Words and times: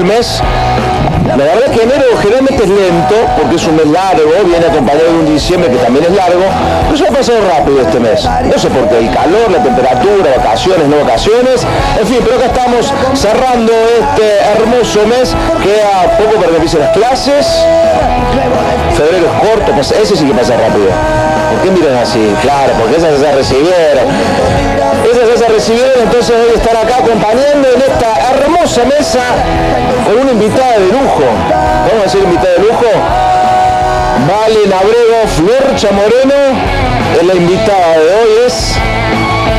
el 0.00 0.06
mes. 0.06 0.40
La 1.26 1.36
verdad 1.36 1.70
que 1.72 1.82
enero 1.82 2.04
generalmente 2.20 2.64
es 2.64 2.68
lento 2.68 3.14
porque 3.38 3.56
es 3.56 3.66
un 3.66 3.76
mes 3.76 3.86
largo, 3.86 4.30
viene 4.44 4.66
acompañado 4.66 5.12
de 5.12 5.18
un 5.20 5.26
diciembre 5.26 5.70
que 5.70 5.76
también 5.76 6.06
es 6.06 6.16
largo, 6.16 6.42
pero 6.86 6.96
se 6.96 7.06
ha 7.06 7.10
pasado 7.10 7.38
rápido 7.48 7.80
este 7.82 8.00
mes. 8.00 8.24
No 8.24 8.58
sé 8.58 8.68
por 8.68 8.88
qué, 8.88 8.98
el 8.98 9.10
calor, 9.10 9.50
la 9.50 9.62
temperatura, 9.62 10.36
vacaciones, 10.36 10.88
no 10.88 10.96
vacaciones, 11.04 11.66
en 12.00 12.06
fin, 12.06 12.18
pero 12.24 12.36
acá 12.36 12.46
estamos 12.46 12.92
cerrando 13.14 13.72
este 13.72 14.26
hermoso 14.58 15.06
mes, 15.06 15.36
queda 15.62 16.18
poco 16.18 16.36
para 16.36 16.48
que 16.48 16.56
empiecen 16.56 16.80
las 16.80 16.96
clases, 16.96 17.46
febrero 18.96 19.26
es 19.26 19.48
corto, 19.48 19.72
pues 19.72 19.92
ese 19.92 20.16
sí 20.16 20.24
que 20.24 20.34
pasa 20.34 20.56
rápido. 20.56 21.29
¿Por 21.50 21.60
qué 21.62 21.70
miran 21.70 21.96
así? 21.96 22.32
Claro, 22.42 22.72
porque 22.78 22.96
esas 22.96 23.18
se 23.18 23.32
recibieron. 23.32 24.06
Esas 25.10 25.28
ya 25.28 25.36
se 25.36 25.52
recibieron, 25.52 26.02
entonces 26.02 26.36
hoy 26.36 26.54
estar 26.54 26.76
acá 26.76 26.98
acompañando 26.98 27.68
en 27.74 27.80
esta 27.82 28.30
hermosa 28.30 28.84
mesa 28.84 29.20
con 30.06 30.18
una 30.18 30.30
invitada 30.30 30.78
de 30.78 30.86
lujo. 30.86 31.24
Vamos 31.88 32.00
a 32.00 32.02
decir 32.04 32.22
invitada 32.22 32.54
de 32.54 32.60
lujo. 32.60 32.86
Valen 34.28 34.72
Abrego, 34.72 35.26
Florcha 35.36 35.90
Moreno, 35.92 36.34
es 37.18 37.26
la 37.26 37.34
invitada 37.34 37.98
de 37.98 38.04
hoy, 38.04 38.46
es 38.46 38.74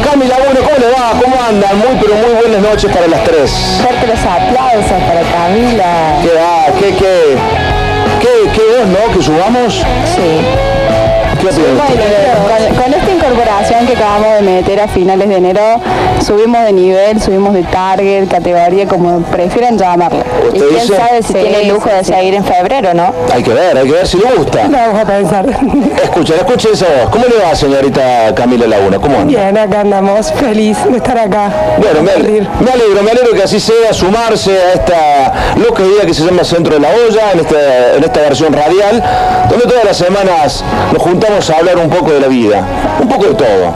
Camila 0.07 0.35
Bueno, 0.37 0.59
¿cómo 0.61 0.77
le 0.77 0.87
va? 0.91 1.11
¿Cómo 1.21 1.35
andan? 1.41 1.77
Muy 1.77 1.99
pero 1.99 2.15
muy 2.15 2.41
buenas 2.41 2.61
noches 2.61 2.91
para 2.91 3.07
las 3.07 3.23
tres. 3.23 3.79
Fuerte 3.81 4.07
los 4.07 4.19
aplausos 4.19 5.03
para 5.07 5.21
Camila. 5.21 6.19
¿Qué 6.21 6.33
va? 6.33 6.79
¿Qué, 6.79 6.95
qué? 6.95 7.37
¿Qué, 8.19 8.51
qué 8.53 8.61
vos, 8.77 8.87
no? 8.87 9.13
¿Que 9.13 9.23
subamos? 9.23 9.83
Sí. 10.15 10.41
¿Qué 11.41 11.47
con, 11.47 12.83
con, 12.83 12.93
esta 12.93 13.11
incorporación 13.11 13.87
que 13.87 13.93
acabamos 13.93 14.35
de 14.35 14.41
meter 14.43 14.79
a 14.79 14.87
finales 14.87 15.27
de 15.27 15.37
enero, 15.37 15.81
subimos 16.23 16.63
de 16.65 16.71
nivel, 16.71 17.19
subimos 17.19 17.55
de 17.55 17.63
target, 17.63 18.27
categoría, 18.29 18.87
como 18.87 19.21
prefieran 19.23 19.75
llamarlo. 19.75 20.19
Y 20.53 20.59
quién 20.59 20.87
sabe 20.87 21.23
si 21.23 21.33
tiene 21.33 21.61
el 21.63 21.69
lujo 21.69 21.89
de 21.89 22.03
seguir 22.03 22.35
en 22.35 22.45
febrero, 22.45 22.93
¿no? 22.93 23.11
Hay 23.33 23.41
que 23.41 23.53
ver, 23.55 23.75
hay 23.75 23.87
que 23.87 23.91
ver 23.91 24.07
si 24.07 24.17
le 24.17 24.31
gusta. 24.35 24.67
Vamos 24.69 25.01
a 25.01 25.05
pensar. 25.05 25.45
Escucha, 26.03 26.35
escuche 26.35 26.69
esa 26.73 26.85
voz. 26.85 27.09
¿Cómo 27.09 27.25
le 27.25 27.43
va, 27.43 27.55
señorita 27.55 28.35
Camila 28.35 28.67
Laguna? 28.67 28.99
¿Cómo 28.99 29.17
anda? 29.17 29.25
Bien, 29.25 29.57
acá 29.57 29.81
andamos, 29.81 30.31
feliz 30.33 30.77
de 30.85 30.97
estar 30.97 31.17
acá. 31.17 31.51
Bueno, 31.79 32.03
me, 32.03 32.11
me, 32.17 32.71
alegro, 32.71 33.01
me 33.03 33.11
alegro 33.11 33.33
que 33.33 33.41
así 33.41 33.59
sea, 33.59 33.93
sumarse 33.93 34.51
a 34.51 34.73
esta 34.73 35.33
loca 35.55 35.81
idea 35.81 36.05
que 36.05 36.13
se 36.13 36.23
llama 36.23 36.43
Centro 36.43 36.75
de 36.75 36.81
la 36.81 36.89
Olla, 36.89 37.31
en 37.33 37.39
esta, 37.39 37.95
en 37.95 38.03
esta 38.03 38.19
versión 38.19 38.53
radial, 38.53 39.03
donde 39.49 39.65
todas 39.65 39.85
las 39.85 39.97
semanas 39.97 40.63
nos 40.93 41.01
juntamos 41.01 41.30
a 41.31 41.57
hablar 41.57 41.77
un 41.77 41.89
poco 41.89 42.11
de 42.11 42.19
la 42.19 42.27
vida, 42.27 42.61
un 42.99 43.07
poco 43.07 43.27
de 43.27 43.35
todo, 43.35 43.73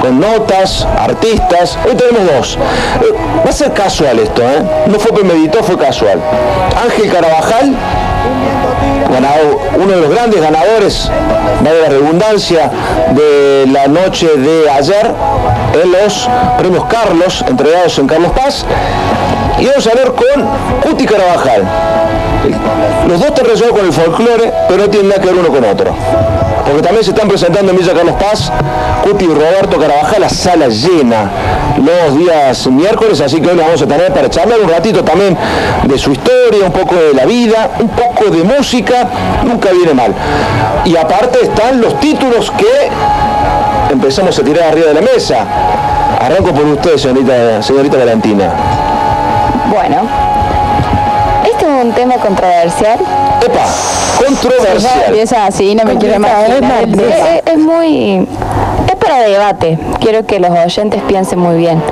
con 0.00 0.18
notas, 0.18 0.84
artistas, 0.98 1.78
hoy 1.86 1.94
tenemos 1.94 2.26
dos. 2.26 2.58
Eh, 3.02 3.14
va 3.44 3.48
a 3.48 3.52
ser 3.52 3.72
casual 3.72 4.18
esto, 4.18 4.42
¿eh? 4.42 4.62
no 4.88 4.98
fue 4.98 5.12
premeditado, 5.12 5.62
fue 5.62 5.78
casual. 5.78 6.20
Ángel 6.82 7.08
Carabajal, 7.08 7.72
ganado, 9.12 9.60
uno 9.76 9.92
de 9.92 10.00
los 10.00 10.10
grandes 10.10 10.40
ganadores, 10.40 11.08
de 11.62 11.82
la 11.82 11.88
redundancia, 11.88 12.70
de 13.12 13.66
la 13.72 13.86
noche 13.86 14.26
de 14.36 14.68
ayer 14.68 15.14
en 15.80 15.92
los 15.92 16.28
premios 16.58 16.84
Carlos, 16.86 17.44
entregados 17.46 17.96
en 18.00 18.08
Carlos 18.08 18.32
Paz, 18.32 18.66
y 19.60 19.66
vamos 19.66 19.86
a 19.86 19.94
ver 19.94 20.12
con 20.12 20.92
Uti 20.92 21.06
Carabajal. 21.06 21.62
Los 23.08 23.20
dos 23.20 23.34
te 23.34 23.42
con 23.42 23.84
el 23.84 23.92
folclore, 23.92 24.52
pero 24.68 24.82
no 24.82 24.90
tienen 24.90 25.08
nada 25.08 25.20
que 25.20 25.28
ver 25.28 25.36
uno 25.36 25.48
con 25.48 25.64
otro 25.64 25.94
porque 26.68 26.82
también 26.82 27.02
se 27.02 27.10
están 27.10 27.28
presentando 27.28 27.72
en 27.72 27.78
Villa 27.78 27.94
Carlos 27.94 28.14
Paz, 28.20 28.52
Cuti 29.02 29.24
y 29.24 29.28
Roberto 29.28 29.78
Carabajal, 29.78 30.20
la 30.20 30.28
sala 30.28 30.68
llena 30.68 31.30
los 31.78 32.18
días 32.18 32.66
miércoles, 32.66 33.20
así 33.20 33.40
que 33.40 33.48
hoy 33.48 33.56
lo 33.56 33.62
vamos 33.62 33.80
a 33.80 33.86
tener 33.86 34.12
para 34.12 34.28
charlar 34.28 34.58
un 34.60 34.68
ratito 34.68 35.02
también 35.02 35.36
de 35.84 35.98
su 35.98 36.12
historia, 36.12 36.66
un 36.66 36.72
poco 36.72 36.94
de 36.94 37.14
la 37.14 37.24
vida, 37.24 37.70
un 37.80 37.88
poco 37.88 38.26
de 38.30 38.42
música, 38.42 39.08
nunca 39.44 39.70
viene 39.70 39.94
mal. 39.94 40.12
Y 40.84 40.96
aparte 40.96 41.38
están 41.42 41.80
los 41.80 41.98
títulos 42.00 42.50
que 42.50 43.92
empezamos 43.92 44.38
a 44.38 44.42
tirar 44.42 44.68
arriba 44.68 44.88
de 44.88 44.94
la 44.94 45.00
mesa. 45.00 45.46
Arranco 46.20 46.52
por 46.52 46.64
usted, 46.64 46.96
señorita, 46.98 47.62
señorita 47.62 47.96
Valentina. 47.96 48.50
Bueno, 49.70 50.08
es 51.78 51.84
un 51.84 51.92
tema 51.92 52.16
controversial. 52.16 52.98
¡Epa! 53.44 53.66
controversial. 54.18 55.14
Es 55.14 55.32
así, 55.32 55.74
no 55.74 55.84
me 55.84 55.96
quiero 55.96 56.16
imaginar. 56.16 56.88
Es, 56.88 57.52
es 57.52 57.58
muy... 57.58 58.26
Es 58.88 58.96
para 58.96 59.20
debate. 59.20 59.78
Quiero 60.00 60.26
que 60.26 60.40
los 60.40 60.50
oyentes 60.50 61.00
piensen 61.06 61.38
muy 61.38 61.56
bien. 61.56 61.82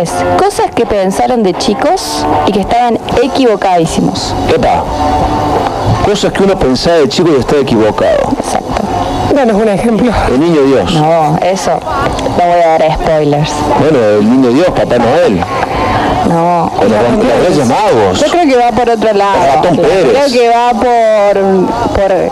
Es 0.00 0.12
cosas 0.38 0.70
que 0.74 0.84
pensaron 0.86 1.42
de 1.42 1.54
chicos 1.54 2.26
y 2.46 2.52
que 2.52 2.60
estaban 2.60 2.98
equivocadísimos. 3.22 4.34
Epa. 4.54 4.84
Cosas 6.04 6.32
que 6.32 6.42
uno 6.42 6.58
pensaba 6.58 6.96
de 6.96 7.08
chico 7.08 7.30
y 7.34 7.40
está 7.40 7.56
equivocado. 7.56 8.32
Exacto. 8.38 8.82
Danos 9.34 9.56
un 9.56 9.68
ejemplo. 9.68 10.12
El 10.28 10.40
niño 10.40 10.62
Dios. 10.62 10.92
No, 10.94 11.38
eso 11.42 11.78
no 12.38 12.44
voy 12.44 12.60
a 12.60 12.78
dar 12.78 12.92
spoilers. 12.94 13.52
Bueno, 13.80 13.98
el 14.18 14.30
niño 14.30 14.50
Dios, 14.50 14.66
Papá 14.70 14.98
Noel. 14.98 15.42
No. 16.32 16.72
O 16.78 16.84
los 16.84 17.46
Reyes 17.46 17.68
Magos. 17.68 18.20
Yo 18.20 18.26
creo 18.28 18.46
que 18.46 18.56
va 18.56 18.72
por 18.72 18.88
otro 18.88 19.12
lado. 19.12 19.62
Creo 19.62 20.26
que 20.32 20.48
va 20.48 20.72
por, 20.72 21.94
por 21.94 22.30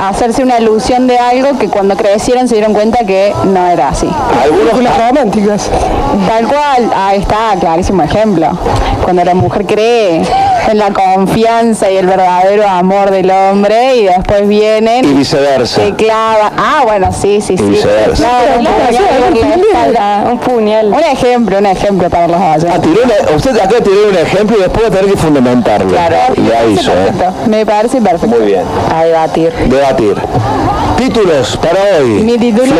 hacerse 0.00 0.42
una 0.42 0.58
ilusión 0.58 1.06
de 1.06 1.18
algo 1.18 1.58
que 1.58 1.68
cuando 1.68 1.96
crecieron 1.96 2.48
se 2.48 2.56
dieron 2.56 2.72
cuenta 2.72 3.04
que 3.04 3.32
no 3.44 3.66
era 3.66 3.88
así. 3.88 4.08
Algunos 4.42 4.82
las 4.82 4.98
románticas. 4.98 5.70
Tal 6.28 6.46
cual, 6.46 6.90
ahí 6.94 7.20
está, 7.20 7.54
clarísimo 7.58 8.02
ejemplo. 8.02 8.48
Cuando 9.04 9.24
la 9.24 9.34
mujer 9.34 9.66
cree 9.66 10.22
en 10.70 10.78
la 10.78 10.92
confianza 10.92 11.90
y 11.90 11.96
el 11.96 12.06
verdadero 12.06 12.66
amor 12.68 13.10
del 13.10 13.30
hombre 13.30 13.96
y 13.96 14.04
después 14.04 14.46
vienen 14.46 15.04
y 15.04 15.14
viceversa. 15.14 15.82
Se 15.82 15.94
clava. 15.94 16.52
Ah, 16.56 16.82
bueno, 16.84 17.12
sí, 17.12 17.40
sí, 17.40 17.56
sí. 17.56 17.64
un 20.30 20.38
puñal. 20.38 20.88
Un 20.88 21.00
ejemplo, 21.00 21.58
un 21.58 21.66
ejemplo 21.66 22.10
para 22.10 22.28
los 22.28 22.40
ah, 22.40 22.56
Usted 23.44 23.58
acá 23.58 23.80
tiró 23.82 24.08
un 24.08 24.16
ejemplo 24.16 24.56
y 24.56 24.60
después 24.60 24.84
va 24.84 24.86
a 24.86 24.90
tener 24.92 25.10
que 25.10 25.16
fundamentarlo. 25.16 25.88
Claro. 25.90 26.16
Y 26.36 26.74
hizo, 26.74 26.92
¿eh? 26.92 27.12
Me 27.48 27.66
parece 27.66 28.00
perfecto. 28.00 28.36
Muy 28.38 28.46
bien. 28.46 28.62
A 28.94 29.02
debatir. 29.02 29.52
Debatir. 29.66 30.14
Títulos 30.96 31.56
para 31.56 31.98
hoy. 31.98 32.22
Mi 32.22 32.38
título. 32.38 32.72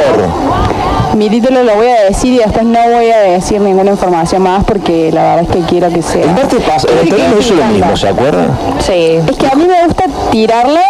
Mi 1.17 1.29
título 1.29 1.63
lo 1.63 1.75
voy 1.77 1.89
a 1.89 2.05
decir 2.05 2.33
y 2.33 2.39
después 2.39 2.65
no 2.65 2.81
voy 2.91 3.11
a 3.11 3.19
decir 3.19 3.61
ninguna 3.61 3.91
información 3.91 4.43
más 4.43 4.65
porque 4.65 5.13
la 5.13 5.23
verdad 5.23 5.43
es 5.43 5.49
que 5.51 5.61
quiero 5.69 5.91
que 5.91 6.01
sea. 6.01 6.25
En 6.25 6.35
parte 6.35 6.57
pasa, 6.61 6.89
el 6.89 7.01
anterior 7.01 7.37
hizo 7.39 7.55
lo 7.55 7.65
mismo, 7.67 7.97
¿se 7.97 8.09
acuerda? 8.09 8.47
Sí. 8.81 9.21
Es 9.29 9.37
que 9.37 9.47
a 9.47 9.55
mí 9.55 9.67
me 9.67 9.85
gusta 9.85 10.05
tirarle 10.31 10.81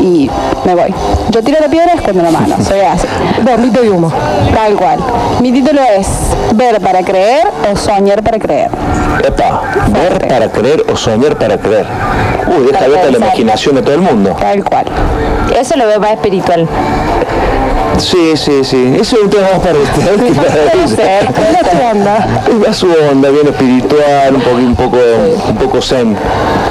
y 0.00 0.30
me 0.64 0.74
voy. 0.74 0.94
Yo 1.30 1.42
tiro 1.42 1.58
la 1.60 1.68
piedra 1.68 1.92
cuando 2.02 2.22
la 2.22 2.30
mano, 2.30 2.56
soy 2.64 2.80
así. 2.80 3.06
Bombito 3.42 3.82
de 3.82 3.90
humo. 3.90 4.10
Tal 4.54 4.76
cual. 4.76 4.98
Mi 5.40 5.52
título 5.52 5.80
es 5.82 6.08
Ver 6.54 6.80
para 6.80 7.02
creer 7.02 7.46
o 7.70 7.76
soñar 7.76 8.22
para 8.22 8.38
creer. 8.38 8.70
Epa, 9.22 9.62
ver 9.92 10.26
para 10.26 10.50
creer 10.50 10.86
o 10.90 10.96
soñar 10.96 11.36
para 11.36 11.58
creer. 11.58 11.86
Uy, 12.46 12.66
deja 12.72 12.84
abierta 12.84 13.10
la 13.10 13.18
imaginación 13.18 13.74
de 13.74 13.82
todo 13.82 13.94
el 13.94 14.00
mundo. 14.00 14.34
Tal 14.40 14.64
cual. 14.64 14.86
Eso 15.54 15.76
lo 15.76 15.86
veo 15.86 16.00
más 16.00 16.12
espiritual. 16.12 16.66
Sí, 17.98 18.36
sí, 18.36 18.64
sí. 18.64 18.96
Eso 19.00 19.16
es 19.16 19.22
un 19.22 19.30
tema 19.30 19.48
más 19.52 19.60
para 19.60 19.78
usted. 19.78 20.20
Es 20.84 21.70
su 21.70 21.86
onda. 21.90 22.26
Es 22.68 22.76
su 22.76 22.86
onda, 23.10 23.30
bien 23.30 23.46
espiritual, 23.48 24.34
un 24.34 24.40
poco, 24.40 24.56
un 24.56 24.76
poco, 24.76 24.96
un 25.48 25.56
poco 25.56 25.82
zen. 25.82 26.16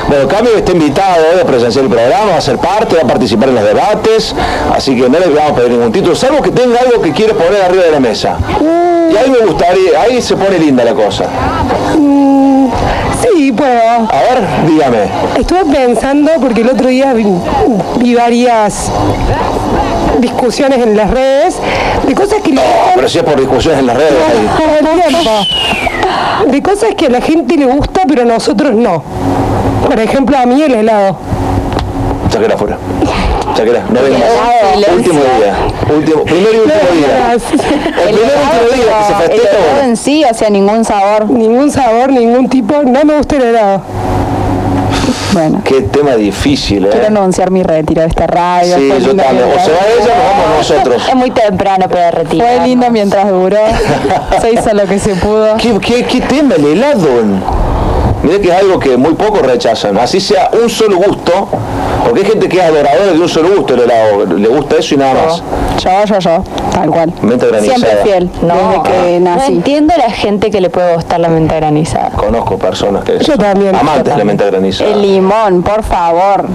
Bueno, 0.08 0.28
Cambio 0.28 0.58
está 0.58 0.72
invitado 0.72 1.24
hoy 1.34 1.42
a 1.42 1.46
presenciar 1.46 1.86
el 1.86 1.92
programa, 1.92 2.32
va 2.32 2.38
a 2.38 2.42
ser 2.42 2.58
parte, 2.58 2.96
va 2.96 3.02
a 3.02 3.08
participar 3.08 3.50
en 3.50 3.56
los 3.56 3.64
debates, 3.64 4.36
así 4.74 4.96
que 4.96 5.10
no 5.10 5.20
le 5.20 5.28
vamos 5.30 5.52
a 5.52 5.56
pedir 5.56 5.72
ningún 5.72 5.92
título, 5.92 6.16
salvo 6.16 6.42
que 6.42 6.52
tenga 6.52 6.80
algo 6.80 7.02
que 7.02 7.12
quiere 7.12 7.34
poner 7.34 7.62
arriba 7.62 7.84
de 7.84 7.92
la 7.92 8.00
mesa. 8.00 8.38
Y 9.12 9.18
ahí 9.18 9.30
me 9.30 9.46
gustaría, 9.46 10.02
ahí 10.02 10.22
se 10.22 10.36
pone 10.36 10.58
linda 10.60 10.84
la 10.84 10.94
cosa. 10.94 11.26
Mm, 11.98 12.68
sí, 13.22 13.52
puedo. 13.52 13.72
A 13.72 14.22
ver, 14.22 14.68
dígame. 14.68 15.10
Estuve 15.40 15.66
pensando, 15.66 16.32
porque 16.42 16.62
el 16.62 16.70
otro 16.70 16.88
día 16.88 17.14
vi 17.14 18.16
varias 18.16 18.92
discusiones 20.20 20.80
en 20.80 20.96
las 20.98 21.10
redes 21.10 21.58
de 22.08 22.14
cosas 22.16 22.42
que... 22.42 22.52
No, 22.52 22.62
pero 22.96 23.08
si 23.10 23.18
es 23.20 23.24
por 23.24 23.40
discusiones 23.40 23.80
en 23.80 23.88
las 23.88 23.98
redes. 23.98 24.14
de 26.48 26.62
cosas 26.62 26.96
que 26.96 27.08
a 27.08 27.10
la 27.10 27.22
gente 27.22 27.58
le 27.58 27.66
gusta, 27.66 28.02
pero 28.08 28.24
a 28.24 28.26
nosotros 28.26 28.74
no. 28.74 29.04
Por 29.86 30.00
ejemplo, 30.00 30.38
a 30.38 30.46
mí 30.46 30.62
el 30.62 30.74
helado. 30.74 31.18
Sáquela 32.30 32.56
afuera. 32.56 32.78
Sáquela, 33.56 33.84
no 33.90 34.02
venga 34.02 34.18
más. 34.18 34.88
Último 34.96 35.20
día. 35.20 35.56
Último, 35.96 36.24
primer 36.24 36.56
y 36.56 36.58
último 36.58 36.82
día. 36.94 37.34
El 37.34 37.40
primer 37.40 38.34
y 38.34 38.66
último 38.66 38.84
día 38.84 38.98
que 38.98 39.06
se 39.06 39.14
festeja. 39.14 39.34
El 39.34 39.42
helado 39.42 39.84
en 39.84 39.98
sí, 39.98 40.24
o 40.30 40.34
sea, 40.34 40.50
ningún 40.50 40.84
sabor. 40.84 41.30
Ningún 41.30 41.70
sabor, 41.70 42.12
ningún 42.12 42.50
tipo. 42.50 42.82
No 42.84 43.04
me 43.04 43.18
gusta 43.18 43.36
el 43.36 43.44
helado. 43.44 43.82
Bueno. 45.34 45.62
Qué 45.64 45.82
tema 45.82 46.16
difícil, 46.16 46.86
¿eh? 46.86 46.90
Quiero 46.92 47.08
anunciar 47.08 47.50
mi 47.50 47.64
retiro 47.64 48.02
de 48.02 48.08
esta 48.08 48.28
radio. 48.28 48.78
Sí, 48.78 48.90
yo 49.04 49.16
también. 49.16 49.48
O 49.50 49.60
se 49.60 49.72
va 49.72 49.80
ella 50.00 50.14
o 50.14 50.30
vamos 50.30 50.58
nosotros. 50.58 51.04
Es 51.10 51.16
muy 51.16 51.32
temprano 51.32 51.90
para 51.90 52.12
retirar. 52.12 52.58
Fue 52.58 52.68
lindo 52.68 52.90
mientras 52.92 53.30
duró. 53.30 53.58
se 54.42 54.54
hizo 54.54 54.74
lo 54.74 54.86
que 54.86 55.00
se 55.00 55.16
pudo. 55.16 55.58
¿Qué, 55.58 55.78
qué, 55.80 56.06
qué 56.06 56.22
tema 56.22 56.56
el 56.56 56.66
helado? 56.66 57.08
Mira 58.24 58.40
que 58.40 58.48
es 58.48 58.56
algo 58.56 58.80
que 58.80 58.96
muy 58.96 59.14
pocos 59.16 59.42
rechazan. 59.42 59.98
Así 59.98 60.22
sea 60.22 60.50
un 60.62 60.70
solo 60.70 60.96
gusto, 60.98 61.50
porque 62.06 62.22
hay 62.22 62.26
gente 62.26 62.48
que 62.48 62.58
es 62.58 62.64
adoradora 62.64 63.12
de 63.12 63.20
un 63.20 63.28
solo 63.28 63.50
gusto 63.58 63.74
el 63.74 63.82
helado, 63.82 64.26
le 64.26 64.48
gusta 64.48 64.78
eso 64.78 64.96
y 64.96 64.98
nada 64.98 65.14
más. 65.14 65.44
Yo, 65.84 66.06
yo, 66.06 66.20
yo, 66.20 66.44
tal 66.74 66.90
cual. 66.90 67.14
Menta 67.22 67.48
granizada. 67.48 67.78
Siempre 67.78 68.04
fiel, 68.04 68.30
no, 68.42 68.56
desde 68.56 68.84
que 68.84 69.20
nací. 69.20 69.52
No 69.52 69.58
entiendo 69.58 69.94
la 69.98 70.10
gente 70.10 70.52
que 70.52 70.62
le 70.62 70.70
puede 70.70 70.96
gustar 70.96 71.20
la 71.20 71.28
menta 71.28 71.56
granizada. 71.56 72.12
Conozco 72.12 72.58
personas 72.58 73.04
que 73.04 73.20
yo 73.20 73.38
también, 73.38 73.76
amantes 73.76 74.14
de 74.14 74.18
la 74.18 74.24
menta 74.24 74.46
granizada. 74.46 74.90
El 74.92 75.02
limón, 75.02 75.62
por 75.62 75.84
favor. 75.84 76.46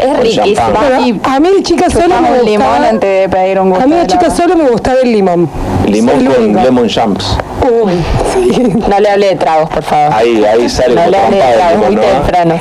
Es 0.00 0.20
riquísimo. 0.20 1.20
a 1.24 1.40
mí 1.40 1.48
el 1.56 1.62
chica 1.62 1.90
solo 1.90 2.20
me 2.20 2.28
gustaba, 2.28 2.42
limón 2.42 2.84
antes 2.84 3.20
de 3.20 3.28
pedir 3.28 3.60
un 3.60 3.70
gusto 3.70 3.84
A 3.84 3.86
mí 3.86 3.94
el 3.94 4.06
chica 4.06 4.30
solo 4.30 4.56
me 4.56 4.68
gustaba 4.68 4.98
el 5.02 5.12
limón. 5.12 5.48
Limón 5.86 6.24
con 6.24 6.54
lemon 6.54 6.88
champs. 6.88 7.36
Uy, 7.62 7.92
sí. 8.32 8.62
No 8.88 8.98
le 8.98 9.10
hable 9.10 9.28
de 9.28 9.36
tragos, 9.36 9.68
por 9.68 9.82
favor. 9.82 10.14
Ahí, 10.14 10.44
ahí 10.44 10.68
sale 10.68 10.94
No 10.94 11.06
le 11.06 11.16
hable 11.16 11.36
de 11.36 11.52
tragos, 11.52 11.86
muy 11.86 11.96
temprano. 11.96 12.54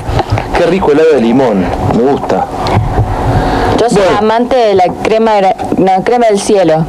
Qué 0.57 0.65
rico 0.65 0.91
helado 0.91 1.13
de 1.13 1.21
limón, 1.21 1.65
me 1.95 2.11
gusta. 2.11 2.45
Yo 3.79 3.89
soy 3.89 4.03
amante 4.17 4.55
de 4.55 4.75
la 4.75 4.87
crema, 5.03 5.35
de, 5.35 5.55
no, 5.77 6.03
crema 6.03 6.27
del 6.27 6.39
cielo. 6.39 6.85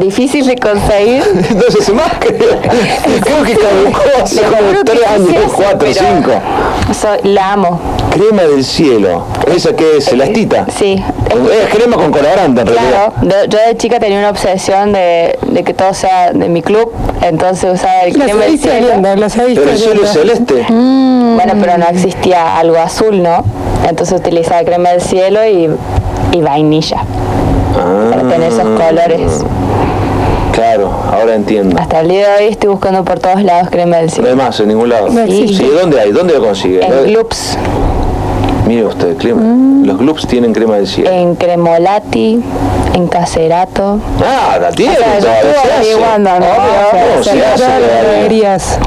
Difícil 0.00 0.46
de 0.46 0.56
conseguir. 0.56 1.22
Entonces, 1.50 1.92
más 1.94 2.12
que. 2.18 2.28
Creo 2.34 3.42
que 3.44 3.54
caducó 3.54 4.02
hace 4.22 4.42
como 4.42 4.84
3 4.84 5.06
años, 5.06 5.52
4, 5.54 5.88
5. 5.92 6.30
La 7.24 7.52
amo. 7.52 7.80
Crema 8.10 8.42
del 8.42 8.64
cielo. 8.64 9.24
¿Esa 9.54 9.74
que 9.74 9.98
es? 9.98 10.08
¿Elastita? 10.08 10.66
Sí. 10.76 11.02
Es 11.28 11.74
crema 11.74 11.96
con 11.96 12.10
colorante 12.10 12.62
en 12.62 12.66
realidad. 12.66 13.12
Claro. 13.20 13.46
Yo 13.48 13.58
de 13.66 13.76
chica 13.76 13.98
tenía 13.98 14.18
una 14.18 14.30
obsesión 14.30 14.92
de, 14.92 15.38
de 15.42 15.64
que 15.64 15.74
todo 15.74 15.92
sea 15.92 16.32
de 16.32 16.48
mi 16.48 16.62
club, 16.62 16.92
entonces 17.22 17.74
usaba 17.74 18.00
el 18.02 18.14
crema 18.14 18.44
del 18.44 18.58
cielo. 18.58 18.86
pero 19.02 19.70
el 19.70 19.78
cielo 19.78 20.04
es 20.04 20.10
celeste. 20.12 20.66
Mm. 20.68 21.36
Bueno, 21.36 21.54
pero 21.60 21.78
no 21.78 21.86
existía 21.88 22.58
algo 22.58 22.78
azul, 22.78 23.22
¿no? 23.22 23.44
Entonces 23.86 24.18
utilizaba 24.18 24.62
crema 24.64 24.90
del 24.90 25.00
cielo 25.00 25.46
y, 25.46 25.70
y 26.32 26.40
vainilla. 26.40 27.02
Ah. 27.78 28.10
Para 28.10 28.22
tener 28.28 28.52
esos 28.52 28.64
colores. 28.64 29.44
Claro, 30.56 30.90
ahora 31.12 31.34
entiendo. 31.34 31.76
Hasta 31.78 32.00
el 32.00 32.08
día 32.08 32.30
de 32.30 32.44
hoy 32.44 32.50
estoy 32.50 32.70
buscando 32.70 33.04
por 33.04 33.18
todos 33.18 33.42
lados 33.42 33.68
crema 33.70 33.98
del 33.98 34.08
cielo. 34.08 34.22
No 34.24 34.40
hay 34.40 34.46
más 34.46 34.58
en 34.58 34.68
ningún 34.68 34.88
lado. 34.88 35.08
Sí, 35.26 35.70
¿dónde 35.78 36.00
hay? 36.00 36.12
¿Dónde 36.12 36.32
lo 36.32 36.46
consigue? 36.46 36.82
En 36.82 37.04
Gloops. 37.08 37.58
Mire 38.66 38.86
usted, 38.86 39.18
crema. 39.18 39.42
Mm. 39.42 39.84
Los 39.84 39.98
Gloops 39.98 40.26
tienen 40.26 40.54
crema 40.54 40.76
del 40.76 40.86
cielo. 40.86 41.10
En 41.10 41.34
Cremolati, 41.34 42.42
en 42.94 43.06
Caserato. 43.06 44.00
Ah, 44.26 44.56
la 44.58 44.72
tiene. 44.72 44.96
O 44.96 45.20
sea, 45.20 46.18
¿no? 46.18 46.36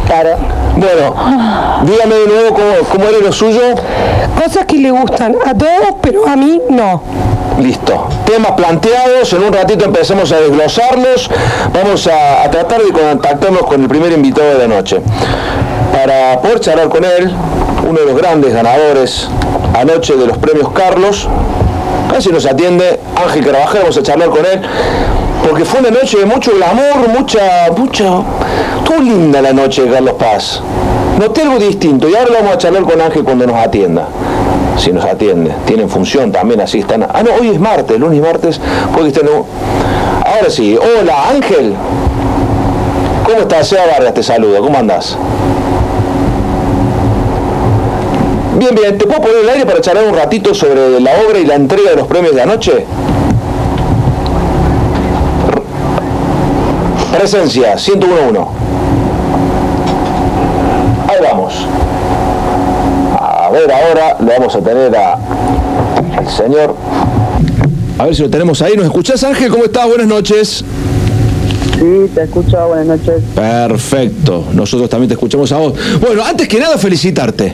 Claro. 0.07 0.38
Bueno, 0.75 1.16
dígame 1.83 2.16
de 2.16 2.27
nuevo 2.27 2.56
cómo, 2.56 2.89
cómo 2.92 3.06
era 3.06 3.18
lo 3.19 3.31
suyo. 3.31 3.62
Cosas 4.42 4.66
que 4.66 4.77
le 4.77 4.92
gustan 4.92 5.36
a 5.45 5.54
todos, 5.54 5.95
pero 6.01 6.27
a 6.27 6.36
mí 6.36 6.62
no. 6.69 7.01
Listo. 7.60 8.07
Temas 8.25 8.51
planteados, 8.54 9.33
en 9.33 9.44
un 9.44 9.54
ratito 9.54 9.86
empecemos 9.86 10.31
a 10.31 10.39
desglosarlos. 10.39 11.30
Vamos 11.74 12.07
a, 12.07 12.50
tratar 12.50 12.81
de 12.81 12.92
contactarnos 12.92 13.63
con 13.63 13.81
el 13.81 13.89
primer 13.89 14.12
invitado 14.13 14.54
de 14.54 14.60
la 14.60 14.75
noche. 14.75 15.01
Para 15.92 16.39
poder 16.42 16.60
charlar 16.62 16.89
con 16.89 17.04
él, 17.04 17.33
uno 17.88 18.00
de 18.00 18.06
los 18.06 18.16
grandes 18.16 18.54
ganadores 18.54 19.27
anoche 19.74 20.16
de 20.16 20.27
los 20.27 20.38
premios 20.38 20.69
Carlos, 20.71 21.27
casi 22.12 22.30
nos 22.30 22.45
atiende 22.45 23.00
Ángel 23.16 23.45
Carabajal, 23.45 23.81
vamos 23.81 23.98
a 23.98 24.04
charlar 24.04 24.30
con 24.30 24.45
él, 24.45 24.62
porque 25.46 25.66
fue 25.66 25.80
una 25.80 25.92
noche 25.92 26.18
de 26.20 26.26
mucho 26.26 26.52
glamour, 26.56 27.10
mucha, 27.10 27.72
mucha, 27.76 28.22
estuvo 28.78 29.00
linda 29.02 29.42
la 29.42 29.54
noche 29.54 29.84
de 29.84 29.92
Carlos 29.92 30.16
Paz. 30.20 30.62
Noté 31.20 31.42
algo 31.42 31.60
distinto 31.60 32.08
y 32.08 32.16
ahora 32.16 32.32
vamos 32.40 32.54
a 32.54 32.58
charlar 32.58 32.84
con 32.84 33.02
Ángel 33.02 33.24
cuando 33.24 33.46
nos 33.46 33.56
atienda 33.56 34.08
si 34.80 34.92
nos 34.94 35.04
atiende. 35.04 35.52
Tienen 35.66 35.90
función 35.90 36.32
también, 36.32 36.62
así 36.62 36.80
están. 36.80 37.04
Ah, 37.04 37.22
no, 37.24 37.32
hoy 37.40 37.50
es 37.50 37.60
martes, 37.60 38.00
lunes 38.00 38.18
y 38.18 38.22
martes, 38.22 38.62
puede 38.94 39.12
que 39.12 39.20
estén. 39.20 39.30
Ahora 39.30 40.50
sí, 40.50 40.78
hola 40.78 41.30
Ángel. 41.30 41.76
¿Cómo 43.26 43.40
estás? 43.42 43.68
Sea 43.68 43.86
Vargas 43.86 44.14
te 44.14 44.24
saluda, 44.24 44.60
¿cómo 44.60 44.78
andás? 44.78 45.18
Bien, 48.58 48.74
bien, 48.76 48.98
¿te 48.98 49.06
puedo 49.06 49.22
poner 49.22 49.38
el 49.44 49.50
aire 49.50 49.66
para 49.66 49.82
charlar 49.82 50.06
un 50.06 50.16
ratito 50.16 50.54
sobre 50.54 51.00
la 51.00 51.12
obra 51.26 51.40
y 51.40 51.46
la 51.46 51.56
entrega 51.56 51.92
de 51.92 51.96
los 51.96 52.08
premios 52.08 52.36
de 52.36 52.42
anoche? 52.42 52.86
Presencia, 57.19 57.75
101.1. 57.75 58.48
Ahí 61.10 61.18
vamos. 61.21 61.54
A 63.19 63.50
ver, 63.51 63.69
ahora 63.69 64.16
le 64.21 64.39
vamos 64.39 64.56
a 64.56 64.62
tener 64.62 64.95
a, 64.95 65.19
al 66.18 66.30
señor. 66.30 66.77
A 67.98 68.06
ver 68.06 68.16
si 68.16 68.21
lo 68.21 68.30
tenemos 68.30 68.62
ahí. 68.62 68.77
¿Nos 68.77 68.86
escuchás, 68.86 69.21
Ángel? 69.25 69.51
¿Cómo 69.51 69.66
estás? 69.66 69.86
Buenas 69.86 70.07
noches. 70.07 70.63
Sí, 71.77 72.10
te 72.16 72.24
escucho. 72.24 72.69
Buenas 72.69 72.86
noches. 72.86 73.21
Perfecto. 73.36 74.45
Nosotros 74.54 74.90
también 74.90 75.09
te 75.09 75.16
escuchamos 75.16 75.52
a 75.52 75.57
vos. 75.57 75.73
Bueno, 75.99 76.23
antes 76.23 76.47
que 76.47 76.57
nada, 76.57 76.78
felicitarte 76.78 77.54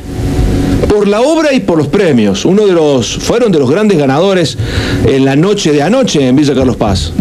por 0.88 1.08
la 1.08 1.22
obra 1.22 1.54
y 1.54 1.62
por 1.62 1.80
los 1.80 1.88
premios. 1.88 2.46
Uno 2.46 2.68
de 2.68 2.74
los 2.74 3.18
fueron 3.18 3.52
de 3.52 3.58
los 3.58 3.72
grandes 3.72 3.98
ganadores 3.98 4.60
en 5.08 5.26
la 5.26 5.36
noche 5.36 5.72
de 5.72 5.82
anoche 5.82 6.28
en 6.28 6.36
Villa 6.36 6.54
Carlos 6.54 6.76
Paz. 6.76 7.12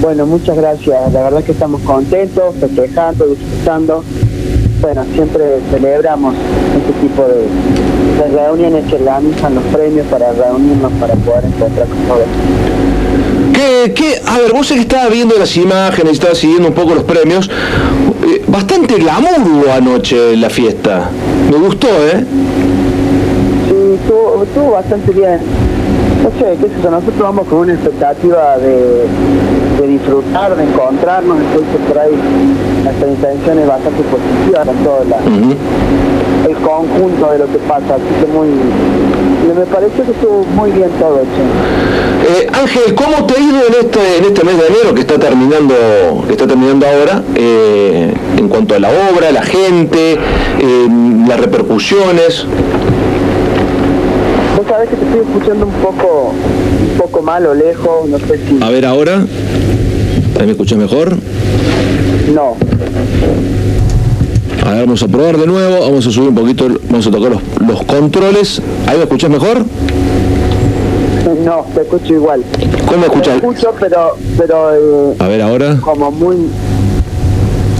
Bueno, 0.00 0.26
muchas 0.26 0.56
gracias. 0.56 1.12
La 1.12 1.22
verdad 1.22 1.44
que 1.44 1.52
estamos 1.52 1.80
contentos, 1.82 2.54
festejando, 2.58 3.26
disfrutando 3.26 4.04
bueno, 4.80 5.04
siempre 5.14 5.60
celebramos 5.70 6.34
este 6.76 7.06
tipo 7.06 7.22
de, 7.26 7.46
reuniones 8.34 8.84
que 8.86 8.98
lanzan 8.98 9.54
los 9.54 9.64
premios 9.64 10.06
para 10.06 10.32
reunirnos, 10.32 10.92
para 10.92 11.14
poder 11.14 11.44
encontrar 11.44 11.86
con 11.86 11.98
todos. 12.06 12.26
¿Qué, 13.52 13.92
qué? 13.94 14.20
A 14.26 14.38
ver, 14.38 14.52
vos 14.52 14.68
que 14.68 14.80
estaba 14.80 15.08
viendo 15.08 15.36
las 15.38 15.56
imágenes, 15.56 16.12
estaba 16.12 16.34
siguiendo 16.34 16.68
un 16.68 16.74
poco 16.74 16.94
los 16.94 17.04
premios, 17.04 17.50
eh, 18.26 18.42
bastante 18.46 18.94
glamour 18.96 19.40
hubo 19.40 19.72
anoche 19.72 20.36
la 20.36 20.50
fiesta. 20.50 21.10
Me 21.50 21.58
gustó, 21.58 21.88
¿eh? 21.88 22.24
Sí, 23.68 23.98
estuvo, 24.44 24.70
bastante 24.70 25.12
bien. 25.12 25.40
No 26.22 26.30
sé, 26.38 26.56
qué 26.60 26.66
sé 26.66 26.82
yo, 26.82 26.90
nosotros 26.90 27.18
vamos 27.20 27.48
con 27.48 27.58
una 27.60 27.74
expectativa 27.74 28.58
de, 28.58 29.06
disfrutar, 29.86 30.54
de 30.56 30.64
encontrarnos, 30.64 31.38
entonces 31.40 31.80
por 31.88 31.98
ahí 31.98 32.12
nuestra 32.84 33.08
intención 33.08 33.58
es 33.58 33.66
bastante 33.66 34.02
positiva 34.02 34.64
con 34.64 34.76
todo 34.84 35.02
el 36.48 36.56
conjunto 36.56 37.32
de 37.32 37.38
lo 37.38 37.46
que 37.46 37.58
pasa, 37.58 37.94
así 37.94 38.04
que 38.20 38.26
muy 38.32 38.48
me 39.54 39.66
pareció 39.66 40.04
que 40.04 40.12
estuvo 40.12 40.44
muy 40.54 40.70
bien 40.70 40.90
todo 40.98 41.20
hecho. 41.20 42.42
Eh, 42.42 42.48
Ángel, 42.52 42.94
¿cómo 42.94 43.26
te 43.26 43.34
ha 43.34 43.40
ido 43.40 43.58
en 43.66 43.74
este, 43.86 44.16
en 44.18 44.24
este 44.24 44.44
mes 44.44 44.58
de 44.58 44.66
enero 44.68 44.94
que 44.94 45.00
está 45.00 45.18
terminando, 45.18 45.74
que 46.26 46.32
está 46.32 46.46
terminando 46.46 46.86
ahora, 46.86 47.22
eh, 47.34 48.14
en 48.38 48.48
cuanto 48.48 48.74
a 48.74 48.78
la 48.78 48.88
obra, 48.88 49.32
la 49.32 49.42
gente, 49.42 50.14
eh, 50.14 50.88
las 51.26 51.40
repercusiones? 51.40 52.46
Vos 54.70 54.76
sabés 54.76 54.90
que 54.90 54.96
te 54.98 55.04
estoy 55.04 55.20
escuchando 55.22 55.66
un 55.66 55.72
poco, 55.72 56.32
un 56.92 56.96
poco 56.96 57.22
mal 57.22 57.44
o 57.44 57.54
lejos, 57.54 58.08
no 58.08 58.18
sé 58.20 58.38
si... 58.38 58.62
A 58.62 58.70
ver 58.70 58.86
ahora, 58.86 59.26
¿ahí 60.38 60.46
me 60.46 60.52
escuchas 60.52 60.78
mejor? 60.78 61.16
No. 62.32 62.54
A 64.64 64.70
ver, 64.70 64.80
vamos 64.82 65.02
a 65.02 65.08
probar 65.08 65.38
de 65.38 65.46
nuevo, 65.48 65.80
vamos 65.80 66.06
a 66.06 66.10
subir 66.12 66.28
un 66.28 66.36
poquito, 66.36 66.68
vamos 66.88 67.04
a 67.04 67.10
tocar 67.10 67.32
los, 67.66 67.82
controles. 67.82 68.62
¿Ahí 68.86 68.96
me 68.96 69.02
escuchas 69.02 69.28
mejor? 69.28 69.64
No, 71.44 71.66
te 71.74 71.80
escucho 71.80 72.14
igual. 72.14 72.44
¿Cómo 72.86 73.06
escuchas? 73.06 73.34
Escucho, 73.38 73.74
pero... 73.80 74.16
pero 74.38 75.10
eh, 75.10 75.16
a 75.18 75.26
ver, 75.26 75.42
ahora. 75.42 75.78
Como 75.80 76.12
muy... 76.12 76.36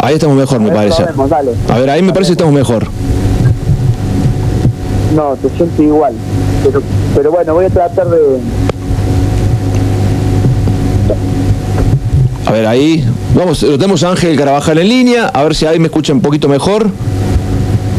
Ahí 0.02 0.14
estamos 0.14 0.36
mejor, 0.36 0.58
me 0.58 0.72
parece. 0.72 1.04
A 1.68 1.78
ver, 1.78 1.88
ahí 1.88 2.02
me 2.02 2.12
parece 2.12 2.30
que 2.30 2.32
estamos 2.32 2.52
mejor. 2.52 2.88
No, 5.14 5.36
te 5.36 5.48
siento 5.50 5.82
igual. 5.84 6.14
Pero, 6.64 6.82
pero 7.14 7.30
bueno, 7.30 7.54
voy 7.54 7.64
a 7.66 7.70
tratar 7.70 8.08
de... 8.08 8.18
A 12.46 12.52
ver, 12.52 12.66
ahí. 12.66 13.04
Vamos, 13.34 13.62
lo 13.62 13.78
tenemos 13.78 14.02
a 14.02 14.10
Ángel 14.10 14.36
Carabajal 14.36 14.78
en 14.78 14.88
línea, 14.88 15.26
a 15.26 15.44
ver 15.44 15.54
si 15.54 15.66
ahí 15.66 15.78
me 15.78 15.86
escucha 15.86 16.12
un 16.12 16.20
poquito 16.20 16.48
mejor. 16.48 16.88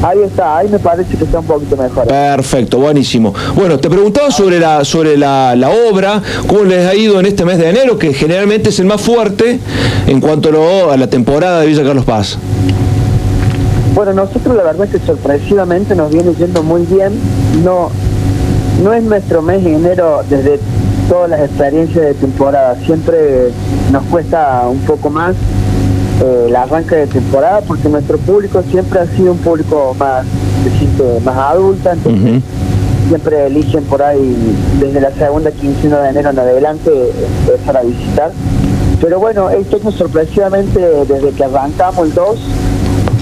Ahí 0.03 0.19
está, 0.23 0.57
ahí 0.57 0.67
me 0.67 0.79
parece 0.79 1.15
que 1.15 1.23
está 1.23 1.39
un 1.39 1.45
poquito 1.45 1.77
mejor. 1.77 2.07
Perfecto, 2.07 2.79
buenísimo. 2.79 3.33
Bueno, 3.55 3.77
te 3.79 3.87
preguntaba 3.87 4.31
sobre 4.31 4.59
la 4.59 4.83
sobre 4.83 5.15
la, 5.15 5.55
obra, 5.89 6.21
cómo 6.47 6.63
les 6.63 6.87
ha 6.87 6.95
ido 6.95 7.19
en 7.19 7.27
este 7.27 7.45
mes 7.45 7.59
de 7.59 7.69
enero, 7.69 7.99
que 7.99 8.11
generalmente 8.13 8.69
es 8.69 8.79
el 8.79 8.87
más 8.87 8.99
fuerte 8.99 9.59
en 10.07 10.19
cuanto 10.19 10.49
a 10.91 10.97
la 10.97 11.07
temporada 11.07 11.61
de 11.61 11.67
Villa 11.67 11.83
Carlos 11.83 12.03
Paz. 12.03 12.37
Bueno, 13.93 14.13
nosotros 14.13 14.55
la 14.55 14.63
verdad 14.63 14.85
es 14.85 14.99
que 14.99 15.05
sorpresivamente 15.05 15.95
nos 15.95 16.11
viene 16.11 16.33
yendo 16.33 16.63
muy 16.63 16.81
bien. 16.83 17.11
No, 17.63 17.91
no 18.81 18.93
es 18.93 19.03
nuestro 19.03 19.41
mes 19.41 19.63
de 19.63 19.75
enero 19.75 20.21
desde 20.29 20.59
todas 21.07 21.29
las 21.29 21.41
experiencias 21.41 22.03
de 22.03 22.13
temporada. 22.15 22.75
Siempre 22.83 23.51
nos 23.91 24.03
cuesta 24.05 24.67
un 24.67 24.79
poco 24.79 25.09
más 25.09 25.35
eh, 26.23 26.45
el 26.47 26.55
arranque 26.55 26.95
de 26.95 27.07
temporada 27.07 27.61
porque 27.61 27.89
nuestro 27.89 28.17
público 28.17 28.63
siempre 28.71 28.99
ha 28.99 29.05
sido 29.05 29.33
un 29.33 29.37
público 29.37 29.95
más, 29.99 30.25
más 31.23 31.37
adulta, 31.37 31.93
entonces 31.93 32.41
siempre 33.07 33.47
eligen 33.47 33.83
por 33.83 34.01
ahí 34.01 34.35
desde 34.79 35.01
la 35.01 35.11
segunda 35.11 35.51
quincena 35.51 35.99
de 35.99 36.09
enero 36.09 36.29
en 36.31 36.39
adelante 36.39 36.91
empezar 37.47 37.77
a 37.77 37.81
visitar. 37.81 38.31
Pero 38.99 39.19
bueno, 39.19 39.49
esto 39.49 39.77
es 39.77 39.95
sorpresivamente 39.95 40.79
desde 40.79 41.31
que 41.31 41.43
arrancamos 41.43 42.07
el 42.07 42.13
2 42.13 42.39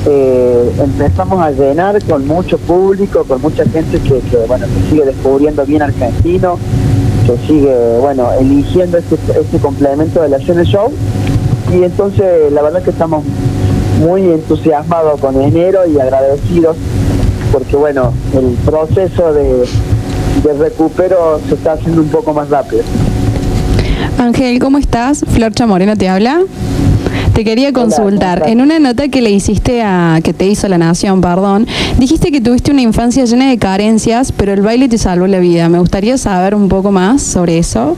eh, 0.05 0.71
empezamos 0.81 1.41
a 1.41 1.51
llenar 1.51 2.01
con 2.05 2.25
mucho 2.25 2.57
público, 2.57 3.23
con 3.25 3.41
mucha 3.41 3.65
gente 3.65 3.99
que, 3.99 4.21
bueno 4.47 4.65
que 4.67 4.89
sigue 4.89 5.05
descubriendo 5.05 5.65
bien 5.65 5.81
argentino, 5.81 6.57
que 7.25 7.37
sigue 7.47 7.97
bueno 7.99 8.29
eligiendo 8.39 8.97
este, 8.97 9.15
este 9.39 9.57
complemento 9.59 10.21
de 10.21 10.29
la 10.29 10.39
Cine 10.39 10.63
Show 10.63 10.91
y 11.73 11.83
entonces 11.83 12.51
la 12.51 12.61
verdad 12.61 12.81
que 12.81 12.91
estamos 12.91 13.23
muy 13.99 14.23
entusiasmados 14.23 15.19
con 15.19 15.39
enero 15.41 15.85
y 15.85 15.99
agradecidos 15.99 16.77
porque 17.51 17.75
bueno 17.75 18.13
el 18.33 18.55
proceso 18.65 19.33
de, 19.33 19.65
de 20.43 20.53
recupero 20.57 21.39
se 21.47 21.55
está 21.55 21.73
haciendo 21.73 22.01
un 22.01 22.09
poco 22.09 22.33
más 22.33 22.49
rápido. 22.49 22.83
Ángel, 24.17 24.59
¿cómo 24.59 24.77
estás? 24.77 25.23
Flor 25.33 25.53
Chamoreno 25.53 25.95
te 25.95 26.09
habla. 26.09 26.41
Te 27.39 27.45
quería 27.45 27.71
consultar. 27.71 28.43
en 28.47 28.59
una 28.59 28.79
nota 28.79 29.07
que 29.07 29.21
le 29.21 29.31
hiciste 29.31 29.81
a, 29.81 30.19
que 30.21 30.33
te 30.33 30.45
hizo 30.45 30.67
La 30.67 30.77
Nación, 30.77 31.21
perdón, 31.21 31.67
dijiste 31.97 32.33
que 32.33 32.41
tuviste 32.41 32.69
una 32.69 32.81
infancia 32.81 33.23
llena 33.23 33.49
de 33.49 33.57
carencias, 33.57 34.33
pero 34.33 34.51
el 34.51 34.59
baile 34.59 34.89
te 34.89 34.97
salvó 34.97 35.25
la 35.25 35.39
vida. 35.39 35.69
Me 35.69 35.79
gustaría 35.79 36.17
saber 36.17 36.53
un 36.53 36.67
poco 36.67 36.91
más 36.91 37.21
sobre 37.21 37.57
eso. 37.57 37.95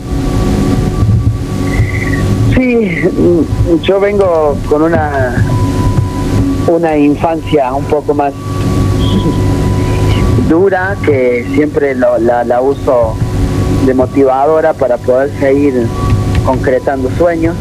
Sí, 2.54 2.88
yo 3.82 4.00
vengo 4.00 4.56
con 4.70 4.84
una 4.84 5.44
una 6.68 6.96
infancia 6.96 7.74
un 7.74 7.86
poco 7.86 8.14
más 8.14 8.34
dura 10.48 10.96
que 11.04 11.48
siempre 11.56 11.96
la, 11.96 12.44
la 12.44 12.62
uso 12.62 13.16
de 13.88 13.94
motivadora 13.96 14.74
para 14.74 14.98
poder 14.98 15.32
seguir 15.40 15.88
concretando 16.46 17.10
sueños 17.18 17.56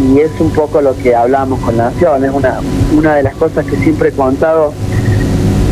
y 0.00 0.20
es 0.20 0.30
un 0.40 0.50
poco 0.50 0.80
lo 0.80 0.96
que 0.96 1.14
hablamos 1.14 1.60
con 1.60 1.76
la 1.76 1.90
Nación, 1.90 2.24
es 2.24 2.30
una, 2.30 2.60
una 2.96 3.16
de 3.16 3.22
las 3.22 3.34
cosas 3.34 3.66
que 3.66 3.76
siempre 3.76 4.08
he 4.08 4.12
contado 4.12 4.72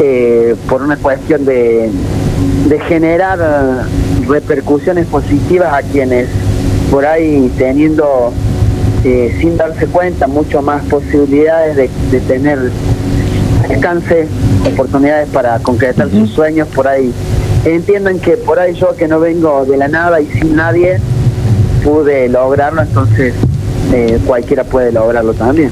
eh, 0.00 0.54
por 0.68 0.82
una 0.82 0.96
cuestión 0.96 1.44
de, 1.44 1.90
de 2.68 2.80
generar 2.80 3.38
repercusiones 4.26 5.06
positivas 5.06 5.72
a 5.72 5.82
quienes 5.82 6.28
por 6.90 7.06
ahí 7.06 7.52
teniendo 7.56 8.32
eh, 9.04 9.36
sin 9.40 9.56
darse 9.56 9.86
cuenta 9.86 10.26
mucho 10.26 10.62
más 10.62 10.84
posibilidades 10.84 11.76
de, 11.76 11.90
de 12.10 12.20
tener 12.20 12.70
alcance, 13.68 14.26
oportunidades 14.66 15.28
para 15.30 15.58
concretar 15.60 16.10
sus 16.10 16.30
sueños 16.30 16.68
por 16.68 16.88
ahí. 16.88 17.12
Entiendan 17.64 18.18
que 18.18 18.36
por 18.36 18.58
ahí 18.58 18.74
yo 18.74 18.94
que 18.96 19.08
no 19.08 19.20
vengo 19.20 19.64
de 19.64 19.76
la 19.76 19.88
nada 19.88 20.20
y 20.20 20.26
sin 20.26 20.56
nadie 20.56 20.98
pude 21.84 22.28
lograrlo, 22.28 22.82
entonces 22.82 23.34
eh, 23.92 24.18
cualquiera 24.26 24.64
puede 24.64 24.92
lograrlo 24.92 25.34
también. 25.34 25.70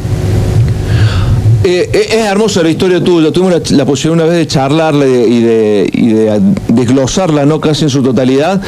Eh, 1.65 1.91
eh, 1.93 2.07
es 2.11 2.27
hermosa 2.27 2.63
la 2.63 2.71
historia 2.71 3.03
tuya. 3.03 3.33
Tuvimos 3.33 3.73
la, 3.73 3.85
posibilidad 3.85 4.25
una 4.25 4.33
vez 4.33 4.39
de 4.39 4.47
charlarla 4.47 5.05
y 5.05 5.43
de, 5.43 6.41
desglosarla, 6.69 7.45
¿no? 7.45 7.61
Casi 7.61 7.85
en 7.85 7.91
su 7.91 8.05
totalidad. 8.05 8.61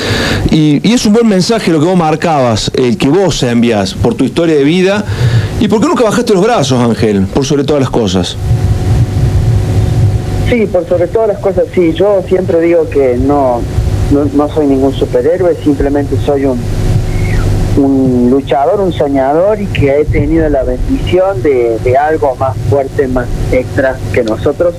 Y, 0.51 0.93
es 0.93 1.07
un 1.07 1.13
buen 1.13 1.29
mensaje 1.29 1.71
lo 1.71 1.79
que 1.79 1.87
vos 1.87 1.97
marcabas, 1.97 2.73
el 2.75 2.99
que 2.99 3.09
vos 3.09 3.41
envías 3.45 3.95
por 3.95 4.15
tu 4.15 4.25
historia 4.25 4.57
de 4.57 4.65
vida. 4.65 5.05
¿Y 5.61 5.69
por 5.69 5.81
qué 5.81 5.87
nunca 5.87 6.05
bajaste 6.05 6.35
los 6.35 6.43
brazos, 6.43 6.81
Ángel? 6.81 7.27
Por 7.33 7.45
sobre 7.45 7.63
todas 7.63 7.81
las 7.81 7.91
cosas. 7.91 8.37
Sí, 10.51 10.67
por 10.67 10.89
sobre 10.89 11.07
todas 11.07 11.29
las 11.29 11.39
cosas, 11.39 11.67
sí. 11.73 11.93
Yo 11.93 12.23
siempre 12.27 12.61
digo 12.61 12.89
que 12.91 13.17
no, 13.17 13.61
no 14.11 14.49
soy 14.53 14.67
ningún 14.67 14.93
superhéroe, 14.93 15.55
simplemente 15.63 16.17
soy 16.25 16.47
un, 16.47 16.59
un 17.79 18.29
luchador, 18.31 18.81
un 18.81 18.93
soñador 18.93 19.61
y 19.61 19.67
que 19.67 20.01
he 20.01 20.05
tenido 20.05 20.49
la 20.49 20.65
bendición 20.65 21.43
de, 21.43 21.97
algo 21.99 22.35
más 22.37 22.57
fuerte, 22.69 23.09
más 23.09 23.27
extra 23.53 23.97
que 24.13 24.23
nosotros, 24.23 24.75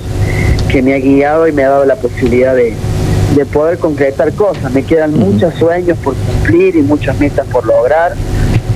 que 0.68 0.82
me 0.82 0.94
ha 0.94 0.98
guiado 0.98 1.48
y 1.48 1.52
me 1.52 1.64
ha 1.64 1.70
dado 1.70 1.84
la 1.84 1.96
posibilidad 1.96 2.54
de, 2.54 2.74
poder 3.52 3.78
concretar 3.78 4.32
cosas. 4.34 4.70
Me 4.70 4.82
quedan 4.82 5.18
muchos 5.18 5.54
sueños 5.54 5.96
por 6.04 6.14
cumplir 6.14 6.76
y 6.76 6.82
muchas 6.82 7.18
metas 7.18 7.46
por 7.46 7.66
lograr. 7.66 8.12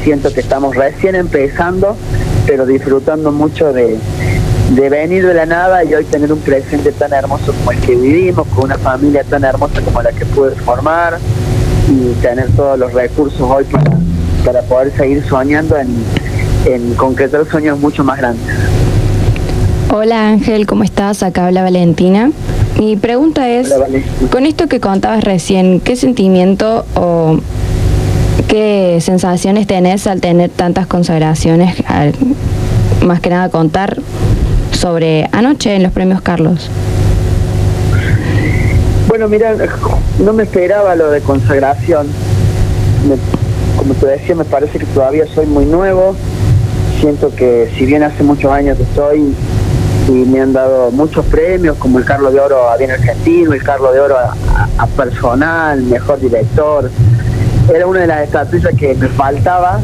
Siento 0.02 0.32
que 0.32 0.40
estamos 0.40 0.74
recién 0.74 1.14
empezando, 1.14 1.96
pero 2.46 2.64
disfrutando 2.64 3.30
mucho 3.30 3.74
de, 3.74 3.98
de 4.70 4.88
venir 4.88 5.26
de 5.26 5.34
la 5.34 5.44
nada 5.44 5.84
y 5.84 5.94
hoy 5.94 6.04
tener 6.04 6.32
un 6.32 6.40
presente 6.40 6.92
tan 6.92 7.12
hermoso 7.12 7.52
como 7.52 7.72
el 7.72 7.80
que 7.80 7.94
vivimos, 7.94 8.46
con 8.48 8.64
una 8.64 8.78
familia 8.78 9.22
tan 9.22 9.44
hermosa 9.44 9.82
como 9.82 10.00
la 10.00 10.12
que 10.12 10.24
pude 10.24 10.52
formar 10.52 11.18
y 11.88 12.14
tener 12.22 12.48
todos 12.56 12.78
los 12.78 12.92
recursos 12.94 13.40
hoy 13.42 13.64
para, 13.64 13.98
para 14.44 14.62
poder 14.62 14.92
seguir 14.96 15.24
soñando 15.26 15.76
en, 15.76 15.88
en 16.66 16.94
concretar 16.94 17.46
sueños 17.46 17.78
mucho 17.78 18.04
más 18.04 18.18
grandes. 18.18 18.54
Hola 19.92 20.28
Ángel, 20.28 20.66
¿cómo 20.66 20.84
estás? 20.84 21.22
Acá 21.22 21.46
habla 21.46 21.62
Valentina. 21.62 22.30
Mi 22.78 22.96
pregunta 22.96 23.48
es, 23.48 23.72
con 24.30 24.46
esto 24.46 24.66
que 24.66 24.80
contabas 24.80 25.22
recién, 25.22 25.80
¿qué 25.80 25.94
sentimiento 25.94 26.84
o 26.96 27.38
qué 28.48 28.98
sensaciones 29.00 29.66
tenés 29.66 30.06
al 30.06 30.20
tener 30.20 30.50
tantas 30.50 30.86
consagraciones? 30.86 31.76
más 33.04 33.20
que 33.20 33.28
nada 33.28 33.50
contar 33.50 33.98
sobre 34.72 35.28
anoche 35.30 35.76
en 35.76 35.82
los 35.82 35.92
premios 35.92 36.22
Carlos. 36.22 36.70
Bueno, 39.08 39.28
mira, 39.28 39.54
no 40.18 40.32
me 40.32 40.44
esperaba 40.44 40.96
lo 40.96 41.10
de 41.10 41.20
consagración 41.20 42.06
como 43.84 43.94
te 43.96 44.06
decía, 44.06 44.34
me 44.34 44.46
parece 44.46 44.78
que 44.78 44.86
todavía 44.86 45.26
soy 45.26 45.44
muy 45.44 45.66
nuevo. 45.66 46.16
Siento 47.00 47.34
que 47.34 47.70
si 47.76 47.84
bien 47.84 48.02
hace 48.02 48.22
muchos 48.22 48.50
años 48.50 48.78
que 48.78 48.84
estoy 48.84 49.34
y 50.08 50.12
me 50.12 50.40
han 50.40 50.54
dado 50.54 50.90
muchos 50.90 51.22
premios, 51.26 51.76
como 51.76 51.98
el 51.98 52.06
Carlos 52.06 52.32
de 52.32 52.40
Oro 52.40 52.70
a 52.70 52.78
Bien 52.78 52.92
Argentino, 52.92 53.52
el 53.52 53.62
Carlos 53.62 53.92
de 53.92 54.00
Oro 54.00 54.16
a, 54.16 54.86
Personal, 54.86 55.82
Mejor 55.82 56.18
Director, 56.18 56.90
era 57.74 57.86
una 57.86 58.00
de 58.00 58.06
las 58.06 58.22
estatuillas 58.22 58.74
que 58.74 58.94
me 58.94 59.08
faltaba 59.08 59.80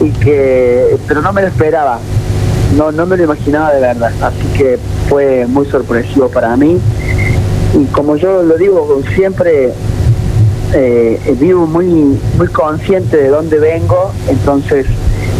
y 0.00 0.10
que 0.10 0.96
pero 1.06 1.22
no 1.22 1.32
me 1.32 1.42
lo 1.42 1.46
esperaba. 1.46 2.00
No 2.76 2.90
no 2.90 3.06
me 3.06 3.16
lo 3.16 3.22
imaginaba 3.22 3.72
de 3.74 3.80
verdad. 3.80 4.10
Así 4.20 4.44
que 4.56 4.76
fue 5.08 5.46
muy 5.46 5.66
sorpresivo 5.66 6.28
para 6.28 6.56
mí. 6.56 6.80
Y 7.74 7.84
como 7.92 8.16
yo 8.16 8.42
lo 8.42 8.56
digo 8.56 9.00
siempre 9.14 9.72
eh, 10.74 11.36
vivo 11.38 11.66
muy, 11.66 11.86
muy 12.36 12.48
consciente 12.48 13.16
de 13.16 13.28
dónde 13.28 13.58
vengo, 13.58 14.12
entonces 14.28 14.86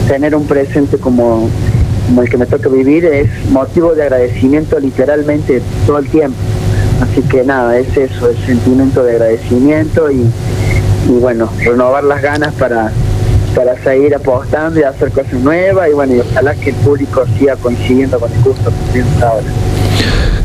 tener 0.06 0.34
un 0.34 0.46
presente 0.46 0.96
como, 0.98 1.50
el 2.18 2.30
que 2.30 2.38
me 2.38 2.46
toca 2.46 2.68
vivir 2.68 3.04
es 3.04 3.28
motivo 3.50 3.94
de 3.94 4.04
agradecimiento 4.04 4.78
literalmente 4.78 5.60
todo 5.86 5.98
el 5.98 6.08
tiempo. 6.08 6.38
Así 7.02 7.22
que 7.22 7.44
nada, 7.44 7.78
es 7.78 7.94
eso, 7.96 8.30
el 8.30 8.38
sentimiento 8.46 9.04
de 9.04 9.12
agradecimiento 9.12 10.10
y, 10.10 10.26
bueno, 11.20 11.48
renovar 11.62 12.04
las 12.04 12.22
ganas 12.22 12.54
para, 12.54 12.90
para 13.54 13.76
seguir 13.82 14.14
apostando 14.14 14.80
y 14.80 14.82
hacer 14.82 15.12
cosas 15.12 15.34
nuevas 15.34 15.88
y 15.90 15.92
bueno, 15.92 16.14
y 16.16 16.20
ojalá 16.20 16.54
que 16.54 16.70
el 16.70 16.76
público 16.76 17.24
siga 17.38 17.56
coincidiendo 17.56 18.18
con 18.18 18.32
el 18.32 18.42
gusto 18.42 18.70
que 18.70 18.92
tenemos 18.92 19.22
ahora. 19.22 19.46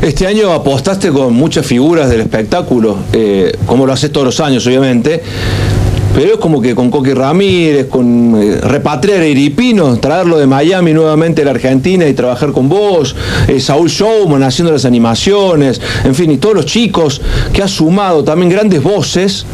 Este 0.04 0.26
año 0.26 0.52
apostaste 0.52 1.08
con 1.08 1.32
muchas 1.32 1.64
figuras 1.64 2.10
del 2.10 2.20
espectáculo, 2.20 2.98
eh, 3.10 3.56
como 3.64 3.86
lo 3.86 3.92
haces 3.94 4.12
todos 4.12 4.26
los 4.26 4.38
años, 4.38 4.66
obviamente. 4.66 5.22
Pero 6.14 6.34
es 6.34 6.36
como 6.36 6.60
que 6.60 6.74
con 6.74 6.90
Coqui 6.90 7.14
Ramírez, 7.14 7.86
con 7.86 8.34
eh, 8.36 8.60
repatriar 8.60 9.22
a 9.22 9.26
Iripino, 9.26 9.96
traerlo 9.96 10.36
de 10.36 10.46
Miami 10.46 10.92
nuevamente 10.92 11.40
a 11.40 11.46
la 11.46 11.52
Argentina 11.52 12.06
y 12.06 12.12
trabajar 12.12 12.52
con 12.52 12.68
vos, 12.68 13.16
eh, 13.48 13.58
Saúl 13.58 13.88
Showman 13.88 14.42
haciendo 14.42 14.72
las 14.72 14.84
animaciones, 14.84 15.80
en 16.04 16.14
fin, 16.14 16.30
y 16.32 16.36
todos 16.36 16.54
los 16.54 16.66
chicos 16.66 17.22
que 17.54 17.62
ha 17.62 17.68
sumado 17.68 18.22
también 18.22 18.50
grandes 18.50 18.82
voces 18.82 19.46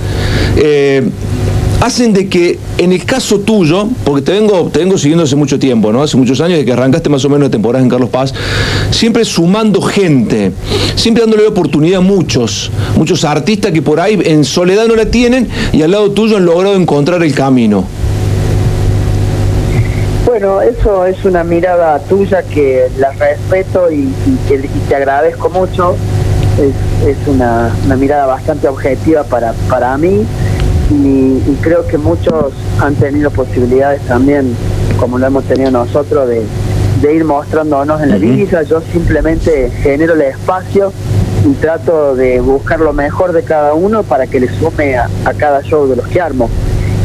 hacen 1.80 2.12
de 2.12 2.28
que 2.28 2.58
en 2.78 2.92
el 2.92 3.04
caso 3.04 3.40
tuyo, 3.40 3.88
porque 4.04 4.22
te 4.22 4.32
vengo, 4.32 4.70
te 4.72 4.80
vengo 4.80 4.98
siguiendo 4.98 5.24
hace 5.24 5.36
mucho 5.36 5.58
tiempo, 5.58 5.90
¿no? 5.92 6.02
Hace 6.02 6.16
muchos 6.16 6.40
años 6.40 6.58
de 6.58 6.64
que 6.64 6.72
arrancaste 6.72 7.08
más 7.08 7.24
o 7.24 7.28
menos 7.28 7.48
de 7.48 7.50
temporada 7.50 7.82
en 7.82 7.90
Carlos 7.90 8.10
Paz, 8.10 8.34
siempre 8.90 9.24
sumando 9.24 9.80
gente, 9.80 10.52
siempre 10.94 11.22
dándole 11.22 11.46
oportunidad 11.46 11.98
a 11.98 12.02
muchos, 12.02 12.70
muchos 12.96 13.24
artistas 13.24 13.72
que 13.72 13.82
por 13.82 13.98
ahí 13.98 14.20
en 14.24 14.44
soledad 14.44 14.86
no 14.86 14.94
la 14.94 15.06
tienen 15.06 15.48
y 15.72 15.82
al 15.82 15.90
lado 15.90 16.10
tuyo 16.10 16.36
han 16.36 16.44
logrado 16.44 16.76
encontrar 16.76 17.22
el 17.22 17.34
camino. 17.34 17.84
Bueno, 20.26 20.60
eso 20.60 21.06
es 21.06 21.24
una 21.24 21.42
mirada 21.42 21.98
tuya 21.98 22.42
que 22.42 22.88
la 22.98 23.10
respeto 23.12 23.90
y, 23.90 24.12
te 24.88 24.94
agradezco 24.94 25.48
mucho. 25.48 25.96
Es, 27.06 27.16
una, 27.26 27.74
mirada 27.98 28.26
bastante 28.26 28.68
objetiva 28.68 29.24
para, 29.24 29.54
para 29.68 29.96
mí 29.96 30.26
y, 30.90 31.56
creo 31.60 31.86
que 31.86 31.98
muchos 31.98 32.52
han 32.80 32.94
tenido 32.96 33.30
posibilidades 33.30 34.02
también, 34.02 34.54
como 34.98 35.18
lo 35.18 35.26
hemos 35.26 35.44
tenido 35.44 35.70
nosotros, 35.70 36.28
de, 36.28 36.44
ir 37.14 37.24
mostrándonos 37.24 38.02
en 38.02 38.10
la 38.10 38.16
vida. 38.16 38.62
Yo 38.62 38.80
simplemente 38.92 39.70
genero 39.82 40.14
el 40.14 40.22
espacio 40.22 40.92
y 41.46 41.54
trato 41.54 42.14
de 42.14 42.40
buscar 42.40 42.80
lo 42.80 42.92
mejor 42.92 43.32
de 43.32 43.42
cada 43.42 43.72
uno 43.72 44.02
para 44.02 44.26
que 44.26 44.40
le 44.40 44.48
sume 44.48 44.96
a, 44.96 45.08
cada 45.38 45.62
show 45.62 45.86
de 45.86 45.96
los 45.96 46.06
que 46.08 46.20
armo. 46.20 46.50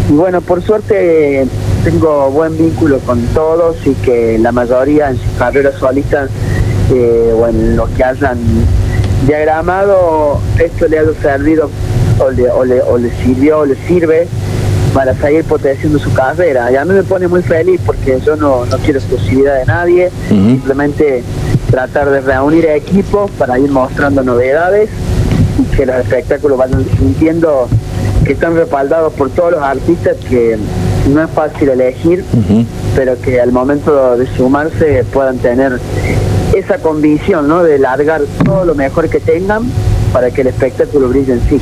Y 0.09 0.13
bueno, 0.13 0.41
por 0.41 0.61
suerte 0.61 1.47
tengo 1.83 2.29
buen 2.31 2.57
vínculo 2.57 2.99
con 2.99 3.21
todos 3.27 3.77
y 3.85 3.93
que 3.95 4.37
la 4.37 4.51
mayoría 4.51 5.11
en 5.11 5.17
sus 5.17 5.31
carreras 5.37 5.75
solistas 5.75 6.29
eh, 6.91 7.33
o 7.35 7.47
en 7.47 7.77
los 7.77 7.89
que 7.91 8.03
hayan 8.03 8.37
diagramado, 9.25 10.39
esto 10.59 10.87
le 10.87 10.99
ha 10.99 11.03
servido 11.21 11.69
o 12.19 12.31
le, 12.31 12.49
o 12.49 12.63
le, 12.63 12.81
o 12.81 12.97
le 12.97 13.09
sirvió 13.23 13.59
o 13.59 13.65
le 13.65 13.75
sirve 13.87 14.27
para 14.93 15.13
seguir 15.15 15.43
potenciando 15.43 15.99
su 15.99 16.13
carrera. 16.13 16.71
Y 16.71 16.77
a 16.77 16.85
mí 16.85 16.93
me 16.93 17.03
pone 17.03 17.27
muy 17.27 17.41
feliz 17.43 17.81
porque 17.85 18.19
yo 18.25 18.35
no, 18.37 18.65
no 18.65 18.77
quiero 18.77 18.99
exclusividad 18.99 19.59
de 19.59 19.65
nadie, 19.65 20.09
simplemente 20.29 21.23
tratar 21.69 22.09
de 22.09 22.21
reunir 22.21 22.65
equipos 22.67 23.29
para 23.31 23.59
ir 23.59 23.69
mostrando 23.69 24.23
novedades 24.23 24.89
y 25.59 25.75
que 25.75 25.85
los 25.85 25.97
espectáculos 25.97 26.57
vayan 26.57 26.85
sintiendo 26.97 27.67
que 28.23 28.33
están 28.33 28.55
respaldados 28.55 29.13
por 29.13 29.29
todos 29.31 29.51
los 29.51 29.61
artistas 29.61 30.15
que 30.29 30.57
no 31.13 31.23
es 31.23 31.29
fácil 31.29 31.69
elegir, 31.69 32.23
pero 32.95 33.19
que 33.21 33.41
al 33.41 33.51
momento 33.51 34.17
de 34.17 34.25
sumarse 34.35 35.03
puedan 35.11 35.37
tener 35.37 35.79
esa 36.55 36.77
convicción 36.77 37.47
¿no? 37.47 37.63
de 37.63 37.77
largar 37.77 38.21
todo 38.43 38.63
lo 38.63 38.75
mejor 38.75 39.09
que 39.09 39.19
tengan 39.19 39.63
para 40.13 40.31
que 40.31 40.41
el 40.41 40.47
espectáculo 40.47 41.09
brille 41.09 41.33
en 41.33 41.41
sí. 41.49 41.59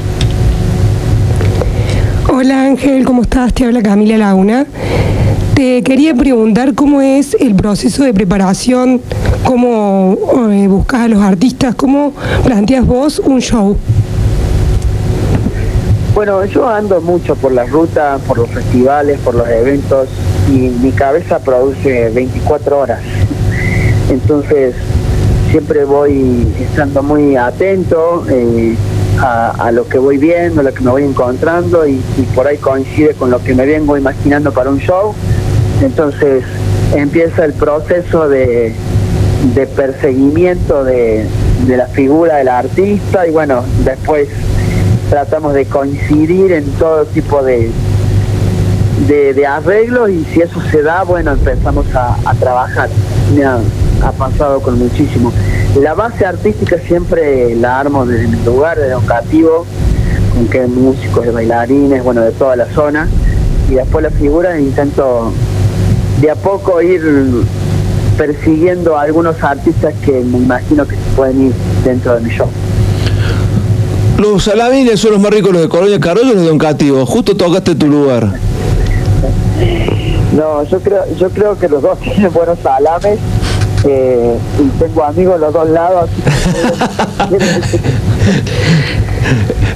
Hola 2.46 2.64
Ángel, 2.64 3.06
¿cómo 3.06 3.22
estás? 3.22 3.54
Te 3.54 3.64
habla 3.64 3.82
Camila 3.82 4.18
Launa. 4.18 4.66
Te 5.56 5.82
quería 5.82 6.14
preguntar 6.14 6.76
cómo 6.76 7.00
es 7.00 7.38
el 7.40 7.56
proceso 7.56 8.04
de 8.04 8.14
preparación, 8.14 9.00
cómo 9.46 10.18
eh, 10.52 10.68
buscas 10.68 11.04
a 11.04 11.08
los 11.08 11.22
artistas, 11.22 11.74
cómo 11.74 12.12
planteas 12.44 12.86
vos 12.86 13.20
un 13.20 13.40
show. 13.40 13.78
Bueno, 16.14 16.44
yo 16.44 16.68
ando 16.68 17.00
mucho 17.00 17.38
por 17.38 17.54
las 17.54 17.70
rutas, 17.70 18.20
por 18.24 18.38
los 18.38 18.50
festivales, 18.50 19.22
por 19.22 19.36
los 19.36 19.48
eventos 19.48 20.10
y 20.50 20.68
mi 20.84 20.92
cabeza 20.92 21.40
produce 21.40 22.10
24 22.10 22.78
horas. 22.78 23.00
Entonces, 24.10 24.76
siempre 25.50 25.86
voy 25.86 26.46
estando 26.60 27.04
muy 27.04 27.38
atento. 27.38 28.26
Eh, 28.30 28.76
a, 29.22 29.72
lo 29.72 29.88
que 29.88 29.98
voy 29.98 30.18
viendo, 30.18 30.62
a 30.62 30.64
lo 30.64 30.74
que 30.74 30.82
me 30.82 30.92
voy 30.92 31.04
encontrando 31.04 31.88
y, 31.88 32.02
por 32.36 32.48
ahí 32.48 32.58
coincide 32.58 33.14
con 33.14 33.30
lo 33.30 33.42
que 33.44 33.54
me 33.54 33.66
vengo 33.66 33.98
imaginando 33.98 34.52
para 34.52 34.70
un 34.70 34.80
show. 34.80 35.14
Entonces 35.82 36.44
empieza 36.96 37.46
el 37.46 37.54
proceso 37.54 38.30
de, 38.30 38.76
perseguimiento 39.76 40.84
de, 40.84 41.26
la 41.68 41.88
figura 41.88 42.38
del 42.38 42.50
artista 42.50 43.28
y 43.28 43.32
bueno, 43.32 43.64
después 43.84 44.28
tratamos 45.10 45.54
de 45.54 45.66
coincidir 45.66 46.52
en 46.52 46.66
todo 46.74 47.06
tipo 47.06 47.44
de, 47.44 47.72
de, 49.08 49.46
arreglos 49.46 50.10
y 50.10 50.26
si 50.26 50.42
eso 50.42 50.62
se 50.72 50.82
da, 50.82 51.04
bueno, 51.04 51.32
empezamos 51.32 51.86
a, 51.94 52.18
trabajar. 52.40 52.90
Ha, 54.04 54.12
pasado 54.12 54.62
con 54.62 54.80
muchísimo. 54.80 55.32
La 55.80 55.94
base 55.94 56.26
artística 56.26 56.78
siempre 56.80 57.56
la 57.56 57.80
armo 57.80 58.06
desde 58.06 58.28
mi 58.28 58.44
lugar, 58.44 58.78
desde 58.78 58.92
educativo, 58.92 59.66
con 60.34 60.48
que 60.48 60.68
músicos, 60.68 61.26
de 61.26 61.32
bailarines, 61.32 62.04
bueno, 62.04 62.22
de 62.22 62.32
toda 62.32 62.56
la 62.56 62.66
zona. 62.74 63.08
Y 63.70 63.76
después 63.76 64.04
la 64.04 64.12
figura 64.12 64.60
intento 64.60 65.32
de 66.22 66.32
a 66.32 66.36
poco 66.36 66.82
ir 66.82 67.02
persiguiendo 68.18 68.98
a 68.98 69.04
algunos 69.04 69.42
artistas 69.44 69.94
que 70.04 70.12
me 70.12 70.38
imagino 70.38 70.86
que 70.86 70.96
pueden 71.16 71.48
ir 71.48 71.54
dentro 71.84 72.16
de 72.16 72.22
mi 72.22 72.30
show. 72.30 72.48
Los 74.18 74.44
salamines 74.44 75.00
son 75.00 75.14
los 75.14 75.22
más 75.22 75.32
ricos, 75.32 75.52
los 75.52 75.64
de 75.64 75.70
Colonia 75.70 76.00
Carollo 76.00 76.34
los 76.34 76.44
de 76.44 76.52
Oncativo. 76.52 77.06
Justo 77.06 77.36
tocaste 77.36 77.76
tu 77.76 77.88
lugar. 77.88 78.30
No, 80.34 80.64
yo 80.64 80.80
creo, 80.80 81.04
yo 81.18 81.30
creo 81.30 81.58
que 81.58 81.68
los 81.68 81.82
dos 81.82 82.00
tienen 82.02 82.32
buenos 82.32 82.60
salames 82.60 83.20
eh, 83.86 84.38
y 84.60 84.64
tengo 84.80 85.04
amigos 85.04 85.40
los 85.40 85.54
dos 85.54 85.70
lados. 85.70 86.10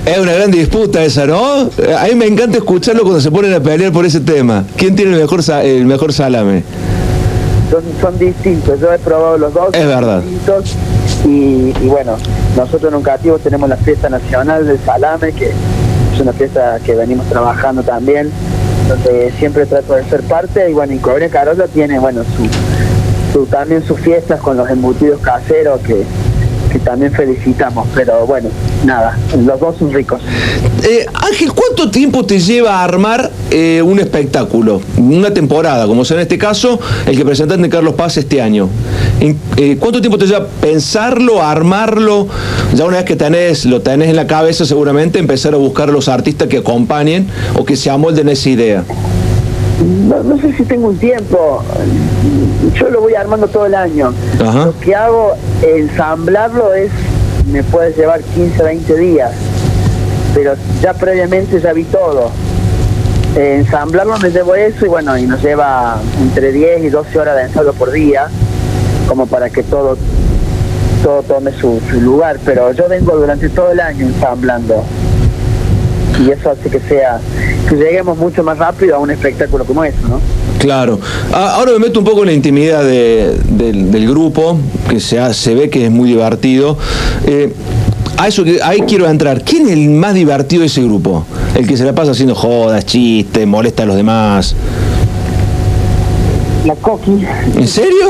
es 0.05 0.19
una 0.19 0.33
gran 0.33 0.51
disputa 0.51 1.03
esa, 1.03 1.25
¿no? 1.25 1.69
A 1.97 2.05
mí 2.09 2.15
me 2.15 2.27
encanta 2.27 2.57
escucharlo 2.57 3.03
cuando 3.03 3.19
se 3.19 3.31
ponen 3.31 3.53
a 3.53 3.59
pelear 3.59 3.91
por 3.91 4.05
ese 4.05 4.21
tema. 4.21 4.63
¿Quién 4.77 4.95
tiene 4.95 5.13
el 5.13 5.19
mejor, 5.21 5.41
el 5.63 5.85
mejor 5.85 6.13
salame? 6.13 6.63
Son, 8.01 8.17
distintos, 8.17 8.79
yo 8.79 8.93
he 8.93 8.99
probado 8.99 9.37
los 9.37 9.53
dos. 9.53 9.73
Es 9.73 9.85
verdad. 9.85 10.23
Y, 11.25 11.73
bueno, 11.87 12.15
nosotros 12.55 12.89
en 12.91 12.97
Uncativo 12.97 13.37
tenemos 13.39 13.67
la 13.67 13.75
fiesta 13.75 14.07
nacional 14.09 14.65
del 14.65 14.79
salame, 14.79 15.33
que 15.33 15.47
es 15.47 16.21
una 16.21 16.31
fiesta 16.31 16.79
que 16.85 16.95
venimos 16.95 17.27
trabajando 17.27 17.83
también, 17.83 18.31
donde 18.87 19.33
siempre 19.37 19.65
trato 19.65 19.95
de 19.95 20.05
ser 20.05 20.23
parte. 20.23 20.69
Y 20.69 20.73
bueno, 20.73 20.93
y 20.93 20.99
Cobre 20.99 21.29
Carola 21.29 21.67
tiene, 21.67 21.99
bueno, 21.99 22.23
su 22.23 22.47
también 23.49 23.83
sus 23.85 23.99
fiestas 23.99 24.39
con 24.41 24.57
los 24.57 24.69
embutidos 24.69 25.21
caseros 25.21 25.79
que, 25.81 26.03
también 26.83 27.11
felicitamos, 27.11 27.87
pero 27.95 28.27
bueno, 28.27 28.49
nada, 28.85 29.17
los 29.43 29.59
dos 29.59 29.77
son 29.79 29.91
ricos. 29.91 30.21
Eh, 30.83 31.07
Ángel, 31.11 31.51
¿cuánto 31.51 31.89
tiempo 31.89 32.23
te 32.23 32.39
lleva 32.39 32.81
a 32.81 32.83
armar 32.83 33.31
eh, 33.49 33.81
un 33.81 33.99
espectáculo? 33.99 34.79
Una 34.95 35.33
temporada, 35.33 35.87
como 35.87 36.05
sea 36.05 36.17
en 36.17 36.21
este 36.21 36.37
caso, 36.37 36.79
el 37.07 37.17
que 37.17 37.25
presentaste 37.25 37.63
en 37.63 37.71
Carlos 37.71 37.95
Paz 37.95 38.17
este 38.17 38.43
año. 38.43 38.69
Eh, 39.19 39.77
¿Cuánto 39.79 40.01
tiempo 40.01 40.19
te 40.19 40.27
lleva 40.27 40.45
pensarlo, 40.61 41.41
armarlo? 41.41 42.27
Ya 42.75 42.85
una 42.85 42.97
vez 42.97 43.05
que 43.05 43.15
tenés, 43.15 43.65
lo 43.65 43.81
tenés 43.81 44.09
en 44.09 44.15
la 44.15 44.27
cabeza, 44.27 44.63
seguramente 44.63 45.17
empezar 45.17 45.55
a 45.55 45.57
buscar 45.57 45.89
a 45.89 45.91
los 45.91 46.07
artistas 46.07 46.47
que 46.47 46.57
acompañen 46.57 47.27
o 47.57 47.65
que 47.65 47.75
se 47.75 47.89
amolden 47.89 48.29
esa 48.29 48.49
idea. 48.49 48.83
No, 49.79 50.37
sé 50.39 50.53
si 50.53 50.63
tengo 50.63 50.87
un 50.87 50.97
tiempo, 50.97 51.61
yo 52.73 52.89
lo 52.89 53.01
voy 53.01 53.13
armando 53.13 53.47
todo 53.47 53.67
el 53.67 53.75
año. 53.75 54.11
Lo 54.39 54.77
que 54.79 54.95
hago, 54.95 55.33
ensamblarlo 55.61 56.73
es, 56.73 56.91
me 57.51 57.63
puede 57.63 57.93
llevar 57.93 58.21
15, 58.21 58.63
20 58.63 58.95
días, 58.97 59.31
pero 60.33 60.55
ya 60.81 60.93
previamente 60.93 61.61
ya 61.61 61.73
vi 61.73 61.83
todo. 61.83 62.31
ensamblarlo 63.35 64.17
me 64.17 64.31
llevo 64.31 64.55
eso 64.55 64.85
y 64.85 64.89
bueno, 64.89 65.15
y 65.15 65.27
nos 65.27 65.43
lleva 65.43 66.01
entre 66.21 66.51
10 66.51 66.85
y 66.85 66.89
12 66.89 67.19
horas 67.19 67.35
de 67.35 67.43
ensayo 67.43 67.73
por 67.73 67.91
día, 67.91 68.29
como 69.07 69.27
para 69.27 69.51
que 69.51 69.61
todo 69.61 69.95
todo 71.03 71.21
tome 71.21 71.51
su 71.51 71.79
lugar, 72.01 72.39
pero 72.43 72.71
yo 72.71 72.89
vengo 72.89 73.15
durante 73.15 73.47
todo 73.49 73.71
el 73.71 73.79
año 73.79 74.07
ensamblando 74.07 74.83
y 76.19 76.31
eso 76.31 76.51
hace 76.51 76.69
que 76.69 76.79
sea 76.79 77.19
que 77.69 77.75
lleguemos 77.75 78.17
mucho 78.17 78.43
más 78.43 78.57
rápido 78.57 78.95
a 78.95 78.99
un 78.99 79.11
espectáculo 79.11 79.65
como 79.65 79.83
eso, 79.83 79.97
¿no? 80.07 80.19
Claro. 80.59 80.99
Ah, 81.33 81.55
ahora 81.55 81.73
me 81.73 81.79
meto 81.79 81.99
un 81.99 82.05
poco 82.05 82.21
en 82.21 82.27
la 82.27 82.33
intimidad 82.33 82.83
del, 82.83 84.07
grupo, 84.09 84.57
que 84.89 84.99
se, 84.99 85.33
se 85.33 85.53
ve 85.53 85.69
que 85.69 85.85
es 85.85 85.91
muy 85.91 86.09
divertido. 86.09 86.77
Eh, 87.25 87.53
a 88.17 88.27
eso 88.27 88.43
que 88.43 88.59
ahí 88.63 88.81
quiero 88.81 89.07
entrar. 89.07 89.43
¿Quién 89.43 89.67
es 89.67 89.73
el 89.73 89.89
más 89.89 90.15
divertido 90.15 90.61
de 90.61 90.67
ese 90.67 90.81
grupo? 90.81 91.25
El 91.55 91.67
que 91.67 91.77
se 91.77 91.85
la 91.85 91.93
pasa 91.93 92.11
haciendo 92.11 92.33
jodas, 92.33 92.85
chistes, 92.85 93.45
molesta 93.45 93.83
a 93.83 93.85
los 93.85 93.95
demás. 93.95 94.55
La 96.65 96.75
Coqui. 96.75 97.25
¿En 97.55 97.67
serio? 97.67 98.07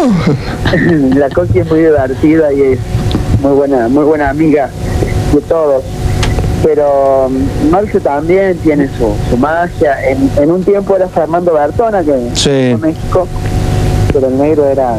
la 1.15 1.29
Coqui 1.29 1.59
es 1.59 1.69
muy 1.69 1.79
divertida 1.79 2.53
y 2.53 2.61
es 2.61 2.79
muy 3.41 3.51
buena, 3.51 3.87
muy 3.89 4.03
buena 4.05 4.29
amiga 4.29 4.69
de 5.33 5.41
todos 5.41 5.83
pero 6.63 7.29
mm, 7.29 7.69
Marcio 7.69 8.01
también 8.01 8.57
tiene 8.57 8.89
su, 8.97 9.37
magia. 9.37 9.97
En, 10.09 10.51
un 10.51 10.63
tiempo 10.63 10.95
era 10.95 11.07
Fernando 11.07 11.53
Bertona, 11.53 12.03
que 12.03 12.29
sí. 12.33 12.49
en 12.49 12.81
México, 12.81 13.27
pero 14.13 14.27
el 14.27 14.37
negro 14.37 14.65
era, 14.65 14.97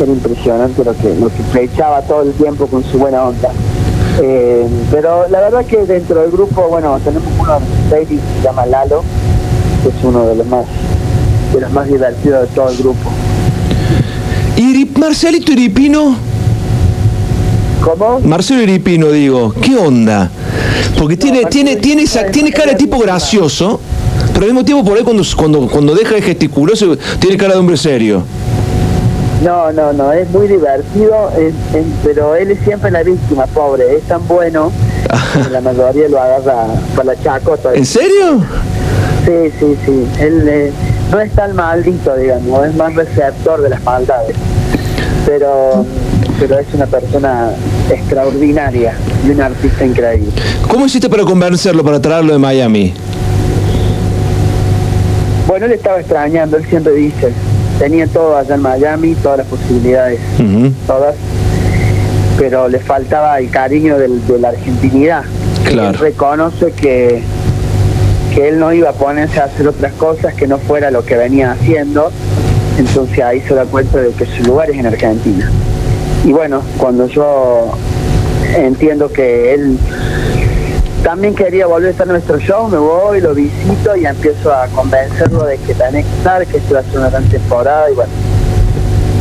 era 0.00 0.12
impresionante 0.12 0.84
lo 0.84 0.96
que, 0.96 1.14
lo 1.14 1.30
que 1.52 1.64
echaba 1.64 2.02
todo 2.02 2.22
el 2.22 2.32
tiempo 2.32 2.66
con 2.66 2.82
su 2.84 2.98
buena 2.98 3.24
onda. 3.24 3.50
Eh, 4.22 4.66
pero 4.90 5.28
la 5.28 5.40
verdad 5.40 5.64
que 5.64 5.86
dentro 5.86 6.20
del 6.20 6.30
grupo, 6.30 6.68
bueno, 6.68 6.98
tenemos 7.04 7.28
uno 7.38 7.60
de 7.90 8.06
que 8.06 8.16
se 8.16 8.42
llama 8.42 8.66
Lalo, 8.66 9.02
que 9.82 9.88
es 9.88 10.04
uno 10.04 10.26
de 10.26 10.34
los 10.34 10.46
más 10.46 10.66
de 11.54 11.60
los 11.60 11.72
más 11.72 11.88
divertidos 11.88 12.42
de 12.42 12.54
todo 12.54 12.68
el 12.70 12.76
grupo. 12.76 13.10
¿Y 14.56 14.88
Marcelito 14.98 15.52
Iripino? 15.52 16.16
¿Cómo? 17.82 18.20
Marcelo 18.20 18.62
Iripino, 18.62 19.10
digo, 19.10 19.54
¿qué 19.60 19.76
onda? 19.76 20.30
Porque 20.98 21.16
tiene, 21.16 21.46
tiene, 21.46 21.76
tiene, 21.76 22.02
esa, 22.02 22.26
tiene 22.26 22.52
cara 22.52 22.72
de 22.72 22.76
tipo 22.76 22.98
gracioso, 22.98 23.80
pero 24.32 24.40
al 24.40 24.52
mismo 24.52 24.64
tiempo 24.64 24.84
por 24.84 24.98
ahí 24.98 25.04
cuando, 25.04 25.22
cuando, 25.36 25.66
cuando 25.68 25.94
deja 25.94 26.14
de 26.14 26.22
gesticular 26.22 26.76
tiene 27.18 27.36
cara 27.36 27.54
de 27.54 27.58
hombre 27.58 27.76
serio. 27.76 28.22
No, 29.42 29.72
no, 29.72 29.94
no, 29.94 30.12
es 30.12 30.28
muy 30.30 30.46
divertido, 30.48 31.30
pero 32.04 32.34
él 32.36 32.50
es 32.50 32.58
siempre 32.60 32.90
la 32.90 33.02
víctima, 33.02 33.46
pobre, 33.46 33.96
es 33.96 34.02
tan 34.02 34.26
bueno 34.28 34.70
que 35.42 35.48
la 35.48 35.62
mayoría 35.62 36.08
lo 36.10 36.20
agarra 36.20 36.66
para 36.94 37.14
la 37.14 37.22
chacota. 37.22 37.72
¿En 37.72 37.86
serio? 37.86 38.44
Sí, 39.24 39.50
sí, 39.58 39.76
sí, 39.86 40.06
él 40.20 40.46
eh, 40.46 40.72
no 41.10 41.20
es 41.20 41.32
tan 41.32 41.56
maldito, 41.56 42.14
digamos, 42.16 42.66
es 42.66 42.74
más 42.74 42.94
receptor 42.94 43.62
de 43.62 43.70
las 43.70 43.82
maldades, 43.82 44.36
pero, 45.24 45.86
pero 46.40 46.58
es 46.58 46.66
una 46.72 46.86
persona 46.86 47.50
extraordinaria 47.90 48.94
y 49.26 49.30
un 49.30 49.40
artista 49.42 49.84
increíble. 49.84 50.32
¿Cómo 50.66 50.86
hiciste 50.86 51.10
para 51.10 51.22
convencerlo, 51.22 51.84
para 51.84 52.00
traerlo 52.00 52.32
de 52.32 52.38
Miami? 52.38 52.94
Bueno, 55.46 55.66
él 55.66 55.72
estaba 55.72 56.00
extrañando, 56.00 56.56
él 56.56 56.64
siempre 56.64 56.94
dice, 56.94 57.32
tenía 57.78 58.06
todo 58.06 58.36
allá 58.36 58.54
en 58.54 58.62
Miami, 58.62 59.14
todas 59.16 59.38
las 59.38 59.46
posibilidades, 59.48 60.18
todas, 60.86 61.14
pero 62.38 62.68
le 62.68 62.78
faltaba 62.78 63.38
el 63.38 63.50
cariño 63.50 63.98
del, 63.98 64.26
de 64.26 64.38
la 64.38 64.48
argentinidad. 64.48 65.24
Él 65.68 65.94
reconoce 65.94 66.72
que, 66.72 67.20
que 68.34 68.48
él 68.48 68.58
no 68.58 68.72
iba 68.72 68.90
a 68.90 68.92
ponerse 68.94 69.40
a 69.40 69.44
hacer 69.44 69.68
otras 69.68 69.92
cosas 69.94 70.34
que 70.34 70.46
no 70.46 70.56
fuera 70.58 70.90
lo 70.90 71.04
que 71.04 71.16
venía 71.16 71.52
haciendo, 71.52 72.10
entonces 72.78 73.18
ahí 73.20 73.42
se 73.42 73.54
da 73.54 73.64
cuenta 73.66 73.98
de 73.98 74.10
que 74.12 74.24
su 74.24 74.42
lugar 74.44 74.70
es 74.70 74.78
en 74.78 74.86
Argentina. 74.86 75.50
Y 76.24 76.32
bueno, 76.32 76.62
cuando 76.78 77.06
yo 77.06 77.72
entiendo 78.56 79.10
que 79.10 79.54
él 79.54 79.78
también 81.02 81.34
quería 81.34 81.66
volver 81.66 81.88
a 81.88 81.90
estar 81.92 82.06
en 82.06 82.12
nuestro 82.12 82.38
show, 82.38 82.68
me 82.68 82.76
voy, 82.76 83.20
lo 83.20 83.34
visito 83.34 83.96
y 83.96 84.04
empiezo 84.04 84.52
a 84.52 84.66
convencerlo 84.68 85.44
de 85.44 85.56
que 85.58 85.74
tenés 85.74 86.04
que 86.04 86.16
estar, 86.18 86.46
que 86.46 86.58
esto 86.58 86.74
va 86.74 86.80
a 86.80 86.82
ser 86.84 86.98
una 86.98 87.10
gran 87.10 87.24
temporada 87.28 87.90
y 87.90 87.94
bueno, 87.94 88.12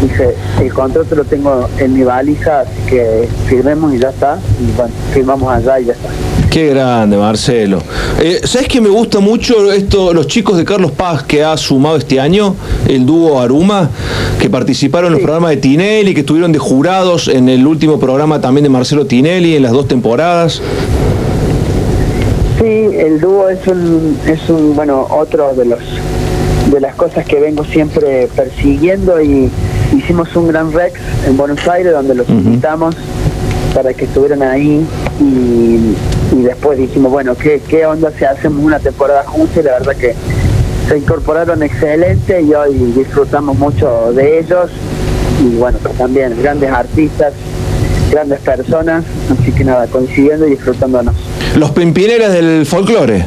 dije, 0.02 0.36
el 0.60 0.74
contrato 0.74 1.16
lo 1.16 1.24
tengo 1.24 1.70
en 1.78 1.94
mi 1.94 2.04
valija, 2.04 2.62
así 2.62 2.82
que 2.88 3.30
firmemos 3.48 3.94
y 3.94 4.00
ya 4.00 4.10
está, 4.10 4.38
y 4.60 4.72
bueno, 4.76 4.94
firmamos 5.14 5.54
allá 5.54 5.80
y 5.80 5.86
ya 5.86 5.94
está. 5.94 6.10
Qué 6.50 6.70
grande, 6.70 7.16
Marcelo. 7.16 7.80
Eh, 8.20 8.42
¿Sabes 8.44 8.68
que 8.68 8.82
me 8.82 8.90
gusta 8.90 9.20
mucho 9.20 9.72
esto, 9.72 10.14
los 10.16 10.26
chicos 10.26 10.58
de 10.58 10.66
Carlos 10.66 10.92
Paz 10.92 11.22
que 11.22 11.44
ha 11.44 11.56
sumado 11.58 11.98
este 11.98 12.20
año, 12.20 12.56
el 12.88 13.06
dúo 13.06 13.40
Aruma, 13.40 13.92
que 14.40 14.50
participaron 14.50 15.10
en 15.10 15.14
los 15.14 15.22
programas 15.22 15.52
de 15.52 15.58
Tinelli, 15.58 16.16
que 16.16 16.22
estuvieron 16.22 16.52
de 16.52 16.58
jurados 16.58 17.28
en 17.28 17.50
el 17.50 17.68
último 17.68 18.00
programa 18.00 18.42
también 18.42 18.64
de 18.64 18.70
Marcelo 18.70 19.06
Tinelli, 19.06 19.58
en 19.58 19.62
las 19.62 19.74
dos 19.74 19.88
temporadas? 19.88 20.60
Sí, 22.60 22.66
el 22.66 23.22
dúo 23.22 23.48
es 23.50 23.68
un, 23.68 24.18
es 24.26 24.50
un, 24.50 24.76
bueno, 24.76 25.06
otro 25.08 25.54
de 25.54 25.66
los 25.66 25.80
de 26.72 26.80
las 26.80 26.96
cosas 26.96 27.26
que 27.26 27.40
vengo 27.40 27.64
siempre 27.66 28.28
persiguiendo 28.36 29.22
y 29.22 29.50
hicimos 29.96 30.36
un 30.36 30.48
gran 30.48 30.72
Rex 30.72 31.00
en 31.28 31.36
Buenos 31.36 31.68
Aires 31.68 31.94
donde 31.94 32.14
los 32.14 32.30
invitamos 32.30 32.96
para 33.74 33.94
que 33.94 34.06
estuvieran 34.06 34.44
ahí 34.44 34.86
y, 35.20 35.96
después 36.36 36.78
dijimos, 36.78 37.12
bueno, 37.12 37.36
¿qué, 37.36 37.62
¿qué 37.68 37.86
onda 37.86 38.12
si 38.18 38.26
hacemos 38.26 38.64
una 38.64 38.80
temporada 38.80 39.24
juntos? 39.26 39.58
Y 39.58 39.64
la 39.64 39.74
verdad 39.74 39.96
que 39.96 40.16
se 40.88 40.98
incorporaron 40.98 41.62
excelente 41.64 42.42
y 42.42 42.54
hoy 42.54 42.74
disfrutamos 42.96 43.58
mucho 43.58 44.12
de 44.14 44.40
ellos 44.40 44.72
y 45.42 45.56
bueno, 45.56 45.78
también 45.98 46.36
grandes 46.42 46.72
artistas, 46.72 47.34
grandes 48.12 48.40
personas, 48.40 49.04
así 49.32 49.52
que 49.52 49.64
nada, 49.64 49.88
coincidiendo 49.88 50.48
y 50.48 50.52
disfrutándonos. 50.52 51.16
Los 51.56 51.72
Pimpineras 51.72 52.34
del 52.34 52.66
folclore. 52.66 53.26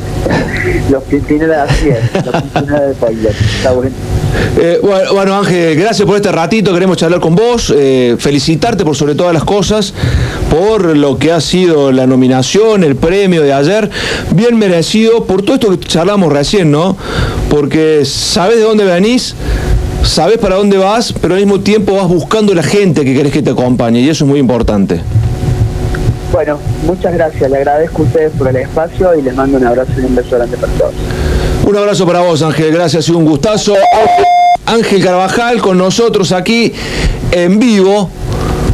los 0.90 1.02
Pimpineras, 1.04 1.70
así 1.70 1.88
es, 1.88 2.26
los 2.26 2.42
Pimpineras 2.42 2.80
del 2.82 2.94
folclore, 2.96 3.36
está 3.56 3.72
bueno. 3.72 3.94
Eh, 4.58 4.80
bueno, 4.82 5.36
Ángel, 5.36 5.76
gracias 5.76 6.06
por 6.06 6.16
este 6.16 6.30
ratito, 6.30 6.72
queremos 6.72 6.96
charlar 6.96 7.20
con 7.20 7.34
vos, 7.34 7.72
eh, 7.76 8.16
felicitarte 8.18 8.84
por 8.84 8.94
sobre 8.94 9.14
todas 9.14 9.32
las 9.32 9.44
cosas, 9.44 9.94
por 10.50 10.96
lo 10.96 11.18
que 11.18 11.32
ha 11.32 11.40
sido 11.40 11.90
la 11.90 12.06
nominación, 12.06 12.84
el 12.84 12.96
premio 12.96 13.42
de 13.42 13.52
ayer, 13.52 13.90
bien 14.34 14.58
merecido, 14.58 15.24
por 15.24 15.42
todo 15.42 15.54
esto 15.54 15.70
que 15.70 15.78
charlamos 15.78 16.32
recién, 16.32 16.70
¿no? 16.70 16.96
Porque 17.48 18.04
sabes 18.04 18.56
de 18.58 18.62
dónde 18.62 18.84
venís, 18.84 19.34
sabes 20.04 20.38
para 20.38 20.56
dónde 20.56 20.76
vas, 20.76 21.12
pero 21.12 21.34
al 21.34 21.40
mismo 21.40 21.60
tiempo 21.60 21.96
vas 21.96 22.08
buscando 22.08 22.54
la 22.54 22.62
gente 22.62 23.04
que 23.04 23.14
querés 23.14 23.32
que 23.32 23.42
te 23.42 23.50
acompañe, 23.50 24.00
y 24.00 24.08
eso 24.08 24.24
es 24.24 24.30
muy 24.30 24.38
importante. 24.38 25.00
Bueno, 26.32 26.58
muchas 26.86 27.12
gracias. 27.12 27.50
Le 27.50 27.58
agradezco 27.58 28.02
a 28.02 28.04
ustedes 28.06 28.32
por 28.32 28.48
el 28.48 28.56
espacio 28.56 29.14
y 29.14 29.22
les 29.22 29.34
mando 29.34 29.58
un 29.58 29.66
abrazo 29.66 29.92
y 29.98 30.04
un 30.04 30.14
beso 30.14 30.36
grande 30.36 30.56
para 30.56 30.72
todos. 30.74 30.94
Un 31.64 31.76
abrazo 31.76 32.06
para 32.06 32.20
vos, 32.20 32.42
Ángel. 32.42 32.72
Gracias 32.72 33.08
y 33.08 33.12
un 33.12 33.24
gustazo. 33.24 33.74
Ángel 34.66 35.02
Carvajal 35.02 35.60
con 35.60 35.78
nosotros 35.78 36.32
aquí 36.32 36.72
en 37.30 37.58
vivo. 37.58 38.10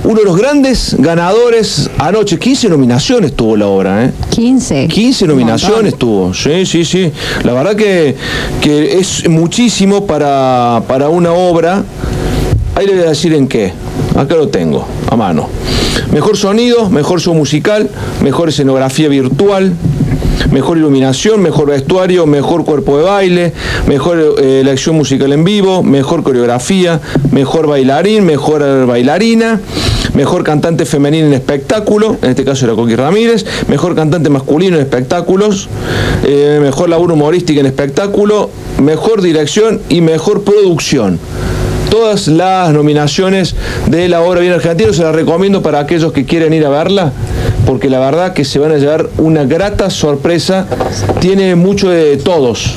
Uno 0.05 0.20
de 0.20 0.24
los 0.24 0.37
grandes 0.37 0.96
ganadores 0.98 1.90
anoche. 1.98 2.38
15 2.38 2.68
nominaciones 2.70 3.35
tuvo 3.35 3.57
la 3.57 3.66
obra, 3.66 4.07
¿eh? 4.07 4.12
15. 4.31 4.88
15 4.88 5.27
nominaciones 5.27 5.96
tuvo. 5.98 6.33
Sí, 6.33 6.64
sí, 6.64 6.85
sí. 6.85 7.12
La 7.42 7.53
verdad 7.53 7.77
que, 7.77 8.16
que 8.62 8.98
es 8.98 9.29
muchísimo 9.29 10.07
para, 10.07 10.83
para 10.88 11.11
una 11.11 11.33
obra. 11.33 11.85
Ahí 12.74 12.87
le 12.87 12.94
voy 12.94 13.03
a 13.03 13.09
decir 13.11 13.35
en 13.35 13.48
qué. 13.48 13.72
Acá 14.16 14.35
lo 14.35 14.48
tengo, 14.48 14.87
a 15.11 15.16
mano. 15.16 15.48
Mejor 16.12 16.37
sonido, 16.37 16.88
mejor 16.88 17.20
show 17.20 17.35
musical, 17.35 17.90
mejor 18.22 18.48
escenografía 18.48 19.09
virtual, 19.09 19.72
mejor 20.51 20.79
iluminación, 20.79 21.41
mejor 21.41 21.69
vestuario, 21.69 22.27
mejor 22.27 22.65
cuerpo 22.65 22.99
de 22.99 23.05
baile, 23.05 23.53
mejor 23.87 24.37
eh, 24.39 24.63
la 24.65 24.73
acción 24.73 24.97
musical 24.97 25.33
en 25.33 25.45
vivo, 25.45 25.83
mejor 25.83 26.23
coreografía, 26.23 27.01
mejor 27.33 27.67
bailarín, 27.67 28.25
mejor 28.25 28.87
bailarina, 28.87 29.61
mejor 30.15 30.45
cantante 30.45 30.87
femenina 30.87 31.27
en 31.27 31.33
espectáculo, 31.33 32.17
en 32.23 32.31
este 32.31 32.45
caso 32.45 32.65
era 32.65 32.75
Coqui 32.75 32.97
Ramírez, 32.97 33.45
mejor 33.69 33.95
cantante 33.95 34.31
masculino 34.31 34.77
en 34.77 34.83
espectáculos, 34.83 35.69
eh, 36.25 36.59
mejor 36.61 36.89
labor 36.89 37.13
humorística 37.13 37.61
en 37.61 37.67
espectáculo, 37.67 38.51
mejor 38.83 39.23
dirección 39.23 39.81
y 39.89 40.01
mejor 40.01 40.43
producción 40.43 41.19
todas 41.89 42.29
las 42.29 42.73
nominaciones 42.73 43.55
de 43.87 44.09
la 44.09 44.21
obra 44.21 44.41
Bien 44.41 44.53
Argentino. 44.53 44.93
Se 44.93 45.03
las 45.03 45.15
recomiendo 45.15 45.63
para 45.63 45.81
aquellos 45.81 46.13
que 46.13 46.25
quieren 46.25 46.53
ir 46.53 46.65
a 46.67 46.69
verla, 46.69 47.13
porque 47.68 47.90
la 47.90 47.98
verdad 47.98 48.33
que 48.33 48.46
se 48.46 48.59
van 48.59 48.72
a 48.72 48.78
llevar 48.78 49.11
una 49.18 49.44
grata 49.44 49.90
sorpresa. 49.90 50.66
Tiene 51.20 51.54
mucho 51.54 51.90
de 51.90 52.16
todos. 52.16 52.76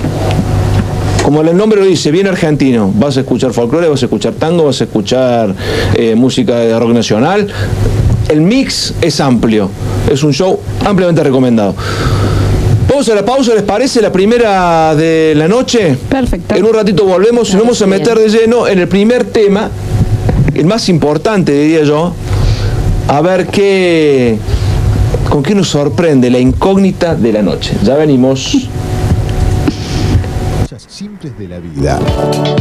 Como 1.23 1.39
el 1.39 1.55
nombre 1.55 1.79
lo 1.79 1.85
dice, 1.85 2.11
bien 2.11 2.27
argentino. 2.27 2.91
Vas 2.95 3.15
a 3.15 3.21
escuchar 3.21 3.53
folclore, 3.53 3.87
vas 3.87 4.01
a 4.01 4.07
escuchar 4.07 4.33
tango, 4.33 4.65
vas 4.65 4.81
a 4.81 4.83
escuchar 4.83 5.55
eh, 5.95 6.13
música 6.15 6.57
de 6.57 6.77
rock 6.77 6.89
nacional. 6.89 7.47
El 8.27 8.41
mix 8.41 8.93
es 8.99 9.21
amplio. 9.21 9.69
Es 10.11 10.23
un 10.23 10.33
show 10.33 10.59
ampliamente 10.83 11.23
recomendado. 11.23 11.73
Vamos 12.89 13.07
a 13.07 13.15
la 13.15 13.23
pausa, 13.23 13.53
¿les 13.53 13.63
parece? 13.63 14.01
La 14.01 14.11
primera 14.11 14.93
de 14.93 15.31
la 15.37 15.47
noche. 15.47 15.95
Perfecto. 16.09 16.53
En 16.53 16.65
un 16.65 16.73
ratito 16.73 17.05
volvemos 17.05 17.49
y 17.49 17.53
nos 17.53 17.61
vamos 17.61 17.81
a 17.81 17.87
meter 17.87 18.19
de 18.19 18.27
lleno 18.27 18.67
en 18.67 18.79
el 18.79 18.89
primer 18.89 19.23
tema, 19.23 19.69
el 20.53 20.65
más 20.65 20.89
importante, 20.89 21.53
diría 21.53 21.83
yo. 21.83 22.13
A 23.07 23.21
ver 23.21 23.47
qué. 23.47 24.37
Con 25.31 25.41
qué 25.41 25.55
nos 25.55 25.69
sorprende 25.69 26.29
la 26.29 26.39
incógnita 26.39 27.15
de 27.15 27.31
la 27.31 27.41
noche. 27.41 27.73
Ya 27.83 27.95
venimos 27.95 28.67
simples 30.89 31.35
de 31.39 31.47
la 31.47 31.57
vida. 31.57 31.99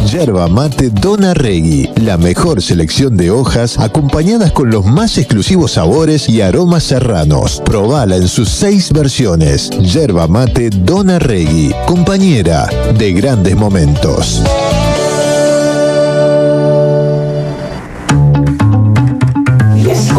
Yerba 0.07 0.47
mate 0.47 0.89
Dona 0.89 1.35
Regui, 1.35 1.91
la 1.97 2.17
mejor 2.17 2.63
selección 2.63 3.17
de 3.17 3.31
hojas 3.31 3.79
acompañadas 3.79 4.53
con 4.53 4.71
los 4.71 4.87
más 4.87 5.19
exclusivos 5.19 5.73
sabores 5.73 6.29
y 6.29 6.41
aromas 6.41 6.85
serranos. 6.85 7.61
Probala 7.65 8.17
en 8.17 8.29
sus 8.29 8.49
seis 8.49 8.93
versiones. 8.93 9.69
Yerba 9.71 10.29
mate 10.29 10.71
Dona 10.71 11.19
Regui, 11.19 11.75
compañera 11.87 12.69
de 12.97 13.13
grandes 13.13 13.57
momentos. 13.57 14.43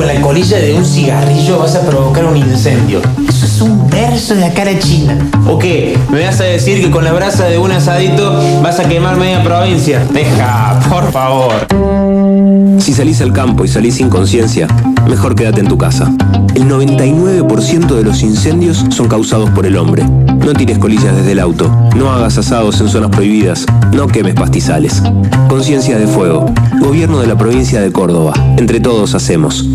Con 0.01 0.07
la 0.07 0.19
colilla 0.19 0.57
de 0.57 0.73
un 0.73 0.83
cigarrillo 0.83 1.59
vas 1.59 1.75
a 1.75 1.81
provocar 1.81 2.25
un 2.25 2.35
incendio 2.35 3.01
un 3.61 3.89
verso 3.89 4.33
de 4.33 4.41
la 4.41 4.53
cara 4.53 4.77
china. 4.79 5.17
¿O 5.47 5.59
qué? 5.59 5.97
¿Me 6.09 6.25
vas 6.25 6.39
a 6.41 6.45
decir 6.45 6.81
que 6.81 6.89
con 6.89 7.03
la 7.03 7.13
brasa 7.13 7.45
de 7.45 7.57
un 7.57 7.71
asadito 7.71 8.33
vas 8.61 8.79
a 8.79 8.87
quemar 8.87 9.17
media 9.17 9.43
provincia? 9.43 10.05
Deja, 10.11 10.79
por 10.89 11.11
favor. 11.11 11.67
Si 12.79 12.93
salís 12.93 13.21
al 13.21 13.31
campo 13.31 13.63
y 13.63 13.67
salís 13.67 13.95
sin 13.95 14.09
conciencia, 14.09 14.67
mejor 15.07 15.35
quédate 15.35 15.59
en 15.59 15.67
tu 15.67 15.77
casa. 15.77 16.11
El 16.55 16.67
99% 16.67 17.95
de 17.95 18.03
los 18.03 18.23
incendios 18.23 18.83
son 18.89 19.07
causados 19.07 19.49
por 19.51 19.65
el 19.65 19.77
hombre. 19.77 20.03
No 20.03 20.53
tires 20.53 20.79
colillas 20.79 21.15
desde 21.15 21.33
el 21.33 21.39
auto, 21.39 21.69
no 21.95 22.11
hagas 22.11 22.37
asados 22.37 22.81
en 22.81 22.89
zonas 22.89 23.11
prohibidas, 23.11 23.65
no 23.93 24.07
quemes 24.07 24.33
pastizales. 24.33 25.03
Conciencia 25.47 25.97
de 25.97 26.07
Fuego, 26.07 26.47
Gobierno 26.79 27.19
de 27.19 27.27
la 27.27 27.37
provincia 27.37 27.79
de 27.79 27.91
Córdoba. 27.91 28.33
Entre 28.57 28.79
todos 28.79 29.13
hacemos 29.13 29.67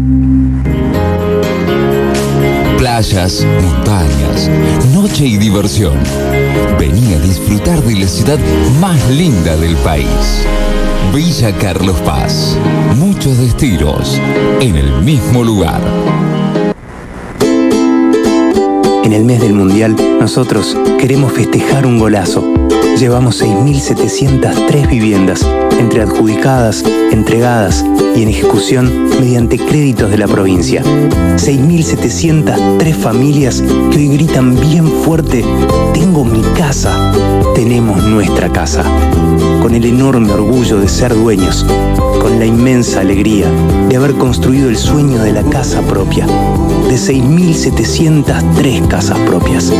playas, 2.96 3.46
montañas, 3.62 4.48
noche 4.94 5.26
y 5.26 5.36
diversión. 5.36 5.98
Vení 6.78 7.12
a 7.12 7.18
disfrutar 7.20 7.82
de 7.82 7.94
la 7.94 8.08
ciudad 8.08 8.38
más 8.80 9.10
linda 9.10 9.54
del 9.58 9.76
país. 9.76 10.46
Villa 11.14 11.52
Carlos 11.58 12.00
Paz. 12.06 12.56
Muchos 12.96 13.36
destinos 13.36 14.18
en 14.62 14.76
el 14.76 14.90
mismo 15.02 15.44
lugar. 15.44 15.82
En 19.04 19.12
el 19.12 19.24
mes 19.26 19.42
del 19.42 19.52
Mundial, 19.52 19.94
nosotros 20.18 20.74
queremos 20.98 21.34
festejar 21.34 21.86
un 21.86 21.98
golazo. 21.98 22.50
Llevamos 22.98 23.42
6.703 23.42 24.88
viviendas, 24.88 25.46
entre 25.78 26.00
adjudicadas, 26.00 26.82
entregadas 27.12 27.84
y 28.16 28.22
en 28.22 28.30
ejecución 28.30 29.10
mediante 29.20 29.58
créditos 29.58 30.10
de 30.10 30.16
la 30.16 30.26
provincia. 30.26 30.82
6.703 30.82 32.94
familias 32.94 33.60
que 33.60 33.98
hoy 33.98 34.08
gritan 34.08 34.58
bien 34.58 34.86
fuerte, 34.86 35.44
tengo 35.92 36.24
mi 36.24 36.40
casa, 36.56 37.12
tenemos 37.54 38.02
nuestra 38.02 38.50
casa. 38.50 38.82
Con 39.60 39.74
el 39.74 39.84
enorme 39.84 40.32
orgullo 40.32 40.78
de 40.78 40.88
ser 40.88 41.14
dueños, 41.14 41.66
con 42.26 42.40
la 42.40 42.46
inmensa 42.46 43.02
alegría 43.02 43.48
de 43.88 43.94
haber 43.94 44.14
construido 44.14 44.68
el 44.68 44.76
sueño 44.76 45.22
de 45.22 45.32
la 45.32 45.44
casa 45.44 45.80
propia, 45.82 46.26
de 46.26 46.96
6.703 46.96 48.88
casas 48.88 49.16
propias. 49.20 49.72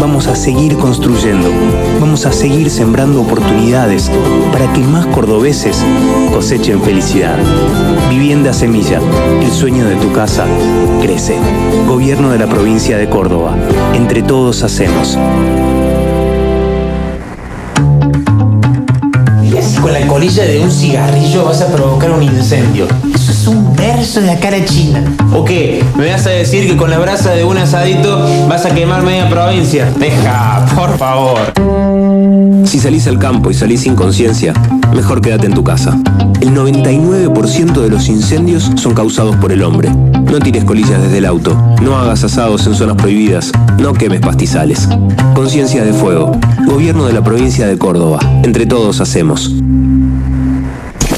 Vamos 0.00 0.28
a 0.28 0.34
seguir 0.34 0.78
construyendo, 0.78 1.50
vamos 2.00 2.24
a 2.24 2.32
seguir 2.32 2.70
sembrando 2.70 3.20
oportunidades 3.20 4.10
para 4.50 4.72
que 4.72 4.80
más 4.80 5.04
cordobeses 5.08 5.84
cosechen 6.32 6.80
felicidad. 6.80 7.36
Vivienda 8.08 8.54
Semilla, 8.54 9.02
el 9.42 9.50
sueño 9.50 9.84
de 9.84 9.96
tu 9.96 10.10
casa 10.12 10.46
crece. 11.02 11.36
Gobierno 11.86 12.30
de 12.30 12.38
la 12.38 12.46
provincia 12.46 12.96
de 12.96 13.10
Córdoba. 13.10 13.54
Entre 13.92 14.22
todos 14.22 14.62
hacemos. 14.62 15.18
Colilla 20.18 20.46
de 20.46 20.58
un 20.58 20.70
cigarrillo 20.72 21.44
vas 21.44 21.60
a 21.62 21.68
provocar 21.68 22.10
un 22.10 22.24
incendio. 22.24 22.88
Eso 23.14 23.30
es 23.30 23.46
un 23.46 23.76
verso 23.76 24.20
de 24.20 24.26
la 24.26 24.64
China. 24.64 25.04
¿O 25.32 25.44
qué? 25.44 25.84
¿Me 25.96 26.10
vas 26.10 26.26
a 26.26 26.30
decir 26.30 26.66
que 26.66 26.76
con 26.76 26.90
la 26.90 26.98
brasa 26.98 27.30
de 27.30 27.44
un 27.44 27.56
asadito 27.56 28.26
vas 28.48 28.66
a 28.66 28.74
quemar 28.74 29.04
media 29.04 29.30
provincia? 29.30 29.88
Deja, 29.96 30.66
por 30.74 30.98
favor. 30.98 31.38
Si 32.64 32.80
salís 32.80 33.06
al 33.06 33.20
campo 33.20 33.52
y 33.52 33.54
salís 33.54 33.82
sin 33.82 33.94
conciencia, 33.94 34.52
mejor 34.92 35.20
quédate 35.20 35.46
en 35.46 35.54
tu 35.54 35.62
casa. 35.62 35.96
El 36.40 36.50
99% 36.50 37.80
de 37.80 37.88
los 37.88 38.08
incendios 38.08 38.72
son 38.74 38.94
causados 38.94 39.36
por 39.36 39.52
el 39.52 39.62
hombre. 39.62 39.88
No 39.88 40.40
tires 40.40 40.64
colillas 40.64 41.00
desde 41.00 41.18
el 41.18 41.26
auto, 41.26 41.56
no 41.80 41.96
hagas 41.96 42.24
asados 42.24 42.66
en 42.66 42.74
zonas 42.74 42.96
prohibidas, 42.96 43.52
no 43.78 43.92
quemes 43.92 44.20
pastizales. 44.20 44.88
Conciencia 45.36 45.84
de 45.84 45.92
fuego. 45.92 46.32
Gobierno 46.66 47.06
de 47.06 47.12
la 47.12 47.22
provincia 47.22 47.68
de 47.68 47.78
Córdoba. 47.78 48.18
Entre 48.42 48.66
todos 48.66 49.00
hacemos. 49.00 49.52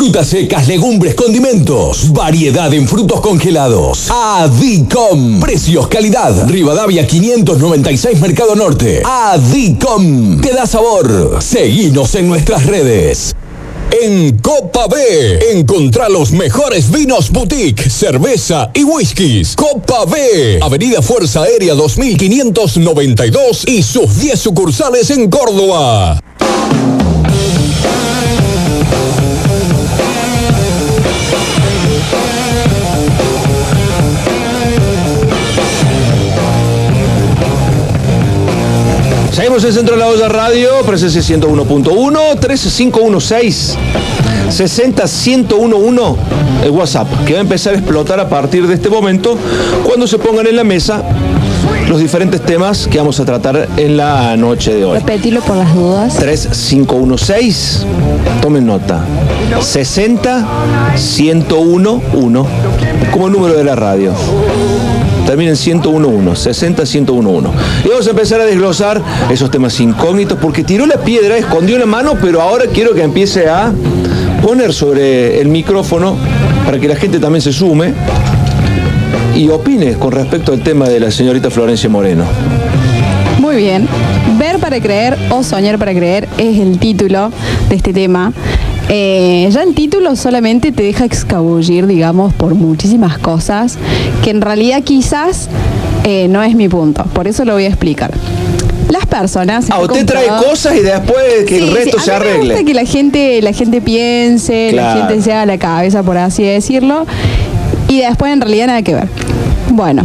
Frutas 0.00 0.28
secas, 0.28 0.66
legumbres, 0.66 1.14
condimentos. 1.14 2.10
Variedad 2.10 2.72
en 2.72 2.88
frutos 2.88 3.20
congelados. 3.20 4.10
Adicom. 4.10 5.40
Precios, 5.40 5.88
calidad. 5.88 6.48
Rivadavia 6.48 7.06
596 7.06 8.18
Mercado 8.18 8.56
Norte. 8.56 9.02
Adicom. 9.04 10.40
Te 10.40 10.54
da 10.54 10.66
sabor. 10.66 11.36
Seguinos 11.42 12.14
en 12.14 12.28
nuestras 12.28 12.64
redes. 12.64 13.36
En 13.90 14.38
Copa 14.38 14.86
B, 14.86 15.38
encontrá 15.52 16.08
los 16.08 16.32
mejores 16.32 16.90
vinos 16.90 17.30
boutique, 17.30 17.90
cerveza 17.90 18.70
y 18.72 18.84
whiskies. 18.84 19.54
Copa 19.54 20.06
B, 20.06 20.60
Avenida 20.62 21.02
Fuerza 21.02 21.42
Aérea 21.42 21.74
2592 21.74 23.64
y 23.68 23.82
sus 23.82 24.18
10 24.18 24.40
sucursales 24.40 25.10
en 25.10 25.28
Córdoba. 25.28 26.18
Seguimos 39.40 39.64
en 39.64 39.72
Centro 39.72 39.94
de 39.94 40.00
la 40.02 40.08
Olla 40.08 40.28
Radio, 40.28 40.68
presencia 40.84 41.22
101.1, 41.22 42.40
13516 42.40 43.78
60111 44.50 46.20
el 46.62 46.70
WhatsApp, 46.70 47.08
que 47.24 47.32
va 47.32 47.38
a 47.38 47.40
empezar 47.40 47.72
a 47.72 47.78
explotar 47.78 48.20
a 48.20 48.28
partir 48.28 48.66
de 48.66 48.74
este 48.74 48.90
momento 48.90 49.38
cuando 49.82 50.06
se 50.06 50.18
pongan 50.18 50.46
en 50.46 50.56
la 50.56 50.64
mesa 50.64 51.02
los 51.88 52.00
diferentes 52.00 52.42
temas 52.42 52.86
que 52.86 52.98
vamos 52.98 53.18
a 53.18 53.24
tratar 53.24 53.66
en 53.78 53.96
la 53.96 54.36
noche 54.36 54.74
de 54.74 54.84
hoy. 54.84 54.98
Repetilo 54.98 55.40
por 55.40 55.56
las 55.56 55.74
dudas. 55.74 56.16
3516, 56.16 57.86
tomen 58.42 58.66
nota. 58.66 59.06
60 59.58 60.46
1011 61.18 62.02
como 63.10 63.26
el 63.26 63.32
número 63.32 63.54
de 63.54 63.64
la 63.64 63.74
radio. 63.74 64.12
Termina 65.30 65.52
en 65.52 65.78
1011, 65.80 66.42
60 66.42 66.82
1011. 66.82 67.50
Y 67.84 67.88
vamos 67.88 68.04
a 68.04 68.10
empezar 68.10 68.40
a 68.40 68.44
desglosar 68.46 69.00
esos 69.30 69.48
temas 69.48 69.78
incógnitos 69.78 70.36
porque 70.42 70.64
tiró 70.64 70.86
la 70.86 70.96
piedra, 70.96 71.36
escondió 71.36 71.78
la 71.78 71.86
mano, 71.86 72.16
pero 72.20 72.42
ahora 72.42 72.64
quiero 72.66 72.94
que 72.94 73.04
empiece 73.04 73.48
a 73.48 73.72
poner 74.42 74.72
sobre 74.72 75.40
el 75.40 75.46
micrófono 75.46 76.16
para 76.66 76.80
que 76.80 76.88
la 76.88 76.96
gente 76.96 77.20
también 77.20 77.42
se 77.42 77.52
sume 77.52 77.94
y 79.36 79.48
opine 79.50 79.92
con 79.94 80.10
respecto 80.10 80.52
al 80.52 80.64
tema 80.64 80.88
de 80.88 80.98
la 80.98 81.12
señorita 81.12 81.48
Florencia 81.48 81.88
Moreno. 81.88 82.24
Muy 83.38 83.54
bien. 83.54 83.86
Ver 84.36 84.58
para 84.58 84.80
creer 84.80 85.16
o 85.30 85.44
soñar 85.44 85.78
para 85.78 85.94
creer 85.94 86.28
es 86.38 86.58
el 86.58 86.80
título 86.80 87.30
de 87.68 87.76
este 87.76 87.92
tema. 87.92 88.32
Eh, 88.92 89.48
ya 89.52 89.62
el 89.62 89.74
título 89.74 90.16
solamente 90.16 90.72
te 90.72 90.82
deja 90.82 91.04
excabullir, 91.04 91.86
digamos, 91.86 92.34
por 92.34 92.54
muchísimas 92.56 93.18
cosas 93.18 93.78
que 94.24 94.30
en 94.30 94.40
realidad 94.40 94.82
quizás 94.82 95.48
eh, 96.04 96.26
no 96.28 96.42
es 96.42 96.56
mi 96.56 96.68
punto. 96.68 97.04
Por 97.04 97.28
eso 97.28 97.44
lo 97.44 97.52
voy 97.54 97.64
a 97.64 97.68
explicar. 97.68 98.10
Las 98.88 99.06
personas. 99.06 99.66
Ah, 99.70 99.78
usted 99.78 100.04
trae 100.04 100.26
cosas 100.26 100.74
y 100.76 100.80
después 100.80 101.44
que 101.46 101.58
el 101.58 101.72
resto 101.72 101.98
sí, 101.98 102.04
se 102.06 102.10
me 102.10 102.16
arregle. 102.16 102.54
gusta 102.54 102.64
que 102.66 102.74
la 102.74 102.84
gente, 102.84 103.40
la 103.42 103.52
gente 103.52 103.80
piense, 103.80 104.70
Claro. 104.72 104.98
la 105.00 105.06
gente 105.06 105.22
se 105.22 105.32
haga 105.32 105.46
la 105.46 105.58
cabeza, 105.58 106.02
por 106.02 106.18
así 106.18 106.42
decirlo, 106.42 107.06
y 107.86 108.00
después 108.00 108.32
en 108.32 108.40
realidad 108.40 108.66
nada 108.66 108.82
que 108.82 108.94
ver. 108.94 109.08
Bueno. 109.70 110.04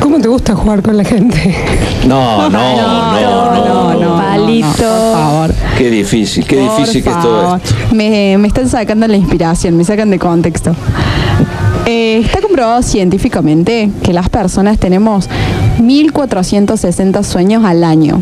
¿Cómo 0.00 0.20
te 0.20 0.28
gusta 0.28 0.54
jugar 0.54 0.82
con 0.82 0.96
la 0.96 1.04
gente? 1.04 1.54
No, 2.06 2.48
no, 2.48 2.76
no, 2.76 3.64
no, 3.64 3.94
no. 3.94 4.16
Palito. 4.16 4.68
por 4.76 5.12
favor. 5.14 5.54
Qué 5.78 5.90
difícil, 5.90 6.44
qué 6.44 6.56
Por 6.56 6.76
difícil 6.80 7.02
que 7.04 7.08
es 7.10 7.20
todo 7.20 7.56
esto. 7.56 7.74
Me, 7.94 8.36
me 8.36 8.48
están 8.48 8.68
sacando 8.68 9.06
la 9.06 9.16
inspiración, 9.16 9.76
me 9.76 9.84
sacan 9.84 10.10
de 10.10 10.18
contexto. 10.18 10.74
Eh, 11.86 12.18
está 12.24 12.40
comprobado 12.42 12.82
científicamente 12.82 13.88
que 14.02 14.12
las 14.12 14.28
personas 14.28 14.76
tenemos 14.78 15.28
1460 15.80 17.22
sueños 17.22 17.64
al 17.64 17.84
año. 17.84 18.20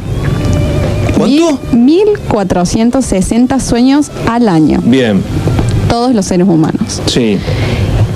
¿Cuánto? 1.16 1.58
Mil- 1.72 2.18
1460 2.32 3.58
sueños 3.60 4.10
al 4.28 4.48
año. 4.48 4.80
Bien, 4.84 5.22
Todos 5.88 6.14
los 6.14 6.26
seres 6.26 6.46
humanos. 6.46 7.00
sí. 7.06 7.38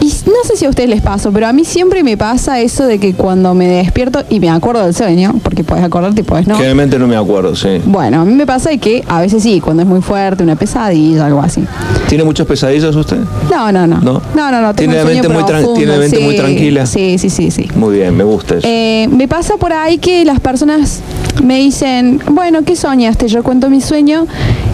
Y 0.01 0.07
no 0.27 0.43
sé 0.45 0.57
si 0.57 0.65
a 0.65 0.69
ustedes 0.71 0.89
les 0.89 1.03
pasa, 1.03 1.31
pero 1.31 1.47
a 1.47 1.53
mí 1.53 1.65
siempre 1.65 2.03
me 2.03 2.17
pasa 2.17 2.61
eso 2.61 2.87
de 2.87 2.99
que 2.99 3.15
cuando 3.15 3.55
me 3.55 3.67
despierto 3.69 4.23
y 4.31 4.41
me 4.41 4.49
acuerdo 4.49 4.85
del 4.85 4.95
sueño, 4.95 5.35
porque 5.43 5.63
puedes 5.63 5.85
acordarte 5.85 6.23
y 6.23 6.25
puedes 6.25 6.47
no. 6.47 6.55
Generalmente 6.55 6.99
no 6.99 7.07
me 7.07 7.17
acuerdo, 7.17 7.55
sí. 7.55 7.81
Bueno, 7.85 8.23
a 8.23 8.25
mí 8.25 8.33
me 8.33 8.47
pasa 8.47 8.71
de 8.71 8.79
que 8.79 9.05
a 9.09 9.21
veces 9.21 9.43
sí, 9.43 9.61
cuando 9.61 9.83
es 9.83 9.89
muy 9.89 10.01
fuerte, 10.01 10.43
una 10.43 10.57
pesadilla, 10.57 11.27
algo 11.27 11.41
así. 11.41 11.65
¿Tiene 12.09 12.25
muchas 12.25 12.47
pesadillas 12.47 12.95
usted? 12.97 13.19
No, 13.51 13.71
no, 13.71 13.87
no. 13.87 14.01
¿No? 14.01 14.23
No, 14.35 14.51
no, 14.51 14.63
no. 14.63 14.75
Tiene 14.75 14.97
la 14.97 15.05
mente 15.05 15.29
muy 15.29 15.45
profundo, 15.45 15.75
tiene 15.75 15.99
mente 15.99 16.19
muy 16.21 16.33
sí, 16.33 16.41
tranquila. 16.41 16.87
Sí, 16.87 17.19
sí, 17.19 17.31
sí, 17.31 17.51
sí. 17.51 17.69
Muy 17.75 17.97
bien, 17.97 18.17
me 18.17 18.25
gusta 18.25 18.57
eso. 18.57 18.67
Eh, 18.67 19.09
me 19.11 19.29
pasa 19.29 19.57
por 19.59 19.73
ahí 19.73 19.99
que 19.99 20.25
las 20.25 20.41
personas 20.41 21.01
me 21.43 21.59
dicen, 21.59 22.21
bueno, 22.31 22.63
¿qué 22.65 22.77
soñaste? 22.77 23.29
Yo 23.29 23.43
cuento 23.43 23.71
mi 23.71 23.81
sueño. 23.81 24.27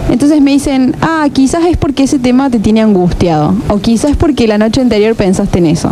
Entonces 0.09 0.41
me 0.41 0.51
dicen, 0.51 0.95
ah, 1.01 1.27
quizás 1.31 1.65
es 1.65 1.77
porque 1.77 2.03
ese 2.03 2.19
tema 2.19 2.49
te 2.49 2.59
tiene 2.59 2.81
angustiado. 2.81 3.55
O 3.69 3.79
quizás 3.79 4.15
porque 4.17 4.47
la 4.47 4.57
noche 4.57 4.81
anterior 4.81 5.15
pensaste 5.15 5.59
en 5.59 5.67
eso. 5.67 5.91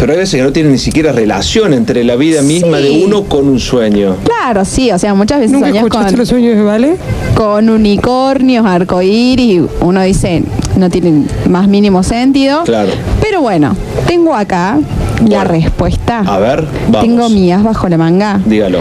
Pero 0.00 0.12
hay 0.14 0.18
veces 0.18 0.40
que 0.40 0.42
no 0.42 0.52
tiene 0.52 0.70
ni 0.70 0.78
siquiera 0.78 1.12
relación 1.12 1.72
entre 1.72 2.02
la 2.02 2.16
vida 2.16 2.42
misma 2.42 2.78
Sí. 2.78 2.82
de 2.84 3.04
uno 3.04 3.22
con 3.24 3.46
un 3.46 3.60
sueño. 3.60 4.16
Claro, 4.24 4.64
sí, 4.64 4.90
o 4.90 4.98
sea, 4.98 5.14
muchas 5.14 5.38
veces 5.38 5.52
¿Nunca 5.52 5.68
escuchaste 5.68 6.10
con, 6.10 6.18
los 6.18 6.28
sueños 6.28 6.56
de 6.56 6.62
Vale? 6.64 6.96
con 7.36 7.68
unicornios, 7.68 8.66
arcoíris, 8.66 9.60
y 9.60 9.62
uno 9.80 10.02
dice, 10.02 10.42
no 10.76 10.90
tiene 10.90 11.26
más 11.48 11.68
mínimo 11.68 12.02
sentido. 12.02 12.64
Claro. 12.64 12.90
Pero 13.20 13.42
bueno, 13.42 13.76
tengo 14.08 14.34
acá 14.34 14.80
la 15.28 15.44
respuesta. 15.44 16.24
A 16.26 16.38
ver, 16.40 16.66
vamos. 16.88 17.00
Tengo 17.02 17.28
mías 17.28 17.62
bajo 17.62 17.88
la 17.88 17.96
manga. 17.96 18.40
Dígalo. 18.44 18.80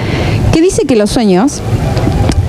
Que 0.51 0.61
dice 0.61 0.85
que 0.85 0.95
los 0.95 1.09
sueños 1.09 1.61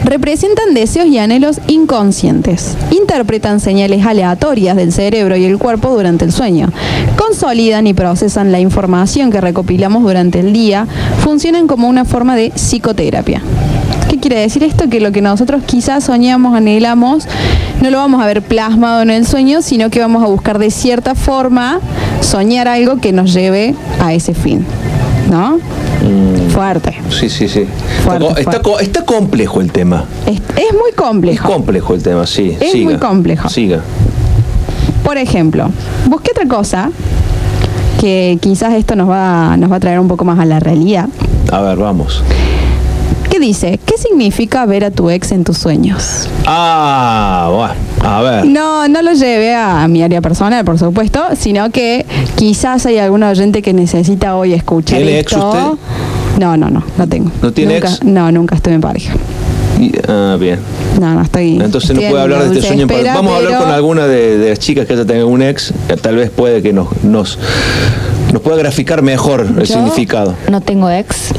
representan 0.05 0.75
deseos 0.75 1.07
y 1.07 1.19
anhelos 1.19 1.61
inconscientes, 1.69 2.77
interpretan 2.91 3.61
señales 3.61 4.05
aleatorias 4.05 4.77
del 4.77 4.93
cerebro 4.93 5.37
y 5.37 5.45
el 5.45 5.59
cuerpo 5.59 5.91
durante 5.91 6.25
el 6.25 6.33
sueño, 6.33 6.69
consolidan 7.17 7.87
y 7.87 7.95
procesan 7.95 8.53
la 8.53 8.61
información 8.61 9.31
que 9.31 9.41
recopilamos 9.41 10.03
durante 10.03 10.41
el 10.41 10.53
día, 10.53 10.87
funcionan 11.21 11.67
como 11.67 11.89
una 11.89 12.05
forma 12.05 12.37
de 12.37 12.51
psicoterapia. 12.51 13.43
¿Qué 14.11 14.19
quiere 14.19 14.41
decir 14.41 14.63
esto? 14.65 14.91
Que 14.91 15.01
lo 15.01 15.13
que 15.13 15.23
nosotros 15.23 15.63
quizás 15.65 16.05
soñamos, 16.05 16.55
anhelamos, 16.55 17.27
no 17.81 17.91
lo 17.91 17.99
vamos 17.99 18.23
a 18.23 18.27
ver 18.27 18.43
plasmado 18.43 19.03
en 19.03 19.11
el 19.11 19.27
sueño, 19.27 19.63
sino 19.63 19.89
que 19.89 20.01
vamos 20.01 20.23
a 20.23 20.27
buscar 20.27 20.59
de 20.59 20.71
cierta 20.71 21.15
forma 21.15 21.81
soñar 22.21 22.69
algo 22.69 22.99
que 22.99 23.13
nos 23.13 23.33
lleve 23.33 23.75
a 24.01 24.13
ese 24.13 24.35
fin. 24.35 24.67
¿No? 25.31 25.59
Fuerte. 26.51 26.95
Sí, 27.11 27.29
sí, 27.29 27.49
sí. 27.49 27.67
Fuerte, 28.05 28.41
está, 28.41 28.61
fuerte. 28.61 28.85
está 28.85 29.05
complejo 29.05 29.61
el 29.61 29.71
tema. 29.73 30.05
Es, 30.27 30.35
es 30.37 30.73
muy 30.73 30.91
Es 30.91 30.97
complejo. 30.97 31.49
complejo 31.49 31.95
el 31.95 32.03
tema, 32.03 32.27
sí. 32.27 32.57
Es 32.61 32.73
Siga. 32.73 32.85
muy 32.91 32.99
complejo. 32.99 33.49
Siga. 33.49 33.81
Por 35.05 35.17
ejemplo, 35.19 35.69
busqué 36.09 36.31
otra 36.33 36.47
cosa 36.47 36.91
que 38.01 38.39
quizás 38.41 38.75
esto 38.75 38.97
nos 38.97 39.09
va, 39.09 39.57
nos 39.57 39.71
va 39.71 39.77
a 39.77 39.81
traer 39.81 40.01
un 40.01 40.09
poco 40.09 40.25
más 40.25 40.39
a 40.39 40.45
la 40.45 40.61
realidad. 40.61 41.09
A 41.51 41.61
ver, 41.61 41.77
vamos. 41.79 42.23
¿Qué 43.43 43.49
dice? 43.49 43.81
¿Qué 43.85 43.99
significa 43.99 44.65
ver 44.67 44.85
a 44.85 44.93
tu 44.93 45.11
ex 45.11 45.33
en 45.33 45.43
tus 45.43 45.59
sueños? 45.59 46.29
Ah, 46.47 47.51
bueno. 47.53 47.75
A 48.09 48.23
ver. 48.23 48.47
No, 48.47 48.87
no 48.87 49.03
lo 49.03 49.15
llevé 49.15 49.53
a, 49.53 49.89
mi 49.89 50.01
área 50.01 50.21
personal, 50.21 50.65
por 50.65 50.79
supuesto, 50.79 51.21
sino 51.37 51.69
que 51.71 52.07
quizás 52.37 52.87
hay 52.87 52.99
algún 52.99 53.25
oyente 53.25 53.61
que 53.61 53.73
necesita 53.73 54.37
hoy 54.37 54.53
escuchar 54.53 54.99
¿Tiene 54.99 55.19
ex 55.19 55.33
esto. 55.33 55.49
usted? 55.49 55.81
No, 56.39 56.57
no, 56.57 56.71
no, 56.71 56.85
no 56.97 57.09
tengo. 57.09 57.33
¿No 57.43 57.53
tiene 57.53 57.75
Nunca- 57.81 57.89
ex? 57.89 58.05
No, 58.05 58.31
nunca 58.31 58.55
estuve 58.55 58.75
en 58.75 58.81
pareja. 58.81 59.13
Ah, 60.07 60.37
bien. 60.39 60.61
No, 61.01 61.13
no 61.13 61.23
estoy. 61.23 61.61
Entonces 61.61 61.97
no 61.97 62.01
puede 62.01 62.23
hablar 62.23 62.45
de 62.45 62.55
este 62.59 62.69
sueño. 62.69 62.87
espera, 62.87 63.15
Vamos 63.17 63.33
a 63.33 63.37
hablar 63.39 63.53
pero- 63.55 63.65
con 63.65 63.73
alguna 63.73 64.07
de, 64.07 64.39
de 64.39 64.51
las 64.51 64.61
chicas 64.61 64.87
que 64.87 64.93
haya 64.93 65.05
tenido 65.05 65.27
un 65.27 65.43
ex. 65.43 65.75
que 65.89 65.97
tal 65.97 66.15
vez 66.15 66.31
puede 66.31 66.63
que 66.63 66.73
nos, 66.73 66.87
nos, 67.03 67.41
nos 68.33 68.41
pueda 68.41 68.57
graficar 68.59 69.03
mejor 69.03 69.41
el 69.41 69.57
Yo 69.67 69.75
significado. 69.75 70.37
No 70.49 70.61
tengo 70.61 70.89
ex, 70.89 71.33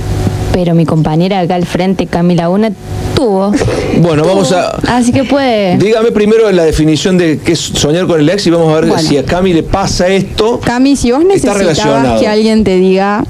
pero 0.53 0.75
mi 0.75 0.85
compañera 0.85 1.39
acá 1.39 1.55
al 1.55 1.65
frente, 1.65 2.05
Camila 2.05 2.47
Una, 2.47 2.71
tuvo. 3.15 3.51
Bueno, 3.99 4.23
vamos 4.23 4.51
a. 4.53 4.77
Así 4.87 5.11
que 5.11 5.23
puede. 5.23 5.77
Dígame 5.77 6.11
primero 6.11 6.49
la 6.51 6.63
definición 6.63 7.17
de 7.17 7.39
qué 7.39 7.53
es 7.53 7.59
soñar 7.59 8.05
con 8.05 8.19
el 8.19 8.29
ex 8.29 8.45
y 8.47 8.51
vamos 8.51 8.71
a 8.71 8.75
ver 8.75 8.85
Bueno. 8.87 9.03
si 9.03 9.17
a 9.17 9.25
Cami 9.25 9.51
le 9.51 9.63
pasa 9.63 10.07
esto. 10.07 10.59
Cami, 10.63 10.95
si 10.95 11.11
vos 11.11 11.25
necesitabas 11.25 12.19
que 12.19 12.27
alguien 12.27 12.63
te 12.63 12.77
diga 12.77 13.23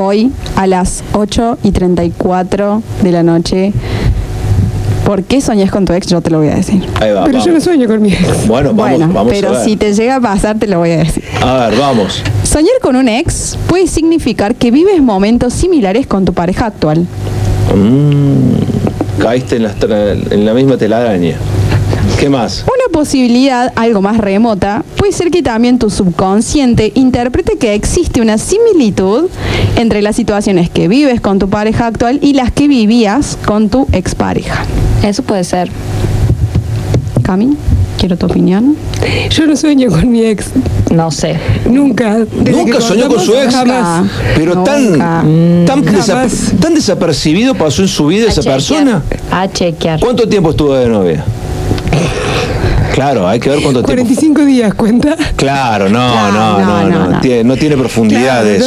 hoy 0.00 0.32
a 0.56 0.66
las 0.66 1.04
8 1.12 1.58
y 1.62 1.70
34 1.70 2.82
de 3.02 3.12
la 3.12 3.22
noche 3.22 3.72
por 5.04 5.22
qué 5.22 5.40
soñás 5.40 5.70
con 5.70 5.84
tu 5.84 5.92
ex, 5.92 6.06
yo 6.06 6.20
te 6.22 6.30
lo 6.30 6.38
voy 6.38 6.48
a 6.48 6.54
decir. 6.54 6.82
Ahí 7.00 7.12
va. 7.12 7.24
Pero 7.24 7.44
yo 7.44 7.52
no 7.52 7.60
sueño 7.60 7.86
con 7.86 8.00
mi 8.00 8.12
ex. 8.12 8.46
Bueno, 8.46 8.72
vamos, 8.72 8.98
bueno, 8.98 9.08
vamos 9.12 9.32
pero 9.32 9.48
a 9.50 9.52
ver. 9.52 9.64
si 9.64 9.76
te 9.76 9.92
llega 9.92 10.16
a 10.16 10.20
pasar, 10.20 10.58
te 10.58 10.66
lo 10.66 10.78
voy 10.78 10.92
a 10.92 10.96
decir. 10.98 11.22
A 11.42 11.68
ver, 11.68 11.78
vamos. 11.78 12.22
Soñar 12.54 12.78
con 12.80 12.94
un 12.94 13.08
ex 13.08 13.58
puede 13.66 13.88
significar 13.88 14.54
que 14.54 14.70
vives 14.70 15.02
momentos 15.02 15.52
similares 15.52 16.06
con 16.06 16.24
tu 16.24 16.32
pareja 16.32 16.66
actual. 16.66 17.04
Mm, 17.74 19.20
caíste 19.20 19.56
en 19.56 19.64
la, 19.64 19.74
tra- 19.74 20.16
en 20.32 20.46
la 20.46 20.54
misma 20.54 20.76
telaraña. 20.76 21.34
¿Qué 22.20 22.28
más? 22.28 22.62
Una 22.62 22.92
posibilidad 22.96 23.72
algo 23.74 24.02
más 24.02 24.18
remota 24.18 24.84
puede 24.96 25.10
ser 25.10 25.32
que 25.32 25.42
también 25.42 25.80
tu 25.80 25.90
subconsciente 25.90 26.92
interprete 26.94 27.58
que 27.58 27.74
existe 27.74 28.20
una 28.20 28.38
similitud 28.38 29.28
entre 29.74 30.00
las 30.00 30.14
situaciones 30.14 30.70
que 30.70 30.86
vives 30.86 31.20
con 31.20 31.40
tu 31.40 31.48
pareja 31.50 31.88
actual 31.88 32.20
y 32.22 32.34
las 32.34 32.52
que 32.52 32.68
vivías 32.68 33.36
con 33.44 33.68
tu 33.68 33.88
expareja. 33.90 34.64
Eso 35.02 35.24
puede 35.24 35.42
ser. 35.42 35.70
Cami, 37.24 37.56
quiero 38.04 38.18
tu 38.18 38.26
opinión. 38.26 38.76
Yo 39.30 39.46
no 39.46 39.56
sueño 39.56 39.88
con 39.88 40.12
mi 40.12 40.22
ex. 40.26 40.50
No 40.90 41.10
sé. 41.10 41.36
Nunca. 41.70 42.18
Desde 42.18 42.52
Nunca 42.52 42.78
soñó 42.82 43.08
con 43.08 43.18
su 43.18 43.32
ex. 43.34 43.54
Jamás. 43.54 44.06
Pero 44.36 44.62
tan, 44.62 44.90
Nunca. 44.98 45.24
tan, 45.66 45.82
tan 46.60 46.74
desapercibido 46.74 47.54
pasó 47.54 47.80
en 47.80 47.88
su 47.88 48.06
vida 48.06 48.26
A 48.26 48.28
esa 48.28 48.42
chequear. 48.42 48.56
persona. 48.56 49.02
A 49.30 49.48
chequear. 49.50 50.00
¿Cuánto 50.00 50.28
tiempo 50.28 50.50
estuvo 50.50 50.74
de 50.74 50.86
novia? 50.86 51.24
Claro, 52.92 53.26
hay 53.26 53.40
que 53.40 53.48
ver 53.48 53.60
cuánto 53.62 53.82
tiempo. 53.82 54.04
45 54.04 54.44
días, 54.44 54.74
cuenta. 54.74 55.16
Claro, 55.36 55.88
no, 55.88 56.12
Claro, 56.12 56.32
no, 56.32 56.58
no, 56.58 56.58
no, 56.58 56.82
no, 56.90 56.98
no, 57.06 57.10
no. 57.12 57.20
Tiene, 57.20 57.42
no 57.44 57.56
tiene 57.56 57.76
profundidades. 57.78 58.62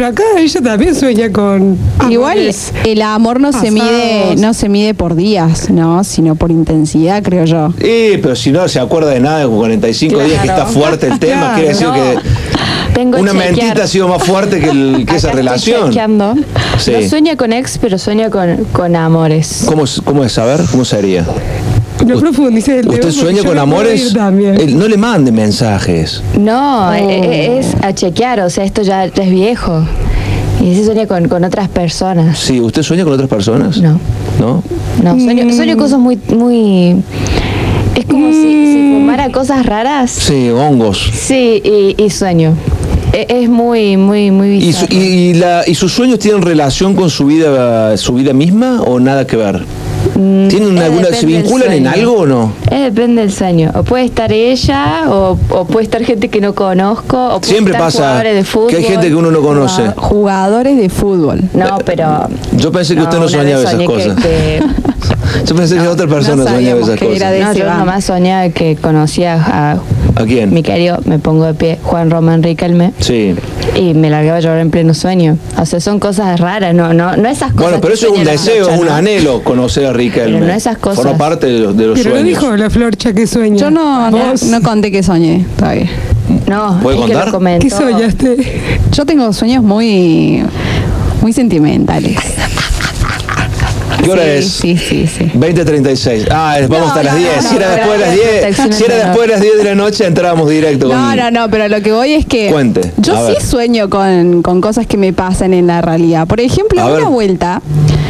Pero 0.00 0.12
acá 0.12 0.22
ella 0.38 0.62
también 0.62 0.94
sueña 0.94 1.30
con. 1.30 1.76
Igual 2.08 2.38
el 2.86 3.02
amor 3.02 3.38
no 3.38 3.52
se 3.52 3.70
mide, 3.70 4.34
no 4.38 4.54
se 4.54 4.70
mide 4.70 4.94
por 4.94 5.14
días, 5.14 5.68
¿no? 5.68 6.02
Sino 6.04 6.36
por 6.36 6.50
intensidad, 6.50 7.22
creo 7.22 7.44
yo. 7.44 7.74
Eh, 7.80 8.18
pero 8.22 8.34
si 8.34 8.50
no 8.50 8.66
se 8.66 8.80
acuerda 8.80 9.10
de 9.10 9.20
nada 9.20 9.44
con 9.44 9.56
45 9.58 10.18
días 10.24 10.40
que 10.40 10.48
está 10.48 10.64
fuerte 10.64 11.06
el 11.06 11.18
tema, 11.18 11.40
Claro. 11.40 11.54
quiere 11.54 11.68
decir 11.68 11.86
No. 11.86 11.92
que 11.92 13.00
una 13.18 13.32
chequear. 13.32 13.34
mentita 13.36 13.82
ha 13.82 13.86
sido 13.86 14.08
más 14.08 14.22
fuerte 14.24 14.58
que, 14.58 14.70
el- 14.70 15.04
que 15.06 15.16
esa 15.16 15.32
relación. 15.32 15.92
Sí. 16.78 16.92
No 16.92 17.06
sueña 17.06 17.36
con 17.36 17.52
ex, 17.52 17.76
pero 17.76 17.98
sueña 17.98 18.30
con, 18.30 18.56
con 18.72 18.96
amores. 18.96 19.64
¿Cómo, 19.66 19.84
¿Cómo 20.04 20.24
es 20.24 20.32
saber? 20.32 20.62
¿Cómo 20.70 20.86
sería? 20.86 21.26
No 22.06 22.18
profundice 22.18 22.76
el 22.78 22.82
tema 22.82 22.94
¿Usted 22.94 23.10
sueña 23.12 23.42
con 23.44 23.58
amores? 23.58 24.14
Él, 24.14 24.78
no 24.78 24.88
le 24.88 24.96
mande 24.96 25.30
mensajes. 25.32 26.22
No, 26.38 26.88
Oh. 26.88 26.92
e- 26.92 26.98
e- 27.02 27.58
es 27.58 27.74
a 27.82 27.92
chequear, 27.94 28.40
o 28.40 28.50
sea, 28.50 28.64
esto 28.64 28.82
ya, 28.82 29.06
ya 29.06 29.22
es 29.22 29.30
viejo. 29.30 29.84
Y 30.62 30.74
se 30.74 30.84
sueña 30.84 31.06
con, 31.06 31.28
con 31.28 31.44
otras 31.44 31.68
personas. 31.68 32.38
Sí, 32.38 32.60
¿usted 32.60 32.82
sueña 32.82 33.04
con 33.04 33.12
otras 33.14 33.28
personas? 33.28 33.78
No. 33.78 33.98
¿No? 34.38 34.62
No, 35.02 35.18
sueño, 35.20 35.44
Mm. 35.46 35.52
sueño 35.52 35.76
cosas 35.76 35.98
muy, 35.98 36.18
muy. 36.28 36.96
Es 37.94 38.04
como 38.06 38.30
si, 38.32 38.42
si 38.42 38.90
fumara 38.94 39.30
cosas 39.30 39.64
raras. 39.66 40.10
Sí, 40.10 40.48
hongos. 40.50 41.10
Sí, 41.14 41.62
y, 41.64 42.02
y 42.02 42.10
sueño. 42.10 42.54
E- 43.12 43.26
Es 43.42 43.48
muy, 43.48 43.96
muy, 43.96 44.30
muy 44.30 44.56
¿Y, 44.58 44.72
su- 44.72 44.86
bizarro. 44.86 44.94
y- 44.94 45.06
y 45.30 45.34
la- 45.34 45.62
¿Y 45.66 45.74
sus 45.74 45.92
sueños 45.92 46.18
tienen 46.18 46.42
relación 46.42 46.94
con 46.94 47.10
su 47.10 47.24
vida, 47.26 47.96
su 47.96 48.14
vida 48.14 48.32
misma 48.32 48.82
o 48.82 49.00
nada 49.00 49.26
que 49.26 49.36
ver? 49.36 49.64
¿Tienen 50.14 50.76
Eh, 50.78 50.84
alguna, 50.84 51.08
¿Se 51.08 51.26
vinculan 51.26 51.72
en 51.72 51.86
algo 51.86 52.12
o 52.20 52.26
no? 52.26 52.52
Eh, 52.70 52.80
depende 52.90 53.22
del 53.22 53.32
sueño. 53.32 53.70
O 53.74 53.82
puede 53.82 54.04
estar 54.04 54.32
ella, 54.32 55.04
o, 55.08 55.38
o 55.50 55.64
puede 55.66 55.84
estar 55.84 56.02
gente 56.04 56.28
que 56.28 56.40
no 56.40 56.54
conozco, 56.54 57.16
o 57.34 57.40
puede 57.40 57.52
Siempre 57.52 57.72
estar 57.74 57.86
pasa 57.86 57.98
jugadores 57.98 58.34
de 58.34 58.44
fútbol. 58.44 58.68
que 58.70 58.76
hay 58.76 58.84
gente 58.84 59.08
que 59.08 59.14
uno 59.14 59.30
no 59.30 59.40
conoce. 59.42 59.82
Jugadores 59.96 60.76
de 60.76 60.88
fútbol. 60.88 61.42
No, 61.54 61.78
pero. 61.84 62.28
Yo 62.56 62.72
pensé 62.72 62.94
que 62.94 63.02
usted 63.02 63.18
no 63.18 63.28
soñaba 63.28 63.60
esas 63.60 63.70
soñé 63.72 63.86
que- 63.86 63.92
cosas. 63.92 64.16
que- 64.22 64.62
Yo 65.46 65.54
pensé 65.54 65.76
que 65.78 65.86
otra 65.88 66.06
persona 66.06 66.44
no 66.44 66.50
soñaba 66.50 66.80
esas 66.80 66.98
que 66.98 67.04
cosas. 67.06 67.16
era 67.20 67.30
de 67.30 67.40
no, 67.40 67.52
yo 67.52 67.64
nomás 67.74 68.04
soñaba 68.04 68.48
que 68.50 68.76
conocía 68.76 69.34
a 69.34 69.76
¿A 70.16 70.24
quién? 70.24 70.52
mi 70.52 70.62
querido, 70.62 70.98
me 71.04 71.18
pongo 71.18 71.44
de 71.46 71.54
pie, 71.54 71.78
Juan 71.82 72.10
Román 72.10 72.42
Riquelme, 72.42 72.92
Sí. 73.00 73.34
y 73.76 73.94
me 73.94 74.10
largaba 74.10 74.38
a 74.38 74.40
llorar 74.40 74.58
en 74.60 74.70
pleno 74.70 74.92
sueño. 74.94 75.36
O 75.58 75.64
sea, 75.66 75.80
son 75.80 75.98
cosas 76.00 76.38
raras, 76.40 76.74
no, 76.74 76.92
no, 76.92 77.16
no 77.16 77.28
esas 77.28 77.52
cosas. 77.52 77.62
Bueno, 77.70 77.78
pero 77.80 77.88
que 77.94 77.94
eso 77.94 78.12
es 78.12 78.18
un 78.18 78.24
deseo, 78.24 78.68
es 78.70 78.80
un 78.80 78.88
anhelo 78.88 79.42
conocer 79.44 79.86
a 79.86 79.92
Riquelme. 79.92 80.34
Pero 80.34 80.46
no 80.46 80.52
esas 80.52 80.78
cosas. 80.78 80.96
Forma 81.04 81.16
parte 81.18 81.46
de 81.46 81.60
los, 81.60 81.76
de 81.76 81.86
los 81.86 81.98
Pero 81.98 82.10
no 82.10 82.16
sueños. 82.20 82.40
dijo 82.40 82.56
la 82.56 82.70
Florcha 82.70 83.12
que 83.12 83.26
sueña. 83.26 83.56
Yo 83.56 83.70
no, 83.70 84.10
no, 84.10 84.62
conté 84.62 84.90
que 84.90 85.02
soñé 85.02 85.46
todavía. 85.56 85.88
No, 86.48 86.78
¿Puede 86.82 86.96
es 86.98 87.02
que 87.06 87.12
contar? 87.12 87.26
lo 87.26 87.32
comentó. 87.32 87.64
¿Qué 87.64 87.70
soñaste? 87.70 88.60
Yo 88.92 89.06
tengo 89.06 89.32
sueños 89.32 89.62
muy, 89.62 90.42
muy 91.22 91.32
sentimentales. 91.32 92.16
¿Qué 94.02 94.10
hora 94.10 94.22
Sí, 94.22 94.28
es? 94.30 94.48
Sí, 94.52 94.76
sí, 94.76 95.06
sí. 95.06 95.24
20.36. 95.34 96.28
Ah, 96.30 96.56
vamos 96.68 96.78
No, 96.80 96.86
hasta 96.88 97.02
las 97.02 97.14
no, 97.14 97.18
10. 97.20 97.42
no, 97.42 97.48
si 97.50 97.56
era 97.56 97.68
después 97.70 97.92
de 97.92 97.98
las 98.06 98.16
gracias, 98.16 98.30
10, 98.30 98.40
protección 98.56 98.72
si 98.72 98.84
era 98.84 98.94
después 98.96 99.20
de 99.20 99.26
las 99.28 99.40
10 99.40 99.56
de 99.58 99.64
la 99.64 99.74
noche, 99.74 100.06
entrábamos 100.06 100.48
directo 100.50 100.88
No, 100.88 100.94
con. 100.94 101.16
no, 101.16 101.30
no, 101.30 101.50
pero 101.50 101.68
lo 101.68 101.82
que 101.82 101.92
voy 101.92 102.12
es 102.14 102.26
que 102.26 102.50
Cuente, 102.50 102.92
yo 102.98 103.16
a 103.16 103.26
sí 103.26 103.32
ver. 103.32 103.42
sueño 103.42 103.90
con, 103.90 104.42
con 104.42 104.60
cosas 104.60 104.86
que 104.86 104.96
me 104.96 105.12
pasan 105.12 105.54
en 105.54 105.66
la 105.66 105.82
realidad. 105.82 106.26
Por 106.26 106.40
ejemplo, 106.40 106.80
A 106.80 106.86
una 106.86 106.94
ver. 106.96 107.04
vuelta 107.06 107.62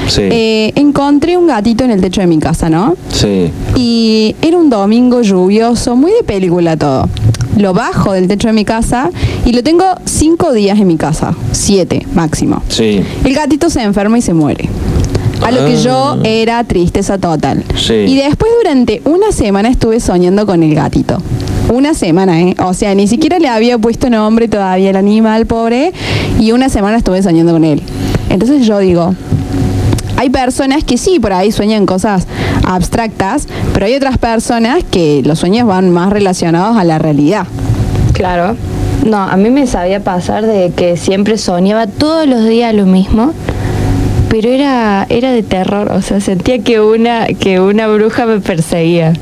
Sí. 0.09 0.23
eh, 0.25 0.73
encontré 0.75 1.37
un 1.37 1.47
gatito 1.47 1.85
en 1.85 1.93
el 1.93 2.01
techo 2.01 2.21
de 2.21 2.27
mi 2.27 2.39
casa, 2.39 2.69
¿no? 2.69 2.97
Sí. 3.13 3.51
Y 3.77 4.35
era 4.43 4.57
un 4.57 4.69
domingo 4.69 5.23
lluvioso, 5.23 5.95
muy 5.95 6.11
de 6.13 6.25
película 6.25 6.77
todo. 6.77 7.09
Lo 7.57 7.75
bajo 7.75 8.13
del 8.13 8.27
techo 8.27 8.49
de 8.49 8.55
mi 8.55 8.65
casa 8.65 9.11
y 9.45 9.53
lo 9.53 9.63
tengo 9.63 9.85
cinco 10.07 10.53
días 10.53 10.79
en 10.81 10.87
mi 10.89 10.97
casa, 10.97 11.35
siete 11.53 12.07
máximo. 12.15 12.63
Sí. 12.69 13.03
El 13.25 13.35
gatito 13.35 13.71
se 13.71 13.83
enferma 13.83 14.19
y 14.19 14.23
se 14.23 14.33
muere. 14.33 14.69
A 15.43 15.51
lo 15.51 15.65
que 15.65 15.75
Ah. 15.75 15.83
yo 15.83 16.17
era 16.25 16.63
tristeza 16.65 17.19
total. 17.19 17.65
Sí. 17.77 17.95
Y 17.95 18.17
después 18.17 18.51
durante 18.63 19.01
una 19.05 19.33
semana 19.33 19.69
estuve 19.69 20.01
soñando 20.01 20.47
con 20.47 20.63
el 20.63 20.75
gatito. 20.75 21.19
Una 21.73 21.95
semana, 21.95 22.41
¿eh? 22.41 22.55
O 22.65 22.75
sea, 22.75 22.95
ni 22.95 23.07
siquiera 23.07 23.39
le 23.39 23.49
había 23.49 23.79
puesto 23.79 24.11
nombre 24.11 24.49
todavía 24.49 24.91
el 24.91 24.97
animal, 24.97 25.47
pobre, 25.47 25.93
y 26.39 26.53
una 26.53 26.69
semana 26.69 26.97
estuve 26.99 27.23
soñando 27.23 27.53
con 27.53 27.65
él. 27.65 27.81
Entonces 28.29 28.67
yo 28.67 28.79
digo, 28.81 29.15
hay 30.17 30.31
personas 30.31 30.85
que 30.85 30.99
sí, 30.99 31.19
por 31.21 31.33
ahí 31.33 31.53
sueñan 31.53 31.87
cosas 31.87 32.27
abstractas, 32.67 33.47
pero 33.73 33.87
hay 33.87 33.95
otras 33.95 34.19
personas 34.19 34.85
que 34.91 35.23
los 35.25 35.39
sueños 35.39 35.67
van 35.67 35.91
más 35.91 36.11
relacionados 36.13 36.77
a 36.77 36.85
la 36.85 36.99
realidad. 36.99 37.47
Claro. 38.13 38.57
No, 39.07 39.17
a 39.19 39.37
mí 39.37 39.49
me 39.51 39.67
sabía 39.67 40.01
pasar 40.05 40.45
de 40.45 40.73
que 40.77 40.97
siempre 40.99 41.39
soñaba 41.39 41.87
todos 41.87 42.27
los 42.27 42.47
días 42.47 42.75
lo 42.75 42.85
mismo, 42.85 43.33
pero 44.31 44.49
era, 44.49 45.07
era 45.11 45.33
de 45.33 45.43
terror, 45.43 45.91
o 45.91 46.01
sea, 46.03 46.21
sentía 46.21 46.61
que 46.61 46.81
una, 46.81 47.27
que 47.27 47.59
una 47.59 47.89
bruja 47.89 48.27
me 48.27 48.39
perseguía. 48.39 49.13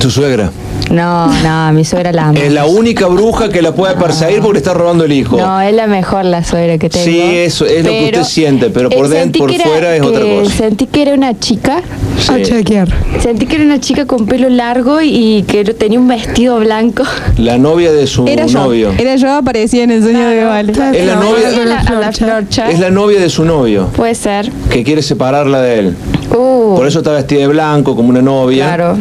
¿Tu 0.00 0.10
suegra? 0.10 0.50
No, 0.90 1.26
no, 1.42 1.72
mi 1.72 1.84
suegra 1.84 2.12
la 2.12 2.28
amo. 2.28 2.38
Es 2.38 2.52
la 2.52 2.66
única 2.66 3.06
bruja 3.06 3.48
que 3.48 3.62
la 3.62 3.72
puede 3.74 3.94
perseguir 3.94 4.40
porque 4.40 4.54
le 4.54 4.58
está 4.58 4.74
robando 4.74 5.04
el 5.04 5.12
hijo. 5.12 5.36
No, 5.38 5.60
es 5.60 5.72
la 5.74 5.86
mejor 5.86 6.24
la 6.24 6.42
suegra 6.44 6.78
que 6.78 6.88
tengo. 6.90 7.04
Sí, 7.04 7.20
eso 7.20 7.64
es 7.64 7.84
lo 7.84 7.90
que 7.90 8.04
usted 8.06 8.24
siente, 8.24 8.70
pero 8.70 8.90
por 8.90 9.06
eh, 9.06 9.08
dentro, 9.08 9.38
por 9.40 9.50
que 9.50 9.56
era- 9.56 9.64
fuera 9.64 9.96
es 9.96 10.02
otra 10.02 10.20
cosa. 10.24 10.50
Sentí 10.56 10.86
que 10.86 11.02
era 11.02 11.14
una 11.14 11.38
chica. 11.38 11.82
Sí. 12.18 12.32
A 12.32 12.42
chequear. 12.42 12.88
Sentí 13.22 13.46
que 13.46 13.54
era 13.56 13.64
una 13.64 13.80
chica 13.80 14.04
con 14.06 14.26
pelo 14.26 14.48
largo 14.50 15.00
y 15.00 15.44
que 15.46 15.64
tenía 15.64 15.98
un 15.98 16.08
vestido 16.08 16.58
blanco. 16.58 17.04
La 17.38 17.56
novia 17.56 17.92
de 17.92 18.06
su 18.06 18.26
Era 18.26 18.46
yo, 18.46 18.64
novio. 18.64 18.92
era 18.98 19.16
yo, 19.16 19.32
aparecía 19.32 19.84
en 19.84 19.90
el 19.92 20.02
sueño 20.02 20.28
de 20.28 20.44
Vale. 20.44 20.72
Es 20.72 21.06
la 21.06 21.14
novia- 21.16 21.48
A 21.48 21.64
la, 21.64 21.78
a 21.80 21.92
la 21.94 22.12
florcha. 22.12 22.68
Es 22.70 22.78
la 22.80 22.90
novia 22.90 23.20
de 23.20 23.30
su 23.30 23.44
novio, 23.44 23.86
Puede 23.96 24.14
ser. 24.14 24.50
que 24.70 24.82
quiere 24.84 25.02
separarla 25.02 25.62
de 25.62 25.78
él. 25.78 25.96
Uh, 26.30 26.76
Por 26.76 26.86
eso 26.86 26.98
está 26.98 27.12
vestida 27.12 27.40
de 27.40 27.48
blanco, 27.48 27.96
como 27.96 28.08
una 28.08 28.22
novia. 28.22 28.66
Claro. 28.66 28.96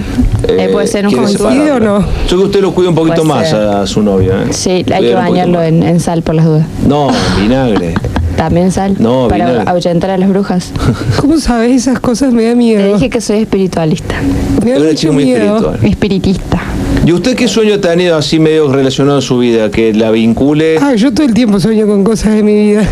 Eh, 0.48 0.70
puede 0.72 0.88
ser 0.88 1.06
un 1.08 1.28
separarla. 1.28 1.76
o 1.76 1.80
no. 1.80 2.06
Yo 2.28 2.38
que 2.38 2.44
usted 2.46 2.62
lo 2.62 2.74
cuida 2.74 2.90
un 2.90 2.96
poquito 2.96 3.24
Puede 3.24 3.28
más 3.28 3.50
ser. 3.50 3.62
a 3.68 3.86
su 3.86 4.02
novia. 4.02 4.44
¿eh? 4.44 4.48
Sí, 4.54 4.84
hay 4.92 5.04
que 5.04 5.14
bañarlo 5.14 5.62
en, 5.62 5.84
en 5.84 6.00
sal 6.00 6.22
por 6.24 6.36
las 6.36 6.46
dudas. 6.46 6.66
No, 6.88 7.10
en 7.10 7.42
vinagre. 7.48 7.94
También 8.36 8.72
sal. 8.72 8.96
No, 9.00 9.28
para 9.28 9.46
vinagre. 9.48 9.70
ahuyentar 9.70 10.10
a 10.12 10.18
las 10.18 10.30
brujas. 10.30 10.72
¿Cómo 11.20 11.38
sabes 11.40 11.76
esas 11.76 12.00
cosas? 12.00 12.32
Me 12.34 12.44
da 12.46 12.50
Te 12.52 12.56
miedo. 12.56 12.94
dije 12.96 13.10
que 13.10 13.22
soy 13.22 13.40
espiritualista. 13.42 14.16
Me 14.64 14.72
da 14.72 14.80
mucho 14.80 15.14
muy 15.14 15.26
miedo. 15.26 15.56
espiritual. 15.58 15.80
Espiritista. 15.86 16.62
¿Y 17.06 17.12
usted 17.12 17.36
qué 17.36 17.48
sueño 17.48 17.76
ha 17.76 17.82
tenido 17.82 18.18
así 18.18 18.40
medio 18.40 18.72
relacionado 18.72 19.20
a 19.20 19.22
su 19.22 19.38
vida? 19.38 19.70
Que 19.70 19.94
la 19.94 20.10
vincule. 20.12 20.78
Ah, 20.82 20.96
yo 20.96 21.14
todo 21.14 21.26
el 21.28 21.34
tiempo 21.34 21.60
sueño 21.60 21.86
con 21.86 22.04
cosas 22.04 22.34
de 22.34 22.44
mi 22.44 22.56
vida. 22.56 22.84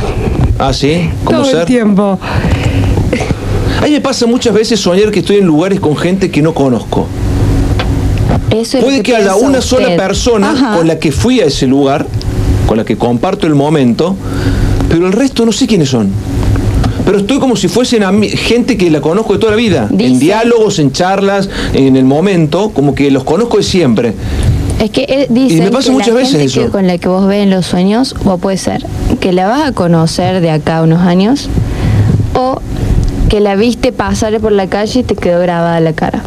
Ah, 0.60 0.74
sí, 0.74 1.10
como 1.24 1.42
Todo 1.44 1.60
el 1.62 1.66
tiempo. 1.66 2.20
A 3.82 3.86
mí 3.86 3.92
me 3.92 4.02
pasa 4.02 4.26
muchas 4.26 4.54
veces 4.54 4.80
soñar 4.80 5.12
que 5.12 5.20
estoy 5.20 5.38
en 5.38 5.46
lugares 5.46 5.80
con 5.80 5.96
gente 5.96 6.32
que 6.32 6.42
no 6.42 6.54
conozco. 6.54 7.08
Eso 8.50 8.78
es 8.78 8.84
Puede 8.84 9.04
que 9.04 9.16
haya 9.16 9.34
piensa 9.34 9.46
una 9.48 9.62
sola 9.62 9.96
persona 9.96 10.52
Ajá. 10.52 10.78
con 10.78 10.88
la 10.88 11.00
que 11.00 11.12
fui 11.12 11.40
a 11.42 11.46
ese 11.46 11.68
lugar, 11.68 12.08
con 12.66 12.78
la 12.78 12.86
que 12.86 12.98
comparto 12.98 13.46
el 13.46 13.56
momento, 13.56 14.16
pero 14.90 15.06
el 15.08 15.14
resto 15.14 15.46
no 15.46 15.52
sé 15.52 15.68
quiénes 15.68 15.90
son. 15.90 16.10
Pero 17.06 17.20
estoy 17.20 17.40
como 17.40 17.56
si 17.56 17.68
fuesen 17.68 18.04
gente 18.32 18.78
que 18.78 18.90
la 18.90 19.00
conozco 19.00 19.34
de 19.34 19.40
toda 19.40 19.52
la 19.52 19.58
vida, 19.58 19.88
en 19.98 20.20
diálogos, 20.20 20.80
en 20.80 20.92
charlas, 20.92 21.50
en 21.74 21.96
el 21.96 22.04
momento, 22.06 22.72
como 22.72 22.96
que 22.96 23.12
los 23.12 23.24
conozco 23.24 23.58
de 23.58 23.64
siempre. 23.64 24.14
Es 24.82 24.92
que 24.92 25.04
eh, 25.08 25.28
dicen 25.30 25.58
Y 25.58 25.62
me 25.62 25.72
pasa 25.72 25.86
que 25.88 25.92
muchas 25.94 26.10
la 26.10 26.14
veces 26.16 26.32
gente 26.32 26.46
eso. 26.48 26.62
que- 26.66 26.70
con 26.70 26.86
la 26.88 26.98
que 26.98 27.08
vos 27.08 27.26
ves 27.28 27.44
en 27.44 27.50
los 27.50 27.66
sueños, 27.66 28.16
o 28.26 28.38
puede 28.38 28.58
ser 28.58 28.86
que 29.20 29.32
la 29.32 29.48
vas 29.48 29.68
a 29.70 29.72
conocer 29.72 30.42
de 30.42 30.52
acá 30.52 30.80
a 30.80 30.84
unos 30.84 31.02
años, 31.02 31.48
o 32.36 32.60
que 33.30 33.40
la 33.40 33.56
viste 33.56 33.92
pasar 33.92 34.40
por 34.40 34.52
la 34.52 34.68
calle 34.68 35.00
y 35.02 35.04
te 35.04 35.16
quedó 35.16 35.40
grabada 35.42 35.80
la 35.80 35.94
cara. 35.94 36.22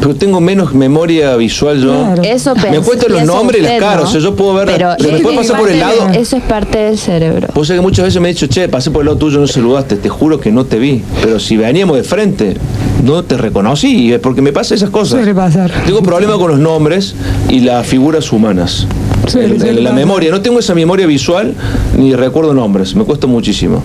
Pero 0.00 0.14
tengo 0.16 0.40
menos 0.40 0.72
memoria 0.72 1.36
visual 1.36 1.78
yo. 1.78 1.90
Claro. 1.92 2.22
Eso 2.22 2.54
Me 2.54 2.78
cuentan 2.80 3.12
los 3.12 3.24
nombres 3.24 3.60
y 3.60 3.64
las 3.64 3.78
caras, 3.78 4.04
¿no? 4.04 4.08
o 4.08 4.12
sea, 4.12 4.20
yo 4.22 4.34
puedo 4.34 4.54
ver, 4.54 4.64
Pero 4.66 4.94
se 4.98 5.12
me 5.12 5.18
puede 5.18 5.36
pasar 5.36 5.58
por 5.60 5.68
el 5.70 5.78
lado. 5.78 6.06
de- 6.08 6.20
eso 6.20 6.36
es 6.38 6.42
parte 6.42 6.78
del 6.78 6.96
cerebro. 6.96 7.48
Vos 7.54 7.66
sabés 7.66 7.80
que 7.80 7.86
muchas 7.86 8.06
veces 8.06 8.22
me 8.22 8.30
he 8.30 8.32
dicho, 8.32 8.46
che, 8.46 8.66
pasé 8.70 8.90
por 8.90 9.02
el 9.02 9.06
lado 9.08 9.18
tuyo, 9.18 9.38
no 9.40 9.46
saludaste, 9.46 9.96
te 9.96 10.08
juro 10.08 10.40
que 10.40 10.50
no 10.52 10.64
te 10.64 10.78
vi. 10.78 11.02
Pero 11.22 11.38
si 11.38 11.58
veníamos 11.58 11.98
de 11.98 12.02
frente, 12.04 12.56
no 13.04 13.24
te 13.24 13.36
reconocí, 13.36 14.14
porque 14.22 14.40
me 14.40 14.52
pasa 14.54 14.74
esas 14.74 14.88
cosas. 14.88 15.18
Suele 15.18 15.34
pasar. 15.34 15.70
Tengo 15.84 16.02
problema 16.02 16.38
con 16.38 16.50
los 16.50 16.58
nombres 16.60 17.14
y 17.50 17.60
las 17.60 17.86
figuras 17.86 18.32
humanas. 18.32 18.86
Suele- 19.26 19.44
El- 19.48 19.52
el- 19.52 19.60
suele 19.60 19.82
la 19.82 19.90
pasar. 19.90 20.06
memoria, 20.06 20.30
no 20.30 20.40
tengo 20.40 20.60
esa 20.60 20.74
memoria 20.74 21.06
visual 21.06 21.52
ni 21.98 22.14
recuerdo 22.14 22.54
nombres, 22.54 22.94
me 22.96 23.04
cuesta 23.04 23.26
muchísimo. 23.26 23.82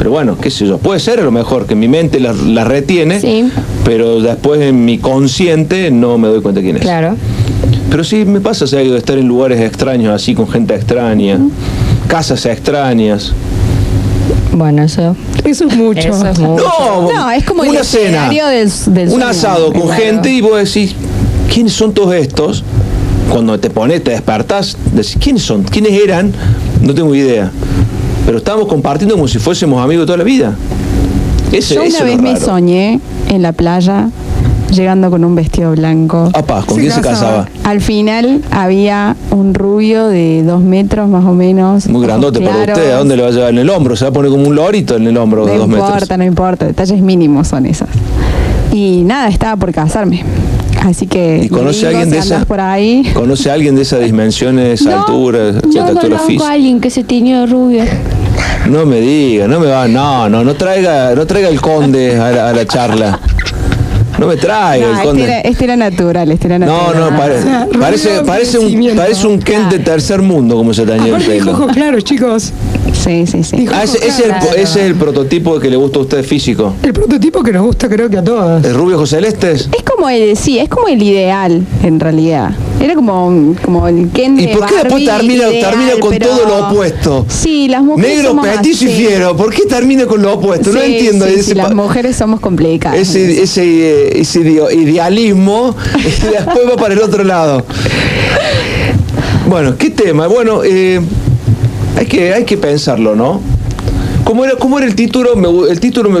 Pero 0.00 0.12
bueno, 0.12 0.38
qué 0.40 0.50
sé 0.50 0.66
yo, 0.66 0.78
puede 0.78 0.98
ser 0.98 1.20
a 1.20 1.22
lo 1.24 1.30
mejor 1.30 1.66
que 1.66 1.74
mi 1.74 1.86
mente 1.86 2.20
la, 2.20 2.32
la 2.32 2.64
retiene, 2.64 3.20
Sí. 3.20 3.50
pero 3.84 4.22
después 4.22 4.58
en 4.62 4.86
mi 4.86 4.96
consciente 4.96 5.90
no 5.90 6.16
me 6.16 6.26
doy 6.28 6.40
cuenta 6.40 6.62
quién 6.62 6.76
es. 6.76 6.82
Claro. 6.82 7.16
Pero 7.90 8.02
sí 8.02 8.24
me 8.24 8.40
pasa 8.40 8.64
o 8.64 8.66
sea, 8.66 8.78
de 8.78 8.96
estar 8.96 9.18
en 9.18 9.28
lugares 9.28 9.60
extraños, 9.60 10.14
así 10.14 10.34
con 10.34 10.48
gente 10.48 10.74
extraña, 10.74 11.38
casas 12.08 12.46
extrañas. 12.46 13.34
Bueno, 14.52 14.82
eso, 14.84 15.14
Eso 15.44 15.66
es 15.66 15.76
mucho. 15.76 16.00
eso 16.00 16.26
es 16.28 16.38
mucho. 16.38 16.64
No, 16.64 17.12
No, 17.12 17.30
es 17.30 17.44
como 17.44 17.62
el 17.64 17.68
una 17.70 17.84
cena, 17.84 18.26
escenario 18.28 18.46
del, 18.46 18.70
del 18.94 19.08
un 19.10 19.22
asado 19.22 19.70
con 19.70 19.82
Claro. 19.82 20.02
gente 20.02 20.30
y 20.32 20.40
vos 20.40 20.56
decís, 20.64 20.94
¿quiénes 21.52 21.74
son 21.74 21.92
todos 21.92 22.14
estos? 22.14 22.64
Cuando 23.28 23.60
te 23.60 23.68
pones, 23.68 24.02
te 24.02 24.12
despertás, 24.12 24.78
decís, 24.94 25.18
¿quiénes 25.20 25.42
son? 25.42 25.62
¿Quiénes 25.64 25.92
eran? 26.02 26.32
No 26.80 26.94
tengo 26.94 27.14
idea. 27.14 27.52
Pero 28.30 28.38
estábamos 28.38 28.68
compartiendo 28.68 29.16
como 29.16 29.26
si 29.26 29.40
fuésemos 29.40 29.82
amigos 29.82 30.06
toda 30.06 30.18
la 30.18 30.22
vida. 30.22 30.54
Ese, 31.50 31.74
Yo 31.74 31.82
una 31.82 32.04
vez 32.04 32.22
me 32.22 32.34
raro. 32.34 32.44
soñé 32.46 33.00
en 33.28 33.42
la 33.42 33.50
playa 33.50 34.08
llegando 34.70 35.10
con 35.10 35.24
un 35.24 35.34
vestido 35.34 35.72
blanco. 35.72 36.30
Apá, 36.32 36.62
¿con 36.62 36.76
Se 36.76 36.80
quién 36.82 36.92
se 36.92 37.00
casaba. 37.00 37.48
Al 37.64 37.80
final 37.80 38.40
había 38.52 39.16
un 39.32 39.52
rubio 39.52 40.06
de 40.06 40.44
dos 40.44 40.62
metros 40.62 41.08
más 41.08 41.24
o 41.24 41.32
menos. 41.32 41.88
Muy 41.88 42.06
grandote 42.06 42.40
para 42.40 42.72
usted, 42.72 42.92
¿a 42.92 42.98
dónde 42.98 43.16
le 43.16 43.22
va 43.22 43.28
a 43.30 43.32
llevar? 43.32 43.50
En 43.50 43.58
el 43.58 43.68
hombro, 43.68 43.96
se 43.96 44.04
va 44.04 44.10
a 44.10 44.12
poner 44.12 44.30
como 44.30 44.46
un 44.46 44.54
lorito 44.54 44.94
en 44.94 45.08
el 45.08 45.16
hombro 45.16 45.44
de 45.44 45.54
No 45.54 45.58
dos 45.58 45.66
importa, 45.68 45.94
metros. 45.98 46.18
no 46.18 46.24
importa, 46.24 46.66
detalles 46.66 47.02
mínimos 47.02 47.48
son 47.48 47.66
esos. 47.66 47.88
Y 48.72 49.02
nada, 49.04 49.26
estaba 49.26 49.56
por 49.56 49.72
casarme. 49.72 50.24
Así 50.82 51.06
que. 51.06 51.42
¿Y 51.44 51.48
conoce 51.48 51.88
digo, 51.88 51.88
a 51.88 51.90
alguien 52.00 52.10
de 52.10 52.18
esa? 52.18 52.44
por 52.46 52.60
ahí. 52.60 53.10
¿Conoce 53.12 53.50
a 53.50 53.54
alguien 53.54 53.74
de 53.76 53.82
esas 53.82 54.00
dimensiones, 54.02 54.80
No, 54.86 55.00
alturas, 55.00 55.56
Yo 55.64 55.80
estatura 55.80 56.00
conozco 56.00 56.14
a 56.24 56.26
física? 56.26 56.50
alguien 56.52 56.80
que 56.80 56.90
se 56.90 57.04
tiñó 57.04 57.40
de 57.40 57.46
rubio. 57.46 57.84
No 58.68 58.86
me 58.86 59.00
diga, 59.00 59.48
no 59.48 59.58
me 59.60 59.66
va, 59.66 59.88
no, 59.88 60.28
no, 60.28 60.44
no 60.44 60.54
traiga, 60.54 61.14
no 61.14 61.26
traiga 61.26 61.48
el 61.48 61.60
conde 61.60 62.18
a 62.18 62.30
la, 62.30 62.48
a 62.50 62.52
la 62.52 62.66
charla. 62.66 63.18
No 64.18 64.26
me 64.26 64.36
traiga 64.36 64.84
No, 64.86 64.90
el 64.92 64.96
este, 64.98 65.06
conde. 65.08 65.22
era, 65.24 65.40
este 65.40 65.64
era 65.64 65.76
natural, 65.76 66.30
este 66.30 66.46
era 66.48 66.58
No, 66.58 66.66
natural. 66.92 67.10
no, 67.10 67.16
pare- 67.18 67.38
O 67.38 67.42
sea, 67.42 67.68
parece, 67.80 68.10
parece, 68.26 68.58
un, 68.58 68.96
parece 68.96 69.26
un 69.26 69.38
Kent 69.40 69.70
de 69.72 69.78
tercer 69.78 70.20
mundo 70.20 70.56
como 70.56 70.74
se 70.74 70.84
tañó 70.84 71.16
el 71.16 71.22
dijo 71.22 71.30
pelo. 71.30 71.52
ojos 71.52 71.72
claros, 71.72 72.04
chicos. 72.04 72.52
Sí, 72.92 73.26
sí, 73.26 73.42
sí. 73.42 73.56
Dijo 73.56 73.72
Ah, 73.74 73.84
ese, 73.84 73.96
ese 73.98 74.08
es 74.08 74.18
el, 74.20 74.30
ese 74.56 74.62
es 74.62 74.76
el 74.76 74.94
prototipo 74.96 75.58
que 75.58 75.70
le 75.70 75.76
gusta 75.76 76.00
a 76.00 76.02
usted 76.02 76.22
físico. 76.22 76.74
El 76.82 76.92
prototipo 76.92 77.42
que 77.42 77.52
nos 77.52 77.62
gusta 77.62 77.88
creo 77.88 78.10
que 78.10 78.18
a 78.18 78.22
todas. 78.24 78.62
¿El 78.62 78.74
rubio 78.74 78.96
ojos 78.96 79.08
celestes? 79.10 79.70
Es 79.76 79.82
como 79.84 80.08
el, 80.10 80.36
sí, 80.36 80.58
es 80.58 80.68
como 80.68 80.88
el 80.88 81.02
ideal, 81.02 81.64
en 81.82 81.98
realidad. 81.98 82.50
Era 82.80 82.94
como, 82.94 83.54
como 83.62 83.86
el 83.88 84.08
Ken 84.10 84.40
¿Y 84.40 84.46
de 84.46 84.56
por 84.56 84.66
qué 84.66 84.74
después 84.76 85.04
termina, 85.04 85.48
ideal, 85.50 85.70
termina 85.70 85.92
con 86.00 86.10
pero- 86.10 86.26
todo 86.28 86.46
lo 86.48 86.68
opuesto? 86.68 87.26
Sí, 87.28 87.68
las 87.68 87.82
mujeres 87.82 88.16
Negro, 88.16 88.30
somos 88.30 88.48
petizo 88.48 88.84
y 88.84 88.88
así. 88.88 88.96
fiero. 88.96 89.36
¿Por 89.36 89.52
qué 89.52 89.62
termina 89.66 90.06
con 90.06 90.22
lo 90.22 90.32
opuesto? 90.34 90.72
no 90.72 90.80
Sí, 90.80 90.86
entiendo. 90.94 91.26
sí, 91.26 91.32
ese 91.34 91.42
sí, 91.42 91.54
las 91.54 91.74
mujeres 91.74 92.16
somos 92.16 92.40
complicadas. 92.40 92.98
ese, 92.98 93.42
ese, 93.42 93.62
eh, 93.64 94.20
ese 94.20 94.40
ide- 94.40 94.74
idealismo 94.74 95.76
y 95.98 96.32
después 96.32 96.58
va 96.70 96.76
para 96.76 96.94
el 96.94 97.00
otro 97.02 97.22
lado. 97.22 97.62
Bueno, 99.48 99.76
¿qué 99.76 99.90
tema? 99.90 100.26
Bueno, 100.26 100.62
eh, 100.64 101.00
hay, 101.98 102.06
que, 102.06 102.32
hay 102.32 102.44
que 102.44 102.56
pensarlo, 102.56 103.14
¿no? 103.14 103.40
¿Cómo 104.24 104.44
era, 104.44 104.54
cómo 104.56 104.78
era 104.78 104.86
el 104.86 104.94
título? 104.94 105.34
Me 105.36 105.48
el 105.70 105.80
título 105.80 106.08
me, 106.08 106.20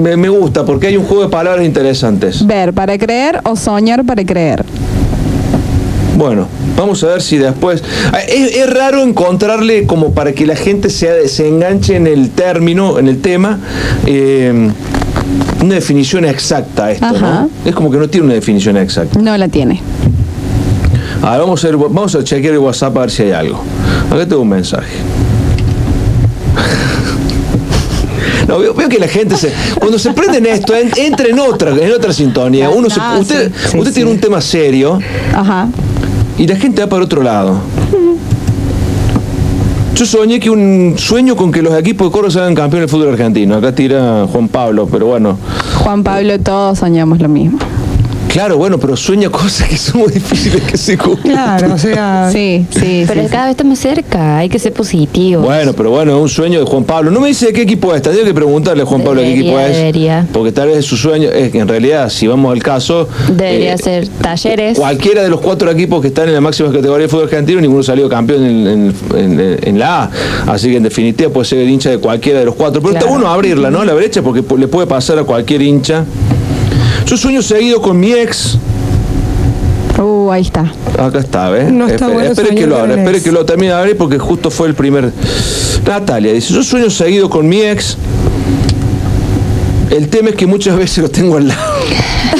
me- 0.00 0.16
me 0.16 0.28
gusta 0.28 0.64
porque 0.64 0.88
hay 0.88 0.96
un 0.96 1.04
juego 1.04 1.22
de 1.24 1.28
palabras 1.30 1.64
interesantes. 1.64 2.46
Ver 2.46 2.72
para 2.74 2.98
creer 2.98 3.40
o 3.44 3.56
soñar 3.56 4.04
para 4.04 4.24
creer. 4.24 4.64
Bueno, 6.18 6.48
vamos 6.76 7.04
a 7.04 7.06
ver 7.06 7.22
si 7.22 7.38
después... 7.38 7.80
Ah, 8.12 8.18
Es, 8.18 8.56
es 8.56 8.68
raro 8.68 9.02
encontrarle 9.04 9.86
como 9.86 10.12
para 10.14 10.32
que 10.32 10.46
la 10.46 10.56
gente 10.56 10.90
se, 10.90 11.28
se 11.28 11.46
enganche 11.46 11.94
en 11.94 12.08
el 12.08 12.30
término, 12.30 12.98
en 12.98 13.06
el 13.06 13.20
tema, 13.20 13.60
eh, 14.04 14.68
una 15.62 15.74
definición 15.76 16.24
exacta 16.24 16.86
a 16.86 16.90
esto, 16.90 17.06
Ajá. 17.06 17.42
¿no? 17.42 17.50
Es 17.64 17.72
como 17.72 17.88
que 17.92 17.98
no 17.98 18.08
tiene 18.08 18.26
una 18.26 18.34
definición 18.34 18.76
exacta. 18.76 19.16
No 19.20 19.38
la 19.38 19.46
tiene. 19.46 19.80
A 21.22 21.30
ver, 21.32 21.40
vamos 21.40 21.64
a, 21.64 21.68
ver, 21.68 21.76
vamos 21.76 22.14
a 22.16 22.24
chequear 22.24 22.54
el 22.54 22.58
WhatsApp 22.60 22.96
a 22.96 23.00
ver 23.02 23.10
si 23.12 23.22
hay 23.22 23.30
algo. 23.30 23.62
Acá 24.10 24.26
tengo 24.26 24.42
un 24.42 24.48
mensaje. 24.48 24.96
No, 28.48 28.58
veo, 28.58 28.72
veo 28.72 28.88
que 28.88 28.98
la 28.98 29.08
gente 29.08 29.36
se, 29.36 29.52
cuando 29.78 29.98
se 29.98 30.10
prende 30.12 30.38
en 30.38 30.46
esto, 30.46 30.74
en- 30.74 30.90
entra 30.96 31.26
en 31.28 31.38
otra, 31.38 31.70
en 31.72 31.92
otra 31.92 32.12
sintonía. 32.14 32.70
Uno 32.70 32.88
se- 32.88 32.98
Ah, 33.00 33.18
usted 33.20 33.52
usted 33.76 33.92
tiene 33.92 34.10
un 34.10 34.18
tema 34.18 34.40
serio 34.40 34.98
Ajá. 35.34 35.68
Y 36.38 36.46
la 36.46 36.56
gente 36.56 36.80
va 36.80 36.88
para 36.88 37.04
otro 37.04 37.22
lado. 37.22 37.56
Yo 39.94 40.06
soñé 40.06 40.38
que 40.38 40.48
un 40.48 40.94
sueño 40.96 41.34
con 41.34 41.50
que 41.50 41.60
los 41.60 41.74
equipos 41.74 42.06
de 42.06 42.12
Coro 42.12 42.30
sean 42.30 42.54
campeones 42.54 42.88
del 42.88 42.88
fútbol 42.88 43.12
argentino. 43.12 43.56
Acá 43.56 43.74
tira 43.74 44.28
Juan 44.30 44.48
Pablo, 44.48 44.86
pero 44.90 45.06
bueno. 45.06 45.36
Juan 45.82 46.04
Pablo, 46.04 46.38
todos 46.38 46.78
soñamos 46.78 47.20
lo 47.20 47.28
mismo. 47.28 47.58
Claro, 48.38 48.56
bueno, 48.56 48.78
pero 48.78 48.96
sueña 48.96 49.28
cosas 49.32 49.68
que 49.68 49.76
son 49.76 50.02
muy 50.02 50.12
difíciles 50.12 50.62
que 50.62 50.76
se 50.78 50.96
cumplan. 50.96 51.58
Claro, 51.58 51.74
o 51.74 51.78
sea. 51.78 52.30
Sí, 52.32 52.64
sí. 52.70 53.04
Pero 53.08 53.22
sí, 53.22 53.28
cada 53.32 53.46
vez 53.46 53.50
estamos 53.52 53.78
cerca, 53.80 54.38
hay 54.38 54.48
que 54.48 54.60
ser 54.60 54.72
positivo. 54.72 55.42
Bueno, 55.42 55.72
pero 55.72 55.90
bueno, 55.90 56.16
es 56.16 56.22
un 56.22 56.28
sueño 56.28 56.60
de 56.60 56.64
Juan 56.64 56.84
Pablo. 56.84 57.10
No 57.10 57.18
me 57.18 57.26
dice 57.28 57.46
de 57.46 57.52
qué 57.52 57.62
equipo 57.62 57.92
es, 57.96 58.00
tengo 58.02 58.22
que 58.22 58.32
preguntarle 58.32 58.84
a 58.84 58.86
Juan 58.86 59.02
Pablo 59.02 59.22
qué 59.22 59.26
Debería, 59.30 59.42
equipo 59.50 59.58
es. 59.58 59.76
debería. 59.76 60.26
Porque 60.32 60.52
tal 60.52 60.68
vez 60.68 60.84
su 60.84 60.96
sueño 60.96 61.28
es 61.30 61.50
que 61.50 61.58
en 61.58 61.66
realidad, 61.66 62.08
si 62.10 62.28
vamos 62.28 62.52
al 62.52 62.62
caso. 62.62 63.08
Debería 63.34 63.74
eh, 63.74 63.78
ser 63.78 64.06
talleres. 64.06 64.78
Cualquiera 64.78 65.24
de 65.24 65.30
los 65.30 65.40
cuatro 65.40 65.68
equipos 65.72 66.00
que 66.00 66.06
están 66.06 66.28
en 66.28 66.34
la 66.34 66.40
máxima 66.40 66.70
categoría 66.70 67.06
de 67.06 67.08
fútbol 67.08 67.24
argentino, 67.24 67.60
ninguno 67.60 67.82
salió 67.82 68.08
campeón 68.08 68.44
en, 68.46 68.66
en- 68.68 68.94
en- 69.16 69.58
en 69.64 69.78
la 69.80 70.04
A. 70.04 70.10
Así 70.46 70.70
que 70.70 70.76
en 70.76 70.84
definitiva 70.84 71.28
puede 71.32 71.46
ser 71.46 71.58
el 71.58 71.68
hincha 71.68 71.90
de 71.90 71.98
cualquiera 71.98 72.38
de 72.38 72.44
los 72.44 72.54
cuatro. 72.54 72.80
Pero 72.80 72.94
está 72.94 73.06
bueno 73.06 73.26
abrirla, 73.26 73.68
¿no? 73.68 73.84
La 73.84 73.94
brecha, 73.94 74.22
porque 74.22 74.44
le 74.56 74.68
puede 74.68 74.86
pasar 74.86 75.18
a 75.18 75.24
cualquier 75.24 75.60
hincha. 75.62 76.04
Yo 77.08 77.16
sueño 77.16 77.40
seguido 77.40 77.80
con 77.80 77.98
mi 77.98 78.12
ex. 78.12 78.58
Uh, 79.98 80.30
ahí 80.30 80.42
está. 80.42 80.70
Acá 80.98 81.20
está, 81.20 81.48
¿ves? 81.48 81.72
No 81.72 81.86
está 81.86 81.94
espere 81.94 82.12
bueno 82.12 82.30
espere 82.32 82.54
que 82.54 82.66
lo 82.66 82.74
con 82.74 82.90
abra, 82.90 83.00
espere 83.00 83.22
que 83.22 83.32
lo 83.32 83.46
termine 83.46 83.72
de 83.72 83.78
abrir 83.78 83.96
porque 83.96 84.18
justo 84.18 84.50
fue 84.50 84.68
el 84.68 84.74
primer. 84.74 85.10
Natalia 85.86 86.34
dice: 86.34 86.52
Yo 86.52 86.62
sueño 86.62 86.90
seguido 86.90 87.30
con 87.30 87.48
mi 87.48 87.62
ex. 87.62 87.96
El 89.90 90.08
tema 90.10 90.28
es 90.28 90.36
que 90.36 90.46
muchas 90.46 90.76
veces 90.76 90.98
lo 90.98 91.08
tengo 91.08 91.38
al 91.38 91.48
lado. 91.48 91.62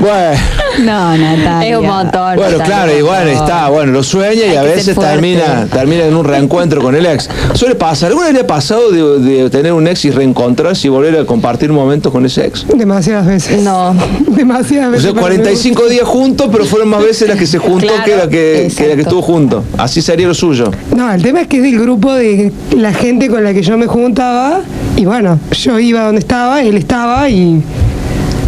bueno. 0.00 0.40
No, 0.80 1.16
Natalia. 1.18 1.68
Es 1.68 1.76
un 1.78 1.86
montón. 1.86 2.36
Bueno, 2.36 2.58
Natalia, 2.58 2.64
claro, 2.64 2.98
y 2.98 3.02
bueno, 3.02 3.24
montón. 3.26 3.44
está, 3.44 3.68
bueno, 3.68 3.92
lo 3.92 4.02
sueña 4.02 4.46
y 4.46 4.50
Hay 4.50 4.56
a 4.56 4.62
veces 4.62 4.96
termina, 4.96 5.66
termina 5.70 6.04
en 6.04 6.14
un 6.16 6.24
reencuentro 6.24 6.80
con 6.80 6.94
el 6.94 7.04
ex. 7.06 7.28
Suele 7.54 7.74
pasar, 7.74 8.08
¿alguna 8.10 8.26
vez 8.28 8.34
le 8.34 8.40
ha 8.40 8.46
pasado 8.46 8.90
de, 8.90 9.18
de 9.18 9.50
tener 9.50 9.72
un 9.72 9.86
ex 9.88 10.04
y 10.04 10.10
reencontrarse 10.10 10.86
y 10.86 10.90
volver 10.90 11.18
a 11.18 11.24
compartir 11.26 11.70
momentos 11.72 12.12
con 12.12 12.24
ese 12.24 12.46
ex? 12.46 12.66
Demasiadas 12.74 13.26
veces. 13.26 13.60
No. 13.62 13.94
Demasiadas 14.28 14.88
O 14.88 14.92
veces. 14.92 15.02
sea, 15.04 15.10
que 15.12 15.16
me 15.16 15.20
45 15.22 15.88
días 15.88 16.06
juntos, 16.06 16.48
pero 16.50 16.64
fueron 16.64 16.88
más 16.88 17.02
veces 17.02 17.28
las 17.28 17.36
que 17.38 17.46
se 17.46 17.58
juntó 17.58 17.86
Claro, 17.88 18.04
que, 18.04 18.16
la 18.16 18.28
que, 18.28 18.72
que 18.74 18.88
la 18.88 18.94
que 18.94 19.02
estuvo 19.02 19.22
junto. 19.22 19.64
Así 19.76 20.00
sería 20.00 20.28
lo 20.28 20.34
suyo. 20.34 20.70
No, 20.96 21.12
el 21.12 21.22
tema 21.22 21.42
es 21.42 21.48
que 21.48 21.56
es 21.58 21.62
del 21.64 21.78
grupo 21.78 22.14
de 22.14 22.52
la 22.76 22.92
gente 22.92 23.28
con 23.28 23.42
la 23.44 23.52
que 23.52 23.62
yo 23.62 23.76
me 23.76 23.86
juntaba. 23.86 24.60
Y 24.96 25.04
bueno, 25.04 25.38
yo 25.52 25.78
iba 25.78 26.04
donde 26.04 26.20
estaba, 26.20 26.62
él 26.62 26.76
estaba 26.76 27.28
y 27.28 27.62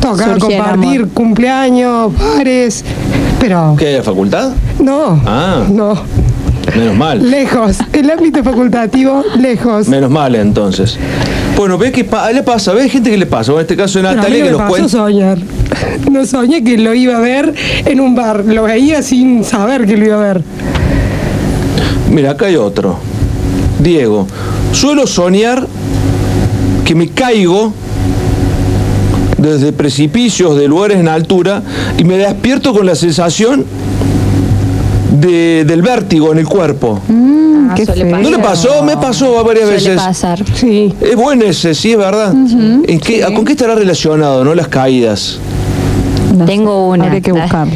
el 0.02 0.38
compartir 0.38 1.08
cumpleaños, 1.08 2.12
pares. 2.14 2.84
Pero 3.38 3.74
¿Qué, 3.78 3.86
de 3.86 4.02
facultad? 4.02 4.52
no, 4.80 5.20
Ah. 5.26 5.64
no, 5.70 5.94
Menos 6.76 6.96
mal. 6.96 7.30
lejos. 7.30 7.78
El 7.92 8.10
ámbito 8.10 8.42
facultativo, 8.44 9.22
lejos. 9.38 9.88
Menos 9.88 10.10
mal 10.10 10.34
entonces. 10.34 10.98
Bueno, 11.56 11.76
ve 11.78 11.92
que 11.92 12.04
pa- 12.04 12.30
le 12.32 12.42
pasa, 12.42 12.72
ve 12.72 12.88
gente 12.88 13.10
que 13.10 13.16
le 13.16 13.26
pasa. 13.26 13.52
En 13.52 13.60
este 13.60 13.76
caso 13.76 13.98
mí 13.98 14.04
Natalia 14.04 14.38
no 14.38 14.44
que 14.44 14.52
me 14.52 14.58
nos 14.58 14.68
cuenta. 14.68 14.88
soñar. 14.88 15.38
No 16.10 16.24
soñé 16.26 16.62
que 16.64 16.78
lo 16.78 16.94
iba 16.94 17.16
a 17.16 17.20
ver 17.20 17.52
en 17.84 18.00
un 18.00 18.14
bar. 18.14 18.44
Lo 18.44 18.62
veía 18.64 19.02
sin 19.02 19.44
saber 19.44 19.86
que 19.86 19.96
lo 19.96 20.06
iba 20.06 20.16
a 20.16 20.20
ver. 20.20 20.42
Mira, 22.10 22.32
acá 22.32 22.46
hay 22.46 22.56
otro. 22.56 22.96
Diego, 23.80 24.26
suelo 24.72 25.06
soñar 25.06 25.66
que 26.84 26.94
me 26.94 27.08
caigo 27.08 27.72
desde 29.42 29.72
precipicios 29.72 30.56
de 30.56 30.68
lugares 30.68 30.98
en 30.98 31.08
altura 31.08 31.62
y 31.98 32.04
me 32.04 32.16
despierto 32.16 32.72
con 32.72 32.86
la 32.86 32.94
sensación 32.94 33.64
de- 35.20 35.64
del 35.66 35.82
vértigo 35.82 36.32
en 36.32 36.38
el 36.38 36.46
cuerpo. 36.46 37.00
Ah, 37.10 37.74
Qué 37.76 37.84
suele 37.86 38.04
feo. 38.06 38.18
¿No 38.18 38.30
le 38.30 38.38
pasar. 38.38 38.70
pasó? 38.70 38.84
Me 38.84 38.96
pasó 38.96 39.44
varias 39.44 39.64
Suele 39.68 39.76
veces. 39.78 39.96
pasar. 40.00 40.44
Sí. 40.54 40.94
Es 41.00 41.16
bueno 41.16 41.44
ese, 41.44 41.74
sí, 41.74 41.92
es 41.92 41.98
verdad. 41.98 42.32
¿En 42.32 43.00
qué- 43.00 43.20
¿Con 43.34 43.44
qué 43.44 43.52
estará 43.52 43.74
relacionado, 43.74 44.44
no? 44.44 44.54
Las 44.54 44.68
caídas. 44.68 45.38
No 46.36 46.46
Tengo 46.46 46.88
una. 46.88 47.04
Habría 47.04 47.20
que 47.20 47.32
buscar. 47.32 47.68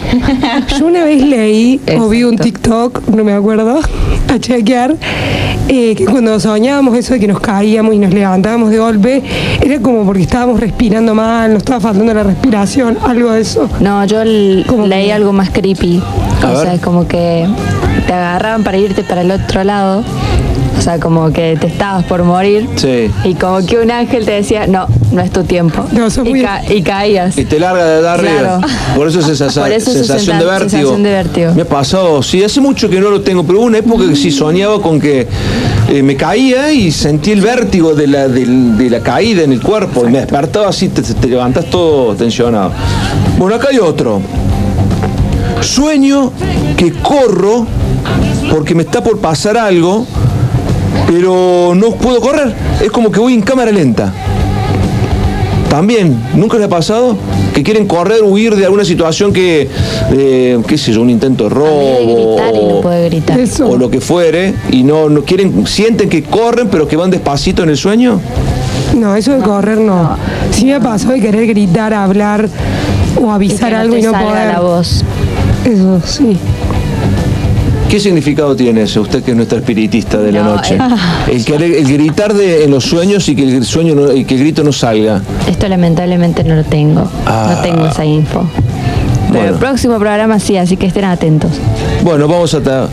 Yo 0.78 0.86
una 0.86 1.04
vez 1.04 1.22
leí 1.22 1.78
o 1.98 2.08
vi 2.08 2.24
un. 2.24 2.38
TikTok, 2.38 3.06
no 3.08 3.22
me 3.22 3.32
acuerdo, 3.34 3.80
a 4.28 4.38
chequear, 4.38 4.96
eh, 5.68 5.94
que 5.94 6.04
cuando 6.06 6.38
soñábamos 6.40 6.96
eso 6.96 7.14
de 7.14 7.20
que 7.20 7.26
nos 7.28 7.40
caíamos 7.40 7.94
y 7.94 7.98
nos 7.98 8.12
levantábamos 8.12 8.70
de 8.70 8.78
golpe, 8.78 9.22
era 9.60 9.80
como 9.80 10.04
porque 10.04 10.22
estábamos 10.22 10.60
respirando 10.60 11.14
mal, 11.14 11.52
nos 11.52 11.58
estaba 11.62 11.80
faltando 11.80 12.12
la 12.14 12.22
respiración, 12.22 12.96
algo 13.02 13.32
de 13.32 13.40
eso. 13.40 13.68
No, 13.80 14.04
yo 14.04 14.22
l- 14.22 14.64
¿Cómo 14.66 14.86
leí 14.86 15.06
que? 15.06 15.12
algo 15.12 15.32
más 15.32 15.50
creepy. 15.50 16.00
A 16.42 16.46
o 16.46 16.48
ver. 16.52 16.58
sea, 16.58 16.74
es 16.74 16.80
como 16.80 17.06
que 17.08 17.46
te 18.06 18.12
agarraban 18.12 18.62
para 18.62 18.76
irte 18.78 19.02
para 19.02 19.22
el 19.22 19.30
otro 19.30 19.64
lado. 19.64 20.04
O 20.78 20.80
sea, 20.82 21.00
como 21.00 21.32
que 21.32 21.56
te 21.58 21.68
estabas 21.68 22.04
por 22.04 22.22
morir. 22.22 22.68
Sí. 22.76 23.10
Y 23.24 23.34
como 23.34 23.64
que 23.64 23.78
un 23.78 23.90
ángel 23.90 24.26
te 24.26 24.32
decía, 24.32 24.66
no, 24.66 24.86
no 25.16 25.22
es 25.22 25.30
tu 25.32 25.42
tiempo. 25.42 25.84
No, 25.92 26.08
sos 26.10 26.26
y, 26.26 26.30
muy- 26.30 26.42
ca- 26.42 26.62
y 26.68 26.82
caías. 26.82 27.36
Y 27.36 27.44
te 27.44 27.58
larga 27.58 27.84
de 27.84 28.08
arriba. 28.08 28.32
Claro. 28.60 28.60
Por 28.94 29.08
eso 29.08 29.20
es 29.20 29.28
esa 29.28 29.46
Por 29.62 29.72
eso 29.72 29.90
es 29.90 29.96
sensación, 29.96 30.36
sensa- 30.36 30.38
de 30.38 30.44
vértigo. 30.44 30.70
sensación 30.70 31.02
de 31.02 31.10
vértigo. 31.10 31.52
Me 31.54 31.62
ha 31.62 31.68
pasado, 31.68 32.22
sí, 32.22 32.44
hace 32.44 32.60
mucho 32.60 32.88
que 32.88 33.00
no 33.00 33.10
lo 33.10 33.20
tengo, 33.22 33.42
pero 33.44 33.58
hubo 33.60 33.66
una 33.66 33.78
época 33.78 34.06
que 34.08 34.14
sí 34.14 34.30
soñaba 34.30 34.80
con 34.80 35.00
que 35.00 35.26
eh, 35.88 36.02
me 36.02 36.16
caía 36.16 36.72
y 36.72 36.92
sentí 36.92 37.32
el 37.32 37.40
vértigo 37.40 37.94
de 37.94 38.06
la, 38.06 38.28
de 38.28 38.90
la 38.90 39.00
caída 39.00 39.42
en 39.42 39.52
el 39.52 39.60
cuerpo. 39.62 40.06
Y 40.06 40.10
me 40.12 40.18
despertaba 40.18 40.68
así, 40.68 40.88
te, 40.90 41.02
te 41.02 41.26
levantas 41.28 41.64
todo 41.70 42.14
tensionado. 42.14 42.72
Bueno, 43.38 43.56
acá 43.56 43.68
hay 43.70 43.78
otro. 43.78 44.20
Sueño 45.60 46.32
que 46.76 46.92
corro 46.92 47.66
porque 48.50 48.74
me 48.74 48.82
está 48.82 49.02
por 49.02 49.18
pasar 49.18 49.56
algo, 49.56 50.06
pero 51.08 51.72
no 51.74 51.90
puedo 51.92 52.20
correr. 52.20 52.54
Es 52.80 52.90
como 52.90 53.10
que 53.10 53.18
voy 53.20 53.34
en 53.34 53.42
cámara 53.42 53.70
lenta. 53.72 54.12
También, 55.70 56.16
¿nunca 56.34 56.56
les 56.56 56.66
ha 56.66 56.70
pasado? 56.70 57.16
Que 57.52 57.62
quieren 57.62 57.86
correr, 57.86 58.22
huir 58.22 58.54
de 58.54 58.64
alguna 58.64 58.84
situación 58.84 59.32
que, 59.32 59.68
eh, 60.12 60.58
qué 60.66 60.78
sé 60.78 60.92
yo, 60.92 61.02
un 61.02 61.10
intento 61.10 61.44
de 61.44 61.50
robo 61.50 61.66
de 61.68 62.04
gritar 62.06 62.54
y 62.54 62.58
no 62.66 62.74
o, 62.76 62.80
puede 62.80 63.08
gritar. 63.08 63.40
Eso. 63.40 63.68
o 63.68 63.76
lo 63.76 63.90
que 63.90 64.00
fuere, 64.00 64.54
y 64.70 64.82
no, 64.84 65.08
no 65.08 65.22
quieren, 65.22 65.66
sienten 65.66 66.08
que 66.08 66.22
corren 66.22 66.68
pero 66.68 66.86
que 66.86 66.96
van 66.96 67.10
despacito 67.10 67.62
en 67.62 67.70
el 67.70 67.76
sueño. 67.76 68.20
No, 68.96 69.14
eso 69.16 69.32
de 69.32 69.42
correr 69.42 69.78
no. 69.78 70.16
Sí 70.52 70.64
me 70.66 70.74
ha 70.74 70.80
pasado 70.80 71.12
de 71.14 71.20
querer 71.20 71.46
gritar, 71.48 71.92
hablar 71.92 72.48
o 73.16 73.20
Y 73.20 73.24
que 73.24 73.30
avisar 73.30 73.72
no 73.72 73.78
algo 73.78 73.94
te 73.94 74.00
y 74.00 74.02
no 74.04 74.10
salga 74.12 74.28
poder. 74.30 74.52
la 74.54 74.60
voz. 74.60 75.04
Eso, 75.64 76.00
sí. 76.06 76.38
¿Qué 77.88 78.00
significado 78.00 78.56
tiene 78.56 78.82
eso, 78.82 79.00
usted 79.02 79.22
que 79.22 79.30
es 79.30 79.36
nuestra 79.36 79.58
espiritista 79.58 80.18
de 80.18 80.32
la 80.32 80.42
No, 80.42 80.56
noche? 80.56 80.76
eh. 81.28 81.44
El, 81.78 81.86
gritar 81.86 82.34
de, 82.34 82.64
en 82.64 82.70
los 82.72 82.84
sueños 82.84 83.28
y 83.28 83.36
que 83.36 83.44
el 83.44 83.64
sueño 83.64 83.94
no- 83.94 84.12
y 84.12 84.24
que 84.24 84.34
el 84.34 84.40
grito 84.40 84.64
no 84.64 84.72
salga. 84.72 85.22
Esto 85.48 85.68
lamentablemente 85.68 86.42
no 86.44 86.56
lo 86.56 86.64
tengo. 86.64 87.08
Ah. 87.26 87.54
No 87.56 87.62
tengo 87.62 87.86
esa 87.86 88.04
info. 88.04 88.44
Pero 89.28 89.38
Bueno. 89.40 89.54
el 89.54 89.58
próximo 89.58 89.98
programa 89.98 90.38
sí, 90.38 90.56
así 90.56 90.76
que 90.76 90.86
estén 90.86 91.04
atentos. 91.04 91.50
Bueno, 92.04 92.28
vamos 92.28 92.54
a... 92.54 92.58
Ah, 92.58 92.88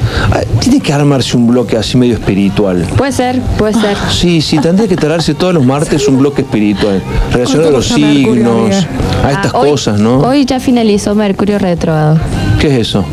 Tiene 0.60 0.80
que 0.80 0.92
armarse 0.94 1.38
un 1.38 1.48
bloque 1.48 1.78
así 1.78 1.96
medio 1.98 2.16
espiritual. 2.16 2.86
Puede 2.98 3.12
ser, 3.12 3.40
puede 3.58 3.74
ser. 3.74 3.96
Sí, 4.12 4.42
sí, 4.42 4.58
tendría 4.60 4.88
que 4.88 4.96
traerse 4.96 5.34
todos 5.36 5.54
los 5.54 5.64
martes 5.66 6.08
un 6.08 6.18
bloque 6.20 6.42
espiritual, 6.42 7.02
relacionado 7.32 7.70
a 7.70 7.72
los 7.74 7.88
¿Cuánto 7.88 8.06
cuesta 8.08 8.20
Mercurio, 8.30 8.64
signos, 8.74 8.88
a 9.24 9.32
estas 9.32 9.54
Ah, 9.54 9.58
hoy- 9.60 9.70
cosas, 9.70 10.00
¿no? 10.00 10.18
Hoy 10.20 10.46
ya 10.46 10.60
finalizó 10.60 11.14
Mercurio 11.16 11.60
retrógrado. 11.60 12.18
¿Qué 12.60 12.68
es 12.68 12.88
eso? 12.88 13.06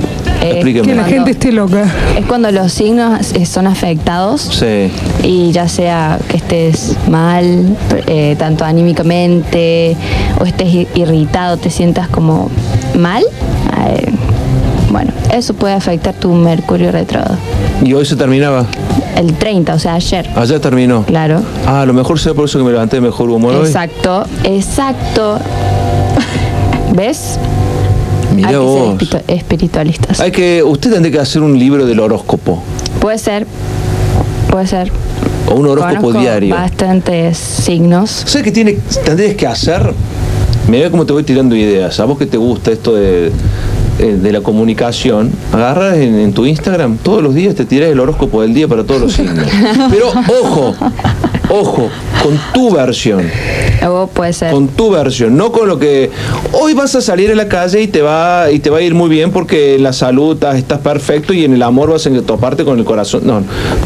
Eh, 0.43 0.53
Explíqueme. 0.53 0.87
Que 0.87 0.95
la 0.95 1.03
Cuando- 1.03 1.15
gente 1.17 1.31
esté 1.33 1.53
loca. 1.53 1.85
Es 2.19 2.25
cuando 2.27 2.51
los 2.51 2.73
signos 2.73 3.33
son 3.45 3.67
afectados 3.67 4.41
Sí. 4.41 4.91
y 5.23 5.53
ya 5.53 5.69
sea 5.69 6.19
que 6.29 6.39
estés 6.39 6.97
mal, 7.09 7.77
eh, 8.07 8.37
tanto 8.39 8.65
anímicamente, 8.65 9.97
o 10.41 10.45
estés 10.45 10.87
irritado, 10.95 11.57
te 11.59 11.69
sientas 11.71 12.09
como 12.09 12.49
mal, 12.99 13.23
eh, 13.87 14.07
bueno, 14.91 15.13
eso 15.33 15.53
puede 15.55 15.75
afectar 15.75 16.15
tu 16.15 16.33
Mercurio 16.33 16.91
retrógrado. 16.91 17.37
Y 17.85 17.93
hoy 17.93 18.05
se 18.07 18.17
terminaba. 18.17 18.65
El 19.17 19.35
30, 19.35 19.75
o 19.75 19.79
sea, 19.79 19.95
ayer. 19.95 20.29
Ayer 20.37 20.59
terminó. 20.61 21.03
Claro. 21.05 21.43
Ah, 21.67 21.83
a 21.83 21.87
lo 21.87 21.93
mejor 21.93 22.19
sea 22.19 22.33
por 22.33 22.47
eso 22.47 22.59
que 22.59 22.65
me 22.65 22.71
levanté 22.73 22.97
de 22.97 23.03
mejor 23.03 23.29
humor 23.29 23.55
hoy. 23.55 23.67
Exacto, 23.67 24.25
exacto. 24.45 25.39
¿Ves? 26.95 27.39
Mirá 28.41 28.49
Hay 28.49 28.55
que 28.55 28.59
vos. 28.61 28.99
ser 28.99 29.09
espiritu- 29.09 29.23
espiritualistas. 29.29 30.21
Hay 30.21 30.31
que, 30.31 30.63
usted 30.63 30.93
tendría 30.93 31.13
que 31.13 31.19
hacer 31.21 31.43
un 31.43 31.59
libro 31.59 31.85
del 31.87 32.01
horóscopo. 32.01 32.63
Puede 33.01 33.19
ser, 33.19 33.47
puede 34.51 34.67
ser. 34.67 34.91
O 35.49 35.55
un 35.55 35.67
horóscopo 35.67 36.01
Conozco 36.01 36.21
diario. 36.21 36.55
bastantes 36.55 37.37
signos. 37.39 38.11
¿Sabes 38.27 38.45
qué 38.45 38.53
tiene, 38.53 38.79
tendrías 39.05 39.35
que 39.35 39.47
hacer? 39.47 39.93
Mira 40.69 40.91
cómo 40.91 41.05
te 41.07 41.13
voy 41.13 41.23
tirando 41.25 41.57
ideas. 41.57 41.99
A 42.01 42.05
vos 42.05 42.17
que 42.19 42.27
te 42.27 42.37
gusta 42.37 42.71
esto 42.71 42.95
de, 42.95 43.33
eh, 43.99 44.19
de 44.23 44.33
la 44.33 44.41
comunicación, 44.41 45.33
agarras 45.53 45.97
en, 45.97 46.15
en 46.21 46.33
tu 46.33 46.47
Instagram 46.47 46.99
todos 46.99 47.23
los 47.23 47.35
días, 47.35 47.55
te 47.57 47.65
tiras 47.65 47.91
el 47.91 47.99
horóscopo 47.99 48.43
del 48.43 48.55
día 48.55 48.69
para 48.69 48.85
todos 48.85 49.01
los 49.01 49.13
signos. 49.13 49.45
Pero 49.91 50.13
ojo, 50.43 50.75
ojo, 51.51 51.89
con 52.23 52.39
tu 52.55 52.75
versión. 52.75 53.23
O 53.87 54.07
puede 54.09 54.33
ser. 54.33 54.53
Con 54.53 54.69
tu 54.69 54.91
versión, 54.91 55.37
no 55.37 55.51
con 55.53 55.67
lo 55.69 55.79
que 55.79 56.11
hoy 56.53 56.75
vas 56.75 56.95
a 56.95 57.01
salir 57.01 57.31
a 57.31 57.35
la 57.35 57.49
calle 57.49 57.81
y 57.83 57.87
te 57.89 58.03
va 58.03 58.51
y 58.51 58.59
te 58.59 58.69
va 58.71 58.79
a 58.79 58.83
ir 58.83 58.95
muy 58.95 59.09
bien 59.09 59.31
porque 59.31 59.77
en 59.77 59.83
la 59.83 59.93
salud 59.93 60.35
estás, 60.35 60.57
estás 60.57 60.79
perfecto 60.81 61.33
y 61.33 61.45
en 61.45 61.55
el 61.55 61.63
amor 61.63 61.91
vas 61.91 62.07
a 62.07 62.11
toparte 62.23 62.65
con 62.65 62.79
el 62.79 62.85
corazón. 62.85 63.23
No, 63.25 63.41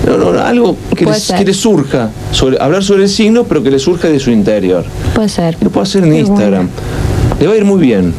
no, 0.07 0.33
no, 0.33 0.41
algo 0.43 0.77
que, 0.97 1.05
Puede 1.05 1.19
les- 1.19 1.33
que 1.33 1.45
le 1.45 1.55
surja, 1.55 2.11
sobre, 2.33 2.61
hablar 2.61 2.83
sobre 2.83 3.05
el 3.05 3.09
signo, 3.09 3.45
pero 3.45 3.63
que 3.63 3.71
le 3.71 3.79
surja 3.79 4.09
de 4.09 4.19
su 4.19 4.31
interior. 4.31 4.85
Puede 5.15 5.29
ser. 5.29 5.57
Lo 5.61 5.71
puedo 5.71 5.85
hacer 5.85 6.03
en 6.05 6.11
Qué 6.11 6.19
Instagram. 6.21 6.69
le 7.41 7.47
va 7.47 7.53
a 7.53 7.57
ir 7.57 7.65
muy 7.65 7.81
bien. 7.81 8.13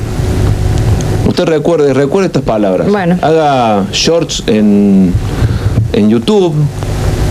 Usted 1.27 1.43
recuerde, 1.45 1.93
recuerde 1.93 2.27
estas 2.27 2.43
palabras. 2.43 2.87
Bueno. 2.89 3.17
Haga 3.21 3.85
shorts 3.91 4.43
en, 4.47 5.11
en 5.91 6.09
YouTube, 6.09 6.53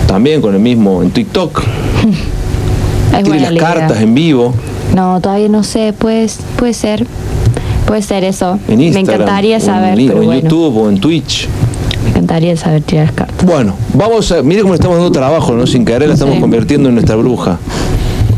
también 0.06 0.42
con 0.42 0.52
el 0.54 0.60
mismo, 0.60 1.02
en 1.02 1.10
TikTok. 1.10 1.62
Buena 3.24 3.42
las 3.42 3.52
idea. 3.52 3.62
cartas 3.62 4.00
en 4.00 4.14
vivo. 4.14 4.54
No, 4.94 5.20
todavía 5.20 5.48
no 5.48 5.62
sé, 5.62 5.92
puede, 5.96 6.28
puede 6.56 6.74
ser. 6.74 7.06
Puede 7.86 8.02
ser 8.02 8.24
eso. 8.24 8.58
En 8.68 8.78
Me 8.78 8.86
encantaría 9.00 9.56
o 9.56 9.60
en 9.60 9.64
saber, 9.66 9.94
pero 9.96 10.20
en 10.20 10.24
bueno. 10.26 10.40
YouTube 10.42 10.76
o 10.78 10.88
en 10.88 10.98
Twitch. 11.00 11.48
Me 12.02 12.10
encantaría 12.10 12.56
saber 12.56 12.82
tirar 12.82 13.06
las 13.06 13.14
cartas. 13.14 13.46
Bueno, 13.46 13.74
vamos 13.92 14.30
a. 14.32 14.42
Mire 14.42 14.62
cómo 14.62 14.72
le 14.74 14.76
estamos 14.78 14.96
dando 14.96 15.12
trabajo, 15.12 15.52
¿no? 15.54 15.66
Sin 15.66 15.84
querer 15.84 16.08
la 16.08 16.14
estamos 16.14 16.34
Sí. 16.36 16.40
convirtiendo 16.40 16.88
en 16.88 16.94
nuestra 16.96 17.16
bruja. 17.16 17.58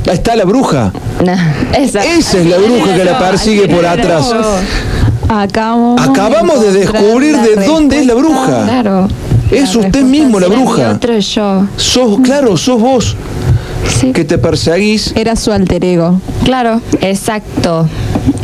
Ahí 0.06 0.14
está 0.14 0.36
la 0.36 0.44
bruja. 0.44 0.92
esa. 1.78 2.04
Esa 2.04 2.38
es 2.38 2.46
la 2.46 2.58
bruja 2.58 2.94
que 2.96 3.04
la 3.04 3.18
persigue 3.18 3.68
por 3.68 3.86
atrás. 3.86 4.32
Acabamos, 5.28 6.00
Acabamos 6.00 6.60
de 6.62 6.72
descubrir 6.72 7.36
de 7.38 7.66
dónde 7.66 7.98
es 8.00 8.06
la 8.06 8.14
bruja. 8.14 8.64
Claro. 8.64 9.08
Es 9.50 9.74
usted 9.76 10.02
mismo 10.02 10.38
la 10.40 10.48
bruja. 10.48 10.92
Otro 10.92 11.18
yo. 11.18 11.66
Sos, 11.76 12.18
claro, 12.20 12.56
sos 12.56 12.80
vos 12.80 13.16
que 14.12 14.24
te 14.24 14.38
perseguís. 14.38 15.12
Era 15.16 15.36
su 15.36 15.52
alter 15.52 15.84
ego. 15.84 16.20
Claro, 16.44 16.80
exacto. 17.00 17.88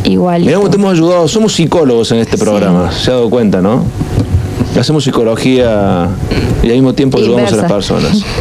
Igual. 0.03 0.41
Mirá 0.41 0.57
cómo 0.57 0.69
te 0.69 0.77
hemos 0.77 0.93
ayudado. 0.93 1.27
Somos 1.27 1.53
psicólogos 1.53 2.11
en 2.11 2.19
este 2.19 2.37
programa. 2.37 2.91
Se 2.91 3.11
ha 3.11 3.15
dado 3.15 3.29
cuenta, 3.29 3.61
¿no? 3.61 3.83
Hacemos 4.79 5.03
psicología 5.03 6.09
y 6.63 6.67
al 6.67 6.73
mismo 6.73 6.93
tiempo 6.93 7.19
ayudamos 7.19 7.53
a 7.53 7.55
las 7.57 7.71
personas. 7.71 8.23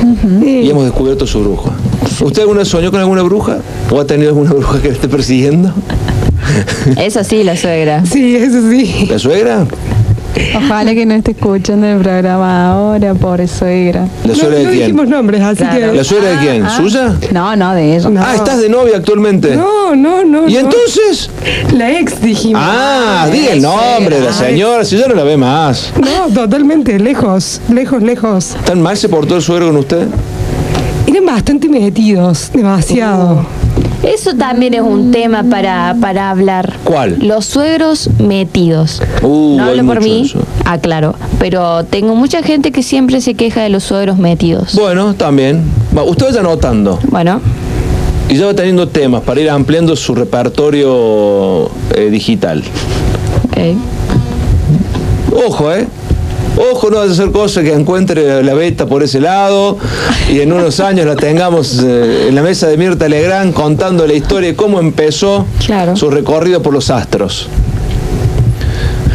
Y 0.43 0.69
hemos 0.71 0.85
descubierto 0.85 1.27
su 1.27 1.41
bruja. 1.41 1.73
¿Usted 2.21 2.43
alguna 2.43 2.65
soñó 2.65 2.91
con 2.91 3.01
alguna 3.01 3.23
bruja? 3.23 3.59
¿O 3.91 4.01
ha 4.01 4.07
tenido 4.07 4.31
alguna 4.31 4.53
bruja 4.53 4.81
que 4.81 4.89
le 4.89 4.95
esté 4.95 5.09
persiguiendo? 5.09 5.73
Eso 6.97 7.25
sí, 7.25 7.43
la 7.43 7.57
suegra. 7.57 8.03
Sí, 8.13 8.37
eso 8.37 8.71
sí. 8.71 9.07
¿La 9.11 9.19
suegra? 9.19 9.67
Ojalá 10.57 10.95
que 10.95 11.05
no 11.07 11.15
esté 11.15 11.33
escuchando 11.33 11.87
el 11.87 11.99
programa 11.99 12.71
ahora, 12.73 13.15
pobre 13.15 13.47
suegra. 13.47 14.07
¿La 14.25 14.29
No, 14.33 14.35
suegra 14.35 14.59
no 14.59 14.65
de 14.65 14.71
quién? 14.71 14.81
dijimos 14.81 15.09
nombres, 15.09 15.41
así 15.43 15.57
Claro. 15.63 15.91
que. 15.91 15.97
¿La 15.99 16.05
suegra 16.05 16.31
de 16.31 16.37
quién? 16.39 16.65
Ah, 16.65 16.77
¿Suya? 16.77 17.15
No, 17.33 17.57
no, 17.57 17.75
de 17.75 17.97
ella. 17.97 18.09
No. 18.09 18.23
Ah, 18.25 18.35
¿estás 18.35 18.61
de 18.61 18.69
novia 18.69 18.97
actualmente? 18.97 19.55
No, 19.57 19.95
no, 19.95 20.25
no. 20.25 20.49
¿Y 20.49 20.55
no. 20.55 20.61
entonces? 20.61 21.29
La 21.77 21.91
ex 21.99 22.21
dijimos. 22.23 22.63
Ah, 22.65 23.29
diga 23.31 23.53
el 23.53 23.63
nombre 23.63 24.19
de 24.21 24.25
la 24.27 24.33
señora, 24.33 24.85
si 24.85 24.97
ya 24.97 25.07
no 25.09 25.15
la 25.15 25.25
ve 25.25 25.37
más. 25.37 25.93
No, 26.01 26.33
totalmente, 26.33 26.99
lejos, 26.99 27.61
lejos, 27.69 28.03
lejos. 28.03 28.57
¿Tan 28.65 28.81
mal 28.81 28.97
se 28.97 29.09
portó 29.09 29.37
el 29.37 29.43
suegro 29.43 29.67
con 29.67 29.77
usted? 29.77 30.07
Eran 31.07 31.27
bastante 31.27 31.69
metidos, 31.69 32.51
demasiado. 32.55 33.45
Eso 34.03 34.35
también 34.35 34.75
es 34.75 34.81
un 34.81 35.13
tema 35.13 35.45
para, 35.45 35.95
para 36.01 36.31
hablar. 36.31 36.75
¿Cuál? 36.83 37.19
Los 37.21 37.47
suegros 37.47 38.11
metidos. 38.19 39.01
Uh, 39.23 39.57
no 39.57 39.65
hablo 39.65 39.85
por 39.87 40.03
mí, 40.03 40.23
eso. 40.27 40.41
aclaro. 40.65 41.15
Pero 41.39 41.85
tengo 41.85 42.17
mucha 42.17 42.43
gente 42.43 42.73
que 42.73 42.83
siempre 42.83 43.21
se 43.21 43.35
queja 43.35 43.63
de 43.63 43.69
los 43.69 43.85
suegros 43.85 44.19
metidos. 44.19 44.75
Bueno, 44.75 45.15
también. 45.15 45.63
Va, 45.97 46.03
usted 46.03 46.27
vaya 46.27 46.41
anotando. 46.41 46.99
Bueno, 47.11 47.41
Y 48.29 48.37
ya 48.37 48.47
va 48.47 48.55
teniendo 48.55 48.89
temas 48.89 49.23
para 49.23 49.41
ir 49.41 49.49
ampliando 49.51 49.95
su 49.95 50.15
repertorio 50.17 51.71
eh, 51.95 52.09
digital. 52.11 52.63
ok. 53.45 53.59
Ojo, 55.47 55.73
¿eh? 55.73 55.87
Ojo, 56.73 56.91
no 56.91 56.99
vas 56.99 57.09
a 57.09 57.13
hacer 57.13 57.31
cosas 57.33 57.65
que 57.65 57.73
encuentre 57.73 58.43
la 58.43 58.55
beta 58.55 58.87
por 58.87 59.03
ese 59.03 59.21
lado 59.21 59.79
y 60.31 60.41
en 60.41 60.53
unos 60.53 60.81
años 60.81 61.07
la 61.07 61.17
tengamos 61.17 61.81
eh, 61.83 62.27
en 62.29 62.35
la 62.35 62.43
mesa 62.43 62.69
de 62.69 62.77
Mirta 62.77 63.09
Legrand 63.09 63.55
contando 63.55 64.07
la 64.07 64.13
historia 64.15 64.51
de 64.51 64.57
cómo 64.57 64.79
empezó 64.79 65.47
Claro. 65.65 65.97
su 65.97 66.11
recorrido 66.11 66.63
por 66.63 66.75
los 66.75 66.91
astros. 66.91 67.49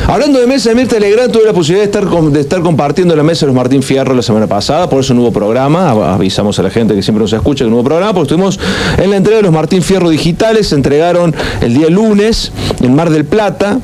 Hablando 0.10 0.40
de 0.40 0.48
mesa 0.48 0.70
de 0.70 0.76
Mirta 0.76 0.98
Legrand, 1.00 1.32
tuve 1.34 1.44
la 1.46 1.52
posibilidad 1.54 1.84
de 1.86 2.00
estar, 2.00 2.10
de 2.32 2.40
estar 2.40 2.62
compartiendo 2.62 3.14
la 3.16 3.24
mesa 3.24 3.42
de 3.42 3.48
los 3.48 3.56
Martín 3.56 3.84
Fierro 3.84 4.14
la 4.16 4.22
semana 4.22 4.48
pasada, 4.48 4.90
por 4.90 5.02
eso 5.02 5.14
no 5.14 5.22
hubo 5.22 5.34
programa. 5.34 5.90
Av- 5.92 6.14
Avisamos 6.16 6.58
a 6.60 6.64
la 6.64 6.70
gente 6.70 6.96
que 6.96 7.04
siempre 7.04 7.22
nos 7.22 7.34
escucha 7.34 7.66
que 7.66 7.70
no 7.70 7.76
hubo 7.76 7.84
programa, 7.84 8.14
porque 8.14 8.34
estuvimos 8.34 8.58
en 8.98 9.10
la 9.10 9.18
entrega 9.18 9.38
de 9.38 9.44
los 9.44 9.52
Martín 9.52 9.82
Fierro 9.84 10.10
digitales. 10.10 10.70
Se 10.70 10.76
entregaron 10.76 11.36
el 11.62 11.74
día 11.74 11.90
lunes 11.90 12.54
en 12.82 12.96
Mar 12.96 13.10
del 13.10 13.26
Plata. 13.26 13.80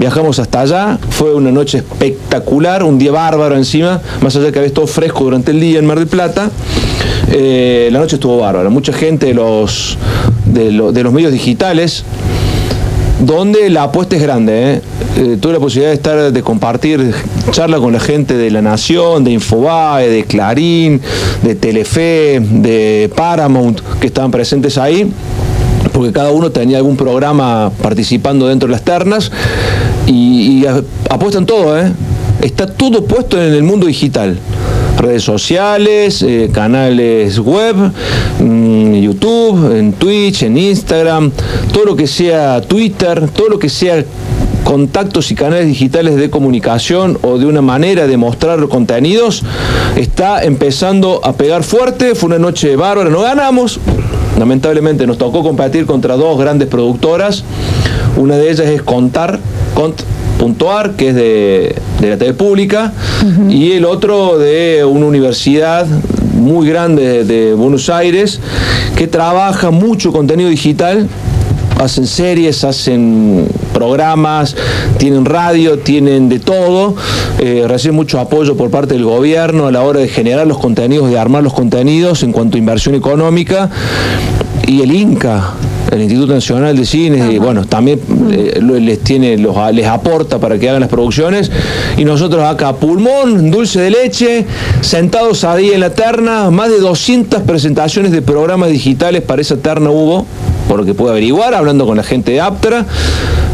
Viajamos 0.00 0.38
hasta 0.38 0.62
allá, 0.62 0.98
fue 1.10 1.34
una 1.34 1.52
noche 1.52 1.76
espectacular, 1.76 2.82
un 2.84 2.98
día 2.98 3.12
bárbaro 3.12 3.54
encima, 3.54 4.00
más 4.22 4.34
allá 4.34 4.46
de 4.46 4.52
que 4.52 4.58
había 4.60 4.68
estado 4.68 4.86
fresco 4.86 5.24
durante 5.24 5.50
el 5.50 5.60
día 5.60 5.78
en 5.78 5.84
Mar 5.84 5.98
del 5.98 6.08
Plata. 6.08 6.50
Eh, 7.30 7.90
la 7.92 7.98
noche 7.98 8.16
estuvo 8.16 8.38
bárbara, 8.38 8.70
mucha 8.70 8.94
gente 8.94 9.26
de 9.26 9.34
los, 9.34 9.98
de, 10.46 10.72
lo- 10.72 10.90
de 10.92 11.02
los 11.02 11.12
medios 11.12 11.32
digitales, 11.32 12.04
donde 13.20 13.68
la 13.68 13.82
apuesta 13.82 14.16
es 14.16 14.22
grande. 14.22 14.72
¿eh? 14.76 14.80
Eh, 15.18 15.36
tuve 15.38 15.52
la 15.52 15.58
posibilidad 15.60 15.90
de 15.90 15.96
estar, 15.96 16.32
de 16.32 16.42
compartir 16.42 17.12
charla 17.50 17.76
con 17.76 17.92
la 17.92 18.00
gente 18.00 18.38
de 18.38 18.50
La 18.50 18.62
Nación, 18.62 19.22
de 19.22 19.32
Infobae, 19.32 20.08
de 20.08 20.24
Clarín, 20.24 21.02
de 21.42 21.54
Telefe, 21.56 22.40
de 22.40 23.10
Paramount, 23.14 23.80
que 24.00 24.06
estaban 24.06 24.30
presentes 24.30 24.78
ahí 24.78 25.12
porque 25.92 26.12
cada 26.12 26.30
uno 26.30 26.50
tenía 26.52 26.76
algún 26.76 26.96
programa 26.96 27.72
participando 27.82 28.46
dentro 28.46 28.68
de 28.68 28.72
las 28.72 28.82
ternas 28.82 29.32
y, 30.10 30.64
apuestan 31.08 31.46
todo, 31.46 31.78
¿eh? 31.78 31.92
Está 32.40 32.66
todo 32.66 33.04
puesto 33.04 33.40
en 33.40 33.54
el 33.54 33.62
mundo 33.62 33.86
digital. 33.86 34.38
Redes 34.98 35.22
sociales, 35.22 36.22
eh, 36.22 36.50
canales 36.52 37.38
web, 37.38 37.76
mm, 38.40 38.94
YouTube, 38.94 39.76
en 39.76 39.92
Twitch, 39.92 40.42
en 40.42 40.58
Instagram, 40.58 41.30
todo 41.72 41.84
lo 41.84 41.96
que 41.96 42.06
sea 42.06 42.60
Twitter, 42.60 43.28
todo 43.28 43.48
lo 43.48 43.58
que 43.58 43.68
sea 43.68 44.04
contactos 44.64 45.30
y 45.30 45.34
canales 45.34 45.66
digitales 45.66 46.16
de 46.16 46.28
comunicación 46.28 47.18
o 47.22 47.38
de 47.38 47.46
una 47.46 47.62
manera 47.62 48.06
de 48.06 48.16
mostrar 48.16 48.68
contenidos 48.68 49.42
está 49.96 50.44
empezando 50.44 51.20
a 51.24 51.32
pegar 51.32 51.62
fuerte. 51.62 52.14
Fue 52.14 52.28
una 52.28 52.38
noche 52.38 52.76
bárbara, 52.76 53.10
no 53.10 53.22
ganamos. 53.22 53.80
Lamentablemente 54.38 55.06
nos 55.06 55.18
tocó 55.18 55.42
competir 55.42 55.86
contra 55.86 56.16
dos 56.16 56.38
grandes 56.38 56.68
productoras. 56.68 57.44
Una 58.16 58.36
de 58.36 58.50
ellas 58.50 58.66
es 58.66 58.82
Contar, 58.82 59.38
Cont.ar, 59.74 60.92
que 60.92 61.08
es 61.08 61.14
de, 61.14 61.76
de 62.00 62.10
la 62.10 62.16
TV 62.16 62.34
pública, 62.34 62.92
y 63.48 63.72
el 63.72 63.84
otro 63.84 64.38
de 64.38 64.84
una 64.84 65.06
universidad 65.06 65.86
muy 66.40 66.66
grande 66.66 67.24
de 67.24 67.54
Buenos 67.54 67.90
Aires 67.90 68.40
que 68.96 69.06
trabaja 69.06 69.70
mucho 69.70 70.12
contenido 70.12 70.50
digital. 70.50 71.08
Hacen 71.78 72.06
series, 72.06 72.62
hacen 72.64 73.48
programas, 73.72 74.54
tienen 74.98 75.24
radio, 75.24 75.78
tienen 75.78 76.28
de 76.28 76.38
todo, 76.38 76.94
eh, 77.38 77.64
reciben 77.66 77.96
mucho 77.96 78.20
apoyo 78.20 78.54
por 78.56 78.70
parte 78.70 78.92
del 78.92 79.04
gobierno 79.04 79.66
a 79.66 79.72
la 79.72 79.82
hora 79.82 80.00
de 80.00 80.08
generar 80.08 80.46
los 80.46 80.58
contenidos, 80.58 81.08
de 81.08 81.18
armar 81.18 81.42
los 81.42 81.54
contenidos 81.54 82.22
en 82.22 82.32
cuanto 82.32 82.56
a 82.56 82.58
inversión 82.58 82.94
económica. 82.94 83.70
Y 84.66 84.82
el 84.82 84.92
INCA. 84.92 85.54
El 85.90 86.02
Instituto 86.02 86.32
Nacional 86.32 86.76
de 86.76 86.84
Cine, 86.84 87.32
y 87.32 87.38
bueno, 87.38 87.64
también 87.64 88.00
eh, 88.30 88.60
les 88.60 89.00
tiene, 89.00 89.36
los, 89.36 89.56
les 89.72 89.86
aporta 89.86 90.38
para 90.38 90.58
que 90.58 90.68
hagan 90.68 90.80
las 90.80 90.88
producciones. 90.88 91.50
Y 91.96 92.04
nosotros 92.04 92.44
acá, 92.44 92.74
pulmón, 92.74 93.50
dulce 93.50 93.80
de 93.80 93.90
leche, 93.90 94.46
sentados 94.80 95.44
ahí 95.44 95.70
en 95.70 95.80
la 95.80 95.90
terna, 95.90 96.50
más 96.50 96.70
de 96.70 96.78
200 96.78 97.42
presentaciones 97.42 98.12
de 98.12 98.22
programas 98.22 98.70
digitales 98.70 99.22
para 99.22 99.42
esa 99.42 99.56
terna 99.56 99.90
hubo, 99.90 100.26
por 100.68 100.78
lo 100.78 100.84
que 100.84 100.94
pude 100.94 101.10
averiguar, 101.10 101.54
hablando 101.54 101.86
con 101.86 101.96
la 101.96 102.04
gente 102.04 102.32
de 102.32 102.40
Aptra. 102.40 102.86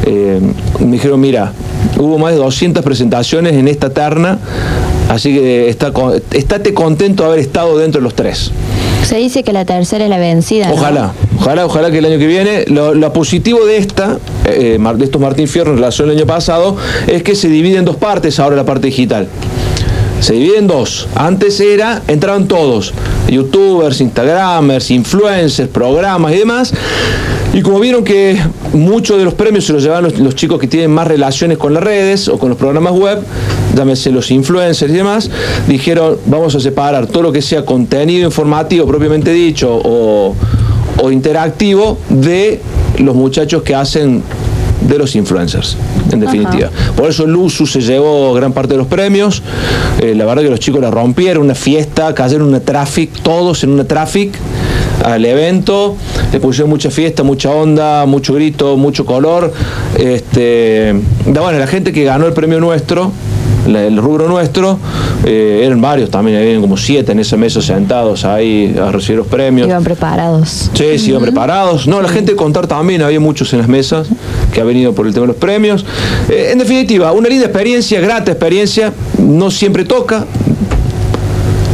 Eh, 0.05 0.41
me 0.81 0.93
dijeron, 0.93 1.19
mira, 1.21 1.53
hubo 1.99 2.19
más 2.19 2.33
de 2.33 2.39
200 2.39 2.85
presentaciones 2.85 3.55
en 3.55 3.69
esta 3.69 3.91
terna, 3.91 4.39
así 5.09 5.33
que 5.33 5.69
está, 5.69 5.93
estate 6.33 6.75
contento 6.75 7.23
de 7.23 7.29
haber 7.31 7.41
estado 7.41 7.79
dentro 7.79 8.01
de 8.01 8.05
los 8.05 8.15
tres. 8.15 8.53
Se 9.05 9.17
dice 9.19 9.43
que 9.45 9.53
la 9.53 9.65
tercera 9.65 10.05
es 10.05 10.11
la 10.11 10.19
vencida. 10.19 10.71
Ojalá, 10.73 11.13
ojalá, 11.39 11.67
ojalá 11.67 11.91
que 11.91 11.99
el 11.99 12.05
año 12.07 12.19
que 12.19 12.27
viene. 12.27 12.65
Lo, 12.67 13.13
positivo 13.13 13.65
de 13.65 13.77
esta, 13.77 14.19
eh, 14.45 14.79
Mar- 14.79 14.97
de 14.97 15.05
estos 15.05 15.21
Martín 15.21 15.47
Fierro 15.47 15.71
en 15.73 15.77
relación 15.79 16.11
al 16.11 16.17
año 16.17 16.27
pasado, 16.27 16.77
es 17.07 17.23
que 17.23 17.35
se 17.35 17.49
divide 17.49 17.79
en 17.79 17.85
dos 17.85 17.97
partes 17.97 18.39
ahora 18.41 18.57
la 18.57 18.65
parte 18.65 18.89
digital. 18.89 19.29
Se 20.21 20.33
divide 20.33 20.59
en 20.59 20.67
dos. 20.67 21.09
Antes 21.15 21.61
era, 21.61 22.03
entraban 22.09 22.49
todos, 22.49 22.93
youtubers, 23.29 24.01
instagramers, 24.01 24.91
influencers, 24.91 25.69
programas 25.69 26.33
y 26.33 26.39
demás. 26.39 26.73
Y 27.53 27.63
como 27.63 27.79
vieron 27.79 28.03
que 28.03 28.39
muchos 28.73 29.19
de 29.19 29.25
los 29.25 29.35
premios 29.35 29.65
se 29.67 29.73
los 29.73 29.83
llevan 29.83 30.05
los 30.05 30.35
chicos 30.35 30.59
que 30.59 30.67
tienen 30.67 30.91
más 30.91 31.07
relaciones 31.07 31.59
con 31.59 31.73
las 31.75 31.83
redes 31.83 32.29
o 32.29 32.39
con 32.39 32.49
los 32.49 32.59
programas 32.59 32.93
web, 32.93 33.21
llámese 33.77 34.11
los 34.11 34.31
influencers 34.31 34.93
y 34.93 34.97
demás, 34.97 35.31
dijeron 35.69 36.17
vamos 36.27 36.55
a 36.55 36.61
separar 36.61 37.07
todo 37.07 37.25
lo 37.25 37.33
que 37.33 37.43
sea 37.43 37.65
contenido 37.65 38.25
informativo 38.27 38.87
propiamente 38.87 39.33
dicho 39.33 39.71
o, 39.85 40.35
o 41.03 41.11
interactivo 41.11 41.99
de 42.09 42.61
los 42.99 43.15
muchachos 43.15 43.63
que 43.63 43.75
hacen 43.75 44.23
de 44.81 44.99
los 44.99 45.17
influencers, 45.17 45.77
en 46.13 46.21
definitiva. 46.21 46.71
Por 46.97 47.09
eso 47.09 47.27
Luzu 47.27 47.67
se 47.67 47.81
llevó 47.81 48.33
gran 48.35 48.53
parte 48.53 48.75
de 48.75 48.79
los 48.79 48.87
premios. 48.87 49.43
Eh, 50.01 50.15
la 50.15 50.25
verdad 50.25 50.43
que 50.43 50.51
los 50.51 50.61
chicos 50.61 50.81
la 50.81 50.91
rompieron, 50.91 51.45
una 51.45 51.55
fiesta, 51.55 52.15
cayeron 52.15 52.49
en 52.49 52.55
una 52.55 52.61
traffic, 52.61 53.11
todos 53.23 53.65
en 53.65 53.71
una 53.71 53.85
traffic. 53.85 54.35
al 55.05 55.25
evento, 55.25 55.97
le 56.33 56.41
pusieron 56.41 56.71
mucha 56.71 56.91
fiesta, 56.91 57.23
mucha 57.23 57.51
onda, 57.51 58.07
mucho 58.07 58.35
grito, 58.35 58.77
mucho 58.77 59.05
color. 59.05 59.53
Este, 59.99 60.95
bueno, 61.25 61.59
la 61.59 61.67
gente 61.67 61.93
que 61.93 62.05
ganó 62.05 62.27
el 62.27 62.33
premio 62.33 62.61
nuestro, 62.61 63.13
el 63.67 63.97
rubro 63.97 64.29
nuestro, 64.29 64.79
eh, 65.25 65.63
eran 65.65 65.81
varios 65.81 66.11
también, 66.11 66.39
habían 66.39 66.61
como 66.61 66.77
siete 66.77 67.13
en 67.13 67.21
ese 67.21 67.37
mes 67.37 67.55
sentados 67.55 68.25
ahí 68.25 68.77
a 68.81 68.93
recibir 68.93 69.19
los 69.19 69.27
premios. 69.27 69.69
Iban 69.69 69.83
preparados. 69.83 70.71
Sí, 70.75 70.99
sí, 70.99 71.11
iban 71.11 71.23
preparados. 71.23 71.87
No, 71.87 72.01
la 72.01 72.09
gente 72.09 72.33
de 72.33 72.37
contar 72.37 72.67
también, 72.67 73.03
había 73.03 73.21
muchos 73.21 73.53
en 73.53 73.61
las 73.61 73.69
mesas 73.69 74.09
que 74.53 74.61
ha 74.61 74.65
venido 74.65 74.95
por 74.95 75.07
el 75.07 75.15
tema 75.15 75.23
de 75.23 75.29
los 75.29 75.37
premios. 75.37 75.85
Eh, 76.29 76.51
en 76.53 76.59
definitiva, 76.59 77.13
una 77.13 77.29
linda 77.29 77.47
experiencia, 77.47 78.01
grata 78.01 78.31
experiencia, 78.31 78.93
no 79.19 79.51
siempre 79.51 79.85
toca, 79.85 80.27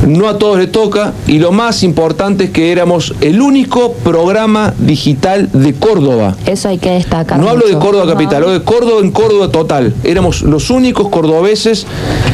no 0.06 0.28
a 0.28 0.38
todos 0.38 0.58
les 0.58 0.70
toca 0.70 1.12
y 1.26 1.38
lo 1.38 1.52
más 1.52 1.82
importante 1.82 2.44
es 2.44 2.50
que 2.50 2.72
éramos 2.72 3.14
el 3.20 3.40
único 3.40 3.92
programa 3.92 4.74
digital 4.78 5.48
de 5.52 5.74
Córdoba. 5.74 6.36
Eso 6.46 6.68
hay 6.68 6.78
que 6.78 6.90
destacar. 6.90 7.38
No 7.38 7.48
hablo 7.48 7.66
de 7.66 7.78
Córdoba 7.78 8.06
capital, 8.06 8.42
hablo 8.42 8.52
de 8.52 8.62
Córdoba 8.62 9.00
en 9.00 9.10
Córdoba 9.10 9.50
total. 9.50 9.94
Éramos 10.04 10.42
los 10.42 10.70
únicos 10.70 11.08
cordobeses 11.08 11.86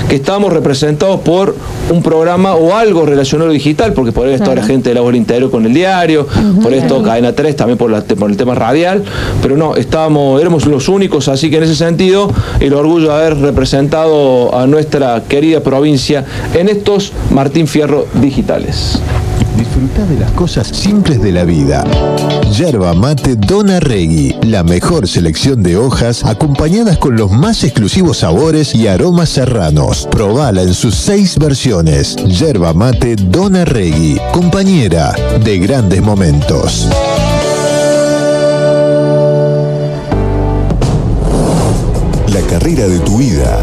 que 0.08 0.16
estábamos 0.16 0.52
representados 0.52 1.20
por 1.20 1.54
un 1.90 2.02
programa 2.02 2.54
o 2.54 2.74
algo 2.74 3.04
relacionado 3.04 3.50
digital, 3.50 3.92
porque 3.92 4.12
por 4.12 4.26
esto 4.28 4.54
la 4.54 4.62
gente 4.62 4.90
de 4.90 4.94
la 4.94 5.00
Bola 5.00 5.16
Interior 5.16 5.50
con 5.50 5.66
el 5.66 5.74
diario, 5.74 6.26
por 6.62 6.72
esto 6.72 7.02
Cadena 7.02 7.32
3 7.32 7.56
también 7.56 7.78
por, 7.78 8.02
por 8.02 8.30
el 8.30 8.36
tema 8.36 8.54
radial, 8.54 9.04
pero 9.42 9.56
no, 9.56 9.76
estábamos, 9.76 10.40
éramos 10.40 10.66
los 10.66 10.88
únicos, 10.88 11.28
así 11.28 11.50
que 11.50 11.58
en 11.58 11.64
ese 11.64 11.76
sentido 11.76 12.32
el 12.60 12.74
orgullo 12.74 13.08
de 13.08 13.14
haber 13.14 13.38
representado 13.38 14.56
a 14.56 14.66
nuestra 14.66 15.22
querida 15.28 15.60
provincia 15.60 16.24
en 16.54 16.68
estos 16.68 17.12
Martín 17.30 17.66
Fierro 17.66 18.06
digitales. 18.14 19.00
Disfruta 19.78 20.06
de 20.12 20.18
las 20.18 20.32
cosas 20.32 20.66
simples 20.66 21.22
de 21.22 21.30
la 21.30 21.44
vida. 21.44 21.84
Yerba 22.50 22.94
mate 22.94 23.36
Dona 23.36 23.78
Regui, 23.78 24.34
la 24.42 24.64
mejor 24.64 25.06
selección 25.06 25.62
de 25.62 25.76
hojas 25.76 26.24
acompañadas 26.24 26.98
con 26.98 27.16
los 27.16 27.30
más 27.30 27.62
exclusivos 27.62 28.18
sabores 28.18 28.74
y 28.74 28.88
aromas 28.88 29.28
serranos. 29.28 30.08
Probala 30.10 30.62
en 30.62 30.74
sus 30.74 30.96
seis 30.96 31.38
versiones. 31.38 32.16
Yerba 32.26 32.72
mate 32.72 33.14
Dona 33.14 33.64
Regui, 33.64 34.18
compañera 34.32 35.14
de 35.44 35.58
grandes 35.60 36.02
momentos. 36.02 36.88
La 42.32 42.40
carrera 42.48 42.88
de 42.88 42.98
tu 42.98 43.18
vida 43.18 43.62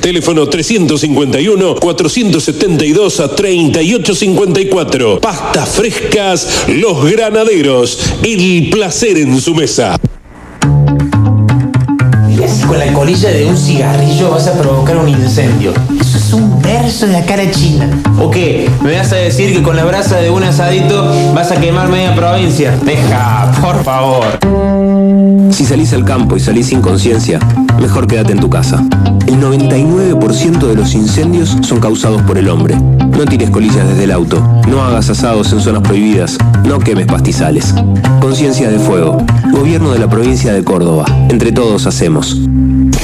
Teléfono 0.00 0.48
351 0.48 1.74
472 1.76 3.20
a 3.20 3.34
3854. 3.34 5.20
Pastas 5.20 5.68
frescas 5.70 6.64
Los 6.68 7.10
Granaderos. 7.10 7.98
El 8.22 8.70
placer 8.70 9.18
en 9.18 9.40
su 9.40 9.54
mesa. 9.54 10.00
Con 12.72 12.78
la 12.78 12.90
colilla 12.94 13.28
de 13.28 13.44
un 13.44 13.54
cigarrillo 13.54 14.30
vas 14.30 14.46
a 14.46 14.54
provocar 14.54 14.96
un 14.96 15.06
incendio. 15.06 15.74
Eso 16.00 16.16
es 16.16 16.32
un 16.32 16.62
verso 16.62 17.06
de 17.06 17.12
la 17.12 17.22
cara 17.26 17.50
china. 17.50 17.86
¿O 18.18 18.30
qué? 18.30 18.70
¿Me 18.82 18.96
vas 18.96 19.12
a 19.12 19.16
decir 19.16 19.52
que 19.52 19.62
con 19.62 19.76
la 19.76 19.84
brasa 19.84 20.16
de 20.16 20.30
un 20.30 20.42
asadito 20.42 21.04
vas 21.34 21.52
a 21.52 21.60
quemar 21.60 21.90
media 21.90 22.14
provincia? 22.14 22.74
Deja, 22.82 23.52
por 23.60 23.84
favor. 23.84 24.24
Si 25.50 25.66
salís 25.66 25.92
al 25.92 26.06
campo 26.06 26.34
y 26.34 26.40
salís 26.40 26.68
sin 26.68 26.80
conciencia, 26.80 27.38
mejor 27.78 28.06
quédate 28.06 28.32
en 28.32 28.40
tu 28.40 28.48
casa. 28.48 28.82
El 29.26 29.38
99% 29.38 30.66
de 30.66 30.74
los 30.74 30.94
incendios 30.94 31.58
son 31.60 31.78
causados 31.78 32.22
por 32.22 32.38
el 32.38 32.48
hombre. 32.48 32.74
No 32.76 33.26
tires 33.26 33.50
colillas 33.50 33.86
desde 33.86 34.04
el 34.04 34.12
auto, 34.12 34.42
no 34.66 34.82
hagas 34.82 35.10
asados 35.10 35.52
en 35.52 35.60
zonas 35.60 35.82
prohibidas, 35.82 36.38
no 36.64 36.78
quemes 36.78 37.04
pastizales. 37.04 37.74
Conciencia 38.18 38.70
de 38.70 38.78
fuego. 38.78 39.18
Gobierno 39.52 39.92
de 39.92 39.98
la 39.98 40.08
provincia 40.08 40.54
de 40.54 40.64
Córdoba. 40.64 41.04
Entre 41.28 41.52
todos 41.52 41.86
hacemos. 41.86 42.38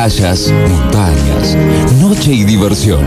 playas, 0.00 0.50
montañas, 0.66 1.58
noche 2.00 2.32
y 2.32 2.44
diversión. 2.44 3.04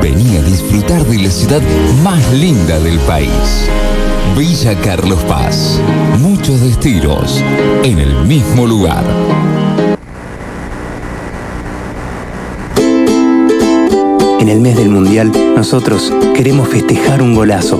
Vení 0.00 0.38
a 0.38 0.42
disfrutar 0.42 1.04
de 1.04 1.18
la 1.18 1.30
ciudad 1.30 1.60
más 2.02 2.32
linda 2.32 2.78
del 2.78 2.98
país. 3.00 3.68
Villa 4.34 4.74
Carlos 4.80 5.22
Paz. 5.24 5.78
Muchos 6.18 6.62
destinos 6.62 7.44
en 7.84 7.98
el 7.98 8.14
mismo 8.24 8.66
lugar. 8.66 9.04
En 14.40 14.48
el 14.48 14.60
mes 14.60 14.76
del 14.78 14.88
Mundial, 14.88 15.30
nosotros 15.54 16.10
queremos 16.34 16.66
festejar 16.68 17.20
un 17.20 17.34
golazo 17.34 17.78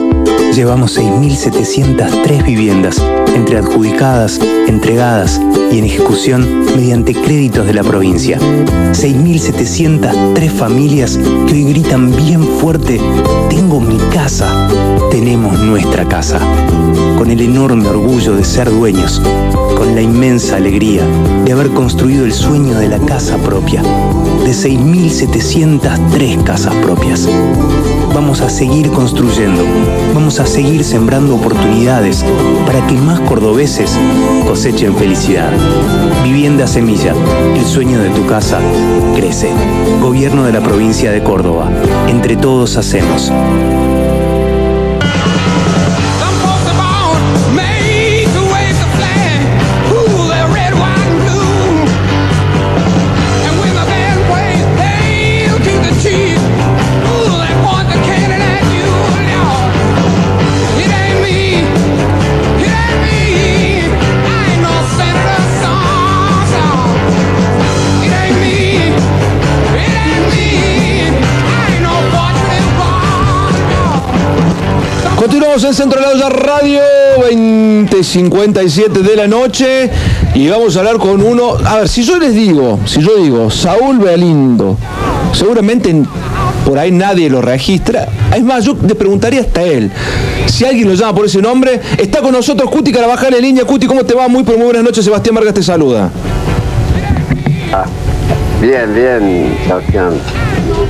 llevamos 0.54 0.98
6.703 0.98 2.44
viviendas 2.44 3.02
entre 3.34 3.58
adjudicadas, 3.58 4.40
entregadas 4.66 5.40
y 5.70 5.78
en 5.78 5.84
ejecución 5.84 6.64
mediante 6.74 7.14
créditos 7.14 7.66
de 7.66 7.74
la 7.74 7.82
provincia. 7.82 8.38
6.703 8.38 10.50
familias 10.50 11.18
que 11.46 11.52
hoy 11.52 11.64
gritan 11.64 12.14
bien 12.16 12.42
fuerte, 12.42 13.00
tengo 13.50 13.80
mi 13.80 13.98
casa, 14.12 14.68
tenemos 15.10 15.58
nuestra 15.58 16.08
casa, 16.08 16.38
con 17.18 17.30
el 17.30 17.40
enorme 17.40 17.88
orgullo 17.88 18.34
de 18.34 18.44
ser 18.44 18.70
dueños, 18.70 19.20
con 19.76 19.94
la 19.94 20.00
inmensa 20.00 20.56
alegría 20.56 21.02
de 21.44 21.52
haber 21.52 21.70
construido 21.70 22.24
el 22.24 22.32
sueño 22.32 22.78
de 22.78 22.88
la 22.88 22.98
casa 23.00 23.36
propia, 23.38 23.82
de 23.82 24.50
6.703 24.50 26.42
casas 26.42 26.74
propias. 26.76 27.28
Vamos 28.14 28.40
a 28.40 28.48
seguir 28.48 28.90
construyendo, 28.92 29.62
vamos 30.14 30.35
a 30.40 30.46
seguir 30.46 30.84
sembrando 30.84 31.34
oportunidades 31.36 32.24
para 32.66 32.86
que 32.86 32.94
más 32.94 33.20
cordobeses 33.20 33.96
cosechen 34.46 34.94
felicidad. 34.96 35.50
Vivienda 36.22 36.66
Semilla, 36.66 37.14
el 37.54 37.64
sueño 37.64 37.98
de 38.00 38.10
tu 38.10 38.26
casa 38.26 38.60
crece. 39.14 39.50
Gobierno 40.02 40.44
de 40.44 40.52
la 40.52 40.60
provincia 40.60 41.10
de 41.10 41.22
Córdoba. 41.22 41.70
Entre 42.08 42.36
todos 42.36 42.76
hacemos. 42.76 43.32
Continuamos 75.56 75.78
en 75.78 75.90
Centro 75.90 76.10
de 76.10 76.18
la 76.18 76.28
Radio, 76.28 76.80
20.57 77.30 78.90
de 78.90 79.16
la 79.16 79.26
noche, 79.26 79.90
y 80.34 80.48
vamos 80.48 80.76
a 80.76 80.80
hablar 80.80 80.98
con 80.98 81.22
uno. 81.22 81.56
A 81.64 81.76
ver, 81.76 81.88
si 81.88 82.02
yo 82.02 82.18
les 82.18 82.34
digo, 82.34 82.78
si 82.84 83.00
yo 83.00 83.16
digo 83.16 83.50
Saúl 83.50 83.98
Belindo, 83.98 84.76
seguramente 85.32 85.94
por 86.62 86.78
ahí 86.78 86.90
nadie 86.90 87.30
lo 87.30 87.40
registra. 87.40 88.06
Es 88.34 88.44
más, 88.44 88.66
yo 88.66 88.76
le 88.86 88.94
preguntaría 88.94 89.40
hasta 89.40 89.62
él. 89.62 89.90
Si 90.44 90.66
alguien 90.66 90.88
lo 90.88 90.94
llama 90.94 91.14
por 91.14 91.24
ese 91.24 91.40
nombre, 91.40 91.80
está 91.96 92.20
con 92.20 92.32
nosotros 92.32 92.70
Cuti 92.70 92.92
Carabajal 92.92 93.32
en 93.32 93.40
línea. 93.40 93.64
Cuti, 93.64 93.86
¿cómo 93.86 94.04
te 94.04 94.12
va? 94.12 94.28
Muy, 94.28 94.44
pero 94.44 94.58
muy 94.58 94.66
buenas 94.66 94.82
noches. 94.82 95.06
Sebastián 95.06 95.36
Vargas 95.36 95.54
te 95.54 95.62
saluda. 95.62 96.10
Ah, 97.72 97.86
bien, 98.60 98.94
bien, 98.94 99.56
Sebastián. 99.66 100.20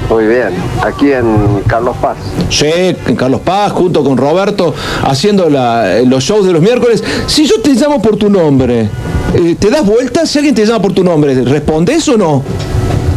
Muy 0.08 0.26
bien, 0.26 0.50
aquí 0.84 1.10
en 1.12 1.62
Carlos 1.66 1.96
Paz. 2.00 2.16
Sí, 2.48 2.66
en 3.06 3.16
Carlos 3.16 3.40
Paz, 3.40 3.72
junto 3.72 4.04
con 4.04 4.16
Roberto, 4.16 4.72
haciendo 5.02 5.50
la- 5.50 6.00
los 6.06 6.22
shows 6.22 6.46
de 6.46 6.52
los 6.52 6.62
miércoles. 6.62 7.02
Si 7.26 7.44
yo 7.46 7.60
te 7.60 7.70
llamo 7.74 8.00
por 8.00 8.16
tu 8.16 8.30
nombre, 8.30 8.88
eh, 9.34 9.56
¿te 9.58 9.68
das 9.68 9.84
vuelta 9.84 10.24
si 10.24 10.38
alguien 10.38 10.54
te 10.54 10.64
llama 10.64 10.80
por 10.80 10.92
tu 10.92 11.02
nombre? 11.02 11.34
¿Respondes 11.44 12.08
o 12.08 12.16
no? 12.16 12.42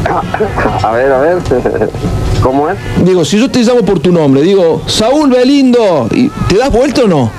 A 0.84 0.92
ver, 0.92 1.12
a 1.12 1.20
ver, 1.20 1.38
¿cómo 2.42 2.68
es? 2.70 2.78
Digo, 3.06 3.24
si 3.24 3.38
yo 3.40 3.52
te 3.52 3.60
llamo 3.62 3.82
por 3.82 4.00
tu 4.00 4.12
nombre, 4.12 4.42
digo, 4.42 4.82
Saúl 4.88 5.30
Belindo, 5.30 6.08
¿y 6.12 6.30
¿te 6.48 6.58
das 6.58 6.72
vuelta 6.72 7.04
o 7.04 7.08
no? 7.08 7.30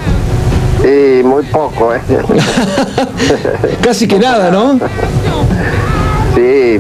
Y 0.84 1.22
muy 1.24 1.42
poco, 1.44 1.92
¿eh? 1.94 2.00
Casi 3.82 4.06
que 4.06 4.18
nada, 4.18 4.50
¿no? 4.50 4.78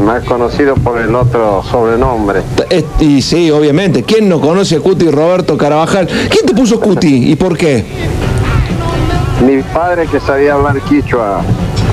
Más 0.04 0.24
conocido 0.24 0.74
por 0.76 0.98
el 0.98 1.14
otro 1.14 1.62
sobrenombre. 1.70 2.42
Y 3.00 3.20
sí, 3.22 3.50
obviamente. 3.50 4.02
¿Quién 4.02 4.28
no 4.28 4.40
conoce 4.40 4.76
a 4.76 4.80
Cuti 4.80 5.10
Roberto 5.10 5.56
Carabajal? 5.58 6.06
¿Quién 6.06 6.46
te 6.46 6.54
puso 6.54 6.80
Cuti 6.80 7.30
y 7.30 7.36
por 7.36 7.56
qué? 7.56 7.84
Mi 9.46 9.62
padre 9.62 10.06
que 10.06 10.20
sabía 10.20 10.54
hablar 10.54 10.80
quichua 10.82 11.42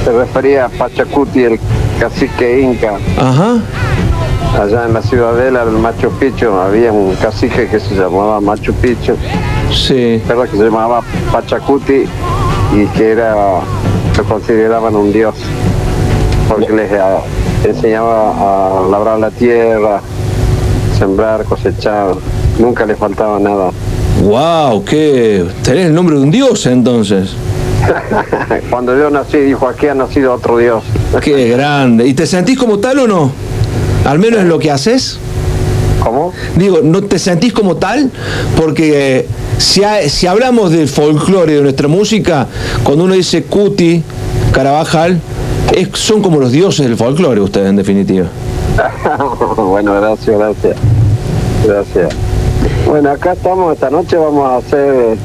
se 0.03 0.11
refería 0.11 0.65
a 0.65 0.69
Pachacuti, 0.69 1.43
el 1.43 1.59
cacique 1.99 2.61
inca. 2.61 2.97
Ajá. 3.17 3.57
Allá 4.59 4.85
en 4.85 4.93
la 4.93 5.01
ciudadela 5.01 5.65
del 5.65 5.75
Machu 5.75 6.09
Picchu 6.11 6.49
había 6.51 6.91
un 6.91 7.13
cacique 7.15 7.67
que 7.67 7.79
se 7.79 7.93
llamaba 7.93 8.39
Machu 8.41 8.73
Picchu. 8.73 9.15
Sí. 9.71 10.21
¿Verdad? 10.27 10.45
Que 10.49 10.57
se 10.57 10.63
llamaba 10.63 11.01
Pachacuti 11.31 12.05
y 12.73 12.85
que 12.97 13.11
era, 13.11 13.35
lo 14.17 14.23
consideraban 14.23 14.95
un 14.95 15.11
dios. 15.11 15.35
Porque 16.47 16.71
les 16.71 16.89
enseñaba 17.69 18.81
a 18.83 18.87
labrar 18.89 19.19
la 19.19 19.31
tierra, 19.31 20.01
sembrar, 20.97 21.43
cosechar. 21.45 22.15
Nunca 22.59 22.85
le 22.85 22.95
faltaba 22.95 23.39
nada. 23.39 23.69
Wow, 24.23 24.83
qué. 24.83 25.45
Tenés 25.63 25.87
el 25.87 25.93
nombre 25.93 26.15
de 26.15 26.21
un 26.23 26.31
dios 26.31 26.65
entonces. 26.65 27.29
Cuando 28.69 28.97
yo 28.97 29.09
nací, 29.09 29.37
dijo, 29.37 29.67
aquí 29.67 29.87
ha 29.87 29.93
nacido 29.93 30.33
otro 30.33 30.57
dios. 30.57 30.83
Qué 31.21 31.49
grande. 31.49 32.07
¿Y 32.07 32.13
te 32.13 32.25
sentís 32.25 32.57
como 32.57 32.79
tal 32.79 32.99
o 32.99 33.07
no? 33.07 33.31
Al 34.05 34.19
menos 34.19 34.39
en 34.41 34.49
lo 34.49 34.57
que 34.59 34.71
haces. 34.71 35.19
¿Cómo? 36.03 36.33
Digo, 36.55 36.79
¿no 36.83 37.03
te 37.03 37.19
sentís 37.19 37.53
como 37.53 37.75
tal? 37.77 38.11
Porque 38.55 39.19
eh, 39.19 39.27
si, 39.57 39.83
ha- 39.83 40.07
si 40.09 40.25
hablamos 40.27 40.71
del 40.71 40.87
folclore 40.87 41.53
de 41.55 41.61
nuestra 41.61 41.87
música, 41.87 42.47
cuando 42.83 43.03
uno 43.05 43.13
dice 43.13 43.43
Cuti, 43.43 44.03
Carabajal, 44.51 45.19
es- 45.73 45.89
son 45.93 46.21
como 46.21 46.39
los 46.39 46.51
dioses 46.51 46.85
del 46.85 46.97
folclore 46.97 47.41
ustedes 47.41 47.69
en 47.69 47.75
definitiva. 47.75 48.27
bueno, 49.57 49.93
gracias, 49.95 50.37
gracias. 50.37 50.75
Gracias. 51.65 52.09
Bueno, 52.87 53.09
acá 53.11 53.33
estamos, 53.33 53.73
esta 53.73 53.89
noche 53.89 54.15
vamos 54.17 54.47
a 54.49 54.57
hacer 54.57 55.17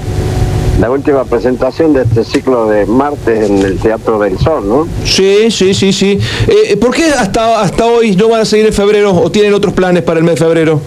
la 0.81 0.91
última 0.91 1.25
presentación 1.25 1.93
de 1.93 2.03
este 2.03 2.25
ciclo 2.25 2.67
de 2.67 2.87
martes 2.87 3.49
en 3.51 3.59
el 3.59 3.79
Teatro 3.79 4.19
del 4.19 4.39
Sol, 4.39 4.67
¿no? 4.69 4.87
Sí, 5.05 5.51
sí, 5.51 5.75
sí, 5.75 5.93
sí. 5.93 6.19
Eh, 6.49 6.77
¿Por 6.77 6.93
qué 6.95 7.05
hasta, 7.07 7.61
hasta 7.61 7.85
hoy 7.87 8.17
no 8.17 8.29
van 8.29 8.41
a 8.41 8.45
seguir 8.45 8.67
en 8.67 8.73
febrero 8.73 9.13
o 9.15 9.31
tienen 9.31 9.53
otros 9.55 9.75
planes 9.75 10.03
para 10.03 10.19
el 10.19 10.25
mes 10.25 10.37
de 10.37 10.45
febrero? 10.45 10.81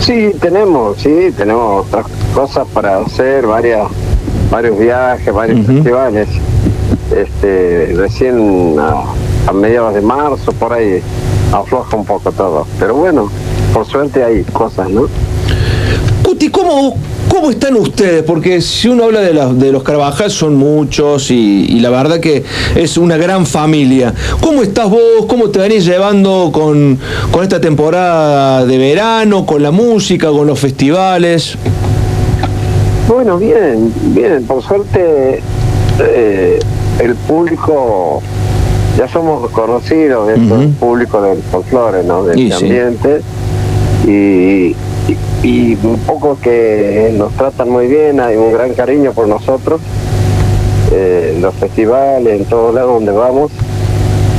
Sí, 0.00 0.32
tenemos, 0.40 0.98
sí, 0.98 1.30
tenemos 1.36 1.86
otras 1.86 2.06
cosas 2.34 2.66
para 2.74 2.98
hacer, 2.98 3.46
varias, 3.46 3.86
varios 4.50 4.78
viajes, 4.78 5.32
varios 5.32 5.64
festivales. 5.66 6.28
Este, 7.16 7.92
recién 7.96 8.76
a, 8.78 9.04
a 9.48 9.52
mediados 9.52 9.94
de 9.94 10.00
marzo, 10.00 10.52
por 10.52 10.72
ahí 10.72 11.00
afloja 11.52 11.96
un 11.96 12.04
poco 12.04 12.32
todo. 12.32 12.66
Pero 12.78 12.94
bueno, 12.96 13.30
por 13.72 13.86
suerte 13.86 14.24
hay 14.24 14.42
cosas, 14.44 14.90
¿no? 14.90 15.06
Cuti, 16.22 16.48
¿cómo, 16.48 16.96
¿cómo 17.28 17.50
están 17.50 17.76
ustedes? 17.76 18.22
Porque 18.22 18.60
si 18.60 18.88
uno 18.88 19.04
habla 19.04 19.20
de, 19.20 19.34
la- 19.34 19.52
de 19.52 19.70
los 19.70 19.82
Carabajal 19.82 20.30
son 20.30 20.56
muchos 20.56 21.30
y, 21.30 21.66
y 21.68 21.80
la 21.80 21.90
verdad 21.90 22.18
que 22.18 22.42
es 22.74 22.96
una 22.96 23.16
gran 23.16 23.44
familia. 23.46 24.12
¿Cómo 24.40 24.62
estás 24.62 24.88
vos? 24.90 25.26
¿Cómo 25.28 25.50
te 25.50 25.58
venís 25.60 25.84
llevando 25.84 26.50
con, 26.52 26.98
con 27.30 27.42
esta 27.42 27.60
temporada 27.60 28.64
de 28.64 28.78
verano, 28.78 29.44
con 29.46 29.62
la 29.62 29.70
música, 29.70 30.28
con 30.30 30.46
los 30.46 30.58
festivales? 30.58 31.56
Bueno, 33.06 33.36
bien, 33.36 33.92
bien, 34.14 34.44
por 34.44 34.62
suerte 34.62 35.40
eh, 36.00 36.58
el 37.00 37.14
público, 37.14 38.22
ya 38.96 39.08
somos 39.08 39.50
conocidos 39.50 40.28
dentro 40.28 40.58
del 40.58 40.70
público 40.70 41.20
del 41.22 41.42
folclore, 41.42 42.04
¿no? 42.04 42.24
Del 42.24 42.38
Y 42.38 42.52
ambiente, 42.52 43.20
y, 44.06 44.10
y, 44.10 44.76
y 45.42 45.78
un 45.82 45.98
poco 46.06 46.38
que 46.40 47.12
nos 47.16 47.32
tratan 47.32 47.70
muy 47.70 47.86
bien, 47.86 48.20
hay 48.20 48.36
un 48.36 48.52
gran 48.52 48.74
cariño 48.74 49.12
por 49.12 49.26
nosotros, 49.26 49.80
eh, 50.92 51.32
en 51.34 51.42
los 51.42 51.54
festivales, 51.54 52.40
en 52.40 52.44
todos 52.46 52.74
lados 52.74 52.94
donde 52.94 53.12
vamos, 53.12 53.50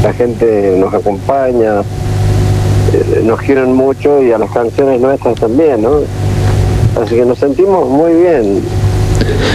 la 0.04 0.14
gente 0.14 0.78
nos 0.80 0.94
acompaña, 0.94 1.82
eh, 1.82 3.22
nos 3.26 3.42
quieren 3.42 3.74
mucho 3.74 4.24
y 4.24 4.32
a 4.32 4.38
las 4.38 4.52
canciones 4.52 5.02
nuestras 5.02 5.36
también, 5.36 5.82
¿no? 5.82 6.00
Así 7.02 7.16
que 7.16 7.26
nos 7.26 7.40
sentimos 7.40 7.90
muy 7.90 8.14
bien. 8.14 8.62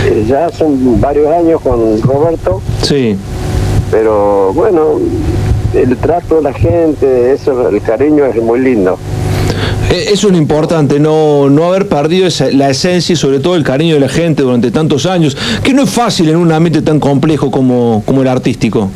Eh, 0.06 0.24
Ya 0.28 0.48
son 0.50 1.00
varios 1.00 1.28
años 1.28 1.60
con 1.62 2.00
Roberto, 2.02 2.60
Sí. 2.82 3.16
pero 3.90 4.52
bueno, 4.54 4.98
el 5.74 5.96
trato 5.96 6.36
de 6.36 6.42
la 6.42 6.52
gente, 6.52 7.32
eso, 7.32 7.68
el 7.68 7.80
cariño 7.82 8.24
es 8.26 8.36
muy 8.42 8.60
lindo. 8.60 8.98
Eh, 9.90 10.10
Eso 10.12 10.28
es 10.28 10.32
lo 10.32 10.38
importante, 10.38 11.00
no, 11.00 11.50
no 11.50 11.64
haber 11.64 11.88
perdido 11.88 12.26
esa- 12.26 12.50
la 12.50 12.70
esencia 12.70 13.12
y 13.12 13.16
sobre 13.16 13.40
todo 13.40 13.56
el 13.56 13.64
cariño 13.64 13.94
de 13.94 14.00
la 14.00 14.08
gente 14.08 14.42
durante 14.42 14.70
tantos 14.70 15.04
años, 15.06 15.36
que 15.64 15.74
no 15.74 15.82
es 15.82 15.90
fácil 15.90 16.28
en 16.28 16.36
un 16.36 16.52
ambiente 16.52 16.80
tan 16.82 17.00
complejo 17.00 17.50
como, 17.50 18.02
como 18.06 18.22
el 18.22 18.28
artístico. 18.28 18.88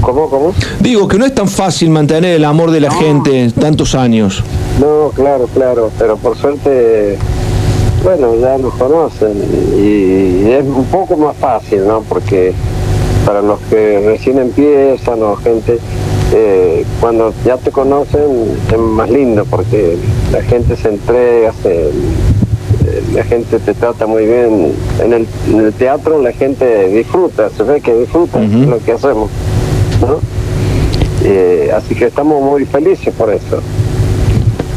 ¿Cómo, 0.00 0.28
cómo? 0.30 0.54
Digo 0.80 1.06
que 1.08 1.18
no 1.18 1.26
es 1.26 1.34
tan 1.34 1.48
fácil 1.48 1.90
mantener 1.90 2.36
el 2.36 2.44
amor 2.44 2.70
de 2.70 2.80
la 2.80 2.90
gente 2.90 3.50
tantos 3.60 3.94
años. 3.94 4.42
No, 4.80 5.10
claro, 5.14 5.46
claro, 5.52 5.90
pero 5.98 6.16
por 6.16 6.36
suerte 6.36 7.18
bueno, 8.02 8.34
ya 8.36 8.58
nos 8.58 8.74
conocen 8.74 9.36
y 9.76 10.50
es 10.50 10.64
un 10.64 10.84
poco 10.86 11.16
más 11.16 11.36
fácil, 11.36 11.86
¿no? 11.86 12.02
Porque 12.02 12.52
para 13.26 13.42
los 13.42 13.58
que 13.70 14.00
recién 14.06 14.38
empiezan 14.38 15.22
o 15.22 15.36
gente, 15.36 15.78
eh, 16.32 16.84
cuando 17.00 17.32
ya 17.44 17.56
te 17.56 17.70
conocen 17.70 18.56
es 18.70 18.78
más 18.78 19.10
lindo 19.10 19.44
porque 19.44 19.96
la 20.32 20.42
gente 20.42 20.76
se 20.76 20.88
entrega, 20.88 21.52
se, 21.62 21.88
eh, 21.88 21.90
la 23.14 23.24
gente 23.24 23.58
te 23.58 23.74
trata 23.74 24.06
muy 24.06 24.26
bien. 24.26 24.72
En 25.02 25.12
el, 25.12 25.72
teatro 25.74 26.22
la 26.22 26.32
gente 26.32 26.88
disfruta, 26.88 27.50
se 27.50 27.62
ve 27.62 27.80
que 27.80 27.94
disfruta 27.94 28.38
lo 28.38 28.78
que 28.78 28.92
hacemos. 28.92 29.30
¿no? 30.00 30.20
Eh, 31.24 31.70
así 31.74 31.94
que 31.94 32.06
estamos 32.06 32.40
muy 32.42 32.64
felices 32.64 33.12
por 33.14 33.32
eso. 33.32 33.60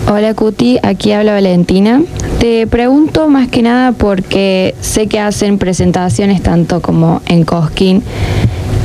Hola 0.09 0.33
Cuti, 0.33 0.79
aquí 0.83 1.11
habla 1.11 1.33
Valentina. 1.33 2.01
Te 2.39 2.67
pregunto 2.67 3.27
más 3.29 3.47
que 3.47 3.61
nada 3.61 3.91
porque 3.91 4.75
sé 4.81 5.07
que 5.07 5.19
hacen 5.19 5.57
presentaciones 5.57 6.41
tanto 6.41 6.81
como 6.81 7.21
en 7.27 7.43
Cosquín 7.43 8.03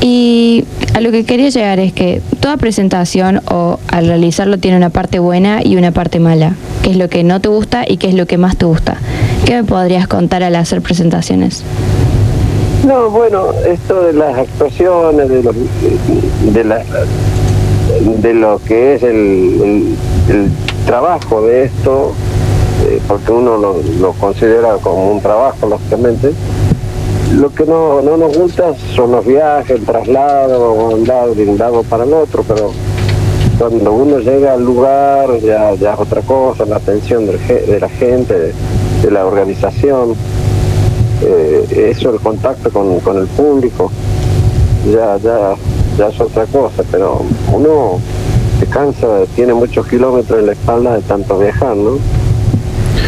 y 0.00 0.64
a 0.94 1.00
lo 1.00 1.10
que 1.10 1.24
quería 1.24 1.48
llegar 1.48 1.80
es 1.80 1.92
que 1.92 2.22
toda 2.40 2.56
presentación 2.58 3.40
o 3.50 3.80
al 3.88 4.06
realizarlo 4.06 4.58
tiene 4.58 4.76
una 4.76 4.90
parte 4.90 5.18
buena 5.18 5.60
y 5.64 5.76
una 5.76 5.90
parte 5.90 6.20
mala. 6.20 6.54
¿Qué 6.82 6.90
es 6.90 6.96
lo 6.96 7.08
que 7.08 7.24
no 7.24 7.40
te 7.40 7.48
gusta 7.48 7.84
y 7.88 7.96
qué 7.96 8.08
es 8.08 8.14
lo 8.14 8.26
que 8.26 8.38
más 8.38 8.56
te 8.56 8.66
gusta? 8.66 8.98
¿Qué 9.44 9.54
me 9.54 9.64
podrías 9.64 10.06
contar 10.06 10.42
al 10.42 10.54
hacer 10.54 10.82
presentaciones? 10.82 11.64
No, 12.86 13.10
bueno, 13.10 13.46
esto 13.66 14.02
de 14.02 14.12
las 14.12 14.38
actuaciones, 14.38 15.28
de, 15.28 15.42
de, 16.52 16.64
la, 16.64 16.84
de 18.22 18.34
lo 18.34 18.60
que 18.64 18.94
es 18.94 19.02
el, 19.02 19.96
trabajo 20.86 21.42
de 21.42 21.64
esto, 21.64 22.12
eh, 22.86 23.00
porque 23.08 23.32
uno 23.32 23.58
lo, 23.58 24.12
considera 24.12 24.76
como 24.76 25.10
un 25.10 25.20
trabajo, 25.20 25.66
lógicamente, 25.66 26.32
lo 27.34 27.52
que 27.52 27.64
no, 27.64 28.00
no 28.00 28.16
nos 28.16 28.38
gusta 28.38 28.72
son 28.94 29.10
los 29.10 29.26
viajes, 29.26 29.70
el 29.70 29.84
traslado, 29.84 30.94
andar 30.94 31.30
de 31.30 31.44
un 31.44 31.58
lado 31.58 31.82
para 31.82 32.04
el 32.04 32.14
otro, 32.14 32.44
pero 32.46 32.70
cuando 33.58 33.92
uno 33.92 34.18
llega 34.20 34.52
al 34.52 34.64
lugar 34.64 35.40
ya, 35.40 35.74
ya 35.74 35.94
es 35.94 35.98
otra 35.98 36.22
cosa, 36.22 36.64
la 36.66 36.76
atención 36.76 37.26
de 37.26 37.80
la 37.80 37.88
gente, 37.88 38.54
de, 39.02 39.10
la 39.10 39.26
organización, 39.26 40.14
eh, 41.22 41.90
eso, 41.90 42.14
el 42.14 42.20
contacto 42.20 42.70
con, 42.70 43.00
con, 43.00 43.18
el 43.18 43.26
público, 43.26 43.90
ya, 44.92 45.16
ya, 45.18 45.54
ya 45.98 46.08
es 46.08 46.20
otra 46.20 46.46
cosa, 46.46 46.84
pero 46.90 47.22
uno 47.52 47.98
se 48.58 48.66
cansa, 48.66 49.06
tiene 49.34 49.54
muchos 49.54 49.86
kilómetros 49.86 50.40
en 50.40 50.46
la 50.46 50.52
espalda 50.52 50.94
de 50.94 51.02
tanto 51.02 51.38
viajar, 51.38 51.76
¿no? 51.76 51.98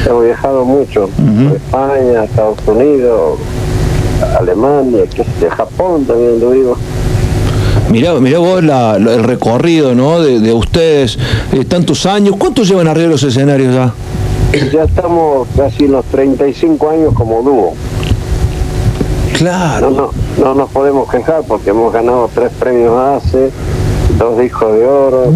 Hemos 0.06 0.24
viajado 0.24 0.64
mucho, 0.64 1.08
España, 1.54 2.24
Estados 2.24 2.58
Unidos, 2.66 3.38
Alemania, 4.38 5.04
que 5.06 5.24
de 5.40 5.50
Japón 5.50 6.04
también 6.04 6.40
lo 6.40 6.50
digo. 6.52 6.76
Mirá, 7.90 8.14
mirá 8.14 8.38
vos 8.38 8.62
el 8.62 9.24
recorrido 9.24 9.94
¿no? 9.94 10.20
de, 10.20 10.52
ustedes, 10.52 11.18
eh, 11.52 11.64
tantos 11.64 12.04
años. 12.06 12.36
¿Cuántos 12.38 12.68
llevan 12.68 12.86
arriba 12.86 13.08
los 13.08 13.22
escenarios 13.22 13.74
ya? 13.74 13.92
Ya 14.72 14.84
estamos 14.84 15.48
casi 15.56 15.84
en 15.84 15.92
los 15.92 16.04
35 16.06 16.90
años 16.90 17.14
como 17.14 17.42
dúo. 17.42 17.74
Claro. 19.34 19.90
No, 19.90 20.10
no, 20.42 20.54
nos 20.54 20.70
podemos 20.70 21.08
quejar 21.10 21.42
porque 21.46 21.70
hemos 21.70 21.92
ganado 21.92 22.28
tres 22.34 22.50
premios 22.58 22.92
ACE, 22.98 23.50
dos 24.16 24.38
discos 24.38 24.72
de 24.74 24.86
oro, 24.86 25.32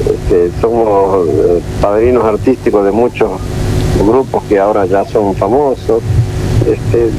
este, 0.00 0.50
somos 0.60 1.28
eh, 1.28 1.60
padrinos 1.80 2.24
artísticos 2.24 2.84
de 2.84 2.92
muchos 2.92 3.30
grupos 4.06 4.42
que 4.44 4.58
ahora 4.58 4.86
ya 4.86 5.04
son 5.04 5.34
famosos. 5.34 6.02
Este, 6.66 7.10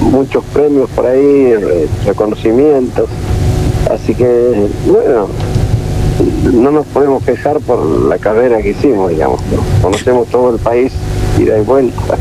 muchos 0.00 0.44
premios 0.52 0.88
por 0.90 1.06
ahí, 1.06 1.54
reconocimientos. 2.04 3.08
Así 3.90 4.14
que, 4.14 4.68
bueno, 4.86 5.28
no 6.52 6.70
nos 6.70 6.86
podemos 6.86 7.22
quejar 7.22 7.60
por 7.60 7.84
la 7.84 8.18
carrera 8.18 8.60
que 8.60 8.70
hicimos, 8.70 9.10
digamos. 9.10 9.40
Conocemos 9.80 10.26
todo 10.28 10.54
el 10.54 10.58
país, 10.58 10.92
ida 11.38 11.58
y 11.58 11.62
vuelta. 11.62 12.16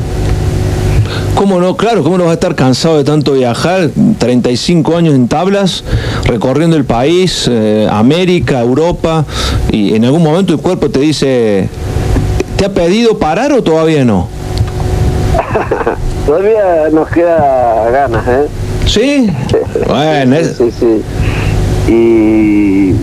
¿Cómo 1.38 1.60
no? 1.60 1.78
Claro, 1.78 2.02
¿cómo 2.02 2.18
no 2.18 2.24
vas 2.24 2.32
a 2.32 2.34
estar 2.34 2.56
cansado 2.56 2.98
de 2.98 3.04
tanto 3.04 3.34
viajar? 3.34 3.92
35 4.18 4.98
años 4.98 5.14
en 5.14 5.28
tablas, 5.28 5.84
recorriendo 6.24 6.76
el 6.76 6.84
país, 6.84 7.48
eh, 7.48 7.88
América, 7.92 8.60
Europa, 8.60 9.24
y 9.72 9.94
en 9.94 10.06
algún 10.06 10.24
momento 10.24 10.54
el 10.54 10.60
cuerpo 10.60 10.90
te 10.90 11.00
dice, 11.00 11.70
¿te 12.58 12.66
ha 12.66 12.74
pedido 12.74 13.20
parar 13.20 13.54
o 13.54 13.62
todavía 13.62 14.04
no? 14.04 14.28
Todavía 16.26 16.90
nos 16.92 17.08
queda 17.10 17.88
ganas, 17.92 18.28
¿eh? 18.28 18.48
¿Sí? 18.88 19.30
bueno, 19.88 20.38
sí, 20.58 20.72
sí, 20.72 21.04
Y 21.88 22.96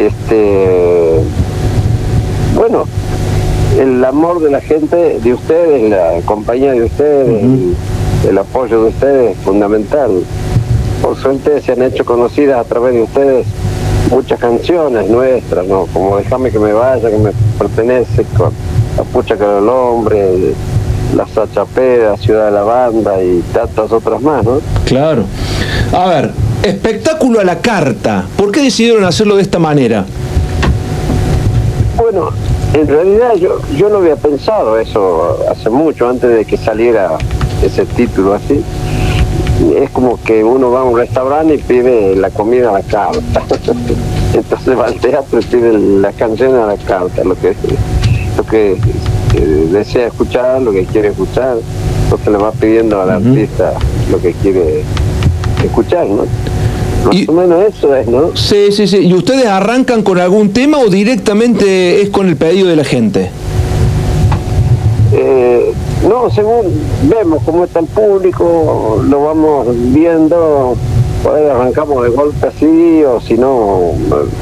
este 0.00 1.20
bueno, 2.54 2.84
el 3.78 4.04
amor 4.04 4.40
de 4.40 4.50
la 4.50 4.60
gente, 4.60 5.18
de 5.20 5.34
ustedes, 5.34 5.90
la 5.90 6.20
compañía 6.24 6.72
de 6.72 6.84
ustedes, 6.84 7.44
el, 8.28 8.38
apoyo 8.38 8.82
de 8.82 8.88
ustedes 8.88 9.36
es 9.36 9.44
fundamental. 9.44 10.10
Por 11.02 11.16
suerte 11.16 11.60
se 11.60 11.72
han 11.72 11.82
hecho 11.82 12.04
conocidas 12.04 12.58
a 12.58 12.64
través 12.64 12.94
de 12.94 13.02
ustedes 13.02 13.46
muchas 14.10 14.40
canciones 14.40 15.10
nuestras, 15.10 15.66
¿no? 15.66 15.86
Como 15.92 16.16
Déjame 16.16 16.50
que 16.50 16.58
me 16.58 16.72
vaya, 16.72 17.10
que 17.10 17.18
me 17.18 17.32
pertenece, 17.58 18.24
con 18.36 18.52
La 18.96 19.04
pucha 19.04 19.36
que 19.36 19.44
el 19.44 19.68
hombre, 19.68 20.54
la 21.14 21.26
Sachapeda, 21.26 22.16
Ciudad 22.16 22.46
de 22.46 22.52
la 22.52 22.62
Banda 22.62 23.22
y 23.22 23.42
tantas 23.52 23.92
otras 23.92 24.22
más, 24.22 24.44
¿no? 24.44 24.60
Claro. 24.86 25.24
A 25.92 26.06
ver, 26.08 26.30
espectáculo 26.62 27.40
a 27.40 27.44
la 27.44 27.60
carta. 27.60 28.24
¿Por 28.36 28.50
qué 28.52 28.62
decidieron 28.62 29.04
hacerlo 29.04 29.36
de 29.36 29.42
esta 29.42 29.58
manera? 29.58 30.06
Bueno, 31.96 32.30
en 32.74 32.88
realidad 32.88 33.34
yo, 33.36 33.58
yo 33.76 33.88
no 33.88 33.98
había 33.98 34.16
pensado 34.16 34.78
eso 34.78 35.38
hace 35.50 35.70
mucho, 35.70 36.08
antes 36.08 36.30
de 36.30 36.44
que 36.44 36.56
saliera 36.56 37.18
ese 37.62 37.86
título 37.86 38.34
así. 38.34 38.62
Es 39.74 39.88
como 39.90 40.22
que 40.22 40.44
uno 40.44 40.70
va 40.70 40.80
a 40.80 40.84
un 40.84 40.98
restaurante 40.98 41.54
y 41.54 41.58
pide 41.58 42.14
la 42.14 42.30
comida 42.30 42.68
a 42.68 42.72
la 42.72 42.82
carta. 42.82 43.42
Entonces 44.34 44.78
va 44.78 44.86
al 44.86 44.96
teatro 44.96 45.40
y 45.40 45.44
pide 45.44 45.72
la 45.72 46.12
canción 46.12 46.54
a 46.56 46.66
la 46.66 46.76
carta, 46.76 47.24
lo 47.24 47.34
que, 47.36 47.54
lo 48.36 48.44
que 48.44 48.76
desea 49.70 50.08
escuchar, 50.08 50.60
lo 50.60 50.72
que 50.72 50.84
quiere 50.84 51.08
escuchar, 51.08 51.56
entonces 52.04 52.28
le 52.28 52.38
va 52.38 52.52
pidiendo 52.52 53.00
al 53.00 53.10
artista 53.10 53.72
lo 54.10 54.20
que 54.20 54.32
quiere 54.32 54.82
escuchar, 55.64 56.06
¿no? 56.06 56.24
Más 57.06 57.28
o 57.28 57.32
menos 57.32 57.64
eso 57.64 57.94
es, 57.94 58.06
¿no? 58.06 58.36
Sí, 58.36 58.72
sí, 58.72 58.86
sí. 58.86 58.98
¿Y 58.98 59.14
ustedes 59.14 59.46
arrancan 59.46 60.02
con 60.02 60.18
algún 60.18 60.52
tema 60.52 60.78
o 60.78 60.88
directamente 60.88 62.02
es 62.02 62.10
con 62.10 62.28
el 62.28 62.36
pedido 62.36 62.68
de 62.68 62.76
la 62.76 62.84
gente? 62.84 63.30
Eh, 65.12 65.72
no, 66.08 66.30
según 66.30 66.66
vemos 67.04 67.42
cómo 67.44 67.64
está 67.64 67.80
el 67.80 67.86
público, 67.86 69.02
lo 69.08 69.24
vamos 69.24 69.68
viendo, 69.92 70.74
por 71.22 71.36
ahí 71.36 71.46
arrancamos 71.46 72.02
de 72.02 72.10
golpe 72.10 72.46
así, 72.46 73.04
o 73.04 73.20
si 73.20 73.34
no, 73.34 73.92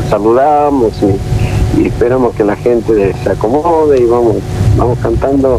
saludamos 0.08 0.92
y, 1.02 1.82
y 1.82 1.86
esperamos 1.86 2.34
que 2.34 2.44
la 2.44 2.56
gente 2.56 3.14
se 3.22 3.30
acomode 3.30 4.00
y 4.00 4.06
vamos 4.06 4.36
vamos 4.76 4.98
cantando, 5.00 5.58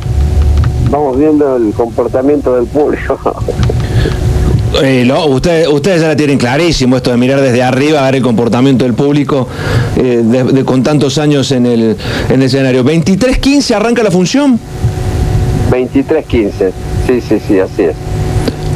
vamos 0.89 1.17
viendo 1.17 1.55
el 1.55 1.73
comportamiento 1.73 2.55
del 2.55 2.65
público. 2.65 3.17
Eh, 4.83 5.09
ustedes, 5.29 5.67
ustedes 5.67 6.01
ya 6.01 6.09
la 6.09 6.15
tienen 6.15 6.37
clarísimo 6.37 6.97
esto 6.97 7.11
de 7.11 7.17
mirar 7.17 7.39
desde 7.39 7.63
arriba 7.63 8.01
ver 8.03 8.15
el 8.15 8.21
comportamiento 8.21 8.83
del 8.85 8.93
público 8.93 9.47
eh, 9.95 10.21
de, 10.23 10.65
con 10.65 10.83
tantos 10.83 11.17
años 11.17 11.51
en 11.51 11.65
el, 11.65 11.97
en 12.29 12.35
el 12.35 12.43
escenario. 12.43 12.83
¿23.15 12.83 13.75
arranca 13.75 14.03
la 14.03 14.11
función? 14.11 14.59
23.15, 15.71 16.71
sí, 17.07 17.21
sí, 17.21 17.41
sí, 17.47 17.59
así 17.59 17.83
es. 17.83 17.95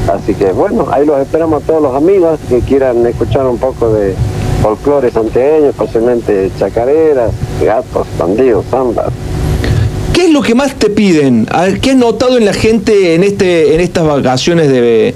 Así 0.07 0.33
que 0.33 0.51
bueno, 0.51 0.87
ahí 0.91 1.05
los 1.05 1.19
esperamos 1.19 1.63
a 1.63 1.65
todos 1.65 1.81
los 1.81 1.95
amigos 1.95 2.39
que 2.49 2.61
quieran 2.61 3.05
escuchar 3.05 3.45
un 3.45 3.57
poco 3.57 3.93
de 3.93 4.15
folclore 4.63 5.11
santiagueño, 5.11 5.69
especialmente 5.69 6.51
chacareras, 6.57 7.31
gatos, 7.63 8.07
bandidos, 8.17 8.65
zambas. 8.71 9.11
¿Qué 10.19 10.25
es 10.25 10.33
lo 10.33 10.41
que 10.41 10.53
más 10.53 10.75
te 10.75 10.89
piden? 10.89 11.47
¿Qué 11.81 11.91
has 11.91 11.95
notado 11.95 12.37
en 12.37 12.43
la 12.43 12.51
gente 12.51 13.15
en 13.15 13.23
este 13.23 13.73
en 13.73 13.79
estas 13.79 14.05
vacaciones 14.05 14.67
de 14.67 15.15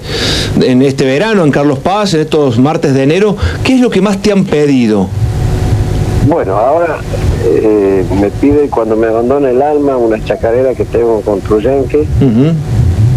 en 0.62 0.80
este 0.80 1.04
verano 1.04 1.44
en 1.44 1.50
Carlos 1.50 1.78
Paz, 1.78 2.14
en 2.14 2.20
estos 2.20 2.58
martes 2.58 2.94
de 2.94 3.02
enero? 3.02 3.36
¿Qué 3.62 3.74
es 3.74 3.82
lo 3.82 3.90
que 3.90 4.00
más 4.00 4.22
te 4.22 4.32
han 4.32 4.46
pedido? 4.46 5.08
Bueno, 6.26 6.56
ahora 6.56 7.00
eh, 7.44 8.02
me 8.18 8.30
pide 8.30 8.70
cuando 8.70 8.96
me 8.96 9.08
abandone 9.08 9.50
el 9.50 9.60
alma 9.60 9.98
una 9.98 10.24
chacarera 10.24 10.74
que 10.74 10.86
tengo 10.86 11.20
con 11.20 11.42
Truyenque, 11.42 12.06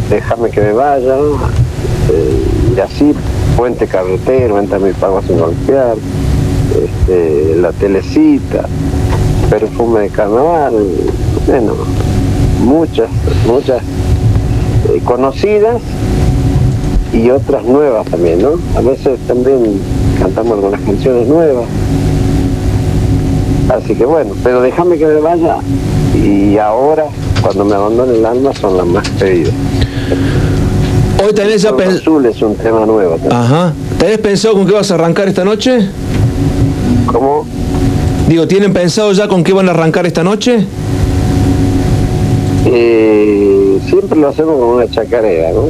déjame 0.10 0.50
que 0.50 0.60
me 0.60 0.74
vaya, 0.74 1.16
eh, 2.12 2.76
y 2.76 2.80
así, 2.82 3.14
puente 3.56 3.88
carretero, 3.88 4.60
entra 4.60 4.78
mi 4.78 4.92
pago 4.92 5.22
sin 5.26 5.40
golpear, 5.40 5.96
este, 6.70 7.56
la 7.56 7.72
telecita, 7.72 8.66
perfume 9.50 10.02
de 10.02 10.10
carnaval, 10.10 10.74
bueno, 11.48 11.74
muchas, 12.62 13.10
muchas 13.48 13.82
eh, 13.82 15.02
conocidas 15.06 15.82
y 17.14 17.30
otras 17.30 17.64
nuevas 17.64 18.06
también, 18.08 18.42
¿no? 18.42 18.60
A 18.76 18.82
veces 18.82 19.18
también 19.28 19.80
cantamos 20.20 20.54
algunas 20.54 20.82
canciones 20.82 21.28
nuevas. 21.28 21.66
Así 23.70 23.96
que 23.96 24.06
bueno, 24.06 24.34
pero 24.44 24.62
déjame 24.62 24.98
que 24.98 25.06
me 25.06 25.20
vaya 25.22 25.58
y 26.16 26.58
ahora, 26.58 27.06
cuando 27.42 27.64
me 27.64 27.76
abandone 27.76 28.18
el 28.18 28.26
alma, 28.26 28.52
son 28.54 28.78
las 28.78 28.86
más 28.86 29.08
pedidas. 29.12 29.54
Hoy 31.24 31.34
tenés 31.34 31.62
ya 31.62 31.76
pensado... 31.76 32.00
Azul 32.00 32.26
es 32.26 32.42
un 32.42 32.56
tema 32.56 32.86
nuevo. 32.86 33.18
Ajá. 33.32 33.74
¿Tenés 33.98 34.20
pensado 34.20 34.56
con 34.56 34.68
qué 34.68 34.74
vas 34.74 34.92
a 34.92 34.96
arrancar 34.96 35.28
esta 35.28 35.44
noche? 35.44 35.88
¿Cómo? 37.08 37.46
Digo, 38.28 38.48
¿tienen 38.48 38.74
pensado 38.74 39.14
ya 39.14 39.28
con 39.28 39.44
qué 39.44 39.54
van 39.54 39.70
a 39.70 39.72
arrancar 39.72 40.06
esta 40.06 40.24
noche? 40.24 40.66
Eh, 42.70 43.80
siempre 43.88 44.20
lo 44.20 44.28
hacemos 44.30 44.60
con 44.60 44.70
una 44.70 44.90
chacarera, 44.90 45.52
¿no? 45.52 45.70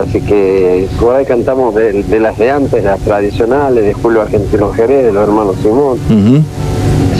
Así 0.00 0.20
que 0.20 0.86
por 1.00 1.14
ahí 1.14 1.24
cantamos 1.24 1.74
de, 1.74 2.20
las 2.20 2.36
de 2.36 2.50
antes, 2.50 2.84
las 2.84 3.00
tradicionales, 3.00 3.82
de 3.82 3.94
Julio 3.94 4.22
Argentino 4.22 4.70
Jerez, 4.72 5.06
de 5.06 5.12
los 5.12 5.22
hermanos 5.26 5.56
Simón. 5.62 5.98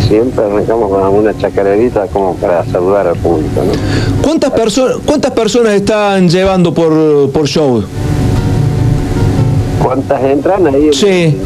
Siempre 0.07 0.45
arrancamos 0.45 0.91
con 0.91 1.03
una 1.03 1.37
chacarerita 1.37 2.07
como 2.09 2.35
para 2.35 2.65
saludar 2.67 3.09
al 3.09 3.17
público. 3.17 3.63
¿no? 3.65 4.23
¿Cuántas, 4.23 4.51
personas 4.51 4.99
¿Cuántas 5.07 5.33
personas 5.33 5.73
están 5.73 6.29
llevando 6.29 6.73
por, 6.73 7.31
por 7.31 7.47
show? 7.49 7.83
¿Cuántas 9.83 10.23
entran 10.23 10.67
ahí? 10.67 10.91
Sí. 10.93 11.37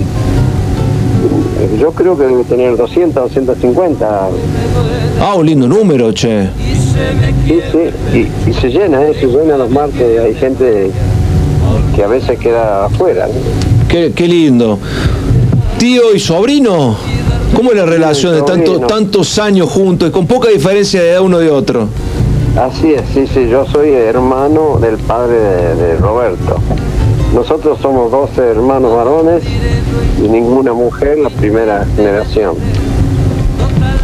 Yo 1.79 1.93
creo 1.93 2.19
que 2.19 2.25
debe 2.25 2.45
tener 2.45 2.77
200, 2.77 3.23
250. 3.23 4.29
Ah, 5.21 5.35
un 5.35 5.47
lindo 5.47 5.69
número, 5.69 6.13
che. 6.13 6.49
Sí, 7.47 7.61
sí, 7.73 8.29
y, 8.49 8.53
se 8.53 8.69
llena, 8.69 9.03
¿eh? 9.03 9.15
se 9.19 9.27
llena 9.27 9.57
los 9.57 9.71
martes, 9.71 10.21
hay 10.21 10.35
gente 10.35 10.91
que 11.95 12.05
a 12.05 12.07
veces 12.07 12.39
queda 12.39 12.87
afuera. 12.87 13.27
Qué, 13.89 14.13
lindo. 14.29 14.79
Tío 15.79 16.15
y 16.15 16.21
sobrino, 16.21 16.97
¿cómo 17.57 17.71
es 17.71 17.77
la 17.77 17.87
relación 17.87 18.35
de 18.35 18.43
tanto, 18.43 18.81
tantos 18.81 19.39
años 19.39 19.69
juntos 19.69 20.09
y 20.09 20.13
con 20.13 20.27
poca 20.27 20.49
diferencia 20.49 21.03
de 21.03 21.19
uno 21.19 21.39
de 21.39 21.51
otro? 21.51 21.89
Así 22.57 22.93
es, 22.93 23.03
sí, 23.15 23.27
sí, 23.33 23.49
yo 23.49 23.65
soy 23.65 23.91
hermano 23.91 24.79
del 24.81 24.97
padre 24.99 25.37
de, 25.77 25.97
Roberto. 25.97 26.57
Nosotros 27.33 27.79
somos 27.81 28.11
12 28.11 28.43
hermanos 28.43 28.95
varones 28.95 29.45
y 30.19 30.29
ninguna 30.29 30.73
mujer, 30.73 31.19
la 31.19 31.31
primera 31.31 31.87
generación. 31.95 32.57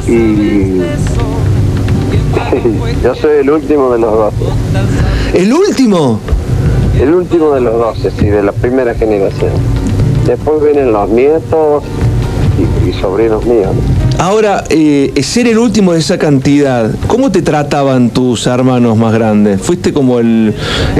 Y 0.06 0.80
yo 3.02 3.14
soy 3.14 3.38
el 3.38 3.50
último 3.50 3.90
de 3.90 3.98
los 3.98 4.12
12. 4.12 4.36
¿El 5.34 5.52
último? 5.52 6.20
El 7.00 7.14
último 7.14 7.52
de 7.52 7.60
los 7.60 7.74
12, 7.74 8.10
sí, 8.10 8.26
de 8.26 8.42
la 8.42 8.52
primera 8.52 8.94
generación. 8.94 9.52
Después 10.26 10.62
vienen 10.62 10.92
los 10.92 11.08
nietos 11.08 11.84
y, 12.86 12.92
sobrinos 12.94 13.44
míos. 13.44 13.72
Ahora, 14.18 14.64
eh, 14.70 15.12
ser 15.22 15.46
el 15.46 15.58
último 15.58 15.92
de 15.92 15.98
esa 15.98 16.18
cantidad, 16.18 16.90
¿cómo 17.06 17.30
te 17.30 17.42
trataban 17.42 18.10
tus 18.10 18.46
hermanos 18.46 18.96
más 18.96 19.12
grandes? 19.12 19.60
¿Fuiste 19.60 19.92
como 19.92 20.18
el, 20.18 20.54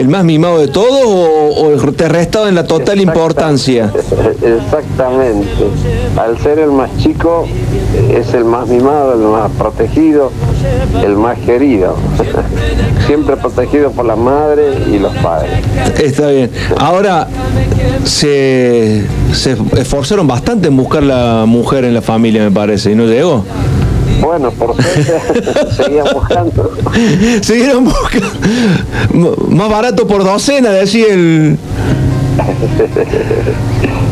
más 0.07 0.25
mimado 0.25 0.59
de 0.59 0.69
todos 0.69 1.01
o, 1.07 1.93
te 1.93 2.09
restaban 2.09 2.55
la 2.55 2.67
total 2.67 3.01
importancia? 3.01 3.91
Exactamente. 4.43 5.49
Al 6.17 6.39
ser 6.39 6.59
el 6.59 6.71
más 6.73 6.95
chico, 6.99 7.47
es 8.11 8.35
el 8.35 8.45
más 8.45 8.69
mimado, 8.69 9.15
el 9.15 9.21
más 9.21 9.51
protegido, 9.53 10.31
el 11.03 11.17
más 11.17 11.39
querido. 11.39 11.97
Siempre 13.07 13.37
protegido 13.37 13.93
por 13.93 14.05
la 14.05 14.17
madre 14.17 14.73
y 14.93 14.99
los 14.99 15.15
padres. 15.17 15.51
Está 16.03 16.29
bien. 16.29 16.51
Ahora, 16.79 17.29
se, 18.05 19.05
se 19.33 19.57
esforzaron 19.77 20.27
bastante 20.27 20.69
en 20.69 20.77
buscar 20.77 21.03
la 21.03 21.45
mujer 21.47 21.85
en 21.85 21.95
la 21.95 22.03
familia, 22.03 22.43
me 22.43 22.51
parece, 22.51 22.93
y 22.93 22.95
no 22.95 23.05
llegó. 23.05 23.45
Bueno, 24.21 24.51
por 24.51 24.75
suerte 24.75 25.21
seguían 25.77 26.07
buscando. 26.13 26.71
Siguieron 27.43 27.85
buscando. 27.85 29.37
Más 29.51 29.69
barato 29.69 30.07
por 30.07 30.25
docena, 30.25 30.71
decía 30.71 31.07
el. 31.11 31.59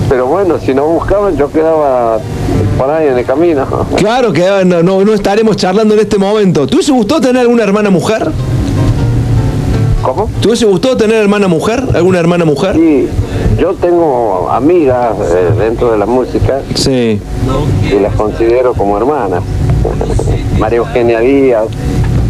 Pero 0.09 0.27
bueno, 0.27 0.59
si 0.59 0.75
no 0.75 0.87
buscaban, 0.87 1.37
yo 1.37 1.51
quedaba 1.51 2.19
por 2.79 2.91
ahí 2.91 3.09
en 3.09 3.19
el 3.19 3.25
camino. 3.25 3.67
Claro, 3.97 4.33
que 4.33 4.65
no, 4.65 4.83
no, 4.83 5.15
estaremos 5.15 5.57
charlando 5.57 5.95
en 5.95 6.01
este 6.01 6.19
momento. 6.19 6.67
¿Tú 6.67 6.83
se 6.83 6.93
gustó 6.93 7.21
tener 7.21 7.43
alguna 7.43 7.63
hermana 7.63 7.91
mujer? 7.91 8.31
¿Cómo? 10.05 10.29
¿Te 10.43 10.49
hubiese 10.49 10.67
gustado 10.67 10.99
tener 10.99 11.17
hermana 11.17 11.49
mujer? 11.49 11.83
¿Alguna 11.95 12.21
hermana 12.21 12.45
mujer? 12.45 12.77
Sí, 12.77 13.09
yo 13.59 13.73
tengo 13.73 14.51
amigas 14.51 15.17
eh, 15.19 15.51
dentro 15.59 15.93
de 15.93 15.99
la 15.99 16.05
música. 16.05 16.61
Sí. 16.75 17.19
Y 17.91 17.99
las 18.01 18.15
considero 18.15 18.75
como 18.75 18.99
hermanas. 18.99 19.43
María 20.59 20.79
Eugenia 20.79 21.21
Díaz, 21.21 21.69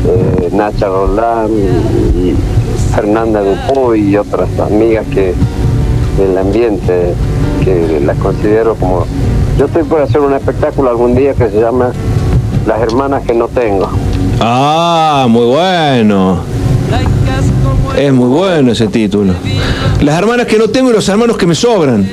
eh, 0.07 0.51
Nacha 0.53 0.87
Roldán 0.87 1.49
y 1.51 2.35
Fernanda 2.95 3.43
Dupuy 3.43 4.11
y 4.11 4.17
otras 4.19 4.49
amigas 4.61 5.05
que 5.13 5.35
del 6.17 6.39
ambiente 6.39 7.13
que 7.65 8.01
las 8.07 8.17
considero 8.19 8.77
como... 8.77 9.05
Yo 9.59 9.65
estoy 9.65 9.83
por 9.83 10.01
hacer 10.01 10.21
un 10.21 10.33
espectáculo 10.33 10.91
algún 10.91 11.17
día 11.17 11.35
que 11.35 11.51
se 11.51 11.61
llama 11.61 11.91
Las 12.69 12.81
hermanas 12.81 13.25
que 13.27 13.35
no 13.35 13.49
tengo. 13.49 13.89
Ah, 14.41 15.27
muy 15.29 15.47
bueno. 15.47 16.55
Es 17.97 18.13
muy 18.13 18.29
bueno 18.29 18.73
ese 18.73 18.89
título. 18.89 19.35
Las 20.01 20.19
hermanas 20.19 20.47
que 20.47 20.59
no 20.59 20.69
tengo 20.69 20.91
y 20.91 20.93
los 20.93 21.09
hermanos 21.09 21.37
que 21.37 21.47
me 21.47 21.55
sobran. 21.55 22.09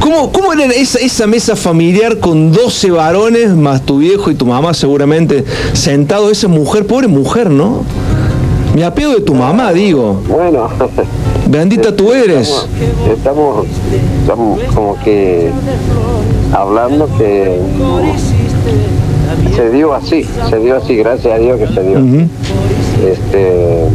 ¿Cómo, 0.00 0.30
cómo 0.30 0.52
era 0.52 0.66
esa, 0.66 0.98
esa, 0.98 1.26
mesa 1.26 1.56
familiar 1.56 2.18
con 2.18 2.52
12 2.52 2.90
varones, 2.90 3.50
más 3.50 3.82
tu 3.82 3.98
viejo 3.98 4.30
y 4.30 4.34
tu 4.34 4.46
mamá 4.46 4.74
seguramente, 4.74 5.44
sentado 5.72 6.30
esa 6.30 6.48
mujer, 6.48 6.86
pobre 6.86 7.08
mujer, 7.08 7.50
¿no? 7.50 7.82
Me 8.74 8.84
apego 8.84 9.14
de 9.14 9.20
tu 9.22 9.34
mamá, 9.34 9.72
digo. 9.72 10.22
Bueno. 10.28 10.68
Bendita 11.48 11.94
tú 11.94 12.12
eres. 12.12 12.66
Estamos, 13.10 13.66
estamos 14.20 14.60
como 14.74 14.98
que 15.02 15.50
hablando 16.52 17.08
que 17.16 17.60
se 19.54 19.70
dio 19.70 19.94
así, 19.94 20.24
se 20.48 20.58
dio 20.58 20.76
así, 20.76 20.96
gracias 20.96 21.34
a 21.34 21.38
Dios 21.38 21.58
que 21.58 21.66
se 21.68 21.82
dio. 21.82 21.98
Este, 23.04 23.86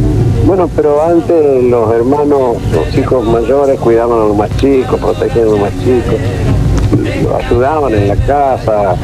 bueno, 0.46 0.68
pero 0.74 1.02
antes 1.02 1.64
los 1.64 1.92
hermanos, 1.92 2.56
los 2.72 2.98
hijos 2.98 3.24
mayores 3.26 3.78
cuidaban 3.78 4.18
a 4.18 4.24
los 4.26 4.36
más 4.36 4.50
chicos, 4.56 4.98
protegían 5.00 5.46
a 5.46 5.50
los 5.50 5.60
más 5.60 5.72
chicos, 5.80 6.14
ayudaban 7.44 7.94
en 7.94 8.08
la 8.08 8.16
casa, 8.16 8.96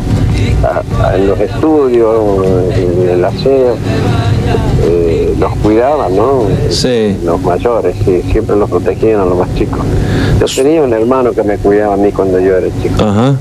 en 1.15 1.27
los 1.27 1.41
estudios, 1.41 2.45
en 2.77 3.09
el 3.09 3.25
aseo, 3.25 3.77
eh, 4.85 5.35
los 5.39 5.53
cuidaban, 5.57 6.17
¿no? 6.17 6.43
Sí. 6.71 7.17
Los 7.25 7.41
mayores, 7.43 7.97
sí, 8.05 8.23
siempre 8.31 8.57
los 8.57 8.69
protegían 8.69 9.21
a 9.21 9.25
los 9.25 9.39
más 9.39 9.55
chicos. 9.55 9.81
Yo 10.41 10.47
tenía 10.63 10.83
un 10.83 10.93
hermano 10.93 11.33
que 11.33 11.43
me 11.43 11.57
cuidaba 11.59 11.95
a 11.95 11.97
mí 11.97 12.13
cuando 12.13 12.39
yo 12.39 12.57
era 12.57 12.69
chico. 12.83 13.03
Ajá. 13.03 13.35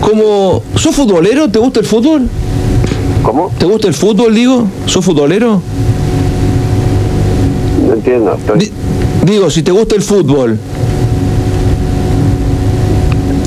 Como, 0.00 0.62
¿sos 0.76 0.94
futbolero? 0.94 1.50
¿Te 1.50 1.58
gusta 1.58 1.80
el 1.80 1.86
fútbol? 1.86 2.28
¿Cómo? 3.22 3.50
¿Te 3.58 3.66
gusta 3.66 3.88
el 3.88 3.94
fútbol, 3.94 4.34
digo? 4.34 4.66
¿Sos 4.86 5.04
futbolero? 5.04 5.60
No 7.86 7.94
entiendo. 7.94 8.36
digo, 9.24 9.50
si 9.50 9.62
te 9.62 9.72
gusta 9.72 9.96
el 9.96 10.02
fútbol. 10.02 10.58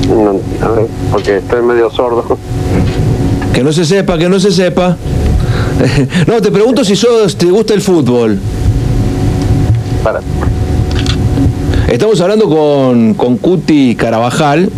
No, 0.08 0.66
a 0.66 0.70
ver, 0.70 0.86
porque 1.10 1.38
estoy 1.38 1.62
medio 1.62 1.90
sordo. 1.90 2.36
Que 3.54 3.62
no 3.62 3.72
se 3.72 3.84
sepa, 3.84 4.18
que 4.18 4.28
no 4.28 4.38
se 4.38 4.50
sepa. 4.50 4.96
no, 6.26 6.40
te 6.40 6.50
pregunto 6.50 6.84
si 6.84 6.96
sos, 6.96 7.36
te 7.36 7.46
gusta 7.46 7.74
el 7.74 7.80
fútbol. 7.80 8.38
Para. 10.04 10.20
Estamos 11.88 12.20
hablando 12.20 12.48
con, 12.48 13.14
con 13.14 13.36
Cuti 13.38 13.96
Carabajal. 13.96 14.70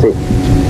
Sí. 0.00 0.08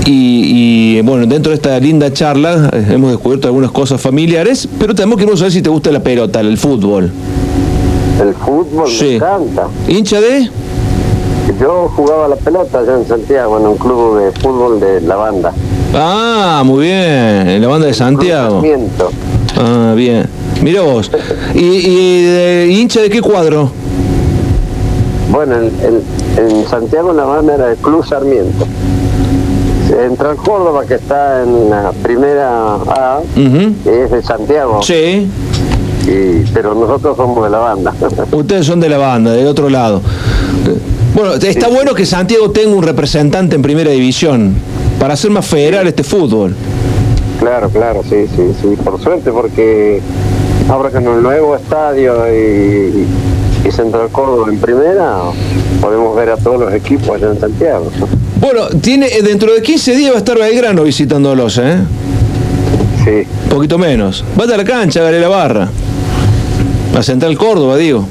Y, 0.05 1.01
bueno, 1.01 1.25
dentro 1.25 1.51
de 1.51 1.55
esta 1.55 1.79
linda 1.79 2.11
charla 2.11 2.69
eh, 2.73 2.85
hemos 2.89 3.11
descubierto 3.11 3.47
algunas 3.47 3.71
cosas 3.71 4.01
familiares, 4.01 4.67
pero 4.79 4.95
tenemos 4.95 5.17
que 5.17 5.37
saber 5.37 5.51
si 5.51 5.61
te 5.61 5.69
gusta 5.69 5.91
la 5.91 6.01
pelota, 6.01 6.39
el 6.39 6.57
fútbol. 6.57 7.11
El 8.21 8.33
fútbol 8.33 8.89
me 9.01 9.15
encanta. 9.15 9.67
¿Hincha 9.87 10.19
de? 10.19 10.49
Yo 11.59 11.91
jugaba 11.95 12.27
la 12.27 12.35
pelota 12.35 12.79
allá 12.79 12.95
en 12.95 13.07
Santiago, 13.07 13.59
en 13.59 13.67
un 13.67 13.77
club 13.77 14.19
de 14.19 14.31
fútbol 14.39 14.79
de 14.79 15.01
la 15.01 15.15
banda. 15.15 15.53
Ah, 15.93 16.63
muy 16.65 16.85
bien, 16.85 17.49
en 17.49 17.61
la 17.61 17.67
banda 17.67 17.87
de 17.87 17.93
Santiago. 17.93 18.61
Ah, 19.57 19.93
bien. 19.95 20.27
Mira 20.61 20.81
vos. 20.81 21.09
¿Y, 21.55 22.71
hincha 22.79 23.01
de 23.01 23.09
qué 23.09 23.21
cuadro? 23.21 23.71
Bueno, 25.31 25.55
en, 25.57 26.01
en 26.37 26.65
Santiago 26.67 27.13
la 27.13 27.23
banda 27.23 27.55
era 27.55 27.71
el 27.71 27.77
Club 27.77 28.05
Sarmiento 28.05 28.65
Central 29.89 30.35
Córdoba, 30.37 30.85
que 30.85 30.95
está 30.95 31.41
en 31.41 31.69
la 31.69 31.91
primera 32.03 32.75
A, 32.75 33.21
es 33.35 34.11
de 34.11 34.21
Santiago. 34.21 34.81
Sí. 34.83 35.27
Y, 36.05 36.49
pero 36.53 36.75
nosotros 36.75 37.17
somos 37.17 37.43
de 37.43 37.49
la 37.49 37.57
banda. 37.57 37.93
Ustedes 38.31 38.65
son 38.67 38.79
de 38.79 38.89
la 38.89 38.97
banda, 38.97 39.31
del 39.31 39.47
otro 39.47 39.69
lado. 39.69 40.01
Bueno, 41.15 41.33
está 41.33 41.69
bueno 41.69 41.95
que 41.95 42.05
Santiago 42.05 42.51
tenga 42.51 42.75
un 42.75 42.83
representante 42.83 43.55
en 43.55 43.63
primera 43.63 43.89
división 43.89 44.53
para 44.99 45.15
hacer 45.15 45.31
más 45.31 45.47
federal 45.47 45.87
este 45.87 46.03
fútbol. 46.03 46.55
Claro, 47.39 47.69
claro, 47.69 48.03
sí, 48.03 48.27
sí, 48.35 48.53
sí, 48.61 48.75
por 48.83 49.01
suerte, 49.01 49.31
porque 49.31 50.01
ahora 50.69 50.91
con 50.91 51.03
el 51.07 51.23
nuevo 51.23 51.55
estadio 51.55 52.27
y, 52.31 53.07
y 53.65 53.71
Central 53.71 54.09
Córdoba 54.11 54.49
en 54.49 54.59
primera, 54.59 55.17
podemos 55.81 56.15
ver 56.15 56.29
a 56.29 56.37
todos 56.37 56.59
los 56.59 56.73
equipos 56.73 57.09
allá 57.09 57.31
en 57.31 57.39
Santiago. 57.39 57.89
Bueno, 58.39 58.67
tiene 58.81 59.07
eh, 59.07 59.21
dentro 59.21 59.53
de 59.53 59.61
15 59.61 59.95
días 59.95 60.11
va 60.11 60.15
a 60.15 60.19
estar 60.19 60.37
Belgrano 60.37 60.83
visitándolos, 60.83 61.57
¿eh? 61.57 61.77
Sí. 63.03 63.27
Poquito 63.49 63.77
menos. 63.77 64.23
Vaya 64.35 64.53
a 64.55 64.57
la 64.57 64.63
cancha, 64.63 65.05
a 65.07 65.11
la 65.11 65.27
barra. 65.27 65.69
A 66.97 67.03
Central 67.03 67.37
Córdoba, 67.37 67.77
digo. 67.77 68.05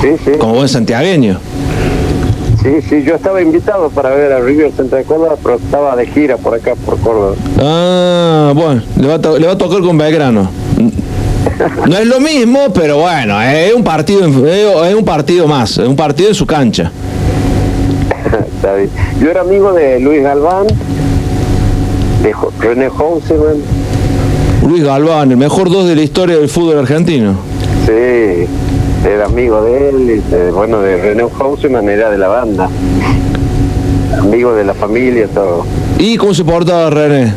Sí, 0.00 0.08
sí. 0.24 0.32
Como 0.38 0.54
buen 0.54 0.68
santiagueño. 0.68 1.38
Sí, 2.62 2.70
sí, 2.88 3.02
yo 3.04 3.16
estaba 3.16 3.42
invitado 3.42 3.88
para 3.90 4.10
ver 4.10 4.32
a 4.32 4.40
River 4.40 4.72
Central 4.72 5.04
Córdoba, 5.04 5.36
pero 5.42 5.56
estaba 5.56 5.96
de 5.96 6.06
gira 6.06 6.36
por 6.36 6.54
acá, 6.54 6.74
por 6.84 6.98
Córdoba. 6.98 7.34
Ah, 7.60 8.52
bueno, 8.54 8.82
le 9.00 9.06
va 9.06 9.14
a, 9.14 9.38
le 9.38 9.46
va 9.46 9.52
a 9.52 9.58
tocar 9.58 9.80
con 9.80 9.98
Belgrano. 9.98 10.48
No 11.86 11.96
es 11.96 12.06
lo 12.06 12.20
mismo, 12.20 12.72
pero 12.72 12.98
bueno, 12.98 13.40
es 13.40 13.74
un 13.74 13.84
partido, 13.84 14.24
es 14.84 14.94
un 14.94 15.04
partido 15.04 15.46
más, 15.46 15.78
es 15.78 15.86
un 15.86 15.96
partido 15.96 16.28
en 16.28 16.34
su 16.34 16.46
cancha. 16.46 16.90
Yo 19.20 19.30
era 19.30 19.40
amigo 19.40 19.72
de 19.72 20.00
Luis 20.00 20.22
Galván, 20.22 20.66
de 22.22 22.34
René 22.60 22.88
Houseman. 22.90 23.56
Luis 24.66 24.84
Galván, 24.84 25.30
el 25.32 25.36
mejor 25.36 25.70
dos 25.70 25.88
de 25.88 25.96
la 25.96 26.02
historia 26.02 26.36
del 26.36 26.48
fútbol 26.48 26.78
argentino. 26.78 27.36
Sí, 27.86 28.46
era 29.08 29.26
amigo 29.26 29.62
de 29.62 29.88
él, 29.88 30.22
bueno, 30.54 30.80
de 30.80 30.96
René 30.96 31.24
Houseman 31.28 31.88
era 31.88 32.10
de 32.10 32.18
la 32.18 32.28
banda. 32.28 32.68
Amigo 34.18 34.54
de 34.54 34.64
la 34.64 34.74
familia, 34.74 35.26
todo. 35.28 35.64
¿Y 35.98 36.16
cómo 36.16 36.34
se 36.34 36.44
portaba 36.44 36.90
René? 36.90 37.34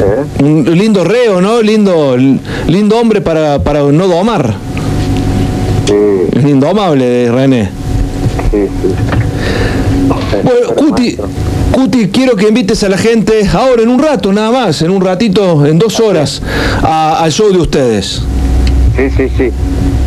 ¿Eh? 0.00 0.42
Un 0.42 0.64
lindo 0.76 1.04
reo, 1.04 1.40
¿no? 1.40 1.62
Lindo, 1.62 2.16
lindo 2.16 2.98
hombre 2.98 3.20
para, 3.20 3.62
para 3.62 3.80
no 3.82 4.08
domar. 4.08 4.54
Sí. 5.86 6.48
Indomable 6.48 7.04
de 7.04 7.32
René. 7.32 7.83
Bueno, 10.42 10.74
Cuti, 10.76 11.16
Cuti, 11.72 12.08
quiero 12.08 12.36
que 12.36 12.48
invites 12.48 12.82
a 12.84 12.88
la 12.88 12.98
gente 12.98 13.48
ahora 13.52 13.82
en 13.82 13.88
un 13.88 13.98
rato, 13.98 14.32
nada 14.32 14.50
más, 14.50 14.82
en 14.82 14.90
un 14.90 15.00
ratito, 15.00 15.64
en 15.66 15.78
dos 15.78 16.00
horas, 16.00 16.42
al 16.82 17.30
show 17.32 17.50
de 17.52 17.58
ustedes. 17.58 18.22
Sí, 18.96 19.10
sí, 19.16 19.28
sí. 19.36 19.50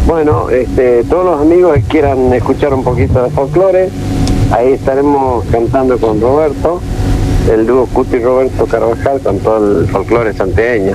Bueno, 0.06 0.50
este, 0.50 1.04
todos 1.04 1.26
los 1.26 1.42
amigos 1.42 1.76
que 1.76 1.82
quieran 1.84 2.34
escuchar 2.34 2.74
un 2.74 2.84
poquito 2.84 3.24
de 3.24 3.30
folclore, 3.30 3.90
ahí 4.52 4.74
estaremos 4.74 5.44
cantando 5.52 5.98
con 5.98 6.22
Roberto, 6.22 6.82
el 7.52 7.68
dúo 7.68 7.86
Cuti 7.88 8.20
Roberto 8.20 8.66
Carvajal 8.66 9.20
con 9.20 9.40
todo 9.40 9.82
el 9.82 9.88
folclore 9.88 10.34
santiagueño. 10.34 10.94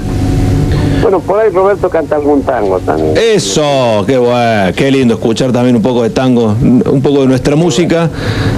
Bueno, 1.02 1.18
por 1.18 1.40
ahí 1.40 1.50
Roberto 1.50 1.90
canta 1.90 2.14
algún 2.14 2.42
tango 2.42 2.78
también. 2.78 3.14
Eso, 3.16 4.04
qué 4.06 4.16
bueno, 4.18 4.72
qué 4.76 4.88
lindo 4.88 5.14
escuchar 5.14 5.50
también 5.50 5.74
un 5.74 5.82
poco 5.82 6.04
de 6.04 6.10
tango, 6.10 6.54
un 6.60 7.02
poco 7.02 7.22
de 7.22 7.26
nuestra 7.26 7.56
música. 7.56 8.08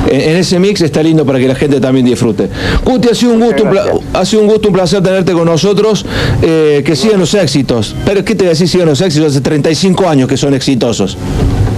En, 0.06 0.36
ese 0.36 0.58
mix 0.58 0.82
está 0.82 1.02
lindo 1.02 1.24
para 1.24 1.38
que 1.38 1.48
la 1.48 1.54
gente 1.54 1.80
también 1.80 2.04
disfrute. 2.04 2.50
Cuti, 2.84 3.08
ha 3.08 3.14
sido 3.14 3.32
un 3.32 3.40
gusto, 3.40 3.64
un 3.64 3.78
ha 4.12 4.24
sido 4.26 4.42
un 4.42 4.48
gusto, 4.48 4.68
un 4.68 4.74
placer 4.74 5.02
tenerte 5.02 5.32
con 5.32 5.46
nosotros. 5.46 6.04
Eh, 6.42 6.82
que 6.84 6.94
sigan 6.94 7.18
los 7.18 7.32
éxitos. 7.32 7.96
Pero 8.04 8.22
¿qué 8.22 8.34
te 8.34 8.44
decís 8.44 8.70
sigan 8.70 8.88
los 8.88 9.00
éxitos? 9.00 9.32
Hace 9.32 9.40
35 9.40 10.06
años 10.06 10.28
que 10.28 10.36
son 10.36 10.52
exitosos. 10.52 11.16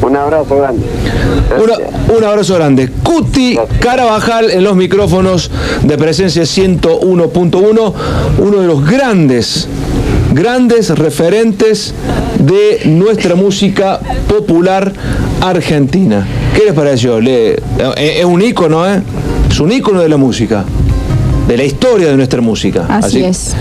Un 0.02 0.16
abrazo 0.16 0.56
grande. 0.56 0.84
un 2.16 2.24
abrazo 2.24 2.54
grande. 2.56 2.90
Cuti 3.04 3.56
Carabajal 3.80 4.50
en 4.50 4.64
los 4.64 4.74
micrófonos 4.74 5.50
de 5.82 5.96
presencia 5.96 6.42
101.1, 6.42 7.92
uno 8.38 8.60
de 8.60 8.66
los 8.66 8.84
grandes 8.84 9.68
grandes 10.36 10.90
referentes 10.90 11.94
de 12.38 12.82
nuestra 12.84 13.34
música 13.34 13.98
popular 14.28 14.92
argentina. 15.40 16.26
¿Qué 16.54 16.64
les 16.66 16.74
pareció? 16.74 17.20
Le, 17.20 17.56
es 17.96 18.24
un 18.24 18.42
ícono, 18.42 18.86
¿eh? 18.86 19.02
Es 19.50 19.58
un 19.58 19.72
ícono 19.72 20.02
de 20.02 20.08
la 20.10 20.18
música, 20.18 20.64
de 21.48 21.56
la 21.56 21.64
historia 21.64 22.08
de 22.08 22.16
nuestra 22.16 22.42
música. 22.42 22.84
Así, 22.88 23.24
es. 23.24 23.54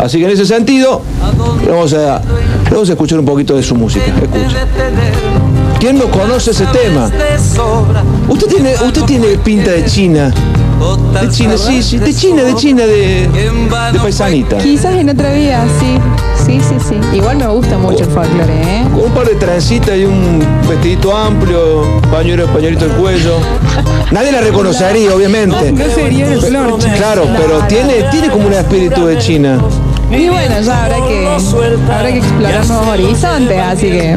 Así 0.00 0.18
que 0.18 0.24
en 0.26 0.30
ese 0.30 0.46
sentido, 0.46 1.02
vamos 1.68 1.92
a, 1.92 2.22
vamos 2.70 2.88
a 2.88 2.92
escuchar 2.92 3.18
un 3.18 3.26
poquito 3.26 3.56
de 3.56 3.62
su 3.64 3.74
música. 3.74 4.06
Escucha. 4.06 4.66
¿Quién 5.80 5.98
no 5.98 6.06
conoce 6.06 6.52
ese 6.52 6.66
tema? 6.66 7.10
Usted 8.28 8.46
tiene, 8.46 8.74
usted 8.86 9.02
tiene 9.02 9.26
pinta 9.38 9.72
de 9.72 9.84
China. 9.84 10.32
De 10.82 11.28
China, 11.28 11.56
sí, 11.56 11.82
sí, 11.82 11.98
de 11.98 12.12
China, 12.12 12.42
de 12.42 12.54
China, 12.54 12.84
de, 12.84 13.28
de 13.92 13.98
paisanita. 14.00 14.58
Quizás 14.58 14.94
en 14.94 15.08
otra 15.10 15.32
vida, 15.32 15.64
sí. 15.78 15.98
Sí, 16.44 16.60
sí, 16.60 16.74
sí. 16.88 17.16
Igual 17.16 17.36
me 17.36 17.46
gusta 17.46 17.78
mucho 17.78 18.02
el 18.02 18.10
folclore, 18.10 18.52
¿eh? 18.62 18.84
Con 18.92 19.04
un 19.04 19.12
par 19.12 19.28
de 19.28 19.36
trencitas 19.36 19.96
y 19.96 20.04
un 20.04 20.44
vestidito 20.68 21.16
amplio, 21.16 22.00
pañuelo, 22.10 22.46
pañuelito 22.48 22.86
del 22.88 22.96
cuello. 22.96 23.36
Nadie 24.10 24.32
la 24.32 24.40
reconocería, 24.40 25.14
obviamente. 25.14 25.70
No 25.70 25.84
sería 25.94 26.32
el 26.32 26.40
flor. 26.40 26.78
Claro, 26.96 27.28
pero 27.36 27.60
tiene, 27.68 28.04
tiene 28.10 28.28
como 28.28 28.48
un 28.48 28.54
espíritu 28.54 29.06
de 29.06 29.18
China. 29.18 29.60
Y 30.12 30.28
bueno, 30.28 30.60
ya 30.60 30.84
habrá 30.84 30.96
que, 31.06 31.26
habrá 31.26 32.12
que 32.12 32.18
explorar 32.18 32.66
nuevos 32.66 32.88
horizontes, 32.88 33.58
así 33.58 33.90
que 33.90 34.16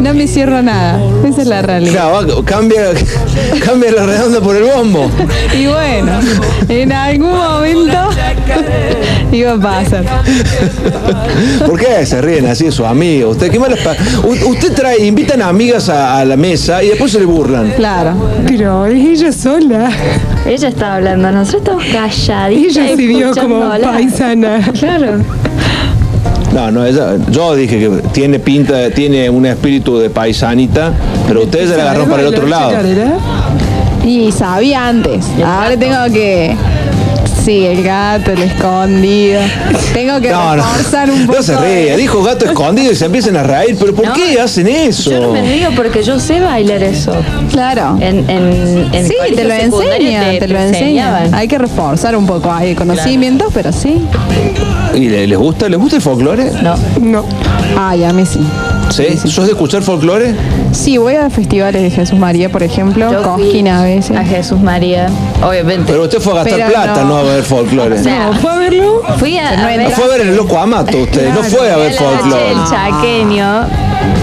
no 0.00 0.14
me 0.14 0.26
cierro 0.26 0.62
nada. 0.62 0.98
Esa 1.24 1.42
es 1.42 1.48
la 1.48 1.62
realidad. 1.62 1.92
Claro, 1.92 2.42
cambia, 2.44 2.92
cambia 3.64 3.92
la 3.92 4.06
redonda 4.06 4.40
por 4.40 4.56
el 4.56 4.64
bombo. 4.64 5.10
Y 5.54 5.66
bueno, 5.66 6.12
en 6.68 6.92
algún 6.92 7.32
momento 7.32 8.10
iba 9.32 9.52
a 9.52 9.60
pasar. 9.60 10.04
¿Por 11.66 11.78
qué 11.78 12.06
se 12.06 12.22
ríen 12.22 12.46
así 12.46 12.64
de 12.64 12.72
sus 12.72 12.86
amigos? 12.86 13.32
Usted, 13.32 13.50
¿qué 13.50 13.58
Usted 13.58 14.72
trae, 14.74 15.04
invitan 15.04 15.42
a 15.42 15.48
amigas 15.48 15.88
a, 15.88 16.24
la 16.24 16.36
mesa 16.36 16.82
y 16.82 16.88
después 16.88 17.12
se 17.12 17.18
le 17.18 17.26
burlan. 17.26 17.72
Claro. 17.72 18.14
Pero 18.46 18.86
es 18.86 19.20
ella 19.20 19.32
sola. 19.32 19.90
Ella 20.46 20.68
está 20.68 20.96
hablando, 20.96 21.30
nosotros 21.32 21.82
estamos 21.84 22.10
calladitos. 22.10 22.76
Ella 22.76 22.88
se 22.88 22.96
vio 22.96 23.34
como 23.34 23.70
paisana. 23.80 24.60
Claro. 24.78 25.18
No, 26.52 26.70
no, 26.70 26.86
yo 27.30 27.56
dije 27.56 27.80
que 27.80 27.88
tiene 28.12 28.38
pinta, 28.38 28.90
tiene 28.90 29.28
un 29.28 29.44
espíritu 29.44 29.98
de 29.98 30.08
paisanita, 30.08 30.92
pero 31.26 31.42
ustedes 31.42 31.70
se 31.70 31.76
la 31.76 31.82
agarraron 31.82 32.08
para 32.08 32.22
el 32.22 32.28
otro 32.28 32.46
lado. 32.46 32.76
Y 34.04 34.30
sabía 34.30 34.86
antes. 34.86 35.26
Ahora 35.44 35.76
tengo 35.76 36.04
que 36.12 36.54
Sí, 37.44 37.66
el 37.66 37.82
gato, 37.82 38.32
el 38.32 38.42
escondido. 38.42 39.42
Tengo 39.92 40.18
que 40.18 40.30
no, 40.30 40.56
reforzar 40.56 41.10
un 41.10 41.26
poco. 41.26 41.36
No 41.38 41.42
se 41.42 41.56
ríe, 41.58 41.96
dijo 41.96 42.22
gato 42.22 42.46
escondido 42.46 42.90
y 42.90 42.94
se 42.96 43.04
empiezan 43.04 43.36
a 43.36 43.42
reír. 43.42 43.76
¿Pero 43.78 43.94
por 43.94 44.12
qué 44.14 44.40
hacen 44.40 44.66
eso? 44.66 45.10
Yo 45.10 45.20
no 45.20 45.32
me 45.32 45.42
río 45.42 45.68
porque 45.76 46.02
yo 46.02 46.18
sé 46.18 46.40
bailar 46.40 46.82
eso. 46.82 47.14
Claro. 47.50 47.98
En, 48.00 48.30
en, 48.30 48.88
en 48.94 49.06
sí, 49.06 49.14
te 49.34 49.44
lo 49.44 49.52
enseñan, 49.52 50.38
te, 50.38 50.48
lo 50.48 50.58
enseñan. 50.58 51.34
Hay 51.34 51.46
que 51.46 51.58
reforzar 51.58 52.16
un 52.16 52.26
poco 52.26 52.50
ahí 52.50 52.74
conocimientos, 52.74 53.52
pero 53.52 53.72
sí. 53.72 54.02
¿Y 54.94 55.08
les 55.08 55.38
gusta, 55.38 55.68
les 55.68 55.78
gusta 55.78 55.96
el 55.96 56.02
folclore? 56.02 56.50
No. 56.62 56.76
No. 57.00 57.24
Ay, 57.76 58.04
a 58.04 58.12
mí 58.12 58.24
sí. 58.24 58.40
¿Sí? 58.90 59.16
¿Sos 59.28 59.46
de 59.46 59.52
escuchar 59.52 59.82
folclore? 59.82 60.34
Sí, 60.72 60.98
voy 60.98 61.14
a 61.14 61.28
festivales 61.30 61.82
de 61.82 61.90
Jesús 61.90 62.18
María, 62.18 62.48
por 62.50 62.62
ejemplo, 62.62 63.10
Yo 63.10 63.22
Cosquín 63.22 63.66
a 63.68 63.82
veces. 63.82 64.16
A 64.16 64.24
Jesús 64.24 64.60
María, 64.60 65.06
obviamente. 65.42 65.84
Pero 65.92 66.04
usted 66.04 66.20
fue 66.20 66.32
a 66.34 66.36
gastar 66.36 66.54
Pero 66.58 66.68
plata, 66.68 67.02
no. 67.02 67.08
no. 67.08 67.16
a 67.18 67.22
ver 67.22 67.42
folclore. 67.42 67.98
O 67.98 68.02
sea, 68.02 68.30
¿Fue 68.40 68.50
a 68.52 68.56
verlo? 68.58 69.02
fui 69.18 69.36
a, 69.38 69.48
a 69.64 69.66
ver 69.66 69.82
No 69.82 69.90
fue 69.90 70.04
a 70.04 70.08
ver 70.08 70.20
el 70.20 70.36
loco 70.36 70.58
Amato 70.58 70.96
usted, 70.98 71.28
no 71.32 71.42
fue 71.42 71.70
a 71.70 71.76
ver 71.76 71.92
folclore. 71.92 72.44
del 72.48 72.58
chaqueño 72.68 73.66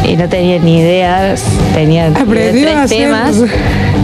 y 0.07 0.15
no 0.15 0.29
tenía 0.29 0.59
ni 0.59 0.79
idea, 0.79 1.35
tenía 1.73 2.07
Aprendió 2.07 2.63
tres 2.63 2.75
hacer- 2.77 2.97
temas. 2.97 3.35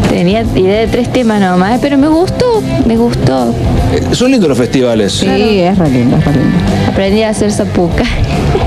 Tenía 0.09 0.41
idea 0.55 0.79
de 0.81 0.87
tres 0.87 1.11
temas 1.11 1.39
nomás, 1.41 1.79
pero 1.81 1.97
me 1.97 2.07
gustó, 2.07 2.61
me 2.85 2.95
gustó. 2.97 3.53
Eh, 3.93 4.01
Son 4.13 4.31
lindos 4.31 4.47
los 4.49 4.57
festivales. 4.57 5.11
Sí, 5.13 5.27
es 5.59 5.77
re 5.77 5.89
lindo, 5.89 6.17
es 6.17 6.25
re 6.25 6.31
lindo. 6.31 6.57
Aprendí 6.89 7.23
a 7.23 7.29
hacer 7.29 7.51
zapuca. 7.51 8.03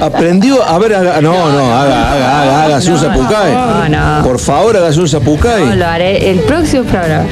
Aprendió, 0.00 0.62
a 0.62 0.78
ver, 0.78 0.94
haga- 0.94 1.20
no, 1.20 1.32
no, 1.32 1.74
haga, 1.74 2.12
haga, 2.12 2.42
haga, 2.42 2.62
hágase 2.64 2.92
un 2.92 2.98
zapucay. 2.98 3.52
no, 3.52 3.88
no. 3.88 4.22
Por 4.24 4.38
favor, 4.38 4.76
hágase 4.76 5.00
un 5.00 5.08
zapucay. 5.08 5.64
No, 5.66 5.76
lo 5.76 5.86
haré 5.86 6.30
el 6.30 6.40
próximo 6.40 6.84
programa. 6.84 7.24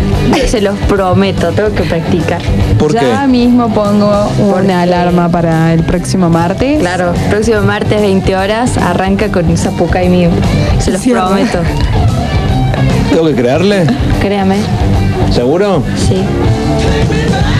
Se 0.46 0.60
los 0.60 0.78
prometo, 0.80 1.48
tengo 1.52 1.72
que 1.74 1.82
practicar. 1.82 2.40
¿Por 2.78 2.92
ya 2.92 3.22
qué? 3.22 3.28
mismo 3.28 3.68
pongo 3.72 4.30
una 4.38 4.82
alarma 4.82 5.28
para 5.28 5.72
el 5.72 5.82
próximo 5.82 6.28
martes. 6.30 6.78
Claro, 6.80 7.12
próximo 7.28 7.60
martes 7.62 8.00
20 8.00 8.36
horas 8.36 8.76
arranca 8.78 9.28
con 9.30 9.46
un 9.48 9.56
zapucay 9.56 10.08
mío. 10.08 10.30
Se 10.78 10.90
los 10.90 11.00
prometo. 11.02 11.58
¿Tengo 13.10 13.26
que 13.26 13.34
creerle? 13.34 13.86
Créame. 14.20 14.56
¿Seguro? 15.32 15.82
Sí. 15.96 16.22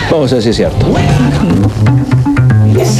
Vamos 0.09 0.31
a 0.31 0.35
ver 0.35 0.43
si 0.43 0.49
es 0.49 0.55
cierto. 0.55 0.85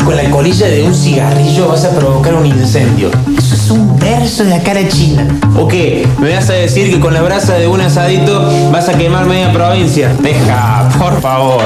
Con 0.06 0.16
la 0.16 0.30
colilla 0.30 0.68
de 0.68 0.84
un 0.84 0.94
cigarrillo 0.94 1.70
vas 1.70 1.86
a 1.86 1.90
provocar 1.90 2.36
un 2.36 2.46
incendio. 2.46 3.10
Eso 3.36 3.56
es 3.56 3.72
un 3.72 3.98
verso 3.98 4.44
de 4.44 4.52
la 4.52 4.60
cara 4.62 4.88
china. 4.88 5.28
¿O 5.58 5.68
qué? 5.68 6.08
¿Me 6.20 6.36
vas 6.36 6.50
a 6.50 6.54
decir 6.54 6.92
que 6.92 7.00
con 7.00 7.14
la 7.14 7.22
brasa 7.22 7.56
de 7.56 7.68
un 7.68 7.82
asadito 7.82 8.52
vas 8.72 8.90
a 8.90 8.98
quemar 8.98 9.26
media 9.26 9.52
provincia? 9.52 10.14
Deja, 10.22 10.88
por 11.00 11.20
favor. 11.20 11.62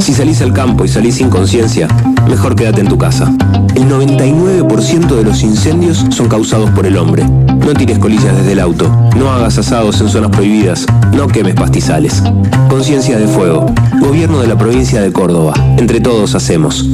Si 0.00 0.12
salís 0.12 0.42
al 0.42 0.52
campo 0.52 0.84
y 0.84 0.88
salís 0.88 1.14
sin 1.16 1.30
conciencia, 1.30 1.88
mejor 2.28 2.54
quédate 2.54 2.80
en 2.80 2.88
tu 2.88 2.98
casa. 2.98 3.32
El 3.74 3.88
99% 3.88 5.16
de 5.16 5.24
los 5.24 5.42
incendios 5.42 6.04
son 6.10 6.28
causados 6.28 6.70
por 6.70 6.86
el 6.86 6.96
hombre. 6.96 7.24
No 7.24 7.74
tires 7.74 7.98
colillas 7.98 8.36
desde 8.36 8.52
el 8.52 8.60
auto, 8.60 8.88
no 9.16 9.30
hagas 9.30 9.58
asados 9.58 10.00
en 10.00 10.08
zonas 10.08 10.30
prohibidas, 10.30 10.86
no 11.12 11.28
quemes 11.28 11.54
pastizales. 11.54 12.22
Conciencia 12.68 13.18
de 13.18 13.26
fuego. 13.28 13.66
Gobierno 14.00 14.40
de 14.40 14.46
la 14.46 14.56
provincia 14.56 15.00
de 15.00 15.12
Córdoba. 15.12 15.54
Entre 15.78 16.00
todos 16.00 16.34
hacemos. 16.34 16.86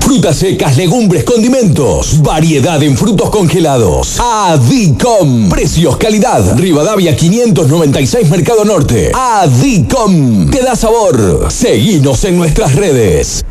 Frutas 0.00 0.36
secas, 0.36 0.76
legumbres, 0.76 1.24
condimentos. 1.24 2.22
Variedad 2.22 2.82
en 2.82 2.96
frutos 2.96 3.30
congelados. 3.30 4.18
Adicom. 4.20 5.48
Precios, 5.48 5.96
calidad. 5.96 6.58
Rivadavia 6.58 7.16
596 7.16 8.30
Mercado 8.30 8.64
Norte. 8.64 9.12
Adicom. 9.14 10.50
Te 10.50 10.62
da 10.62 10.74
sabor. 10.74 11.46
Seguinos 11.50 12.24
en 12.24 12.38
nuestras 12.38 12.74
redes. 12.74 13.44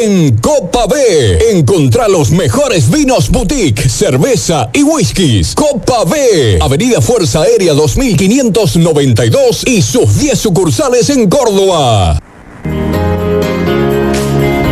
En 0.00 0.38
Copa 0.38 0.86
B, 0.86 1.50
encontrá 1.52 2.08
los 2.08 2.30
mejores 2.30 2.90
vinos 2.90 3.28
boutique, 3.28 3.90
cerveza 3.90 4.70
y 4.72 4.82
whiskies. 4.82 5.54
Copa 5.54 6.04
B, 6.04 6.58
Avenida 6.62 7.02
Fuerza 7.02 7.42
Aérea 7.42 7.74
2592 7.74 9.66
y 9.66 9.82
sus 9.82 10.18
10 10.18 10.38
sucursales 10.38 11.10
en 11.10 11.28
Córdoba. 11.28 12.18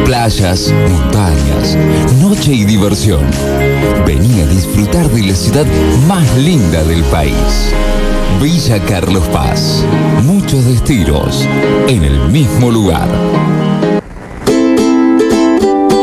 Playas, 0.06 0.72
montañas, 0.88 1.76
noche 2.22 2.54
y 2.54 2.64
diversión. 2.64 3.20
Vení 4.06 4.40
a 4.40 4.46
disfrutar 4.46 5.08
de 5.10 5.22
la 5.22 5.34
ciudad 5.34 5.66
más 6.08 6.34
linda 6.38 6.82
del 6.84 7.04
país. 7.04 7.34
Villa 8.40 8.82
Carlos 8.86 9.24
Paz. 9.28 9.84
Muchos 10.24 10.64
destinos 10.64 11.46
en 11.88 12.04
el 12.04 12.18
mismo 12.30 12.70
lugar. 12.70 13.69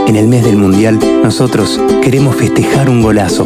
En 0.08 0.16
el 0.16 0.28
mes 0.30 0.46
del 0.46 0.56
Mundial, 0.56 0.98
nosotros 1.22 1.82
queremos 2.02 2.38
festejar 2.38 2.90
un 2.90 3.02
golazo. 3.02 3.46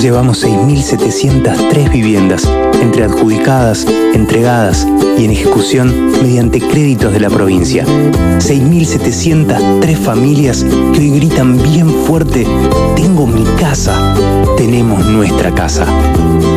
Llevamos 0.00 0.44
6.703 0.44 1.90
viviendas, 1.90 2.48
entre 2.80 3.02
adjudicadas, 3.02 3.84
entregadas 4.14 4.86
y 5.18 5.24
en 5.24 5.32
ejecución 5.32 6.12
mediante 6.22 6.60
créditos 6.60 7.12
de 7.12 7.18
la 7.18 7.28
provincia. 7.28 7.84
6.703 7.84 9.96
familias 9.96 10.64
que 10.94 11.00
hoy 11.00 11.10
gritan 11.10 11.60
bien 11.60 11.90
fuerte, 11.90 12.46
tengo 12.94 13.26
mi 13.26 13.42
casa. 13.58 14.14
Tenemos 14.56 15.04
nuestra 15.06 15.52
casa. 15.52 15.86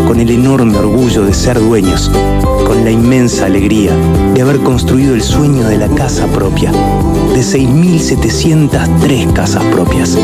Con 0.07 0.19
el 0.19 0.30
enorme 0.30 0.77
orgullo 0.77 1.23
de 1.23 1.34
ser 1.34 1.59
dueños, 1.59 2.11
con 2.69 2.85
la 2.85 2.91
inmensa 2.91 3.47
alegría 3.47 3.91
de 4.35 4.43
haber 4.43 4.59
construido 4.59 5.15
el 5.15 5.23
sueño 5.23 5.67
de 5.67 5.79
la 5.79 5.87
casa 5.87 6.27
propia, 6.27 6.71
de 6.71 7.39
6.703 7.39 9.33
casas 9.33 9.63
propias. 9.71 10.15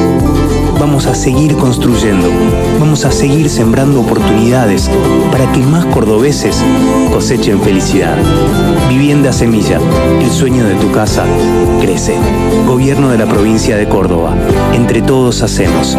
Vamos 0.79 1.07
a 1.07 1.15
seguir 1.15 1.55
construyendo, 1.55 2.29
vamos 2.79 3.03
a 3.03 3.11
seguir 3.11 3.49
sembrando 3.49 4.01
oportunidades 4.01 4.91
para 5.31 5.51
que 5.53 5.61
más 5.61 5.87
cordobeses 5.87 6.63
cosechen 7.11 7.59
felicidad. 7.61 8.15
Vivienda 8.89 9.33
Semilla, 9.33 9.79
el 10.21 10.29
sueño 10.29 10.65
de 10.65 10.75
tu 10.75 10.91
casa 10.91 11.25
crece. 11.81 12.13
Gobierno 12.67 13.09
de 13.09 13.17
la 13.17 13.25
provincia 13.25 13.75
de 13.75 13.89
Córdoba, 13.89 14.35
entre 14.71 15.01
todos 15.01 15.41
hacemos. 15.41 15.97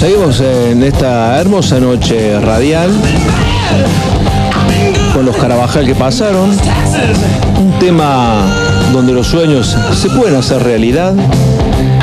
Seguimos 0.00 0.40
en 0.40 0.82
esta 0.82 1.38
hermosa 1.38 1.78
noche 1.78 2.40
radial 2.40 2.90
con 5.12 5.26
los 5.26 5.36
Carabajal 5.36 5.84
que 5.84 5.94
pasaron. 5.94 6.50
Un 7.58 7.72
tema 7.78 8.42
donde 8.94 9.12
los 9.12 9.26
sueños 9.26 9.76
se 9.94 10.08
pueden 10.08 10.36
hacer 10.36 10.62
realidad. 10.62 11.12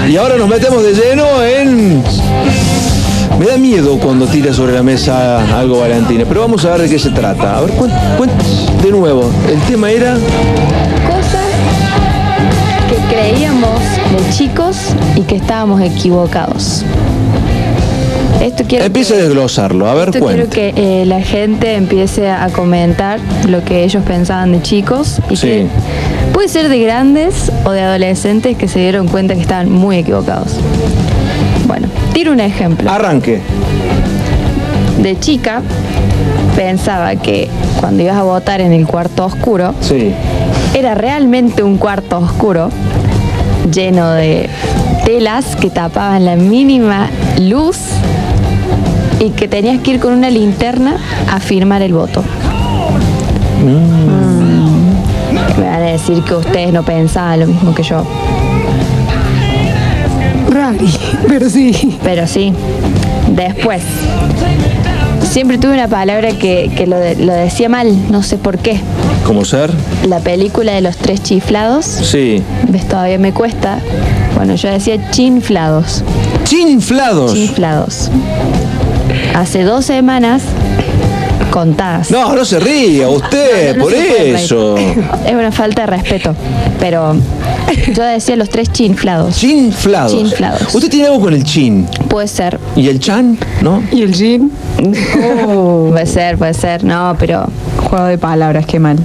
Y 0.07 0.15
ahora 0.15 0.37
nos 0.37 0.47
metemos 0.47 0.83
de 0.83 0.93
lleno 0.93 1.43
en... 1.43 2.03
Me 3.39 3.45
da 3.47 3.57
miedo 3.57 3.97
cuando 3.99 4.25
tira 4.27 4.53
sobre 4.53 4.73
la 4.73 4.83
mesa 4.83 5.39
algo 5.57 5.79
Valentina, 5.79 6.23
pero 6.27 6.41
vamos 6.41 6.65
a 6.65 6.69
ver 6.71 6.81
de 6.83 6.89
qué 6.89 6.99
se 6.99 7.09
trata. 7.09 7.57
A 7.57 7.61
ver, 7.61 7.71
cuen- 7.73 7.91
de 8.83 8.91
nuevo, 8.91 9.29
el 9.49 9.59
tema 9.61 9.89
era... 9.91 10.13
Cosas 10.13 11.47
que 12.89 13.15
creíamos 13.15 13.79
de 13.79 14.29
chicos 14.35 14.77
y 15.15 15.21
que 15.21 15.35
estábamos 15.37 15.81
equivocados. 15.81 16.83
Esto 18.47 18.63
quiero 18.67 18.85
Empieza 18.85 19.13
a 19.15 19.17
desglosarlo, 19.17 19.87
a 19.87 19.93
ver, 19.93 20.09
Esto 20.09 20.25
quiero 20.25 20.49
que 20.49 20.73
eh, 20.75 21.05
la 21.05 21.21
gente 21.21 21.75
empiece 21.75 22.29
a 22.29 22.47
comentar 22.49 23.19
lo 23.47 23.63
que 23.63 23.83
ellos 23.83 24.03
pensaban 24.03 24.51
de 24.53 24.61
chicos 24.61 25.19
y 25.29 25.35
Sí. 25.35 25.47
que 25.47 25.67
puede 26.33 26.47
ser 26.47 26.69
de 26.69 26.79
grandes 26.79 27.51
o 27.65 27.71
de 27.71 27.81
adolescentes 27.81 28.55
que 28.57 28.67
se 28.67 28.79
dieron 28.79 29.07
cuenta 29.07 29.35
que 29.35 29.41
estaban 29.41 29.69
muy 29.71 29.97
equivocados. 29.97 30.53
Bueno, 31.67 31.87
tiro 32.13 32.31
un 32.31 32.39
ejemplo. 32.39 32.89
Arranque. 32.89 33.41
De 35.01 35.19
chica 35.19 35.61
pensaba 36.55 37.15
que 37.17 37.49
cuando 37.79 38.03
ibas 38.03 38.15
a 38.17 38.23
votar 38.23 38.61
en 38.61 38.71
el 38.71 38.87
cuarto 38.87 39.25
oscuro, 39.25 39.73
Sí. 39.81 40.13
era 40.73 40.95
realmente 40.95 41.63
un 41.63 41.77
cuarto 41.77 42.17
oscuro 42.17 42.69
lleno 43.71 44.11
de 44.11 44.49
telas 45.05 45.55
que 45.57 45.69
tapaban 45.69 46.23
la 46.25 46.35
mínima 46.37 47.09
luz 47.39 47.77
y 49.19 49.29
que 49.31 49.47
tenías 49.47 49.81
que 49.81 49.91
ir 49.91 49.99
con 49.99 50.13
una 50.13 50.29
linterna 50.29 50.97
a 51.31 51.39
firmar 51.39 51.81
el 51.81 51.93
voto. 51.93 52.23
Mm. 53.63 55.59
Me 55.59 55.65
van 55.65 55.81
a 55.81 55.85
decir 55.91 56.21
que 56.23 56.35
ustedes 56.35 56.71
no 56.73 56.83
pensaban 56.83 57.39
lo 57.39 57.47
mismo 57.47 57.73
que 57.73 57.83
yo. 57.83 58.03
Rari, 60.49 60.89
pero 61.27 61.49
sí. 61.49 61.97
Pero 62.03 62.27
sí. 62.27 62.53
Después. 63.35 63.81
Siempre 65.23 65.57
tuve 65.57 65.73
una 65.73 65.87
palabra 65.87 66.29
que, 66.31 66.71
que 66.75 66.87
lo, 66.87 66.97
de- 66.97 67.15
lo 67.15 67.33
decía 67.33 67.67
mal, 67.69 67.93
no 68.11 68.23
sé 68.23 68.37
por 68.37 68.57
qué. 68.59 68.79
¿Cómo 69.25 69.43
ser? 69.43 69.71
La 70.07 70.19
película 70.19 70.71
de 70.73 70.81
los 70.81 70.95
tres 70.97 71.21
chiflados. 71.21 71.85
Sí. 71.85 72.41
¿Ves? 72.69 72.87
Todavía 72.87 73.17
me 73.19 73.33
cuesta. 73.33 73.79
Bueno, 74.35 74.55
yo 74.55 74.69
decía 74.69 75.11
chinflados. 75.11 76.03
¿Chinflados? 76.45 77.33
Chinflados. 77.33 78.09
Hace 79.35 79.63
dos 79.63 79.85
semanas 79.85 80.43
contadas. 81.51 82.11
No, 82.11 82.33
no 82.35 82.45
se 82.45 82.59
ría, 82.59 83.07
usted, 83.09 83.75
No, 83.75 83.79
no 83.79 83.83
por 83.85 83.93
eso. 83.93 84.77
Es 84.77 85.33
una 85.33 85.51
falta 85.51 85.81
de 85.81 85.87
respeto. 85.87 86.35
Pero 86.79 87.15
yo 87.93 88.03
decía 88.03 88.35
los 88.35 88.49
tres 88.49 88.71
chinflados. 88.71 89.35
Chinflados. 89.37 90.11
Chinflados. 90.11 90.75
¿Usted 90.75 90.89
tiene 90.89 91.07
algo 91.07 91.21
con 91.21 91.33
el 91.33 91.43
chin? 91.43 91.87
Puede 92.09 92.27
ser. 92.27 92.59
¿Y 92.75 92.87
el 92.89 92.99
chan? 92.99 93.37
¿No? 93.61 93.81
¿Y 93.91 94.01
el 94.03 94.13
gin? 94.13 94.51
Puede 95.89 96.05
ser, 96.05 96.37
puede 96.37 96.53
ser. 96.53 96.83
No, 96.83 97.15
pero 97.17 97.47
Juego 97.89 98.05
de 98.05 98.17
palabras, 98.17 98.65
qué 98.65 98.79
mal. 98.79 98.97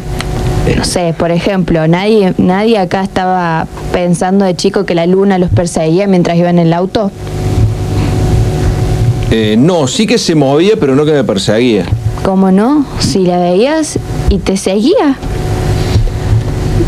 no 0.77 0.85
sé, 0.85 1.15
por 1.17 1.31
ejemplo, 1.31 1.87
nadie, 1.89 2.35
nadie 2.39 2.79
acá 2.79 3.03
estaba 3.03 3.67
pensando 3.93 4.45
de 4.45 4.55
chico 4.57 4.85
que 4.85 4.95
la 4.95 5.07
luna 5.07 5.39
los 5.39 5.51
perseguía 5.51 6.07
mientras 6.07 6.37
iba 6.37 6.51
en 6.51 6.59
el 6.59 6.73
auto. 6.73 7.11
Eh, 9.35 9.57
no, 9.59 9.87
sí 9.89 10.07
que 10.07 10.19
se 10.19 10.35
movía, 10.35 10.75
pero 10.79 10.95
no 10.95 11.07
que 11.07 11.13
me 11.13 11.25
perseguía. 11.25 11.87
¿Cómo 12.23 12.51
no? 12.53 12.85
Si 12.99 13.21
la 13.25 13.39
veías 13.39 13.99
y 14.29 14.39
te 14.39 14.57
seguía. 14.59 15.17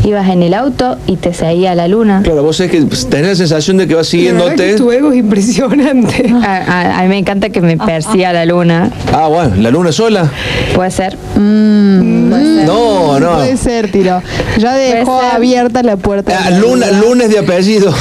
Ibas 0.05 0.29
en 0.29 0.43
el 0.43 0.53
auto 0.53 0.99
y 1.07 1.17
te 1.17 1.33
seguía 1.33 1.75
la 1.75 1.89
luna. 1.89 2.21
Claro, 2.23 2.43
vos 2.43 2.61
es 2.61 2.71
que 2.71 2.83
tenés 3.09 3.27
la 3.29 3.35
sensación 3.37 3.79
de 3.79 3.87
que 3.89 3.95
va 3.95 4.03
La 4.03 4.03
verdad 4.03 4.11
siguiéndote. 4.11 4.67
que 4.73 4.75
tu 4.75 4.93
ego 4.93 5.11
es 5.13 5.17
impresionante. 5.19 6.31
A, 6.45 6.57
a- 6.57 6.99
a 6.99 7.03
mí 7.05 7.09
me 7.09 7.17
encanta 7.17 7.49
que 7.49 7.63
me 7.63 7.79
persiga 7.79 8.31
la 8.35 8.45
luna. 8.45 8.91
Ah, 9.11 9.29
bueno, 9.29 9.57
la 9.57 9.71
luna 9.71 9.91
sola. 9.93 10.31
Puede 10.75 10.91
ser. 10.91 11.17
No, 11.37 13.19
no. 13.19 13.37
Puede 13.37 13.57
ser, 13.57 13.91
tiro. 13.91 14.21
Ya 14.59 14.75
dejó 14.75 15.19
abierta 15.23 15.83
la 15.83 15.97
puerta. 15.97 16.39
Ah, 16.45 16.51
luna, 16.51 16.91
lunes 16.91 17.31
de 17.31 17.39
apellido. 17.39 17.95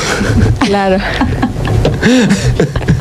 Claro. 0.60 0.98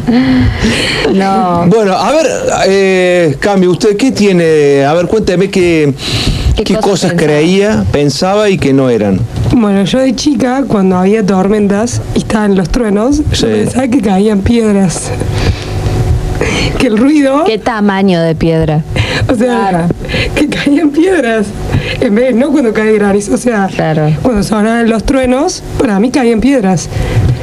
No. 1.13 1.67
Bueno, 1.67 1.93
a 1.93 2.11
ver, 2.11 2.27
eh, 2.67 3.37
Cambio, 3.39 3.71
¿usted 3.73 3.97
qué 3.97 4.13
tiene? 4.13 4.85
A 4.85 4.95
ver, 4.95 5.07
cuénteme 5.07 5.51
qué, 5.51 5.93
qué, 6.65 6.75
cosas, 6.77 7.13
creía, 7.15 7.85
pensaba 7.93 8.49
y 8.49 8.57
que 8.57 8.73
no 8.73 8.89
eran. 8.89 9.21
Bueno, 9.55 9.85
yo 9.85 9.99
de 9.99 10.15
chica, 10.15 10.65
cuando 10.67 10.97
había 10.97 11.25
tormentas 11.25 12.01
y 12.15 12.19
estaban 12.19 12.55
los 12.55 12.71
truenos, 12.71 13.21
yo 13.33 13.49
pensaba 13.49 13.89
que 13.89 14.01
caían 14.01 14.41
piedras. 14.41 15.11
que 16.79 16.87
el 16.87 16.97
ruido. 16.97 17.45
¿Qué 17.45 17.59
tamaño 17.59 18.23
de 18.23 18.35
piedra? 18.35 18.83
O 19.29 19.35
sea, 19.35 19.89
que 20.35 20.49
caían 20.49 20.91
piedras. 20.91 21.47
En 22.01 22.15
vez, 22.15 22.35
no 22.35 22.51
cuando 22.51 22.73
cae 22.73 22.93
granizo, 22.95 23.35
o 23.35 23.37
sea, 23.37 23.69
cuando 24.23 24.43
sonaban 24.43 24.89
los 24.89 25.05
truenos, 25.05 25.63
para 25.79 26.01
mí 26.01 26.11
caían 26.11 26.41
piedras. 26.41 26.89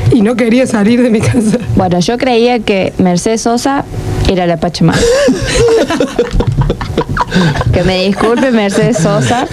Y 0.11 0.22
no 0.22 0.36
quería 0.36 0.65
salir 0.65 1.02
de 1.02 1.10
mi 1.10 1.22
casa. 1.22 1.57
Bueno, 1.76 1.99
yo 1.99 2.18
creía 2.18 2.60
que 2.60 2.94
Mercedes 2.98 3.41
Sosa 3.41 3.86
era 4.30 4.45
la 4.48 4.57
Pachamama. 4.57 4.99
que 7.73 7.84
me 7.84 8.06
disculpe 8.06 8.52
Mercedes 8.52 8.98
Sosa. 8.98 9.48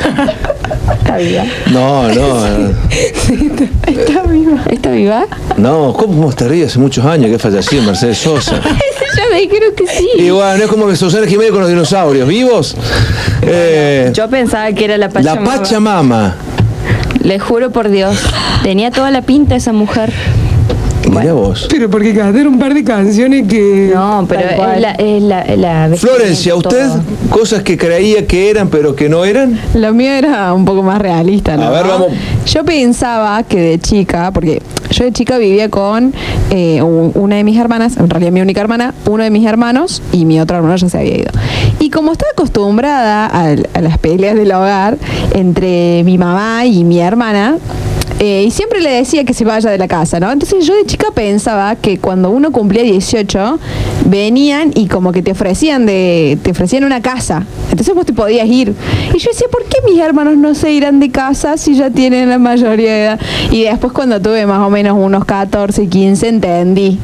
Está 0.99 1.17
viva. 1.19 1.45
No, 1.71 2.09
no. 2.09 2.47
Está 3.87 4.23
viva. 4.23 4.59
¿Está 4.71 4.91
viva? 4.91 5.27
No, 5.57 5.93
¿cómo, 5.93 6.31
estaría 6.31 6.67
hace 6.67 6.79
muchos 6.79 7.05
años 7.05 7.31
que 7.31 7.39
falleció 7.39 7.83
Mercedes 7.83 8.19
Sosa? 8.19 8.61
ya 8.63 9.25
me 9.31 9.41
dijeron 9.41 9.73
que 9.77 9.87
sí. 9.87 10.09
Y 10.17 10.31
bueno, 10.31 10.65
es 10.65 10.71
como 10.71 10.87
que 10.87 10.97
Susana 10.97 11.27
Jiménez 11.27 11.53
con 11.53 11.61
los 11.61 11.69
dinosaurios 11.69 12.29
vivos. 12.29 12.77
Eh, 13.43 14.11
Yo 14.15 14.29
pensaba 14.29 14.73
que 14.73 14.85
era 14.85 14.97
la 14.97 15.07
la 15.07 15.13
Pachamama. 15.13 15.57
Pachamama. 15.57 16.35
Le 17.23 17.39
juro 17.39 17.71
por 17.71 17.89
Dios. 17.89 18.19
Tenía 18.63 18.91
toda 18.91 19.11
la 19.11 19.23
pinta 19.23 19.57
esa 19.57 19.73
mujer. 19.73 20.13
Mira 21.11 21.33
vos. 21.33 21.67
Pero 21.71 21.91
porque 21.91 22.15
cantaron 22.15 22.55
un 22.55 22.59
par 22.59 22.75
de 22.75 22.85
canciones 22.85 23.47
que. 23.49 23.91
No, 23.95 24.25
pero 24.29 24.41
es 24.41 24.81
la, 24.81 24.91
es 24.93 25.23
la, 25.23 25.45
la 25.57 25.97
Florencia, 25.97 26.55
¿usted 26.55 26.87
cosas 27.31 27.63
que 27.63 27.77
creía 27.77 28.27
que 28.27 28.51
eran 28.51 28.69
pero 28.69 28.95
que 28.95 29.09
no 29.09 29.25
eran? 29.25 29.59
Lo 29.75 29.93
mío 29.93 30.11
era 30.11 30.53
un 30.53 30.65
poco 30.65 30.83
más 30.83 30.99
realista, 30.99 31.57
¿no? 31.57 31.65
A 31.65 31.71
ver, 31.71 31.87
vamos. 31.87 32.09
Yo 32.47 32.65
pensaba 32.65 33.43
que 33.43 33.61
de 33.61 33.79
chica, 33.79 34.31
porque 34.33 34.63
yo 34.91 35.05
de 35.05 35.13
chica 35.13 35.39
vivía 35.39 35.69
con 35.69 36.15
eh, 36.51 36.83
una 36.83 37.37
de 37.37 37.45
mis 37.45 37.59
hermanas, 37.59 37.97
en 37.97 38.09
realidad 38.09 38.33
mi 38.33 38.41
única 38.41 38.61
hermana, 38.61 38.95
uno 39.07 39.23
de 39.23 39.31
mis 39.31 39.47
hermanos 39.47 40.03
y 40.13 40.25
mi 40.25 40.41
otro 40.41 40.57
hermano 40.57 40.77
ya 40.77 40.89
se 40.89 40.99
había 40.99 41.17
ido. 41.17 41.31
Y 41.81 41.91
como 41.91 42.13
estaba 42.13 42.31
acostumbrada 42.33 43.27
a, 43.27 43.81
las 43.81 43.99
peleas 43.99 44.37
del 44.37 44.53
hogar 44.53 44.99
entre 45.35 46.03
mi 46.05 46.19
mamá 46.19 46.65
y 46.67 46.85
mi 46.85 47.01
hermana, 47.01 47.59
eh, 48.19 48.45
y 48.47 48.51
siempre 48.51 48.81
le 48.81 48.91
decía 48.91 49.25
que 49.25 49.35
se 49.35 49.45
vaya 49.45 49.71
de 49.71 49.77
la 49.77 49.89
casa, 49.89 50.19
¿no? 50.19 50.31
Entonces 50.33 50.67
yo 50.67 50.75
de 50.75 50.87
chica 50.87 51.09
pensaba 51.15 51.77
que 51.77 51.99
cuando 51.99 52.31
uno 52.31 52.51
cumplía 52.51 52.83
18, 52.83 53.59
venían 54.07 54.71
y 54.75 54.89
como 54.89 55.13
que 55.13 55.23
te 55.23 55.33
ofrecían 55.33 55.85
de, 55.85 56.39
te 56.43 56.53
ofrecían 56.53 56.85
una 56.85 57.03
casa. 57.03 57.45
Entonces 57.71 57.95
vos 57.95 58.07
te 58.07 58.15
podías 58.15 58.47
ir. 58.49 58.75
Y 59.15 59.19
yo 59.19 59.31
decía, 59.31 59.49
¿por 59.51 59.65
qué 59.65 59.79
mis 59.87 60.01
hermanos 60.01 60.37
no 60.37 60.55
se 60.55 60.73
irán 60.73 60.99
de 60.99 61.11
casa 61.11 61.59
si 61.59 61.75
ya 61.75 61.91
tienen 61.91 62.31
la 62.31 62.39
mayoría 62.39 62.93
de 62.93 63.05
edad? 63.05 63.21
Y 63.51 63.65
después 63.65 63.93
cuando 63.93 64.21
tuve 64.21 64.47
más 64.47 64.67
o 64.67 64.71
menos 64.71 64.97
unos 64.99 65.25
14, 65.27 65.87
15, 65.87 66.29
entendí. 66.29 66.99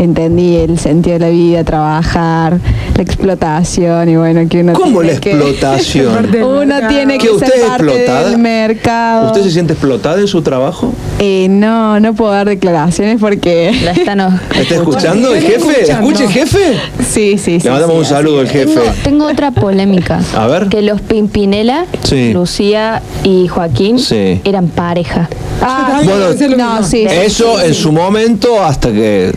Entendí 0.00 0.56
el 0.56 0.78
sentido 0.78 1.18
de 1.18 1.26
la 1.26 1.28
vida, 1.30 1.62
trabajar, 1.62 2.58
la 2.96 3.02
explotación 3.02 4.08
y 4.08 4.16
bueno, 4.16 4.48
que 4.48 4.60
uno 4.62 4.72
¿Cómo 4.72 5.00
tiene 5.02 5.14
la 5.14 5.20
que- 5.20 5.30
explotación? 5.32 6.28
uno 6.42 6.74
tiene 6.88 7.18
¿Que 7.18 7.26
que 7.26 7.30
usted 7.34 7.46
ser 7.48 7.56
es 7.60 7.64
parte 7.66 7.84
explotada? 7.84 8.28
del 8.30 8.38
mercado. 8.38 9.26
¿Usted 9.26 9.42
se 9.42 9.50
siente 9.50 9.72
explotada 9.74 10.18
en 10.18 10.26
su 10.26 10.40
trabajo? 10.40 10.92
Eh, 11.18 11.48
no, 11.50 12.00
no 12.00 12.14
puedo 12.14 12.32
dar 12.32 12.48
declaraciones 12.48 13.18
porque... 13.20 13.78
La 13.84 13.90
están 13.92 14.20
¿Está 14.58 14.74
escuchando 14.76 15.34
el 15.34 15.42
jefe? 15.42 15.82
¿Escucha 15.92 16.24
el 16.24 16.30
jefe? 16.30 16.58
Sí, 17.06 17.36
sí, 17.36 17.60
sí. 17.60 17.64
Le 17.64 17.70
mandamos 17.70 17.96
sí, 17.96 18.00
un 18.00 18.06
saludo 18.06 18.40
al 18.40 18.48
jefe. 18.48 18.66
Tengo, 18.74 18.82
tengo 19.04 19.26
otra 19.26 19.50
polémica. 19.50 20.20
A 20.34 20.46
ver. 20.46 20.68
Que 20.68 20.80
los 20.80 21.02
Pimpinela, 21.02 21.84
Sí. 22.04 22.32
Lucía 22.32 23.02
y 23.22 23.48
Joaquín 23.48 23.98
Sí. 23.98 24.40
eran 24.44 24.68
pareja. 24.68 25.28
Ah, 25.62 26.00
Bueno, 26.02 26.56
no, 26.56 26.82
sí. 26.82 27.02
Eso 27.06 27.60
en 27.60 27.74
su 27.74 27.92
momento 27.92 28.62
hasta 28.64 28.90
que 28.90 29.30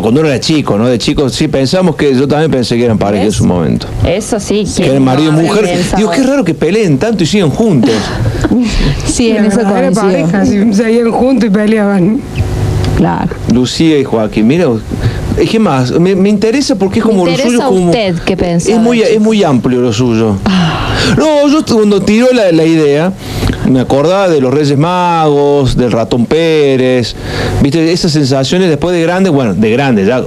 cuando 0.00 0.20
uno 0.20 0.28
era 0.30 0.40
chico, 0.40 0.78
¿no? 0.78 0.86
De 0.88 0.98
chico 0.98 1.28
sí 1.28 1.48
pensamos 1.48 1.96
que 1.96 2.14
yo 2.14 2.26
también 2.26 2.50
pensé 2.50 2.76
que 2.76 2.84
eran 2.84 2.98
pareja 2.98 3.24
en 3.24 3.32
su 3.32 3.44
momento. 3.44 3.86
Eso 4.06 4.40
sí. 4.40 4.64
Que 4.76 4.86
eran 4.86 5.02
marido 5.04 5.32
y 5.32 5.42
mujer. 5.42 5.66
Digo, 5.96 6.10
qué 6.10 6.22
raro 6.22 6.44
que 6.44 6.54
peleen 6.54 6.98
tanto 6.98 7.24
y 7.24 7.26
siguen 7.26 7.50
juntos. 7.50 7.90
Sí, 9.04 9.30
en 9.30 9.44
eso 9.44 9.60
coincido. 9.60 9.92
pareja, 9.92 10.46
si 10.46 10.72
seguían 10.72 11.10
juntos 11.10 11.48
y 11.48 11.50
peleaban. 11.50 12.20
Claro. 12.96 13.34
Lucía 13.52 13.98
y 13.98 14.04
Joaquín, 14.04 14.46
mira, 14.46 14.68
es 15.38 15.50
que 15.50 15.58
más, 15.58 15.90
me, 15.92 16.14
me 16.14 16.28
interesa 16.30 16.76
porque 16.76 17.00
es 17.00 17.04
como 17.04 17.24
Me 17.24 17.36
lo 17.36 17.42
suyo 17.42 17.60
como 17.60 17.86
usted 17.86 18.14
qué 18.24 18.36
pensaba. 18.36 18.76
es 18.76 18.82
muy 18.82 19.02
es 19.02 19.20
muy 19.20 19.42
amplio 19.44 19.80
lo 19.80 19.92
suyo. 19.92 20.36
No, 21.16 21.48
yo 21.48 21.64
cuando 21.74 22.00
tiró 22.00 22.28
la, 22.32 22.52
la 22.52 22.64
idea 22.64 23.12
me 23.72 23.80
acordaba 23.80 24.28
de 24.28 24.40
los 24.40 24.52
Reyes 24.52 24.76
Magos, 24.76 25.76
del 25.76 25.90
Ratón 25.90 26.26
Pérez, 26.26 27.16
viste 27.62 27.92
esas 27.92 28.12
sensaciones 28.12 28.68
después 28.68 28.94
de 28.94 29.02
grande, 29.02 29.30
bueno, 29.30 29.54
de 29.54 29.70
grande 29.70 30.04
ya 30.04 30.24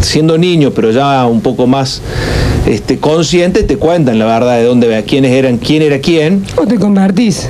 siendo 0.00 0.38
niño, 0.38 0.70
pero 0.70 0.90
ya 0.90 1.26
un 1.26 1.40
poco 1.40 1.66
más 1.66 2.00
este 2.66 2.98
consciente 2.98 3.62
te 3.62 3.76
cuentan 3.76 4.18
la 4.18 4.26
verdad 4.26 4.56
de 4.56 4.64
dónde 4.64 5.04
quiénes 5.06 5.32
eran, 5.32 5.58
quién 5.58 5.82
era 5.82 5.98
quién. 5.98 6.44
O 6.56 6.66
te 6.66 6.78
convertís. 6.78 7.48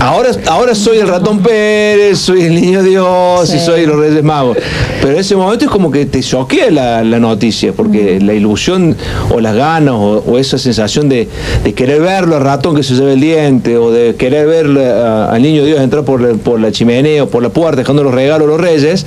Ahora, 0.00 0.30
ahora 0.46 0.74
soy 0.74 0.96
el 0.96 1.08
ratón 1.08 1.40
Pérez, 1.40 2.18
soy 2.18 2.40
el 2.42 2.54
niño 2.54 2.82
Dios 2.82 3.52
y 3.54 3.58
soy 3.58 3.84
los 3.84 3.96
Reyes 3.98 4.24
Magos. 4.24 4.56
Pero 5.02 5.12
en 5.12 5.20
ese 5.20 5.36
momento 5.36 5.66
es 5.66 5.70
como 5.70 5.90
que 5.90 6.06
te 6.06 6.20
choquea 6.22 6.70
la, 6.70 7.04
la 7.04 7.18
noticia, 7.20 7.74
porque 7.74 8.18
la 8.18 8.32
ilusión 8.32 8.96
o 9.30 9.40
las 9.40 9.54
ganas 9.54 9.92
o, 9.94 10.24
o 10.26 10.38
esa 10.38 10.56
sensación 10.56 11.10
de, 11.10 11.28
de 11.62 11.74
querer 11.74 12.00
verlo 12.00 12.36
al 12.36 12.42
ratón 12.42 12.74
que 12.74 12.82
se 12.82 12.94
lleva 12.94 13.12
el 13.12 13.20
diente 13.20 13.76
o 13.76 13.90
de 13.92 14.14
querer 14.14 14.46
ver 14.46 14.66
a- 14.88 15.32
al 15.32 15.42
niño 15.42 15.64
Dios 15.66 15.78
entrar 15.80 16.02
por 16.04 16.22
la, 16.22 16.32
por 16.34 16.58
la 16.60 16.72
chimenea 16.72 17.24
o 17.24 17.28
por 17.28 17.42
la 17.42 17.50
puerta 17.50 17.76
dejando 17.82 18.02
los 18.02 18.14
regalos 18.14 18.48
a 18.48 18.50
los 18.52 18.60
reyes, 18.60 19.04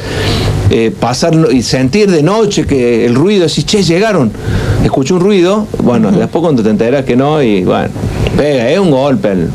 eh, 0.70 0.92
pasar 0.98 1.34
y 1.52 1.64
sentir 1.64 2.12
de 2.12 2.22
noche 2.22 2.68
que 2.68 3.04
el 3.08 3.16
ruido, 3.16 3.46
así, 3.48 3.64
che, 3.64 3.82
llegaron, 3.82 4.32
escuché 4.84 5.16
un 5.16 5.22
ruido, 5.22 5.66
bueno, 5.82 6.12
después 6.12 6.44
cuando 6.44 6.62
te 6.62 6.70
enteras 6.70 7.04
que 7.04 7.16
no 7.16 7.42
y 7.42 7.64
bueno, 7.64 7.90
pega, 8.38 8.70
es 8.70 8.78
un 8.78 8.92
golpe. 8.92 9.32
el- 9.32 9.50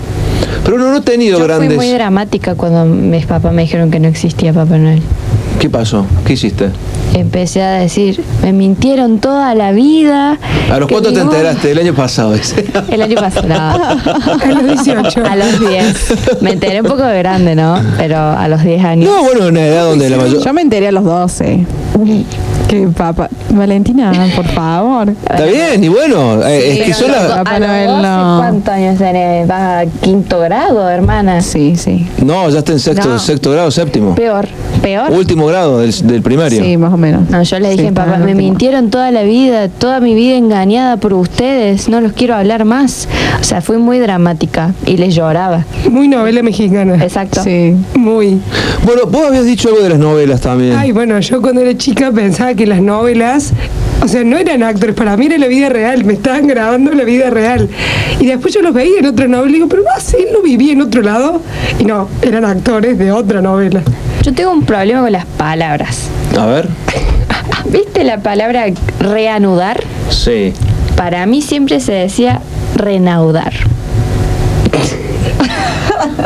pero 0.64 0.78
no, 0.78 0.90
no 0.90 0.96
he 0.98 1.00
tenido 1.00 1.38
Yo 1.38 1.44
grandes... 1.44 1.68
fui 1.68 1.76
muy 1.76 1.88
dramática 1.94 2.54
cuando 2.54 2.84
mis 2.84 3.26
papás 3.26 3.52
me 3.52 3.62
dijeron 3.62 3.90
que 3.90 4.00
no 4.00 4.08
existía 4.08 4.52
Papá 4.52 4.78
Noel. 4.78 5.02
¿Qué 5.58 5.68
pasó? 5.68 6.06
¿Qué 6.24 6.34
hiciste? 6.34 6.70
Empecé 7.14 7.62
a 7.62 7.72
decir, 7.72 8.22
me 8.42 8.52
mintieron 8.52 9.18
toda 9.18 9.54
la 9.56 9.72
vida. 9.72 10.38
¿A 10.70 10.78
los 10.78 10.88
cuántos 10.88 11.12
te 11.12 11.18
no- 11.24 11.32
enteraste? 11.32 11.72
El 11.72 11.78
año 11.78 11.94
pasado. 11.94 12.34
ese. 12.34 12.64
El 12.90 13.02
año 13.02 13.16
pasado. 13.16 13.48
A 14.44 14.46
los 14.52 14.64
18. 14.84 15.24
A 15.24 15.34
los 15.36 15.58
10. 15.58 16.42
Me 16.42 16.52
enteré 16.52 16.80
un 16.82 16.86
poco 16.86 17.02
de 17.02 17.18
grande, 17.18 17.56
¿no? 17.56 17.80
Pero 17.96 18.18
a 18.18 18.46
los 18.46 18.62
10 18.62 18.84
años. 18.84 19.10
No, 19.10 19.24
bueno, 19.24 19.48
una 19.48 19.66
edad 19.66 19.84
donde 19.84 20.08
la 20.10 20.16
mayor... 20.18 20.44
Yo 20.44 20.52
me 20.52 20.62
enteré 20.62 20.88
a 20.88 20.92
los 20.92 21.04
12. 21.04 21.66
Que 22.68 22.86
papá. 22.88 23.28
Valentina, 23.50 24.12
por 24.36 24.46
favor. 24.46 25.08
Está 25.10 25.44
bien, 25.46 25.82
y 25.82 25.88
bueno, 25.88 26.42
eh, 26.46 26.78
es 26.80 26.86
que 26.86 26.94
son 26.94 27.10
las... 27.12 27.30
A 27.30 27.58
los 27.58 27.68
Noel 27.68 27.86
12, 27.88 28.02
no. 28.02 28.36
¿Cuántos 28.38 28.74
años 28.74 28.98
tenés? 28.98 29.48
¿Vas 29.48 29.60
a 29.86 29.86
quinto 30.00 30.40
grado, 30.40 30.88
hermana? 30.88 31.40
Sí, 31.40 31.74
sí. 31.76 32.06
No, 32.24 32.48
ya 32.50 32.58
está 32.58 32.72
en 32.72 32.78
sexto, 32.80 33.08
No. 33.08 33.18
sexto 33.18 33.50
grado, 33.52 33.70
séptimo. 33.70 34.14
Peor. 34.14 34.46
¿Peor? 34.82 35.10
Último 35.10 35.46
grado 35.46 35.80
del, 35.80 35.92
del 36.06 36.22
primario. 36.22 36.62
Sí, 36.62 36.76
más 36.76 36.92
o 36.92 36.96
menos. 36.96 37.28
No, 37.30 37.42
yo 37.42 37.58
le 37.58 37.70
dije, 37.70 37.86
Sí, 37.88 37.92
papá, 37.92 38.16
me 38.18 38.22
último. 38.32 38.36
mintieron 38.38 38.90
toda 38.90 39.10
la 39.10 39.22
vida, 39.22 39.68
toda 39.68 40.00
mi 40.00 40.14
vida 40.14 40.36
engañada 40.36 40.96
por 40.98 41.14
ustedes, 41.14 41.88
no 41.88 42.00
los 42.00 42.12
quiero 42.12 42.34
hablar 42.34 42.64
más. 42.64 43.08
O 43.40 43.44
sea, 43.44 43.60
fui 43.60 43.78
muy 43.78 43.98
dramática 43.98 44.72
y 44.86 44.96
les 44.96 45.14
lloraba. 45.14 45.64
Muy 45.90 46.06
novela 46.08 46.42
mexicana. 46.42 46.94
Exacto. 47.02 47.42
Sí. 47.42 47.74
Muy. 47.94 48.40
Bueno, 48.84 49.02
vos 49.10 49.26
habías 49.26 49.44
dicho 49.44 49.68
algo 49.68 49.80
de 49.82 49.90
las 49.90 49.98
novelas 49.98 50.40
también. 50.40 50.76
Ay, 50.76 50.92
bueno, 50.92 51.18
yo 51.20 51.40
cuando 51.42 51.60
era 51.60 51.76
chica 51.76 52.12
pensaba 52.12 52.54
que 52.54 52.66
las 52.66 52.80
novelas, 52.80 53.37
o 54.02 54.08
sea, 54.08 54.24
no 54.24 54.36
eran 54.38 54.62
actores, 54.62 54.94
para 54.94 55.16
mí 55.16 55.26
era 55.26 55.38
la 55.38 55.48
vida 55.48 55.68
real, 55.68 56.04
me 56.04 56.14
estaban 56.14 56.46
grabando 56.46 56.92
la 56.92 57.04
vida 57.04 57.30
real. 57.30 57.68
Y 58.20 58.26
después 58.26 58.54
yo 58.54 58.62
los 58.62 58.72
veía 58.72 58.98
en 59.00 59.06
otra 59.06 59.28
novela 59.28 59.50
y 59.50 59.54
digo, 59.54 59.68
pero 59.68 59.82
no 59.82 60.00
sé, 60.00 60.18
él 60.18 60.28
no 60.32 60.42
vivía 60.42 60.72
en 60.72 60.82
otro 60.82 61.02
lado. 61.02 61.40
Y 61.78 61.84
no, 61.84 62.08
eran 62.22 62.44
actores 62.44 62.98
de 62.98 63.12
otra 63.12 63.40
novela. 63.40 63.82
Yo 64.22 64.32
tengo 64.32 64.52
un 64.52 64.64
problema 64.64 65.02
con 65.02 65.12
las 65.12 65.26
palabras. 65.26 66.08
A 66.38 66.46
ver. 66.46 66.68
¿Viste 67.66 68.04
la 68.04 68.22
palabra 68.22 68.66
reanudar? 69.00 69.82
Sí. 70.10 70.52
Para 70.96 71.26
mí 71.26 71.42
siempre 71.42 71.80
se 71.80 71.92
decía 71.92 72.40
renaudar. 72.76 73.52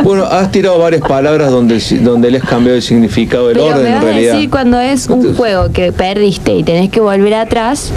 Bueno, 0.03 0.25
has 0.25 0.51
tirado 0.51 0.79
varias 0.79 1.03
palabras 1.03 1.51
donde, 1.51 1.81
donde 2.01 2.31
le 2.31 2.39
has 2.39 2.45
cambiado 2.45 2.77
el 2.77 2.83
significado 2.83 3.49
del 3.49 3.57
Pero 3.59 3.69
orden 3.69 3.83
me 3.83 3.89
en 3.89 3.95
vas 3.95 4.03
a 4.03 4.07
realidad. 4.07 4.35
decir 4.35 4.51
cuando 4.51 4.81
es 4.81 5.09
un 5.09 5.35
juego 5.37 5.71
que 5.73 5.93
perdiste 5.93 6.55
y 6.55 6.63
tenés 6.65 6.91
que 6.91 7.01
volver 7.01 7.35
atrás. 7.35 7.91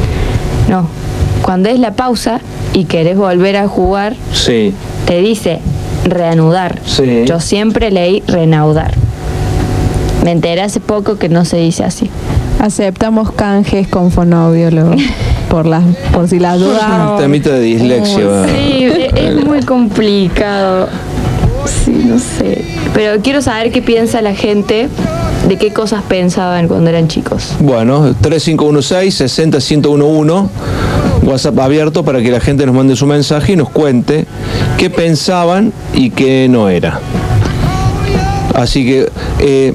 No. 0.70 0.88
Cuando 1.42 1.70
es 1.70 1.80
la 1.80 1.92
pausa 1.94 2.42
y 2.74 2.86
querés 2.86 3.18
volver 3.18 3.56
a 3.58 3.68
jugar, 3.68 4.16
Sí. 4.34 4.74
te 5.06 5.20
dice 5.20 5.60
reanudar. 6.06 6.80
Sí. 6.86 7.24
Yo 7.26 7.40
siempre 7.40 7.92
leí 7.92 8.24
renaudar. 8.28 8.94
me 10.24 10.32
enteré 10.32 10.62
hace 10.64 10.80
poco 10.80 11.18
que 11.20 11.30
no 11.30 11.46
se 11.46 11.58
dice 11.58 11.84
así. 11.84 12.10
Aceptamos 12.60 13.32
canjes 13.32 13.88
con 13.88 14.10
fonovio 14.12 14.72
luego, 14.72 14.96
por 15.52 15.68
las 15.68 15.84
por 16.12 16.28
si 16.28 16.40
las 16.40 16.60
dudas. 16.60 17.20
Temita 17.20 17.52
de 17.52 17.60
dislexia. 17.60 18.46
Sí, 18.48 18.86
e- 18.86 19.12
es 19.14 19.46
muy 19.46 19.60
complicado. 19.62 20.88
Sí, 21.66 21.92
no 22.06 22.20
sé. 22.20 22.64
Pero 22.94 23.22
quiero 23.22 23.42
saber 23.42 23.72
qué 23.72 23.82
piensa 23.82 24.22
la 24.22 24.36
gente, 24.36 24.88
de 25.48 25.58
qué 25.58 25.72
cosas 25.74 26.04
pensaban 26.08 26.68
cuando 26.68 26.90
eran 26.90 27.08
chicos. 27.08 27.54
Bueno, 27.60 28.14
3516-60111, 28.22 30.48
WhatsApp 31.24 31.60
abierto 31.60 32.04
para 32.06 32.22
que 32.22 32.32
la 32.32 32.40
gente 32.40 32.66
nos 32.66 32.76
mande 32.76 32.96
su 32.96 33.06
mensaje 33.06 33.54
y 33.54 33.56
nos 33.56 33.70
cuente 33.70 34.26
qué 34.78 34.90
pensaban 34.90 35.74
y 35.94 36.10
qué 36.12 36.48
no 36.50 36.70
era. 36.70 37.00
Así 38.54 38.86
que, 38.86 39.10
eh, 39.40 39.74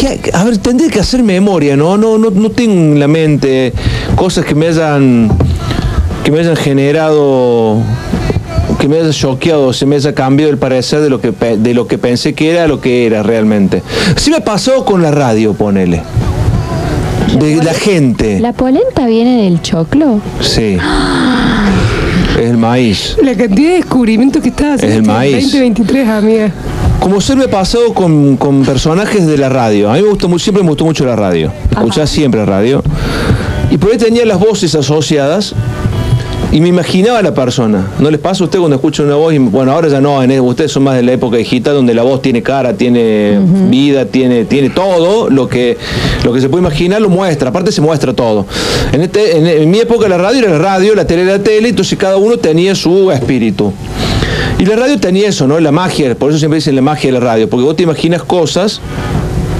¿qué- 0.00 0.30
a 0.32 0.44
ver, 0.44 0.58
tendré 0.58 0.88
que 0.88 1.00
hacer 1.00 1.22
memoria, 1.22 1.76
¿no? 1.76 1.96
No, 1.96 2.18
no, 2.18 2.30
no 2.30 2.50
tengo 2.50 2.72
en 2.72 3.00
la 3.00 3.08
mente 3.08 3.72
cosas 4.16 4.44
que 4.44 4.54
me 4.54 4.66
hayan, 4.68 5.30
que 6.24 6.30
me 6.32 6.40
hayan 6.40 6.56
generado 6.56 7.78
que 8.78 8.88
me 8.88 8.98
haya 9.00 9.10
choqueado, 9.12 9.72
se 9.72 9.86
me 9.86 9.96
haya 9.96 10.14
cambiado 10.14 10.52
el 10.52 10.58
parecer 10.58 11.00
de 11.00 11.10
lo 11.10 11.20
que 11.20 11.32
pe- 11.32 11.56
de 11.56 11.74
lo 11.74 11.86
que 11.86 11.98
pensé 11.98 12.34
que 12.34 12.50
era 12.50 12.64
a 12.64 12.68
lo 12.68 12.80
que 12.80 13.06
era 13.06 13.22
realmente. 13.22 13.82
Sí 14.16 14.30
me 14.30 14.40
pasó 14.40 14.84
con 14.84 15.02
la 15.02 15.10
radio, 15.10 15.52
ponele. 15.54 16.02
De 17.38 17.56
la 17.62 17.74
gente. 17.74 18.40
¿La 18.40 18.52
polenta 18.52 19.06
viene 19.06 19.42
del 19.44 19.60
choclo? 19.62 20.20
Sí. 20.40 20.78
Es 22.38 22.44
el 22.46 22.56
maíz. 22.56 23.16
La 23.22 23.34
cantidad 23.34 23.68
de 23.70 23.74
descubrimientos 23.76 24.42
que 24.42 24.48
estás 24.50 24.76
Es 24.76 24.84
el 24.84 24.88
haciendo 24.90 25.12
maíz. 25.12 25.42
2023, 25.44 26.08
amiga. 26.08 26.52
Como 27.00 27.20
ser 27.20 27.36
me 27.36 27.44
ha 27.44 27.50
pasado 27.50 27.92
con, 27.94 28.36
con 28.36 28.64
personajes 28.64 29.26
de 29.26 29.36
la 29.38 29.48
radio. 29.48 29.90
A 29.90 29.94
mí 29.96 30.02
me 30.02 30.08
gustó, 30.08 30.38
siempre 30.38 30.62
me 30.62 30.68
gustó 30.70 30.84
mucho 30.84 31.04
la 31.04 31.16
radio. 31.16 31.52
Escuchaba 31.70 32.06
siempre 32.06 32.44
radio. 32.44 32.82
Y 33.70 33.76
por 33.76 33.90
ahí 33.92 33.98
tenía 33.98 34.24
las 34.24 34.38
voces 34.38 34.74
asociadas 34.74 35.54
y 36.50 36.60
me 36.60 36.68
imaginaba 36.68 37.18
a 37.18 37.22
la 37.22 37.34
persona. 37.34 37.86
¿No 37.98 38.10
les 38.10 38.20
pasa 38.20 38.42
a 38.42 38.46
usted 38.46 38.58
cuando 38.58 38.76
escucha 38.76 39.02
una 39.02 39.16
voz? 39.16 39.34
Y, 39.34 39.38
bueno, 39.38 39.72
ahora 39.72 39.88
ya 39.88 40.00
no, 40.00 40.22
en- 40.22 40.40
ustedes 40.40 40.72
son 40.72 40.84
más 40.84 40.96
de 40.96 41.02
la 41.02 41.12
época 41.12 41.36
digital 41.36 41.74
donde 41.74 41.92
la 41.94 42.02
voz 42.02 42.22
tiene 42.22 42.42
cara, 42.42 42.72
tiene 42.74 43.38
vida, 43.68 44.06
tiene, 44.06 44.44
tiene 44.46 44.70
todo. 44.70 45.28
Lo 45.28 45.46
que, 45.48 45.76
lo 46.24 46.32
que 46.32 46.40
se 46.40 46.48
puede 46.48 46.62
imaginar 46.62 47.00
lo 47.02 47.10
muestra. 47.10 47.50
Aparte 47.50 47.70
se 47.70 47.80
muestra 47.80 48.14
todo. 48.14 48.46
En, 48.92 49.02
este, 49.02 49.36
en, 49.36 49.46
en 49.46 49.70
mi 49.70 49.78
época 49.80 50.08
la 50.08 50.16
radio 50.18 50.40
era 50.40 50.50
la 50.52 50.58
radio, 50.58 50.94
la 50.94 51.06
tele 51.06 51.22
era 51.22 51.32
la 51.32 51.42
tele, 51.42 51.68
entonces 51.68 51.98
cada 51.98 52.16
uno 52.16 52.38
tenía 52.38 52.74
su 52.74 53.10
espíritu. 53.12 53.72
Y 54.58 54.64
la 54.64 54.74
radio 54.76 54.98
tenía 54.98 55.28
eso, 55.28 55.46
¿no? 55.46 55.60
La 55.60 55.70
magia, 55.70 56.14
por 56.16 56.30
eso 56.30 56.38
siempre 56.38 56.56
dicen 56.56 56.74
la 56.74 56.82
magia 56.82 57.12
de 57.12 57.18
la 57.18 57.24
radio, 57.24 57.48
porque 57.48 57.64
vos 57.64 57.76
te 57.76 57.84
imaginas 57.84 58.22
cosas 58.24 58.80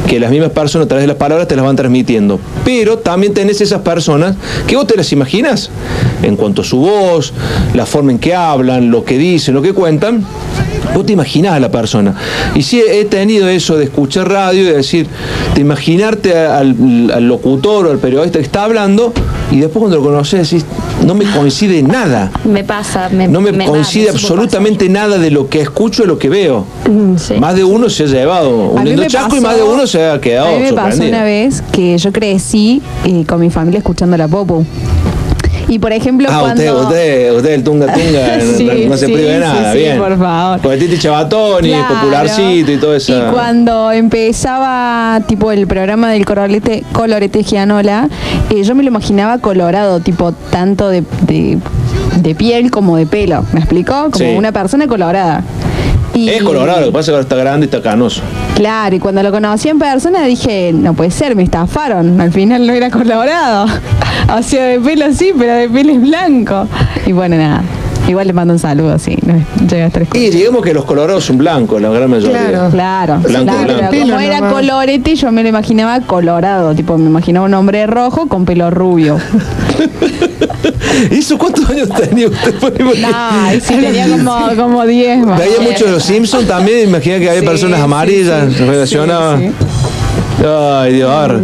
que 0.09 0.19
las 0.19 0.31
mismas 0.31 0.51
personas 0.51 0.87
a 0.87 0.89
través 0.89 1.03
de 1.03 1.09
las 1.09 1.17
palabras 1.17 1.47
te 1.47 1.55
las 1.55 1.65
van 1.65 1.77
transmitiendo. 1.77 2.41
Pero 2.65 2.99
también 2.99 3.35
tenés 3.35 3.61
esas 3.61 3.83
personas 3.83 4.37
que 4.67 4.75
vos 4.75 4.87
te 4.87 4.97
las 4.97 5.13
imaginas 5.13 5.71
en 6.23 6.37
cuanto 6.37 6.63
a 6.63 6.65
su 6.65 6.79
voz, 6.79 7.35
la 7.75 7.85
forma 7.85 8.13
en 8.13 8.19
que 8.19 8.35
hablan, 8.35 8.91
lo 8.91 9.05
que 9.05 9.19
dicen, 9.19 9.55
lo 9.55 9.63
que 9.63 9.75
cuentan. 9.75 10.25
Vos 10.99 11.07
te 11.07 11.13
imaginás 11.13 11.53
a 11.53 11.61
la 11.61 11.71
persona. 11.71 12.13
Y 12.57 12.63
sí 12.63 12.83
he 12.85 13.05
tenido 13.05 13.49
eso 13.49 13.77
de 13.77 13.85
escuchar 13.85 14.29
radio 14.29 14.63
y 14.63 14.65
de 14.65 14.75
decir, 14.75 15.07
de 15.55 15.61
imaginarte 15.61 16.37
al, 16.37 16.75
al 17.15 17.29
locutor 17.29 17.87
o 17.87 17.91
al 17.93 17.99
periodista 17.99 18.41
que 18.41 18.45
está 18.45 18.65
hablando 18.65 19.13
y 19.53 19.61
después 19.61 19.79
cuando 19.79 19.97
lo 19.99 20.03
conoces 20.03 20.51
decís, 20.51 20.67
no 21.07 21.15
me 21.15 21.25
coincide 21.25 21.83
nada. 21.83 22.33
Me 22.45 22.65
pasa, 22.65 23.09
me 23.11 23.29
No 23.29 23.41
me, 23.41 23.65
coincide 23.65 24.11
absolutamente 24.11 24.89
nada 24.89 25.19
de 25.19 25.31
lo 25.31 25.49
que 25.49 25.61
escucho 25.61 26.03
y 26.03 26.07
lo 26.07 26.19
que 26.19 26.29
veo. 26.29 26.67
Sí. 27.17 27.35
Más 27.35 27.55
de 27.55 27.63
uno 27.63 27.89
se 27.89 28.05
ha 28.05 28.07
llevado 28.07 28.77
A 28.77 28.81
un 28.81 28.85
lindo 28.85 29.05
chasco 29.07 29.37
y 29.37 29.41
más 29.41 29.57
de 29.57 29.63
uno 29.63 29.87
se 29.87 30.05
ha 30.05 30.21
quedado 30.21 30.49
A 30.49 30.59
mí 30.59 30.65
me 30.65 30.73
pasó 30.73 31.05
una 31.05 31.23
vez 31.23 31.63
que 31.71 31.97
yo 31.97 32.13
crecí 32.13 32.83
eh, 33.05 33.25
con 33.25 33.41
mi 33.41 33.51
familia 33.51 33.79
escuchando 33.79 34.17
la 34.17 34.27
Popu. 34.27 34.67
Y 35.69 35.79
por 35.79 35.93
ejemplo, 35.93 36.29
Ah, 36.31 36.39
cuando. 36.41 36.63
usted, 36.63 36.75
usted, 36.83 37.37
usted 37.37 37.51
el 37.53 37.63
tunga 37.65 37.93
tunga, 37.93 38.41
Sí, 38.57 38.87
no, 38.89 38.97
se 38.97 39.07
sí, 39.07 39.13
prive 39.13 39.33
de 39.35 39.39
nada, 39.41 39.73
sí, 39.73 39.79
bien. 39.79 39.99
por 39.99 40.19
favor. 40.19 40.61
Porque 40.61 40.79
Titi 40.79 40.99
Chabatoni, 40.99 41.69
Claro. 41.69 41.95
popularcito 41.95 42.73
y 42.73 42.77
todo 42.79 42.95
eso. 42.97 43.17
Y 43.19 43.33
cuando 43.33 43.93
empezaba 43.93 45.21
tipo 45.27 45.53
el 45.53 45.67
programa 45.67 46.11
del 46.11 46.25
colorete, 46.25 46.85
colorete 46.93 47.43
Gianola, 47.43 48.09
eh, 48.51 48.63
yo 48.63 48.75
me 48.75 48.83
lo 48.83 48.89
imaginaba 48.89 49.39
colorado, 49.39 50.01
tipo 50.01 50.33
tanto 50.33 50.89
de, 50.89 51.03
de- 51.27 51.59
de 52.17 52.35
piel 52.35 52.71
como 52.71 52.97
de 52.97 53.07
pelo. 53.07 53.45
¿Me 53.53 53.61
explicó? 53.61 54.11
Como 54.11 54.37
una 54.37 54.51
persona 54.53 54.87
colorada. 54.89 55.43
Y, 56.19 56.29
Es 56.31 56.43
colorado, 56.43 56.81
lo 56.81 56.87
que 56.87 56.93
pasa 56.93 57.01
es 57.01 57.07
que 57.07 57.11
ahora 57.13 57.23
está 57.23 57.37
grande 57.37 57.67
y 57.67 57.69
está 57.69 57.81
canoso. 57.81 58.23
Claro, 58.57 58.97
y 58.97 58.99
cuando 58.99 59.23
lo 59.23 59.31
conocí 59.31 59.69
en 59.69 59.79
persona 59.79 60.25
dije, 60.25 60.73
no 60.73 60.95
puede 60.95 61.13
ser, 61.13 61.37
me 61.37 61.45
estafaron. 61.45 62.21
Al 62.21 62.33
final 62.33 62.67
no 62.67 62.73
era 62.73 62.91
colorado. 62.91 63.67
o 64.37 64.43
sea, 64.43 64.65
de 64.65 64.81
pelo 64.81 65.13
sí, 65.13 65.33
pero 65.39 65.55
de 65.55 65.69
pelo 65.69 65.93
es 65.93 66.01
blanco. 66.01 66.67
Y 67.07 67.13
bueno, 67.13 67.37
nada. 67.37 67.63
Igual 68.09 68.27
le 68.27 68.33
mando 68.33 68.55
un 68.55 68.59
saludo, 68.59 68.99
sí. 68.99 69.17
No 69.25 69.35
llega 69.69 69.85
a 69.85 69.87
estar 69.89 70.07
Y 70.15 70.31
digamos 70.31 70.65
que 70.65 70.73
los 70.73 70.85
colorados 70.87 71.25
son 71.25 71.37
blancos, 71.39 71.81
la 71.81 71.91
gran 71.91 72.09
mayoría. 72.11 72.49
Claro, 72.49 72.71
claro. 72.71 73.19
Blanco, 73.21 73.45
claro, 73.53 73.65
blanco. 73.75 73.87
pero 73.91 74.03
como 74.07 74.19
era 74.21 74.49
colorete, 74.49 75.15
yo 75.15 75.31
me 75.31 75.43
lo 75.43 75.49
imaginaba 75.51 76.01
colorado. 76.01 76.75
Tipo, 76.75 76.97
me 76.97 77.07
imaginaba 77.07 77.47
un 77.47 77.55
hombre 77.55 77.87
rojo 77.87 78.27
con 78.27 78.45
pelo 78.47 78.71
rubio. 78.71 79.19
¿Y 81.11 81.19
eso 81.19 81.39
cuántos 81.39 81.69
años 81.69 81.89
tenía 81.91 82.29
usted? 82.29 82.55
No, 82.99 83.55
y 83.55 83.61
sí, 83.61 83.75
tenía 83.75 84.09
como, 84.09 84.37
como 84.57 84.87
10 84.87 85.27
más. 85.27 85.39
Veía 85.39 85.61
mucho 85.61 85.85
de 85.85 85.93
los 85.93 86.03
Simpsons 86.03 86.47
también, 86.49 86.89
imagina 86.89 87.19
que 87.19 87.29
había 87.29 87.41
Sí, 87.41 87.47
personas 87.47 87.79
sí, 87.79 87.85
amarillas 87.85 88.53
sí. 88.57 88.65
relacionadas. 88.65 89.41
Ay, 90.47 90.95
Dios. 90.95 91.11
a 91.11 91.27
ver. 91.27 91.41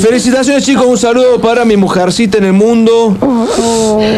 Felicitaciones, 0.00 0.64
chicos. 0.64 0.86
Un 0.86 0.96
saludo 0.96 1.40
para 1.40 1.64
mi 1.64 1.76
mujercita 1.76 2.38
en 2.38 2.44
el 2.44 2.52
mundo. 2.52 3.16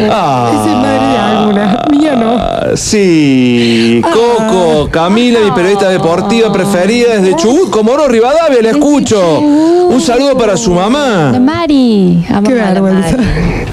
Ah. 0.09 0.51
Es 0.53 0.71
madre 0.75 1.07
de 1.07 1.17
alguna. 1.17 1.81
Mía 1.91 2.15
no. 2.15 2.35
Ah, 2.37 2.67
Sí, 2.75 4.01
Coco, 4.13 4.87
Camila, 4.89 5.39
mi 5.43 5.51
periodista 5.51 5.89
deportiva 5.89 6.51
preferida 6.53 7.17
desde 7.19 7.35
Chubut, 7.35 7.69
Comoro, 7.69 8.07
Rivadavia, 8.07 8.61
la 8.61 8.69
escucho. 8.69 9.39
Un 9.39 9.99
saludo 10.01 10.37
para 10.37 10.55
su 10.55 10.73
La 10.73 10.87
mamá. 10.89 11.39
Mari. 11.39 12.25
Amamos 12.29 12.49
Qué 12.49 12.55
la 12.55 12.71
vergüenza. 12.73 13.17
Mari. 13.17 13.65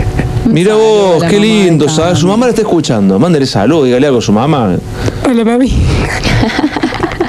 Mira 0.46 0.74
vos, 0.74 1.20
la 1.20 1.28
qué 1.28 1.38
lindo. 1.38 1.88
Su 1.88 2.26
mamá 2.26 2.46
la 2.46 2.50
está 2.50 2.62
escuchando. 2.62 3.18
Mándale 3.18 3.46
salud, 3.46 3.84
dígale 3.84 4.06
algo 4.06 4.18
a 4.18 4.22
su 4.22 4.32
mamá. 4.32 4.76
Hola, 5.28 5.44
mami. 5.44 5.72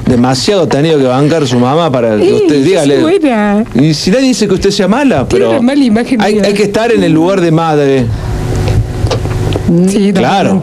Demasiado 0.10 0.64
ha 0.64 0.68
tenido 0.68 0.98
que 0.98 1.06
bancar 1.06 1.46
su 1.48 1.60
mamá 1.60 1.92
para 1.92 2.18
que 2.18 2.34
usted 2.34 2.56
yo 2.58 2.64
dígale. 2.64 3.00
buena. 3.02 3.64
Y 3.76 3.94
si 3.94 4.10
nadie 4.10 4.26
dice 4.30 4.48
que 4.48 4.56
usted 4.56 4.72
sea 4.72 4.88
mala, 4.88 5.28
Tiene 5.28 5.46
pero 5.46 5.52
una 5.60 5.62
mala 5.62 5.84
imagen 5.84 6.20
hay, 6.20 6.42
que 6.54 6.64
estar 6.64 6.92
en 6.92 7.04
el 7.04 7.12
lugar 7.14 7.40
de 7.42 7.52
madre. 7.52 8.06
Sí, 9.88 10.12
Claro. 10.14 10.60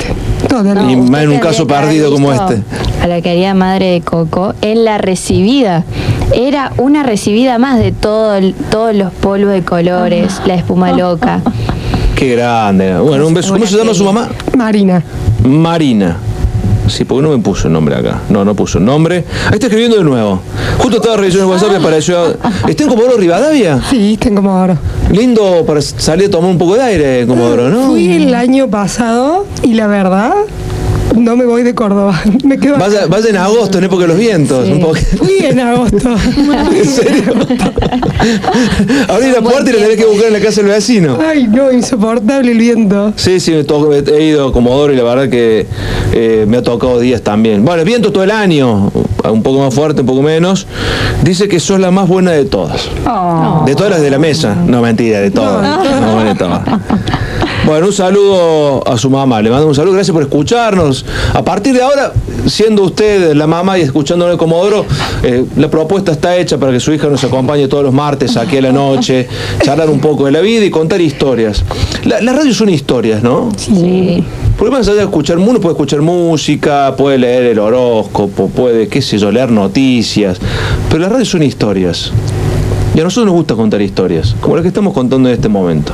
Y 0.88 0.96
más 0.96 1.22
en 1.22 1.30
un 1.30 1.38
caso 1.38 1.64
perdido 1.66 2.10
como 2.10 2.32
este. 2.32 2.60
A 3.00 3.06
la 3.06 3.20
querida 3.20 3.54
madre 3.54 3.92
de 3.92 4.00
Coco, 4.00 4.52
en 4.62 4.84
la 4.84 4.98
recibida. 4.98 5.84
Era 6.34 6.72
una 6.76 7.04
recibida 7.04 7.58
más 7.58 7.78
de 7.78 7.92
todo 7.92 8.34
el- 8.34 8.52
todos 8.70 8.96
los 8.96 9.12
polvos 9.12 9.52
de 9.52 9.62
colores, 9.62 10.40
la 10.44 10.56
espuma 10.56 10.90
loca. 10.92 11.40
Qué 12.16 12.34
grande. 12.34 12.98
Bueno, 12.98 13.28
un 13.28 13.34
beso. 13.34 13.52
¿Cómo 13.52 13.64
se 13.66 13.76
llama 13.76 13.94
su 13.94 14.04
mamá? 14.04 14.28
Marina. 14.56 15.02
Marina. 15.44 16.16
Sí, 16.88 17.04
porque 17.04 17.22
no 17.22 17.36
me 17.36 17.42
puso 17.42 17.66
el 17.68 17.72
nombre 17.72 17.96
acá. 17.96 18.20
No, 18.28 18.44
no 18.44 18.54
puso 18.54 18.78
nombre. 18.80 19.24
Ahí 19.46 19.54
está 19.54 19.66
escribiendo 19.66 19.96
de 19.98 20.04
nuevo. 20.04 20.40
Justo 20.78 20.96
estaba 20.98 21.16
revisando 21.16 21.44
el 21.46 21.50
WhatsApp 21.50 21.72
y 21.72 21.76
apareció. 21.76 22.36
¿Está 22.68 22.84
en 22.84 22.88
Comodoro 22.88 23.16
Rivadavia? 23.16 23.80
Sí, 23.90 24.14
está 24.14 24.28
en 24.28 24.36
Comodoro. 24.36 24.78
Lindo 25.10 25.64
para 25.66 25.80
salir 25.80 26.26
a 26.26 26.30
tomar 26.30 26.50
un 26.50 26.58
poco 26.58 26.74
de 26.76 26.82
aire, 26.82 27.26
Comodoro, 27.26 27.68
¿no? 27.68 27.88
Fui 27.88 28.12
el 28.12 28.34
año 28.34 28.68
pasado 28.68 29.46
y 29.62 29.74
la 29.74 29.86
verdad, 29.86 30.32
no 31.16 31.36
me 31.36 31.44
voy 31.44 31.62
de 31.62 31.74
Córdoba. 31.74 32.20
Me 32.44 32.58
quedo 32.58 32.76
vaya 32.78 33.28
en 33.28 33.36
agosto, 33.36 33.78
en 33.78 33.84
época 33.84 34.02
de 34.02 34.08
los 34.08 34.18
vientos. 34.18 34.68
Un 34.68 34.80
poco. 34.80 34.96
Fui 35.16 35.38
en 35.40 35.60
agosto. 35.60 35.96
¿En 36.72 36.84
serio? 36.84 37.34
Abrí 39.08 39.30
la 39.30 39.40
puerta 39.40 39.70
y 39.70 39.72
la 39.72 39.78
tenés 39.80 39.96
que 39.96 40.04
buscar 40.04 40.26
en 40.28 40.32
la 40.32 40.40
casa 40.40 40.62
del 40.62 40.70
vecino. 40.70 41.18
Ay, 41.20 41.46
no, 41.48 41.72
insoportable 41.72 42.52
el 42.52 42.58
viento. 42.58 43.12
Sí, 43.16 43.40
sí, 43.40 43.52
he 43.52 44.22
ido 44.22 44.48
a 44.48 44.52
Comodoro 44.52 44.92
y 44.92 44.96
la 44.96 45.02
verdad 45.02 45.28
que 45.28 45.66
eh, 46.12 46.44
me 46.46 46.58
ha 46.58 46.62
tocado 46.62 47.00
días 47.00 47.22
también. 47.22 47.64
Bueno, 47.64 47.80
el 47.80 47.86
viento 47.86 48.12
todo 48.12 48.24
el 48.24 48.30
año, 48.30 48.90
un 49.24 49.42
poco 49.42 49.60
más 49.60 49.74
fuerte, 49.74 50.02
un 50.02 50.06
poco 50.06 50.22
menos. 50.22 50.66
Dice 51.22 51.48
que 51.48 51.60
sos 51.60 51.80
la 51.80 51.90
más 51.90 52.08
buena 52.08 52.32
de 52.32 52.44
todas. 52.44 52.88
De 53.66 53.74
todas 53.74 53.90
las 53.90 54.02
de 54.02 54.10
la 54.10 54.18
mesa. 54.18 54.54
No, 54.54 54.82
mentira, 54.82 55.20
de 55.20 55.30
todas. 55.30 55.62
No, 56.00 56.24
de 56.24 56.34
todas. 56.34 56.62
Bueno, 57.66 57.86
un 57.86 57.92
saludo 57.92 58.86
a 58.86 58.96
su 58.96 59.10
mamá. 59.10 59.42
Le 59.42 59.50
mando 59.50 59.66
un 59.66 59.74
saludo. 59.74 59.94
Gracias 59.94 60.14
por 60.14 60.22
escucharnos. 60.22 61.04
A 61.34 61.42
partir 61.42 61.74
de 61.74 61.82
ahora, 61.82 62.12
siendo 62.46 62.84
usted 62.84 63.34
la 63.34 63.48
mamá 63.48 63.76
y 63.76 63.82
escuchándolo 63.82 64.30
en 64.30 64.38
Comodoro, 64.38 64.86
eh, 65.24 65.44
la 65.56 65.68
propuesta 65.68 66.12
está 66.12 66.36
hecha 66.36 66.58
para 66.58 66.70
que 66.70 66.78
su 66.78 66.92
hija 66.92 67.08
nos 67.08 67.24
acompañe 67.24 67.66
todos 67.66 67.82
los 67.82 67.92
martes 67.92 68.36
aquí 68.36 68.58
a 68.58 68.62
la 68.62 68.70
noche, 68.70 69.26
charlar 69.64 69.90
un 69.90 69.98
poco 69.98 70.26
de 70.26 70.30
la 70.30 70.42
vida 70.42 70.64
y 70.64 70.70
contar 70.70 71.00
historias. 71.00 71.64
La, 72.04 72.20
la 72.20 72.34
radio 72.34 72.54
son 72.54 72.68
historias, 72.68 73.24
¿no? 73.24 73.50
Sí. 73.56 74.22
Porque 74.56 74.70
más 74.70 74.86
allá 74.86 74.98
de 74.98 75.02
escuchar, 75.02 75.36
uno 75.36 75.60
puede 75.60 75.72
escuchar 75.72 76.02
música, 76.02 76.94
puede 76.96 77.18
leer 77.18 77.46
el 77.46 77.58
horóscopo, 77.58 78.48
puede, 78.48 78.86
qué 78.86 79.02
sé 79.02 79.18
yo, 79.18 79.32
leer 79.32 79.50
noticias, 79.50 80.38
pero 80.88 81.00
las 81.00 81.10
radios 81.10 81.30
son 81.30 81.42
historias. 81.42 82.12
Y 82.94 83.00
a 83.00 83.02
nosotros 83.02 83.26
nos 83.26 83.34
gusta 83.34 83.56
contar 83.56 83.82
historias, 83.82 84.36
como 84.40 84.54
las 84.54 84.62
que 84.62 84.68
estamos 84.68 84.94
contando 84.94 85.28
en 85.28 85.34
este 85.34 85.48
momento. 85.48 85.92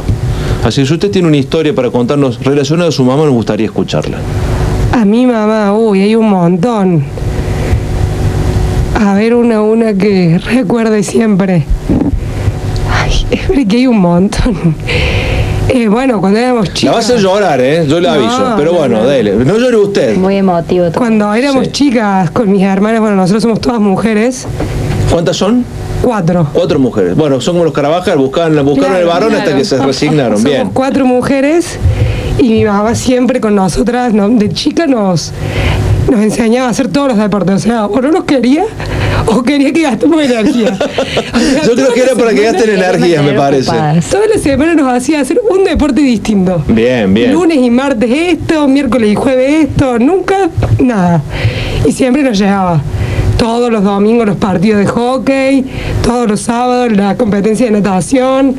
Así 0.64 0.80
que 0.82 0.86
si 0.86 0.94
usted 0.94 1.10
tiene 1.10 1.28
una 1.28 1.36
historia 1.36 1.74
para 1.74 1.90
contarnos 1.90 2.42
relacionada 2.44 2.88
a 2.90 2.92
su 2.92 3.04
mamá, 3.04 3.24
nos 3.24 3.34
gustaría 3.34 3.66
escucharla. 3.66 4.18
A 4.92 5.04
mi 5.04 5.26
mamá, 5.26 5.74
uy, 5.76 6.02
hay 6.02 6.14
un 6.14 6.28
montón. 6.30 7.02
A 8.94 9.14
ver, 9.14 9.34
una, 9.34 9.60
una 9.62 9.94
que 9.94 10.38
recuerde 10.38 11.02
siempre. 11.02 11.64
Ay, 12.92 13.26
es 13.30 13.66
que 13.66 13.76
hay 13.76 13.86
un 13.86 13.98
montón. 13.98 14.76
Eh, 15.68 15.86
bueno, 15.88 16.20
cuando 16.20 16.40
éramos 16.40 16.66
chicos. 16.74 16.82
La 16.84 16.90
va 16.90 16.96
a 16.98 17.00
hacer 17.00 17.18
llorar, 17.20 17.60
¿eh? 17.60 17.86
Yo 17.88 17.98
le 18.00 18.08
No, 18.08 18.14
aviso. 18.14 18.54
Pero 18.58 18.72
no, 18.72 18.78
bueno, 18.78 18.98
no. 18.98 19.06
dele. 19.06 19.32
No 19.36 19.56
llore 19.56 19.76
usted. 19.76 20.16
Muy 20.16 20.36
emotivo. 20.36 20.86
todo. 20.90 20.98
Cuando 20.98 21.32
éramos 21.32 21.66
Sí. 21.66 21.72
chicas 21.72 22.30
con 22.32 22.50
mis 22.50 22.62
hermanas, 22.64 23.00
bueno, 23.00 23.14
nosotros 23.16 23.44
somos 23.44 23.60
todas 23.60 23.80
mujeres. 23.80 24.46
¿Cuántas 25.10 25.36
son? 25.36 25.64
Cuatro. 26.02 26.46
Cuatro 26.52 26.78
mujeres. 26.78 27.14
Bueno, 27.16 27.40
son 27.40 27.54
como 27.54 27.64
los 27.64 27.72
Carabajal, 27.72 28.18
buscaban, 28.18 28.52
buscaron 28.64 28.90
Claro, 28.90 28.98
el 28.98 29.06
varón 29.06 29.28
claro. 29.30 29.44
hasta 29.44 29.56
que 29.56 29.64
se 29.64 29.78
resignaron. 29.78 30.36
Somos 30.38 30.50
Bien. 30.50 30.70
cuatro 30.72 31.06
mujeres 31.06 31.78
y 32.38 32.48
mi 32.48 32.64
mamá 32.64 32.94
siempre 32.94 33.40
con 33.40 33.54
nosotras, 33.54 34.12
¿no? 34.12 34.28
de 34.28 34.48
chica 34.50 34.86
nos, 34.86 35.32
nos 36.10 36.20
enseñaba 36.20 36.66
a 36.68 36.70
hacer 36.70 36.88
todos 36.88 37.08
los 37.08 37.18
deportes. 37.18 37.54
O 37.54 37.58
sea, 37.58 37.86
o 37.86 38.00
no 38.00 38.10
nos 38.10 38.24
quería 38.24 38.64
o 39.26 39.42
quería 39.42 39.72
que 39.72 39.82
gastemos 39.82 40.22
energía. 40.22 40.76
O 41.34 41.38
sea, 41.38 41.62
Yo 41.64 41.74
creo 41.74 41.92
que 41.94 42.00
era 42.02 42.14
para 42.14 42.30
que 42.34 42.42
gasten 42.42 42.70
energías, 42.70 43.24
me 43.24 43.32
parece. 43.32 43.70
Todas 44.10 44.28
las 44.32 44.42
semanas 44.42 44.76
nos 44.76 44.92
hacía 44.92 45.20
hacer 45.20 45.40
un 45.50 45.64
deporte 45.64 46.00
distinto. 46.00 46.62
Bien, 46.68 47.12
bien. 47.12 47.32
Lunes 47.32 47.58
y 47.58 47.70
martes 47.70 48.10
esto, 48.10 48.66
miércoles 48.68 49.12
y 49.12 49.14
jueves 49.14 49.68
esto, 49.68 49.98
nunca 49.98 50.48
nada. 50.78 51.22
Y 51.86 51.92
siempre 51.92 52.22
nos 52.22 52.38
llegaba. 52.38 52.80
Todos 53.42 53.72
los 53.72 53.82
domingos 53.82 54.24
los 54.24 54.36
partidos 54.36 54.78
de 54.78 54.86
hockey, 54.86 55.64
todos 56.04 56.28
los 56.30 56.42
sábados 56.42 56.92
la 56.92 57.16
competencia 57.16 57.66
de 57.66 57.72
natación, 57.72 58.54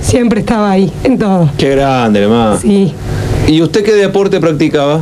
siempre 0.00 0.38
estaba 0.38 0.70
ahí, 0.70 0.92
en 1.02 1.18
todo. 1.18 1.50
Qué 1.58 1.70
grande, 1.70 2.28
mamá. 2.28 2.56
Sí. 2.62 2.94
¿Y 3.48 3.60
usted 3.60 3.82
qué 3.82 3.92
deporte 3.92 4.38
practicaba? 4.38 5.00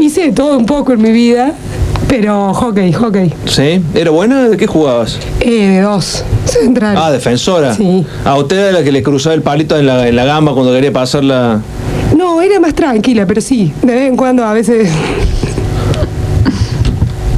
Hice 0.00 0.22
de 0.22 0.32
todo 0.32 0.58
un 0.58 0.66
poco 0.66 0.94
en 0.94 1.00
mi 1.00 1.12
vida, 1.12 1.54
pero 2.08 2.52
hockey, 2.52 2.92
hockey. 2.92 3.32
¿Sí? 3.44 3.80
¿Era 3.94 4.10
buena? 4.10 4.48
¿De 4.48 4.56
qué 4.56 4.66
jugabas? 4.66 5.20
Eh, 5.38 5.68
de 5.68 5.80
dos, 5.82 6.24
central. 6.44 6.96
Ah, 6.98 7.12
defensora. 7.12 7.72
Sí. 7.72 8.04
Ah, 8.24 8.36
usted 8.36 8.58
era 8.58 8.72
la 8.72 8.82
que 8.82 8.90
le 8.90 9.04
cruzaba 9.04 9.36
el 9.36 9.42
palito 9.42 9.78
en 9.78 9.86
la, 9.86 10.08
en 10.08 10.16
la 10.16 10.24
gamba 10.24 10.54
cuando 10.54 10.72
quería 10.72 10.92
pasar 10.92 11.22
la. 11.22 11.60
No, 12.16 12.42
era 12.42 12.58
más 12.58 12.74
tranquila, 12.74 13.28
pero 13.28 13.40
sí, 13.40 13.72
de 13.80 13.94
vez 13.94 14.08
en 14.08 14.16
cuando 14.16 14.44
a 14.44 14.52
veces 14.52 14.90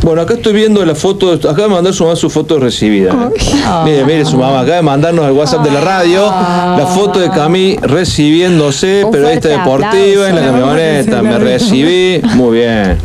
Bueno, 0.04 0.20
acá 0.20 0.34
estoy 0.34 0.52
viendo 0.52 0.84
la 0.84 0.94
foto, 0.94 1.32
acaba 1.32 1.62
de 1.62 1.68
mandar 1.68 1.94
su 1.94 2.04
mamá 2.04 2.14
su 2.14 2.28
foto 2.28 2.58
recibida. 2.58 3.10
¿eh? 3.12 3.40
Mire, 3.86 4.04
mire 4.04 4.24
su 4.26 4.36
mamá, 4.36 4.60
acaba 4.60 4.76
de 4.76 4.82
mandarnos 4.82 5.24
al 5.24 5.32
WhatsApp 5.32 5.64
de 5.64 5.70
la 5.70 5.80
radio 5.80 6.26
la 6.26 6.86
foto 6.94 7.18
de 7.20 7.30
Cami 7.30 7.78
recibiéndose, 7.80 9.06
periodista 9.10 9.48
deportiva 9.48 10.28
en 10.28 10.36
la 10.36 10.42
camioneta. 10.42 11.22
Me 11.22 11.38
recibí, 11.38 12.20
muy 12.34 12.58
bien. 12.58 12.98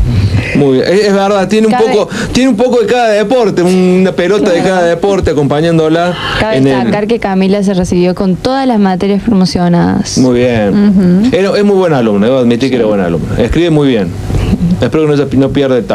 Muy 0.55 0.77
bien. 0.79 0.87
Es, 0.91 1.05
es 1.05 1.13
verdad, 1.13 1.47
tiene 1.47 1.67
un 1.67 1.73
Cabe- 1.73 1.85
poco, 1.93 2.09
tiene 2.33 2.49
un 2.49 2.57
poco 2.57 2.81
de 2.81 2.87
cada 2.87 3.09
deporte, 3.09 3.61
una 3.61 4.11
pelota 4.11 4.51
de 4.51 4.61
cada 4.61 4.83
deporte 4.83 5.31
acompañándola. 5.31 6.13
Cabe 6.39 6.57
el- 6.57 6.63
destacar 6.65 7.07
que 7.07 7.19
Camila 7.19 7.63
se 7.63 7.73
recibió 7.75 8.13
con 8.13 8.35
todas 8.35 8.67
las 8.67 8.79
materias 8.79 9.21
promocionadas. 9.23 10.17
Muy 10.17 10.39
bien. 10.39 11.29
Es 11.31 11.63
muy 11.63 11.75
buena 11.77 11.99
alumna, 11.99 12.25
debo 12.27 12.39
admitir 12.39 12.69
que 12.69 12.75
era 12.75 12.85
buena 12.87 13.05
alumna. 13.05 13.35
Escribe 13.37 13.69
muy 13.69 13.87
bien. 13.87 14.09
Espero 14.81 15.05
que 15.05 15.09
no, 15.15 15.17
se- 15.17 15.37
no 15.37 15.49
pierda 15.49 15.77
el. 15.77 15.85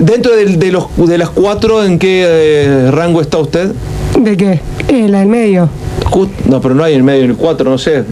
Dentro 0.00 0.32
de, 0.34 0.72
los, 0.72 0.84
de 0.96 1.18
las 1.18 1.30
cuatro, 1.30 1.84
¿en 1.84 1.98
qué 1.98 2.24
eh, 2.26 2.90
rango 2.90 3.20
está 3.20 3.38
usted? 3.38 3.72
¿De 4.18 4.36
qué? 4.36 4.60
Eh, 4.88 5.08
la 5.08 5.20
del 5.20 5.28
medio. 5.28 5.68
No, 6.48 6.60
pero 6.60 6.74
no 6.74 6.82
hay 6.82 6.92
en 6.94 6.98
el 6.98 7.04
medio, 7.04 7.24
en 7.24 7.30
el 7.30 7.36
cuatro, 7.36 7.70
no 7.70 7.78
sé. 7.78 8.02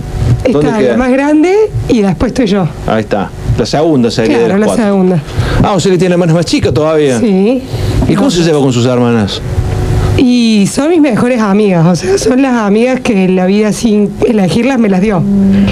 ¿Dónde 0.50 0.68
Está 0.68 0.78
queda? 0.78 0.92
la 0.92 0.96
más 0.96 1.10
grande 1.10 1.52
y 1.88 2.00
después 2.00 2.30
estoy 2.30 2.46
yo. 2.46 2.68
Ahí 2.86 3.00
está. 3.00 3.28
La 3.58 3.66
segunda 3.66 4.10
sería 4.10 4.38
de 4.38 4.44
Claro, 4.44 4.58
las 4.58 4.60
la 4.60 4.66
cuatro. 4.66 4.84
segunda. 4.84 5.22
Ah, 5.64 5.72
o 5.74 5.80
sea 5.80 5.90
que 5.90 5.98
tiene 5.98 6.12
hermanas 6.14 6.34
más 6.36 6.46
chicas 6.46 6.72
todavía. 6.72 7.18
Sí. 7.18 7.62
¿Y 8.08 8.14
cómo 8.14 8.30
se 8.30 8.42
lleva 8.44 8.60
con 8.60 8.72
sus 8.72 8.86
hermanas? 8.86 9.42
Y 10.20 10.66
son 10.66 10.88
mis 10.90 11.00
mejores 11.00 11.40
amigas, 11.40 11.86
o 11.86 11.94
sea, 11.94 12.18
son 12.18 12.42
las 12.42 12.54
amigas 12.54 13.00
que 13.00 13.28
la 13.28 13.46
vida 13.46 13.72
sin 13.72 14.10
elegirlas 14.26 14.78
me 14.78 14.88
las 14.88 15.00
dio. 15.00 15.22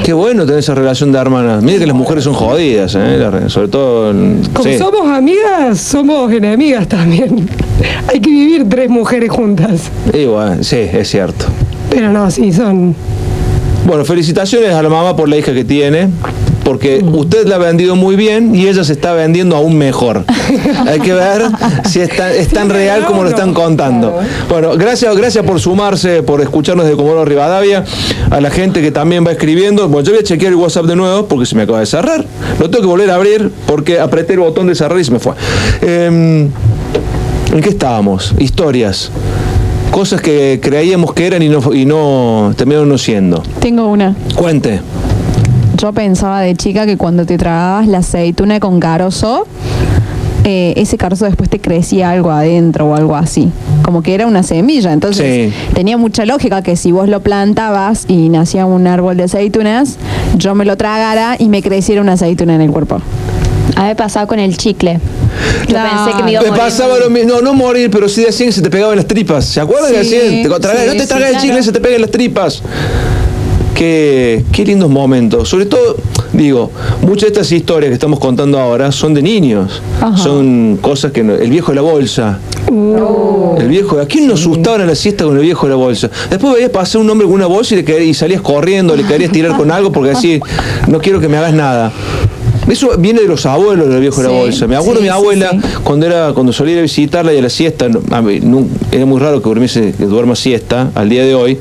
Qué 0.04 0.12
bueno 0.12 0.44
tener 0.46 0.60
esa 0.60 0.74
relación 0.74 1.10
de 1.10 1.18
hermanas. 1.18 1.62
Mire 1.64 1.80
que 1.80 1.86
las 1.86 1.96
mujeres 1.96 2.22
son 2.24 2.32
jodidas, 2.34 2.94
¿eh? 2.94 3.18
La 3.18 3.48
sobre 3.48 3.68
todo. 3.68 4.10
en- 4.12 4.42
Como 4.52 4.68
sí. 4.70 4.78
somos 4.78 5.08
amigas, 5.08 5.78
somos 5.80 6.30
enemigas 6.32 6.86
también. 6.86 7.48
Hay 8.08 8.20
que 8.20 8.30
vivir 8.30 8.68
tres 8.68 8.88
mujeres 8.88 9.30
juntas. 9.30 9.90
Bueno, 10.12 10.62
sí, 10.62 10.76
es 10.76 11.10
cierto. 11.10 11.46
Pero 11.90 12.12
no, 12.12 12.30
sí, 12.30 12.52
son. 12.52 12.94
Bueno, 13.84 14.04
felicitaciones 14.04 14.72
a 14.72 14.82
la 14.82 14.88
mamá 14.88 15.14
por 15.16 15.28
la 15.28 15.36
hija 15.36 15.52
que 15.52 15.64
tiene, 15.64 16.08
porque 16.66 17.00
usted 17.00 17.46
la 17.46 17.54
ha 17.54 17.58
vendido 17.58 17.94
muy 17.94 18.16
bien 18.16 18.52
y 18.52 18.66
ella 18.66 18.82
se 18.82 18.92
está 18.92 19.12
vendiendo 19.12 19.54
aún 19.54 19.78
mejor. 19.78 20.24
Hay 20.88 20.98
que 20.98 21.12
ver 21.12 21.42
si 21.88 22.00
es 22.00 22.08
tan, 22.16 22.32
es 22.32 22.48
tan 22.48 22.68
real 22.68 23.04
como 23.06 23.22
lo 23.22 23.28
están 23.28 23.54
contando. 23.54 24.18
Bueno, 24.48 24.72
gracias, 24.76 25.16
gracias 25.16 25.44
por 25.46 25.60
sumarse, 25.60 26.24
por 26.24 26.40
escucharnos 26.40 26.84
de 26.86 26.96
Comodoro 26.96 27.24
Rivadavia, 27.24 27.84
a 28.30 28.40
la 28.40 28.50
gente 28.50 28.82
que 28.82 28.90
también 28.90 29.24
va 29.24 29.30
escribiendo. 29.30 29.88
Bueno, 29.88 30.04
yo 30.04 30.12
voy 30.14 30.22
a 30.22 30.24
chequear 30.24 30.54
el 30.54 30.58
WhatsApp 30.58 30.86
de 30.86 30.96
nuevo 30.96 31.26
porque 31.26 31.46
se 31.46 31.54
me 31.54 31.62
acaba 31.62 31.78
de 31.78 31.86
cerrar. 31.86 32.24
Lo 32.58 32.68
tengo 32.68 32.82
que 32.82 32.88
volver 32.88 33.12
a 33.12 33.14
abrir 33.14 33.52
porque 33.66 34.00
apreté 34.00 34.32
el 34.32 34.40
botón 34.40 34.66
de 34.66 34.74
cerrar 34.74 34.98
y 34.98 35.04
se 35.04 35.12
me 35.12 35.20
fue. 35.20 35.34
Em, 35.82 36.50
¿En 37.52 37.60
qué 37.62 37.68
estábamos? 37.68 38.34
Historias. 38.40 39.12
Cosas 39.92 40.20
que 40.20 40.58
creíamos 40.60 41.14
que 41.14 41.28
eran 41.28 41.42
y 41.42 41.48
no, 41.48 41.72
y 41.72 41.84
no 41.84 42.52
terminaron 42.56 42.88
no 42.88 42.98
siendo. 42.98 43.44
Tengo 43.60 43.86
una. 43.86 44.16
Cuente. 44.34 44.80
Yo 45.76 45.92
pensaba 45.92 46.40
de 46.40 46.54
chica 46.54 46.86
que 46.86 46.96
cuando 46.96 47.26
te 47.26 47.36
tragabas 47.38 47.86
la 47.88 47.98
aceituna 47.98 48.60
con 48.60 48.80
carozo, 48.80 49.46
eh, 50.44 50.74
ese 50.76 50.96
carozo 50.96 51.24
después 51.24 51.50
te 51.50 51.58
crecía 51.60 52.10
algo 52.10 52.30
adentro 52.30 52.86
o 52.86 52.94
algo 52.94 53.16
así. 53.16 53.50
Como 53.82 54.02
que 54.02 54.14
era 54.14 54.26
una 54.26 54.42
semilla. 54.42 54.92
Entonces 54.92 55.52
tenía 55.74 55.96
mucha 55.96 56.24
lógica 56.24 56.62
que 56.62 56.76
si 56.76 56.92
vos 56.92 57.08
lo 57.08 57.20
plantabas 57.20 58.04
y 58.08 58.28
nacía 58.28 58.64
un 58.64 58.86
árbol 58.86 59.16
de 59.16 59.24
aceitunas, 59.24 59.96
yo 60.36 60.54
me 60.54 60.64
lo 60.64 60.76
tragara 60.76 61.36
y 61.38 61.48
me 61.48 61.62
creciera 61.62 62.00
una 62.00 62.12
aceituna 62.12 62.54
en 62.54 62.60
el 62.62 62.70
cuerpo. 62.70 63.00
A 63.74 63.82
mí 63.82 63.88
me 63.88 63.96
pasaba 63.96 64.26
con 64.26 64.38
el 64.38 64.56
chicle. 64.56 65.00
Yo 65.68 65.74
pensé 65.76 66.16
que 66.16 66.22
me 66.22 66.30
iba 66.32 66.40
a 66.40 66.44
Me 66.44 66.48
morir. 66.50 66.62
pasaba 66.64 66.96
lo 66.98 67.10
mismo, 67.10 67.32
no, 67.34 67.42
no 67.42 67.52
morir, 67.52 67.90
pero 67.90 68.08
sí 68.08 68.24
decían 68.24 68.48
que 68.48 68.52
se 68.52 68.62
te 68.62 68.70
pegaban 68.70 68.96
las 68.96 69.06
tripas. 69.06 69.44
¿Se 69.44 69.60
acuerdan 69.60 69.92
que 69.92 70.04
Sí, 70.04 70.16
decían? 70.16 70.42
Te 70.42 70.60
tragas- 70.60 70.80
sí, 70.82 70.86
no 70.86 70.92
te 70.94 71.00
sí, 71.00 71.06
tragas 71.08 71.26
el 71.26 71.30
claro. 71.34 71.46
chicle, 71.46 71.62
se 71.62 71.72
te 71.72 71.80
pegan 71.80 72.00
las 72.00 72.10
tripas. 72.10 72.62
Qué, 73.76 74.42
qué 74.52 74.64
lindos 74.64 74.88
momentos. 74.88 75.48
Sobre 75.50 75.66
todo, 75.66 75.96
digo, 76.32 76.70
muchas 77.02 77.22
de 77.22 77.26
estas 77.28 77.52
historias 77.52 77.90
que 77.90 77.94
estamos 77.94 78.18
contando 78.18 78.58
ahora 78.58 78.90
son 78.90 79.12
de 79.12 79.20
niños. 79.22 79.82
Son 80.16 80.78
cosas 80.80 81.12
que... 81.12 81.22
no- 81.22 81.34
el 81.34 81.50
viejo 81.50 81.72
de 81.72 81.76
la 81.76 81.82
bolsa. 81.82 82.38
El 83.58 83.68
viejo, 83.68 84.00
¿a 84.00 84.06
quién 84.06 84.26
nos 84.28 84.40
asustaban 84.40 84.80
a 84.80 84.86
la 84.86 84.94
siesta 84.94 85.24
con 85.24 85.36
el 85.36 85.42
viejo 85.42 85.66
de 85.66 85.70
la 85.70 85.76
bolsa? 85.76 86.10
Después 86.30 86.54
veías 86.54 86.70
pasar 86.70 87.00
un 87.02 87.10
hombre 87.10 87.26
con 87.26 87.34
una 87.36 87.46
bolsa 87.46 87.74
y, 87.74 87.78
le 87.78 87.84
querías- 87.84 88.08
y 88.08 88.14
salías 88.14 88.40
corriendo, 88.40 88.96
le 88.96 89.04
querías 89.04 89.30
tirar 89.30 89.56
con 89.56 89.70
algo 89.70 89.92
porque 89.92 90.10
decís, 90.14 90.40
no 90.88 90.98
quiero 90.98 91.20
que 91.20 91.28
me 91.28 91.36
hagas 91.36 91.52
nada. 91.52 91.92
Eso 92.68 92.96
viene 92.98 93.20
de 93.20 93.28
los 93.28 93.46
abuelos 93.46 93.88
del 93.88 94.00
viejo 94.00 94.22
de 94.22 94.28
la 94.28 94.34
bolsa. 94.34 94.66
Me 94.66 94.76
acuerdo 94.76 94.96
sí, 94.96 95.02
mi 95.04 95.08
abuela, 95.08 95.50
sí. 95.52 95.58
cuando 95.84 96.06
era 96.06 96.32
cuando 96.32 96.52
solía 96.52 96.74
ir 96.74 96.78
a 96.80 96.82
visitarla 96.82 97.32
y 97.32 97.38
a 97.38 97.42
la 97.42 97.50
siesta, 97.50 97.86
a 98.10 98.22
mí, 98.22 98.40
era 98.90 99.06
muy 99.06 99.20
raro 99.20 99.40
que 99.40 99.48
durmiese, 99.48 99.94
que 99.96 100.04
duerma 100.04 100.34
siesta 100.34 100.90
al 100.94 101.08
día 101.08 101.24
de 101.24 101.34
hoy, 101.34 101.58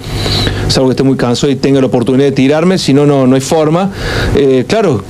salvo 0.67 0.89
que 0.89 0.93
esté 0.93 1.03
muy 1.03 1.17
cansado 1.17 1.51
y 1.51 1.55
tenga 1.55 1.79
la 1.79 1.87
oportunidad 1.87 2.25
de 2.25 2.31
tirarme, 2.31 2.77
si 2.77 2.93
no, 2.93 3.05
no 3.05 3.27
no 3.27 3.35
hay 3.35 3.41
forma. 3.41 3.91
Eh, 4.35 4.65
claro, 4.67 5.03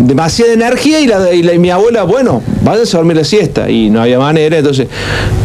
demasiada 0.00 0.52
energía 0.52 1.00
y, 1.00 1.06
la, 1.06 1.32
y 1.32 1.42
la- 1.42 1.54
y 1.54 1.58
mi 1.58 1.70
abuela, 1.70 2.02
bueno, 2.04 2.42
váyanse 2.62 2.96
a 2.96 3.00
dormir 3.00 3.16
la 3.16 3.24
siesta. 3.24 3.70
Y 3.70 3.90
no 3.90 4.00
había 4.02 4.18
manera, 4.18 4.58
entonces, 4.58 4.88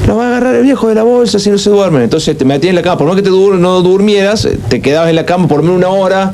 lo 0.08 0.18
va 0.18 0.26
a 0.26 0.28
agarrar 0.30 0.56
el 0.56 0.64
viejo 0.64 0.88
de 0.90 0.96
la 0.96 1.04
bolsa 1.04 1.40
si 1.40 1.50
no 1.50 1.58
se 1.58 1.70
duerme. 1.70 2.04
Entonces 2.04 2.38
te 2.38 2.46
metías 2.46 2.70
en 2.70 2.76
la 2.76 2.82
cama, 2.82 2.98
por 2.98 3.08
más 3.08 3.16
que 3.16 3.22
te 3.22 3.30
dur- 3.32 3.58
no 3.58 3.82
durmieras, 3.82 4.48
te 4.70 4.82
quedabas 4.82 5.10
en 5.10 5.16
la 5.16 5.26
cama 5.26 5.48
por 5.48 5.62
menos 5.62 5.78
una 5.78 5.90
hora 5.90 6.34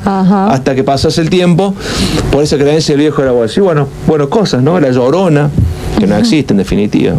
hasta 0.52 0.74
que 0.74 0.84
pasase 0.84 1.20
el 1.20 1.30
tiempo, 1.30 1.74
por 2.30 2.42
esa 2.42 2.56
creencia 2.56 2.92
del 2.94 3.00
viejo 3.00 3.20
de 3.22 3.26
la 3.26 3.32
bolsa. 3.32 3.60
Y 3.60 3.62
bueno, 3.62 3.88
bueno, 4.06 4.28
cosas, 4.30 4.62
¿no? 4.62 4.78
La 4.80 4.90
llorona, 4.90 5.50
que 5.98 6.06
no 6.06 6.16
existe 6.16 6.52
en 6.54 6.58
definitiva. 6.58 7.14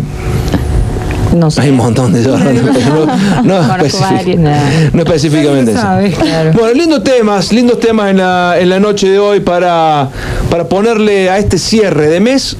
No 1.33 1.49
sé. 1.51 1.61
Hay 1.61 1.69
un 1.69 1.77
montón 1.77 2.13
de 2.13 2.23
pero 2.23 3.07
no, 3.43 5.01
específicamente. 5.01 5.73
Claro. 5.73 6.51
Bueno, 6.53 6.73
lindos 6.73 7.03
temas, 7.03 7.51
lindos 7.51 7.79
temas 7.79 8.11
en 8.11 8.17
la, 8.17 8.55
en 8.59 8.69
la 8.69 8.79
noche 8.79 9.09
de 9.09 9.19
hoy 9.19 9.39
para, 9.39 10.09
para 10.49 10.67
ponerle 10.67 11.29
a 11.29 11.37
este 11.39 11.57
cierre 11.57 12.07
de 12.07 12.19
mes 12.19 12.55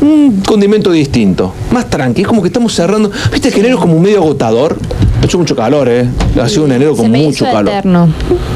un 0.00 0.42
condimento 0.46 0.90
distinto, 0.90 1.52
más 1.70 1.88
tranqui, 1.88 2.22
es 2.22 2.28
como 2.28 2.42
que 2.42 2.48
estamos 2.48 2.74
cerrando, 2.74 3.10
viste 3.32 3.50
que 3.50 3.60
enero 3.60 3.76
es 3.76 3.80
como 3.80 3.98
medio 3.98 4.18
agotador, 4.18 4.76
Ha 5.20 5.24
hecho 5.24 5.38
mucho 5.38 5.56
calor, 5.56 5.88
¿eh? 5.88 6.06
Ha 6.40 6.48
sido 6.48 6.64
un 6.64 6.72
enero 6.72 6.94
con 6.94 7.10
mucho 7.10 7.44
calor. 7.46 7.68
Eterno. 7.68 8.08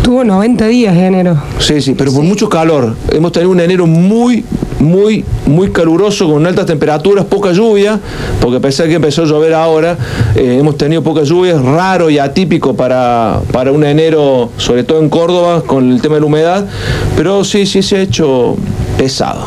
Tuvo 0.02 0.24
90 0.24 0.66
días 0.66 0.94
de 0.94 1.06
enero. 1.06 1.40
Sí, 1.58 1.80
sí, 1.80 1.94
pero 1.96 2.12
con 2.12 2.26
mucho 2.26 2.48
calor. 2.48 2.94
Hemos 3.10 3.32
tenido 3.32 3.50
un 3.50 3.60
enero 3.60 3.86
muy, 3.86 4.44
muy, 4.80 5.24
muy 5.46 5.70
caluroso, 5.70 6.28
con 6.30 6.46
altas 6.46 6.66
temperaturas, 6.66 7.24
poca 7.24 7.52
lluvia, 7.52 7.98
porque 8.40 8.58
a 8.58 8.60
pesar 8.60 8.86
de 8.86 8.90
que 8.90 8.96
empezó 8.96 9.22
a 9.22 9.26
llover 9.26 9.54
ahora, 9.54 9.96
eh, 10.34 10.58
hemos 10.60 10.76
tenido 10.76 11.02
poca 11.02 11.22
lluvia, 11.22 11.54
es 11.54 11.62
raro 11.62 12.10
y 12.10 12.18
atípico 12.18 12.74
para, 12.74 13.40
para 13.52 13.72
un 13.72 13.84
enero, 13.84 14.50
sobre 14.56 14.84
todo 14.84 15.00
en 15.00 15.08
Córdoba, 15.08 15.62
con 15.66 15.92
el 15.92 16.00
tema 16.00 16.16
de 16.16 16.20
la 16.20 16.26
humedad, 16.26 16.66
pero 17.16 17.44
sí, 17.44 17.66
sí 17.66 17.82
se 17.82 17.96
ha 17.96 18.00
hecho 18.02 18.56
pesado. 18.96 19.44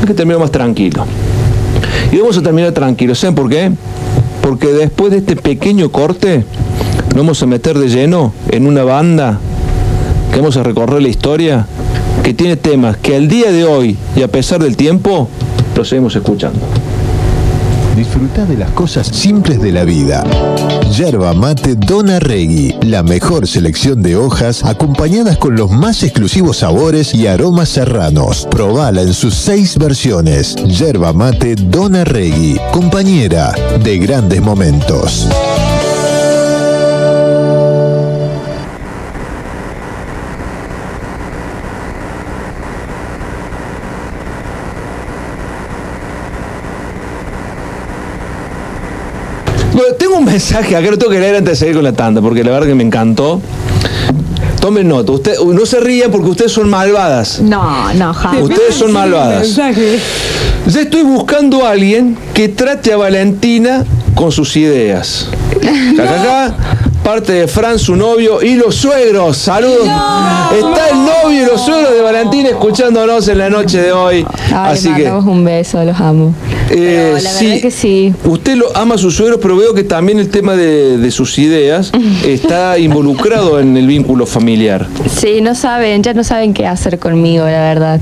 Hay 0.00 0.06
que 0.06 0.14
terminar 0.14 0.40
más 0.40 0.50
tranquilo. 0.50 1.04
Y 2.12 2.18
vamos 2.18 2.36
a 2.36 2.42
terminar 2.42 2.72
tranquilos, 2.72 3.18
¿saben 3.18 3.34
por 3.34 3.48
qué? 3.48 3.70
Porque 4.42 4.68
después 4.68 5.10
de 5.12 5.18
este 5.18 5.36
pequeño 5.36 5.90
corte, 5.90 6.44
nos 7.08 7.16
vamos 7.16 7.42
a 7.42 7.46
meter 7.46 7.78
de 7.78 7.88
lleno 7.88 8.32
en 8.50 8.66
una 8.66 8.84
banda 8.84 9.38
que 10.32 10.38
vamos 10.38 10.56
a 10.56 10.62
recorrer 10.62 11.02
la 11.02 11.08
historia, 11.08 11.66
que 12.22 12.34
tiene 12.34 12.56
temas 12.56 12.96
que 12.96 13.16
al 13.16 13.28
día 13.28 13.50
de 13.50 13.64
hoy 13.64 13.96
y 14.16 14.22
a 14.22 14.28
pesar 14.28 14.62
del 14.62 14.76
tiempo, 14.76 15.28
los 15.76 15.88
seguimos 15.88 16.14
escuchando. 16.16 16.60
Disfruta 17.96 18.46
de 18.46 18.56
las 18.56 18.70
cosas 18.70 19.08
simples 19.08 19.60
de 19.60 19.72
la 19.72 19.84
vida. 19.84 20.24
Yerba 20.96 21.34
mate 21.34 21.74
Dona 21.74 22.18
Regui, 22.18 22.74
la 22.82 23.02
mejor 23.02 23.46
selección 23.46 24.00
de 24.02 24.16
hojas 24.16 24.64
acompañadas 24.64 25.36
con 25.38 25.56
los 25.56 25.70
más 25.70 26.02
exclusivos 26.02 26.58
sabores 26.58 27.14
y 27.14 27.26
aromas 27.26 27.68
serranos. 27.68 28.46
Probala 28.50 29.02
en 29.02 29.12
sus 29.12 29.34
seis 29.34 29.76
versiones. 29.76 30.56
Yerba 30.56 31.12
mate 31.12 31.56
Dona 31.56 32.04
Regui, 32.04 32.58
compañera 32.72 33.52
de 33.82 33.98
grandes 33.98 34.40
momentos. 34.40 35.28
Mensaje 50.30 50.76
acá, 50.76 50.90
lo 50.90 50.98
tengo 50.98 51.12
que 51.12 51.20
leer 51.20 51.36
antes 51.36 51.52
de 51.52 51.56
seguir 51.56 51.74
con 51.76 51.84
la 51.84 51.92
tanda, 51.92 52.20
porque 52.20 52.44
la 52.44 52.52
verdad 52.52 52.66
que 52.66 52.74
me 52.74 52.84
encantó. 52.84 53.40
Tomen 54.60 54.88
nota, 54.88 55.12
usted, 55.12 55.38
no 55.38 55.64
se 55.64 55.80
rían 55.80 56.10
porque 56.10 56.28
ustedes 56.28 56.52
son 56.52 56.68
malvadas. 56.68 57.40
No, 57.40 57.92
no, 57.94 58.12
jamás. 58.12 58.42
Ustedes 58.42 58.74
son 58.74 58.92
malvadas. 58.92 59.56
Yo 60.66 60.80
estoy 60.80 61.02
buscando 61.02 61.66
a 61.66 61.70
alguien 61.70 62.16
que 62.34 62.48
trate 62.48 62.92
a 62.92 62.98
Valentina 62.98 63.84
con 64.14 64.30
sus 64.30 64.56
ideas. 64.56 65.28
Acá, 65.98 66.54
parte 67.10 67.32
de 67.32 67.48
Fran, 67.48 67.76
su 67.76 67.96
novio, 67.96 68.40
y 68.40 68.54
los 68.54 68.76
suegros. 68.76 69.36
Saludos. 69.36 69.82
Está 69.82 70.90
el 70.90 70.96
novio 70.98 71.42
y 71.42 71.44
los 71.44 71.60
suegros 71.60 71.92
de 71.92 72.02
Valentina 72.02 72.50
escuchándonos 72.50 73.26
en 73.26 73.38
la 73.38 73.50
noche 73.50 73.82
de 73.82 73.90
hoy. 73.90 74.24
Ay, 74.54 74.74
Así 74.74 74.94
que. 74.94 75.10
un 75.10 75.44
beso, 75.44 75.82
los 75.82 75.98
amo. 75.98 76.32
Eh, 76.70 77.18
la 77.20 77.28
sí, 77.28 77.46
verdad 77.46 77.62
que 77.62 77.70
sí. 77.72 78.14
Usted 78.24 78.54
lo 78.54 78.76
ama 78.76 78.94
a 78.94 78.98
sus 78.98 79.16
suegros, 79.16 79.40
pero 79.42 79.56
veo 79.56 79.74
que 79.74 79.82
también 79.82 80.20
el 80.20 80.28
tema 80.28 80.54
de, 80.54 80.98
de 80.98 81.10
sus 81.10 81.36
ideas 81.40 81.90
está 82.24 82.78
involucrado 82.78 83.58
en 83.58 83.76
el 83.76 83.88
vínculo 83.88 84.24
familiar. 84.24 84.86
Sí, 85.12 85.40
no 85.40 85.56
saben, 85.56 86.04
ya 86.04 86.14
no 86.14 86.22
saben 86.22 86.54
qué 86.54 86.68
hacer 86.68 87.00
conmigo, 87.00 87.44
la 87.44 87.60
verdad. 87.62 88.00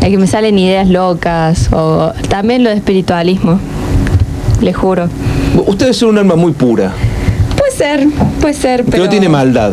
Es 0.00 0.08
que 0.08 0.18
me 0.18 0.26
salen 0.26 0.58
ideas 0.58 0.88
locas 0.88 1.68
o 1.72 2.12
también 2.28 2.64
lo 2.64 2.70
de 2.70 2.76
espiritualismo. 2.76 3.60
Le 4.60 4.72
juro. 4.72 5.08
Usted 5.66 5.92
ser 5.92 6.08
un 6.08 6.18
alma 6.18 6.34
muy 6.34 6.52
pura, 6.52 6.92
ser, 7.82 8.06
puede 8.40 8.54
ser, 8.54 8.84
pero 8.84 9.04
no 9.04 9.08
tiene 9.10 9.28
maldad. 9.28 9.72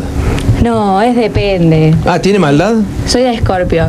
No, 0.63 0.99
es 1.01 1.15
depende. 1.15 1.93
Ah, 2.07 2.19
¿tiene 2.19 2.39
maldad? 2.39 2.73
Soy 3.05 3.21
de 3.21 3.33
Escorpio. 3.35 3.85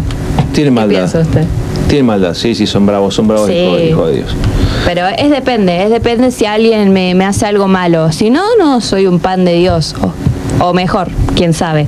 Tiene 0.53 0.69
¿Qué 0.69 0.75
maldad. 0.75 0.99
piensa 0.99 1.21
usted? 1.21 1.45
Tiene 1.89 2.05
maldad, 2.05 2.35
sí, 2.35 2.55
sí, 2.55 2.67
son 2.67 2.85
bravos, 2.87 3.15
son 3.15 3.27
bravos, 3.27 3.49
Sí. 3.49 3.55
hijo 3.89 4.07
de 4.07 4.17
Dios. 4.17 4.37
Pero 4.85 5.07
es 5.09 5.31
depende, 5.31 5.83
es 5.85 5.91
depende 5.91 6.31
si 6.31 6.45
alguien 6.45 6.93
me, 6.93 7.15
me 7.15 7.25
hace 7.25 7.47
algo 7.47 7.67
malo. 7.67 8.13
Si 8.13 8.29
no, 8.31 8.43
no 8.59 8.81
soy 8.83 9.07
un 9.07 9.21
pan 9.21 9.45
de 9.47 9.55
Dios. 9.55 9.95
O, 10.61 10.67
o 10.69 10.75
mejor, 10.75 11.09
quién 11.35 11.55
sabe. 11.55 11.87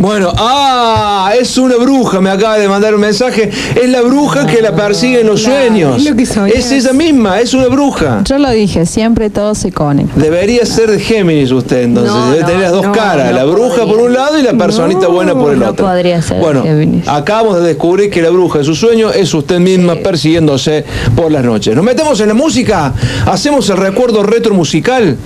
Bueno, 0.00 0.32
ah, 0.38 1.30
es 1.38 1.58
una 1.58 1.76
bruja, 1.76 2.22
me 2.22 2.30
acaba 2.30 2.56
de 2.56 2.66
mandar 2.68 2.94
un 2.94 3.02
mensaje. 3.02 3.50
Es 3.74 3.86
la 3.90 4.00
bruja 4.00 4.46
que 4.46 4.62
la 4.62 4.74
persigue 4.74 5.20
en 5.20 5.26
los 5.26 5.42
sueños. 5.42 5.98
es 5.98 6.08
lo 6.10 6.16
que 6.16 6.24
soñás. 6.24 6.56
Es 6.56 6.72
esa 6.72 6.94
misma, 6.94 7.38
es 7.38 7.52
una 7.52 7.66
bruja. 7.66 8.22
Yo 8.24 8.38
lo 8.38 8.50
dije, 8.50 8.86
siempre 8.86 9.28
todo 9.28 9.54
se 9.54 9.72
conecta. 9.72 10.18
Debería 10.18 10.64
ser 10.64 10.90
de 10.90 11.00
Géminis 11.00 11.50
usted, 11.52 11.82
entonces. 11.82 12.14
No, 12.14 12.30
Debe 12.30 12.40
no, 12.40 12.46
tener 12.46 12.62
las 12.62 12.72
dos 12.72 12.86
no, 12.86 12.92
caras, 12.92 13.30
no 13.30 13.36
la 13.36 13.44
bruja 13.44 13.84
por 13.84 13.98
un 14.00 14.14
lado 14.14 14.38
y 14.38 14.42
la 14.42 14.54
personita 14.54 15.06
buena 15.08 15.34
por 15.34 15.52
el 15.52 15.58
no 15.58 15.68
otro. 15.68 15.84
podría 15.84 16.22
ser 16.22 16.38
de 16.38 16.42
Bueno, 16.42 16.62
Géminis. 16.62 17.06
acabamos 17.06 17.60
de 17.60 17.68
descubrir 17.68 18.08
que 18.10 18.22
la 18.22 18.30
bruja 18.30 18.60
de 18.60 18.64
su 18.64 18.74
sueño 18.74 19.10
es 19.10 19.34
usted 19.34 19.58
misma 19.60 19.96
persiguiéndose 19.96 20.82
por 21.14 21.30
las 21.30 21.44
noches. 21.44 21.76
Nos 21.76 21.84
metemos 21.84 22.18
en 22.20 22.28
la 22.28 22.34
música, 22.34 22.94
hacemos 23.26 23.68
el 23.68 23.76
recuerdo 23.76 24.22
retro 24.22 24.54
musical 24.54 25.18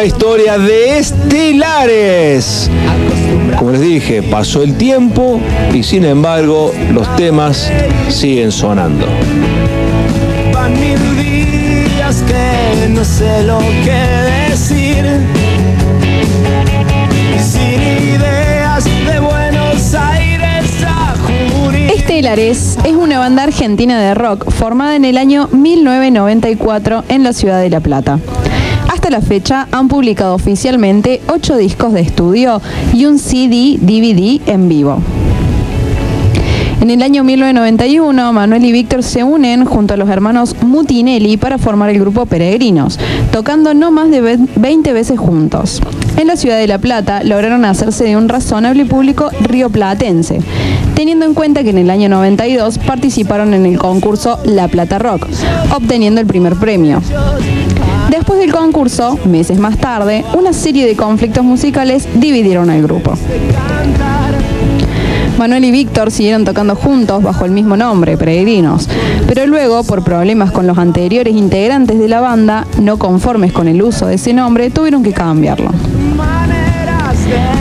la 0.00 0.06
historia 0.06 0.56
de 0.56 0.98
Estelares. 0.98 2.70
Como 3.58 3.72
les 3.72 3.82
dije, 3.82 4.22
pasó 4.22 4.62
el 4.62 4.74
tiempo 4.78 5.38
y 5.74 5.82
sin 5.82 6.06
embargo 6.06 6.72
los 6.94 7.14
temas 7.16 7.70
siguen 8.08 8.50
sonando. 8.50 9.04
Van 10.54 10.72
mil 10.80 10.98
días 11.18 12.22
que 12.22 12.88
no 12.88 13.04
sé 13.04 13.42
lo 13.42 13.58
que 13.58 14.48
decir. 14.48 15.04
Sin 17.38 17.82
ideas 17.82 18.84
de 18.84 19.20
Buenos 19.20 19.94
Aires 19.94 20.82
a 20.82 21.14
Junín. 21.52 21.90
Estelares 21.90 22.78
es 22.84 22.92
una 22.92 23.18
banda 23.18 23.42
argentina 23.42 24.00
de 24.00 24.14
rock 24.14 24.50
formada 24.50 24.96
en 24.96 25.04
el 25.04 25.18
año 25.18 25.50
1994 25.52 27.04
en 27.10 27.22
la 27.22 27.34
ciudad 27.34 27.60
de 27.60 27.68
La 27.68 27.80
Plata. 27.80 28.18
La 29.10 29.20
fecha 29.20 29.66
han 29.72 29.88
publicado 29.88 30.34
oficialmente 30.34 31.20
8 31.28 31.56
discos 31.56 31.92
de 31.92 32.00
estudio 32.00 32.62
y 32.94 33.06
un 33.06 33.18
CD 33.18 33.76
DVD 33.80 34.40
en 34.46 34.68
vivo. 34.68 34.98
En 36.80 36.88
el 36.90 37.02
año 37.02 37.24
1991, 37.24 38.32
Manuel 38.32 38.64
y 38.64 38.72
Víctor 38.72 39.02
se 39.02 39.22
unen 39.24 39.64
junto 39.66 39.94
a 39.94 39.96
los 39.98 40.08
hermanos 40.08 40.54
Mutinelli 40.62 41.36
para 41.36 41.58
formar 41.58 41.90
el 41.90 41.98
grupo 42.00 42.24
Peregrinos, 42.24 42.98
tocando 43.32 43.74
no 43.74 43.90
más 43.90 44.10
de 44.10 44.20
ve- 44.22 44.38
20 44.56 44.92
veces 44.94 45.18
juntos. 45.18 45.82
En 46.16 46.26
la 46.28 46.36
ciudad 46.36 46.56
de 46.56 46.66
La 46.68 46.78
Plata 46.78 47.22
lograron 47.22 47.64
hacerse 47.66 48.04
de 48.04 48.16
un 48.16 48.28
razonable 48.30 48.86
público 48.86 49.28
rioplatense, 49.42 50.40
teniendo 50.94 51.26
en 51.26 51.34
cuenta 51.34 51.62
que 51.64 51.70
en 51.70 51.78
el 51.78 51.90
año 51.90 52.08
92 52.08 52.78
participaron 52.78 53.52
en 53.54 53.66
el 53.66 53.76
concurso 53.78 54.38
La 54.44 54.68
Plata 54.68 54.98
Rock, 54.98 55.26
obteniendo 55.74 56.20
el 56.20 56.26
primer 56.26 56.54
premio. 56.56 57.02
Después 58.10 58.40
del 58.40 58.52
concurso, 58.52 59.20
meses 59.24 59.60
más 59.60 59.78
tarde, 59.78 60.24
una 60.36 60.52
serie 60.52 60.84
de 60.84 60.96
conflictos 60.96 61.44
musicales 61.44 62.08
dividieron 62.16 62.68
al 62.68 62.82
grupo. 62.82 63.14
Manuel 65.38 65.64
y 65.64 65.70
Víctor 65.70 66.10
siguieron 66.10 66.44
tocando 66.44 66.74
juntos 66.74 67.22
bajo 67.22 67.44
el 67.44 67.52
mismo 67.52 67.76
nombre, 67.76 68.18
Peregrinos, 68.18 68.88
pero 69.28 69.46
luego, 69.46 69.84
por 69.84 70.02
problemas 70.02 70.50
con 70.50 70.66
los 70.66 70.76
anteriores 70.76 71.36
integrantes 71.36 72.00
de 72.00 72.08
la 72.08 72.20
banda, 72.20 72.66
no 72.82 72.98
conformes 72.98 73.52
con 73.52 73.68
el 73.68 73.80
uso 73.80 74.08
de 74.08 74.16
ese 74.16 74.32
nombre, 74.32 74.70
tuvieron 74.70 75.04
que 75.04 75.12
cambiarlo. 75.12 75.70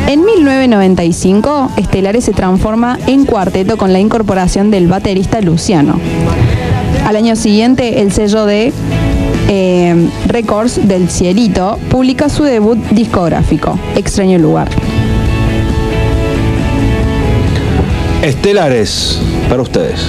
En 0.07 0.25
1995, 0.25 1.73
Estelares 1.77 2.25
se 2.25 2.33
transforma 2.33 2.97
en 3.05 3.25
cuarteto 3.25 3.77
con 3.77 3.93
la 3.93 3.99
incorporación 3.99 4.71
del 4.71 4.87
baterista 4.87 5.41
Luciano. 5.41 5.99
Al 7.05 7.15
año 7.15 7.35
siguiente, 7.35 8.01
el 8.01 8.11
sello 8.11 8.47
de 8.47 8.73
eh, 9.49 10.09
Records 10.27 10.87
del 10.87 11.09
Cielito 11.09 11.77
publica 11.89 12.29
su 12.29 12.43
debut 12.43 12.77
discográfico, 12.91 13.77
Extraño 13.95 14.37
Lugar. 14.37 14.69
Estelares 18.21 19.19
para 19.49 19.63
ustedes. 19.63 20.05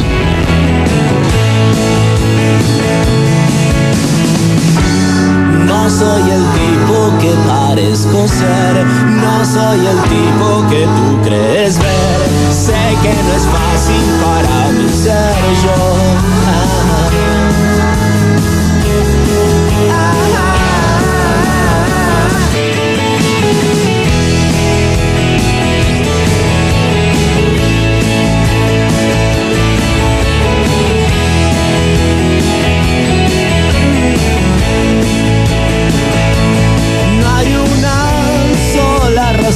No 5.66 5.80
No 5.80 5.88
soy 5.88 6.22
el 6.30 6.44
tipo 6.54 7.18
que 7.20 7.32
parezco 7.48 8.28
ser, 8.28 8.84
no 8.84 9.44
soy 9.44 9.86
el 9.86 10.00
tipo 10.02 10.68
que 10.70 10.84
tú 10.84 11.18
crees 11.24 11.78
ver. 11.78 12.28
Sé 12.52 12.96
que 13.02 13.08
no 13.08 13.32
es 13.34 13.42
fácil 13.42 14.04
para 14.22 14.70
mí 14.70 14.88
ser 14.88 15.34
yo. 15.64 16.69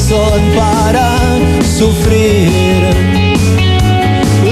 Razón 0.05 0.43
para 0.55 1.17
sufrir. 1.63 2.51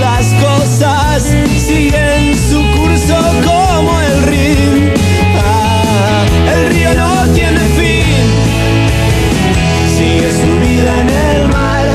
Las 0.01 0.33
cosas 0.35 1.23
siguen 1.59 2.35
su 2.35 2.63
curso 2.79 3.17
como 3.45 4.01
el 4.01 4.23
río. 4.23 4.93
Ah, 5.45 6.25
el 6.55 6.75
río 6.75 6.95
no 6.95 7.35
tiene 7.35 7.59
fin. 7.59 8.25
Sigue 9.95 10.31
su 10.31 10.51
vida 10.67 11.01
en 11.03 11.11
el 11.11 11.49
mar. 11.49 11.87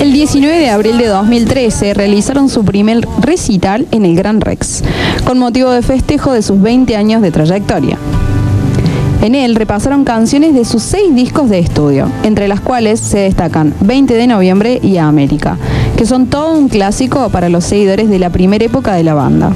El 0.00 0.12
19 0.14 0.58
de 0.58 0.70
abril 0.70 0.96
de 0.96 1.06
2013 1.08 1.92
realizaron 1.92 2.48
su 2.48 2.64
primer 2.64 3.06
recital 3.20 3.86
en 3.90 4.06
el 4.06 4.16
Gran 4.16 4.40
Rex, 4.40 4.82
con 5.24 5.38
motivo 5.38 5.70
de 5.70 5.82
festejo 5.82 6.32
de 6.32 6.40
sus 6.40 6.60
20 6.62 6.96
años 6.96 7.20
de 7.20 7.30
trayectoria. 7.30 7.98
En 9.22 9.36
él 9.36 9.54
repasaron 9.54 10.02
canciones 10.02 10.52
de 10.52 10.64
sus 10.64 10.82
seis 10.82 11.14
discos 11.14 11.48
de 11.48 11.60
estudio, 11.60 12.08
entre 12.24 12.48
las 12.48 12.60
cuales 12.60 12.98
se 12.98 13.20
destacan 13.20 13.72
20 13.80 14.14
de 14.14 14.26
noviembre 14.26 14.80
y 14.82 14.96
América, 14.96 15.58
que 15.96 16.06
son 16.06 16.26
todo 16.26 16.58
un 16.58 16.68
clásico 16.68 17.28
para 17.28 17.48
los 17.48 17.62
seguidores 17.62 18.10
de 18.10 18.18
la 18.18 18.30
primera 18.30 18.64
época 18.64 18.94
de 18.94 19.04
la 19.04 19.14
banda. 19.14 19.52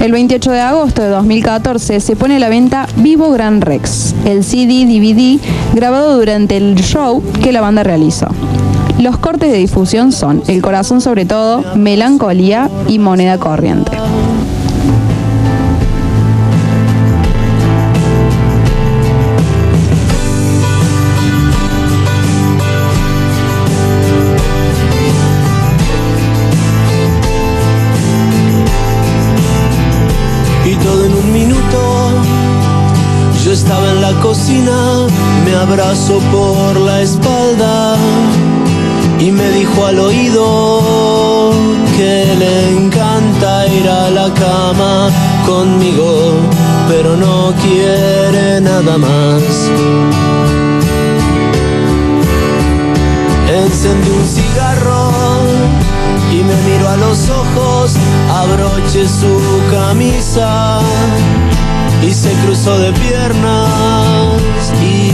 El 0.00 0.12
28 0.12 0.50
de 0.50 0.60
agosto 0.60 1.02
de 1.02 1.10
2014 1.10 2.00
se 2.00 2.16
pone 2.16 2.36
a 2.36 2.38
la 2.38 2.48
venta 2.48 2.88
Vivo 2.96 3.30
Gran 3.30 3.60
Rex, 3.60 4.14
el 4.24 4.42
CD 4.42 4.86
DVD 4.86 5.38
grabado 5.74 6.16
durante 6.16 6.56
el 6.56 6.74
show 6.76 7.22
que 7.42 7.52
la 7.52 7.60
banda 7.60 7.82
realizó. 7.82 8.28
Los 8.98 9.18
cortes 9.18 9.52
de 9.52 9.58
difusión 9.58 10.12
son 10.12 10.42
El 10.48 10.62
corazón 10.62 11.02
sobre 11.02 11.26
todo, 11.26 11.62
Melancolía 11.76 12.70
y 12.88 12.98
Moneda 12.98 13.36
corriente. 13.36 13.92
Abrazó 36.02 36.18
por 36.30 36.80
la 36.80 37.00
espalda 37.00 37.96
y 39.20 39.30
me 39.30 39.50
dijo 39.50 39.86
al 39.86 40.00
oído 40.00 41.52
que 41.96 42.34
le 42.38 42.70
encanta 42.76 43.66
ir 43.68 43.88
a 43.88 44.10
la 44.10 44.32
cama 44.34 45.10
conmigo, 45.46 46.34
pero 46.88 47.16
no 47.16 47.52
quiere 47.62 48.60
nada 48.60 48.98
más. 48.98 49.70
Encendí 53.48 54.10
un 54.10 54.26
cigarro 54.26 55.10
y 56.32 56.42
me 56.42 56.56
miro 56.68 56.88
a 56.88 56.96
los 56.96 57.28
ojos, 57.28 57.92
abroché 58.28 59.06
su 59.06 59.38
camisa 59.70 60.80
y 62.02 62.12
se 62.12 62.32
cruzó 62.44 62.78
de 62.78 62.92
piernas 62.92 64.72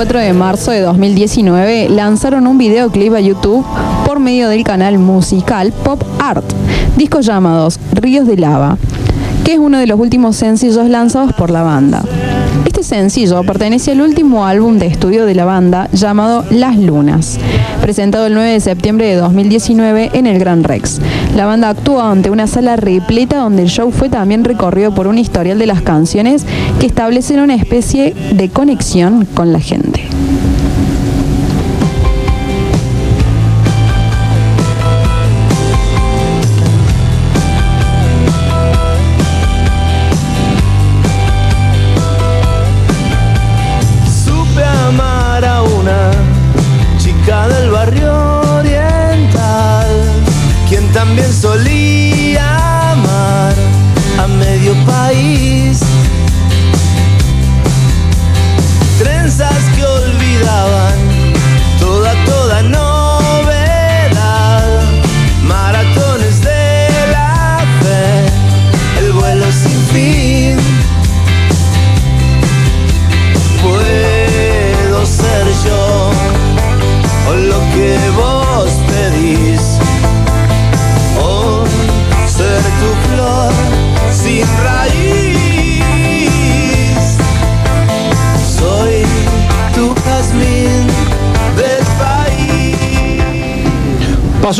4 0.00 0.18
de 0.18 0.32
marzo 0.32 0.70
de 0.70 0.80
2019 0.80 1.90
lanzaron 1.90 2.46
un 2.46 2.56
videoclip 2.56 3.12
a 3.12 3.20
YouTube 3.20 3.66
por 4.06 4.18
medio 4.18 4.48
del 4.48 4.64
canal 4.64 4.98
musical 4.98 5.72
Pop 5.72 6.02
Art, 6.18 6.46
discos 6.96 7.26
llamados 7.26 7.78
Ríos 7.92 8.26
de 8.26 8.38
Lava, 8.38 8.78
que 9.44 9.52
es 9.52 9.58
uno 9.58 9.76
de 9.76 9.86
los 9.86 10.00
últimos 10.00 10.36
sencillos 10.36 10.88
lanzados 10.88 11.34
por 11.34 11.50
la 11.50 11.60
banda. 11.60 12.02
Este 12.64 12.82
sencillo 12.82 13.42
pertenece 13.42 13.92
al 13.92 14.00
último 14.00 14.46
álbum 14.46 14.78
de 14.78 14.86
estudio 14.86 15.26
de 15.26 15.34
la 15.34 15.44
banda 15.44 15.90
llamado 15.92 16.46
Las 16.48 16.78
Lunas, 16.78 17.38
presentado 17.80 18.26
el 18.26 18.34
9 18.34 18.50
de 18.50 18.60
septiembre 18.60 19.06
de 19.06 19.16
2019 19.16 20.10
en 20.12 20.26
el 20.26 20.38
Gran 20.38 20.64
Rex. 20.64 21.00
La 21.34 21.46
banda 21.46 21.70
actuó 21.70 22.00
ante 22.00 22.30
una 22.30 22.46
sala 22.46 22.76
repleta 22.76 23.38
donde 23.38 23.62
el 23.62 23.68
show 23.68 23.90
fue 23.90 24.08
también 24.08 24.44
recorrido 24.44 24.94
por 24.94 25.06
un 25.06 25.18
historial 25.18 25.58
de 25.58 25.66
las 25.66 25.82
canciones 25.82 26.44
que 26.78 26.86
establecen 26.86 27.40
una 27.40 27.54
especie 27.54 28.14
de 28.32 28.48
conexión 28.48 29.24
con 29.24 29.52
la 29.52 29.60
gente. 29.60 30.09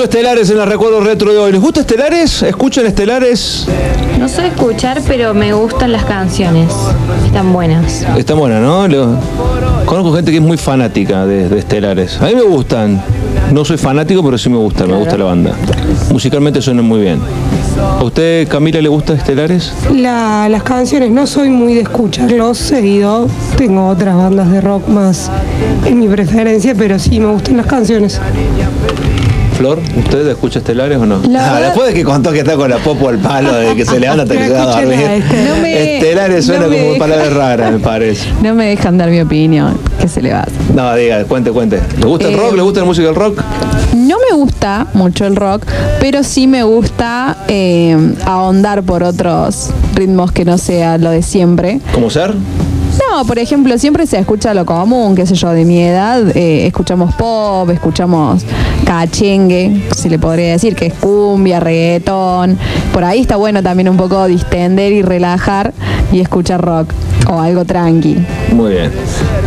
Pasó 0.00 0.08
Estelares 0.12 0.48
en 0.48 0.58
el 0.58 0.66
recuerdo 0.66 1.00
retro 1.00 1.30
de 1.30 1.36
hoy. 1.38 1.52
¿Les 1.52 1.60
gusta 1.60 1.80
Estelares? 1.80 2.42
¿Escuchan 2.42 2.86
Estelares? 2.86 3.66
No 4.18 4.28
sé 4.28 4.46
escuchar, 4.46 5.02
pero 5.06 5.34
me 5.34 5.52
gustan 5.52 5.92
las 5.92 6.06
canciones. 6.06 6.72
Están 7.26 7.52
buenas. 7.52 8.06
Está 8.16 8.32
buena, 8.32 8.60
¿no? 8.60 8.88
Lo- 8.88 9.18
Conozco 9.84 10.14
gente 10.14 10.30
que 10.30 10.38
es 10.38 10.42
muy 10.42 10.56
fanática 10.56 11.26
de, 11.26 11.50
de 11.50 11.58
Estelares. 11.58 12.18
A 12.18 12.28
mí 12.28 12.34
me 12.34 12.40
gustan. 12.40 12.98
No 13.52 13.62
soy 13.62 13.76
fanático, 13.76 14.24
pero 14.24 14.38
sí 14.38 14.48
me 14.48 14.56
gusta, 14.56 14.86
me 14.86 14.94
gusta 14.96 15.18
la 15.18 15.24
banda. 15.26 15.52
Musicalmente 16.10 16.62
suenan 16.62 16.86
muy 16.86 17.00
bien. 17.02 17.20
¿A 17.98 18.02
usted, 18.02 18.48
Camila, 18.48 18.80
le 18.80 18.88
gusta 18.88 19.12
Estelares? 19.12 19.70
La- 19.94 20.48
las 20.48 20.62
canciones, 20.62 21.10
no 21.10 21.26
soy 21.26 21.50
muy 21.50 21.74
de 21.74 21.82
escucharlos 21.82 22.56
seguido. 22.56 23.28
Tengo 23.58 23.86
otras 23.88 24.16
bandas 24.16 24.50
de 24.50 24.62
rock 24.62 24.88
más 24.88 25.30
en 25.84 25.98
mi 26.00 26.08
preferencia, 26.08 26.74
pero 26.74 26.98
sí 26.98 27.20
me 27.20 27.26
gustan 27.26 27.58
las 27.58 27.66
canciones. 27.66 28.18
Flor, 29.60 29.78
¿usted 29.98 30.26
escucha 30.28 30.60
estelares 30.60 30.96
o 30.96 31.04
no? 31.04 31.20
La 31.28 31.50
Ah, 31.50 31.52
verdad- 31.52 31.66
después 31.68 31.88
de 31.88 31.92
que 31.92 32.02
contó 32.02 32.32
que 32.32 32.38
está 32.38 32.56
con 32.56 32.70
la 32.70 32.78
popo 32.78 33.10
al 33.10 33.18
palo, 33.18 33.52
de 33.52 33.76
que 33.76 33.84
se 33.84 34.00
levanta 34.00 34.22
hasta 34.22 34.34
que 34.34 34.44
se 34.46 34.52
va 34.54 34.62
a 34.62 34.80
dormir. 34.80 34.94
a 35.06 35.14
este. 35.16 35.44
No 35.50 35.56
me- 35.60 35.96
estelares 35.98 36.46
suena 36.46 36.62
no 36.64 36.68
me 36.70 36.78
como 36.78 36.92
deja. 36.94 36.98
palabra 36.98 37.28
rara, 37.30 37.70
me 37.70 37.78
parece. 37.78 38.30
No 38.42 38.54
me 38.54 38.68
dejan 38.70 38.96
dar 38.96 39.10
mi 39.10 39.20
opinión. 39.20 39.76
¿Qué 40.00 40.08
se 40.08 40.22
le 40.22 40.32
va 40.32 40.38
a 40.38 40.42
hacer? 40.44 40.54
No, 40.74 40.94
diga, 40.94 41.22
cuente, 41.24 41.50
cuente. 41.50 41.78
¿Le 41.98 42.06
gusta 42.06 42.28
el 42.28 42.34
Eh, 42.34 42.36
rock? 42.38 42.56
¿Le 42.56 42.62
gusta 42.62 42.80
la 42.80 42.86
música 42.86 43.06
del 43.08 43.16
rock? 43.16 43.42
No 43.94 44.16
me 44.30 44.34
gusta 44.34 44.86
mucho 44.94 45.26
el 45.26 45.36
rock, 45.36 45.66
pero 46.00 46.22
sí 46.24 46.46
me 46.46 46.62
gusta 46.62 47.36
eh, 47.48 48.14
ahondar 48.24 48.82
por 48.82 49.02
otros 49.02 49.68
ritmos 49.94 50.32
que 50.32 50.46
no 50.46 50.56
sea 50.56 50.96
lo 50.96 51.10
de 51.10 51.22
siempre. 51.22 51.80
¿Cómo 51.92 52.08
ser? 52.08 52.32
No, 52.34 53.24
por 53.24 53.38
ejemplo, 53.38 53.76
siempre 53.78 54.06
se 54.06 54.18
escucha 54.18 54.52
lo 54.52 54.64
común, 54.66 55.14
qué 55.14 55.26
sé 55.26 55.34
yo, 55.34 55.50
de 55.50 55.64
mi 55.64 55.82
edad. 55.82 56.22
eh, 56.36 56.66
escuchamos 56.66 57.14
pop, 57.14 57.68
escuchamos 57.70 58.42
cachengue, 58.90 59.82
se 59.94 60.10
le 60.10 60.18
podría 60.18 60.50
decir, 60.50 60.74
que 60.74 60.86
es 60.86 60.94
cumbia, 60.94 61.60
reggaetón. 61.60 62.58
Por 62.92 63.04
ahí 63.04 63.20
está 63.20 63.36
bueno 63.36 63.62
también 63.62 63.88
un 63.88 63.96
poco 63.96 64.26
distender 64.26 64.92
y 64.92 65.02
relajar 65.02 65.72
y 66.10 66.18
escuchar 66.18 66.60
rock 66.60 66.92
o 67.30 67.38
algo 67.38 67.64
tranqui. 67.64 68.16
Muy 68.52 68.72
bien. 68.72 68.90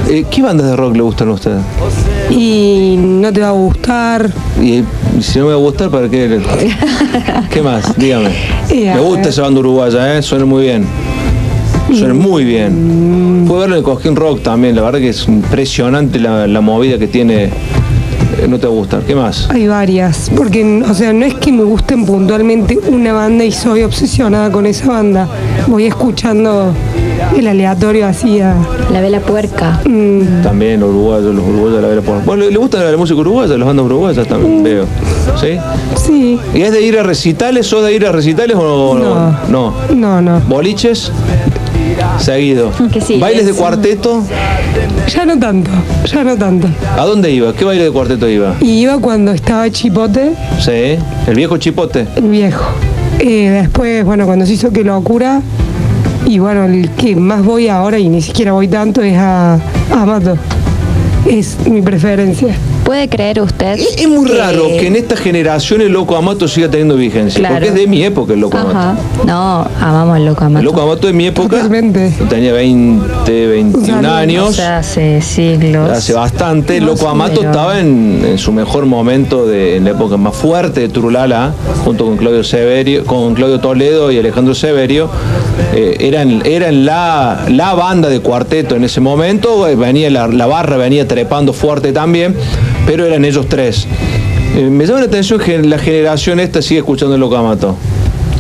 Eh, 0.09 0.23
¿Qué 0.31 0.41
bandas 0.41 0.67
de 0.67 0.77
rock 0.77 0.95
le 0.95 1.01
gustan 1.01 1.27
a 1.27 1.31
usted? 1.33 1.57
Y 2.29 2.95
no 2.97 3.33
te 3.33 3.41
va 3.41 3.49
a 3.49 3.51
gustar. 3.51 4.31
Y, 4.61 4.75
y 4.75 4.85
si 5.19 5.39
no 5.39 5.47
me 5.47 5.51
va 5.51 5.57
a 5.57 5.61
gustar, 5.61 5.89
¿para 5.89 6.07
qué? 6.07 6.39
¿Qué 7.51 7.61
más? 7.61 7.97
Dígame. 7.97 8.29
Eh, 8.69 8.93
Me 8.95 9.01
gusta 9.01 9.27
esa 9.27 9.41
banda 9.41 9.59
uruguaya, 9.59 10.17
¿eh? 10.17 10.21
Suena 10.21 10.45
muy 10.45 10.63
bien. 10.63 10.85
Suena 11.93 12.13
muy 12.13 12.45
bien. 12.45 13.43
Fue 13.45 13.59
verlo 13.59 13.75
en 13.75 13.79
el 13.79 13.83
Cosquín 13.83 14.15
Rock 14.15 14.41
también, 14.41 14.73
la 14.73 14.83
verdad 14.83 14.99
que 14.99 15.09
es 15.09 15.27
impresionante 15.27 16.17
la, 16.17 16.47
la 16.47 16.61
movida 16.61 16.97
que 16.97 17.07
tiene. 17.07 17.49
Eh, 18.41 18.47
no 18.47 18.59
te 18.59 18.67
va 18.67 18.73
a 18.73 18.75
gustar. 18.75 19.01
¿Qué 19.01 19.15
más? 19.15 19.49
Hay 19.49 19.67
varias, 19.67 20.31
porque, 20.35 20.83
o 20.89 20.93
sea, 20.93 21.13
no 21.13 21.25
es 21.25 21.33
que 21.35 21.51
me 21.51 21.63
gusten 21.63 22.05
puntualmente 22.05 22.77
una 22.87 23.13
banda 23.13 23.43
y 23.43 23.51
soy 23.51 23.83
obsesionada 23.83 24.51
con 24.51 24.65
esa 24.65 24.87
banda. 24.87 25.27
Voy 25.67 25.85
escuchando 25.85 26.73
el 27.37 27.47
aleatorio 27.47 28.07
así 28.07 28.39
a... 28.41 28.55
La 28.91 29.01
vela 29.01 29.19
puerca. 29.21 29.79
mm, 29.85 30.41
También 30.43 30.79
los 30.79 30.89
uruguayos, 30.89 31.33
los 31.33 31.45
uruguayos 31.47 31.81
la 31.81 31.87
vera 31.87 32.01
por. 32.01 32.23
Bueno, 32.23 32.43
¿le, 32.43 32.51
le 32.51 32.57
gusta 32.57 32.83
la 32.83 32.97
música 32.97 33.19
uruguaya, 33.19 33.57
las 33.57 33.65
bandas 33.67 33.85
uruguayas 33.85 34.27
también 34.27 34.61
veo. 34.63 34.85
¿Sí? 35.39 35.57
sí, 35.95 36.39
¿Y 36.53 36.61
es 36.61 36.71
de 36.71 36.81
ir 36.81 36.99
a 36.99 37.03
recitales? 37.03 37.65
¿Sos 37.65 37.83
de 37.83 37.93
ir 37.93 38.05
a 38.05 38.11
recitales 38.11 38.55
o 38.59 38.95
no? 38.95 39.37
No. 39.49 39.73
no, 39.95 40.21
no. 40.21 40.39
¿Boliches? 40.41 41.11
Seguido. 42.19 42.71
Que 42.91 43.01
sí, 43.01 43.19
¿Bailes 43.19 43.45
de 43.45 43.53
cuarteto? 43.53 44.23
Ya 45.07 45.25
no 45.25 45.37
tanto, 45.37 45.69
ya 46.05 46.23
no 46.23 46.37
tanto. 46.37 46.67
¿A 46.97 47.05
dónde 47.05 47.31
iba? 47.31 47.53
¿Qué 47.53 47.65
baile 47.65 47.83
de 47.85 47.91
cuarteto 47.91 48.27
iba? 48.29 48.55
Y 48.61 48.81
iba 48.81 48.97
cuando 48.99 49.31
estaba 49.31 49.69
Chipote, 49.69 50.33
Sí, 50.59 50.97
el 51.27 51.35
viejo 51.35 51.57
chipote. 51.57 52.07
el 52.15 52.29
viejo. 52.29 52.63
Eh, 53.19 53.49
después, 53.61 54.03
bueno, 54.05 54.25
cuando 54.25 54.45
se 54.45 54.53
hizo 54.53 54.71
Que 54.71 54.83
Locura, 54.83 55.41
y 56.25 56.39
bueno, 56.39 56.65
el 56.65 56.89
que 56.91 57.15
más 57.15 57.43
voy 57.43 57.67
ahora, 57.67 57.99
y 57.99 58.09
ni 58.09 58.21
siquiera 58.21 58.53
voy 58.53 58.67
tanto, 58.67 59.01
es 59.01 59.15
a, 59.17 59.53
a 59.55 60.05
Mato. 60.05 60.37
Es 61.29 61.57
mi 61.67 61.81
preferencia. 61.81 62.55
¿Puede 62.83 63.07
creer 63.07 63.39
usted? 63.41 63.73
Es, 63.79 63.97
es 63.97 64.07
muy 64.09 64.29
raro 64.29 64.67
que 64.67 64.87
en 64.87 64.95
esta 64.95 65.15
generación 65.15 65.81
el 65.81 65.91
loco 65.93 66.15
Amato 66.17 66.47
siga 66.47 66.69
teniendo 66.69 66.95
vigencia. 66.95 67.39
Claro. 67.39 67.55
Porque 67.55 67.69
es 67.69 67.75
de 67.75 67.87
mi 67.87 68.03
época 68.03 68.33
el 68.33 68.41
loco 68.41 68.57
Amato. 68.57 68.77
Ajá. 68.77 68.95
No, 69.25 69.67
amamos 69.79 70.15
al 70.17 70.25
loco 70.25 70.41
El 70.41 70.47
Amato. 70.47 70.65
loco 70.65 70.81
Amato 70.81 71.07
de 71.07 71.13
mi 71.13 71.27
época. 71.27 71.55
Totalmente. 71.57 72.13
Tenía 72.29 72.51
20, 72.53 73.47
21 73.47 74.09
O 74.09 74.11
años. 74.13 74.55
sea, 74.55 74.79
hace 74.79 75.21
siglos. 75.21 75.89
Hace 75.89 76.13
bastante. 76.13 76.77
El 76.77 76.85
No 76.85 76.91
Loco 76.91 77.07
Amato 77.07 77.39
pero- 77.39 77.51
estaba 77.51 77.79
en, 77.79 78.21
en 78.25 78.37
su 78.37 78.51
mejor 78.51 78.85
momento, 78.85 79.47
de, 79.47 79.77
en 79.77 79.85
la 79.85 79.91
época 79.91 80.17
más 80.17 80.35
fuerte 80.35 80.81
de 80.81 80.89
Turulala, 80.89 81.53
junto 81.85 82.05
con 82.05 82.17
Claudio 82.17 82.43
Severio, 82.43 83.05
con 83.05 83.33
Claudio 83.33 83.59
Toledo 83.59 84.11
y 84.11 84.19
Alejandro 84.19 84.53
Severio. 84.53 85.09
Eh, 85.75 85.97
eran 85.99 86.41
eran 86.45 86.85
la, 86.85 87.45
la 87.49 87.73
banda 87.73 88.09
de 88.09 88.19
cuarteto 88.19 88.75
en 88.75 88.83
ese 88.83 89.01
momento. 89.01 89.67
eh, 89.67 89.75
Venía 89.75 90.09
la, 90.09 90.27
la 90.27 90.45
barra 90.45 90.77
venía 90.77 91.07
trepando 91.07 91.53
fuerte 91.53 91.91
también, 91.91 92.35
pero 92.85 93.05
eran 93.05 93.25
ellos 93.25 93.47
tres. 93.49 93.87
Eh, 94.55 94.69
me 94.69 94.85
llama 94.85 94.99
la 94.99 95.05
atención 95.07 95.39
que 95.39 95.59
la 95.63 95.77
generación 95.79 96.39
esta 96.39 96.61
sigue 96.61 96.79
escuchando 96.79 97.15
el 97.15 97.21
Loco 97.21 97.35
Amato. 97.37 97.75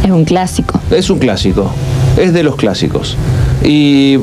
Es 0.03 0.11
un 0.11 0.25
clásico. 0.25 0.79
Es 0.91 1.09
un 1.09 1.17
clásico, 1.19 1.71
es 2.17 2.33
de 2.33 2.43
los 2.43 2.55
clásicos. 2.55 3.15
Y 3.63 4.17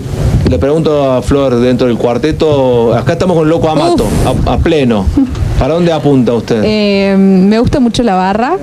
le 0.49 0.59
pregunto 0.59 1.11
a 1.11 1.23
Flor, 1.23 1.59
dentro 1.59 1.87
del 1.87 1.97
cuarteto, 1.97 2.95
acá 2.95 3.13
estamos 3.13 3.37
con 3.37 3.49
Loco 3.49 3.69
Amato, 3.71 4.07
a, 4.47 4.53
a 4.53 4.59
pleno. 4.59 5.07
¿Para 5.59 5.75
dónde 5.75 5.93
apunta 5.93 6.33
usted? 6.35 6.63
Eh, 6.65 7.17
me 7.19 7.59
gusta 7.59 7.81
mucho 7.81 8.03
la 8.03 8.15
barra. 8.15 8.57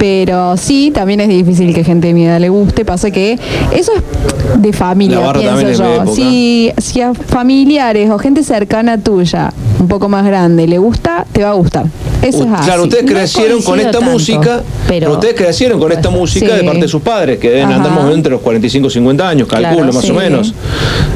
Pero 0.00 0.56
sí, 0.56 0.90
también 0.94 1.20
es 1.20 1.28
difícil 1.28 1.74
que 1.74 1.84
gente 1.84 2.06
de 2.08 2.14
mi 2.14 2.24
edad 2.24 2.40
le 2.40 2.48
guste. 2.48 2.86
Pasa 2.86 3.10
que 3.10 3.38
eso 3.70 3.92
es 3.94 4.62
de 4.62 4.72
familia, 4.72 5.30
pienso 5.34 5.68
es 5.68 5.78
yo. 5.78 6.06
Si, 6.14 6.72
si 6.78 7.02
a 7.02 7.12
familiares 7.12 8.08
o 8.10 8.18
gente 8.18 8.42
cercana 8.42 8.96
tuya, 8.96 9.52
un 9.78 9.88
poco 9.88 10.08
más 10.08 10.24
grande, 10.24 10.66
le 10.66 10.78
gusta, 10.78 11.26
te 11.30 11.42
va 11.44 11.50
a 11.50 11.54
gustar. 11.54 11.84
Eso 12.22 12.44
es 12.44 12.50
así. 12.50 12.64
Claro, 12.64 12.82
ustedes 12.84 13.04
No 13.04 13.12
crecieron 13.12 13.62
con 13.62 13.78
esta 13.78 13.92
tanto, 13.92 14.10
música, 14.10 14.62
pero 14.88 15.00
pero- 15.06 15.12
ustedes 15.12 15.34
crecieron 15.34 15.78
con 15.78 15.92
esta 15.92 16.08
música 16.08 16.46
Sí. 16.46 16.56
de 16.56 16.64
parte 16.64 16.80
de 16.80 16.88
sus 16.88 17.02
padres, 17.02 17.38
que 17.38 17.50
deben 17.50 17.66
Ajá. 17.66 17.74
andar 17.76 17.90
más 17.90 18.00
o 18.00 18.02
menos 18.04 18.16
entre 18.16 18.32
los 18.32 18.40
45 18.40 18.88
y 18.88 18.90
50 18.90 19.28
años, 19.28 19.48
calculo, 19.48 19.76
Claro, 19.76 19.92
más 19.92 20.04
sí. 20.04 20.10
o 20.10 20.14
menos. 20.14 20.54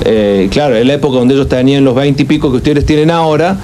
Eh, 0.04 0.48
claro, 0.50 0.76
en 0.76 0.86
la 0.86 0.94
época 0.94 1.16
donde 1.18 1.32
ellos 1.34 1.48
tenían 1.48 1.84
los 1.84 1.94
20 1.94 2.22
y 2.22 2.26
pico 2.26 2.50
que 2.50 2.58
ustedes 2.58 2.84
tienen 2.84 3.10
ahora, 3.10 3.56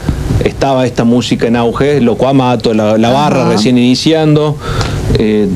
estaba 0.44 0.86
esta 0.86 1.04
música 1.04 1.46
en 1.46 1.56
auge, 1.56 2.00
Loco 2.00 2.26
Amato, 2.28 2.72
la, 2.74 2.96
la 2.98 3.10
barra 3.10 3.48
recién 3.48 3.78
iniciando, 3.78 4.56
eh, 5.18 5.48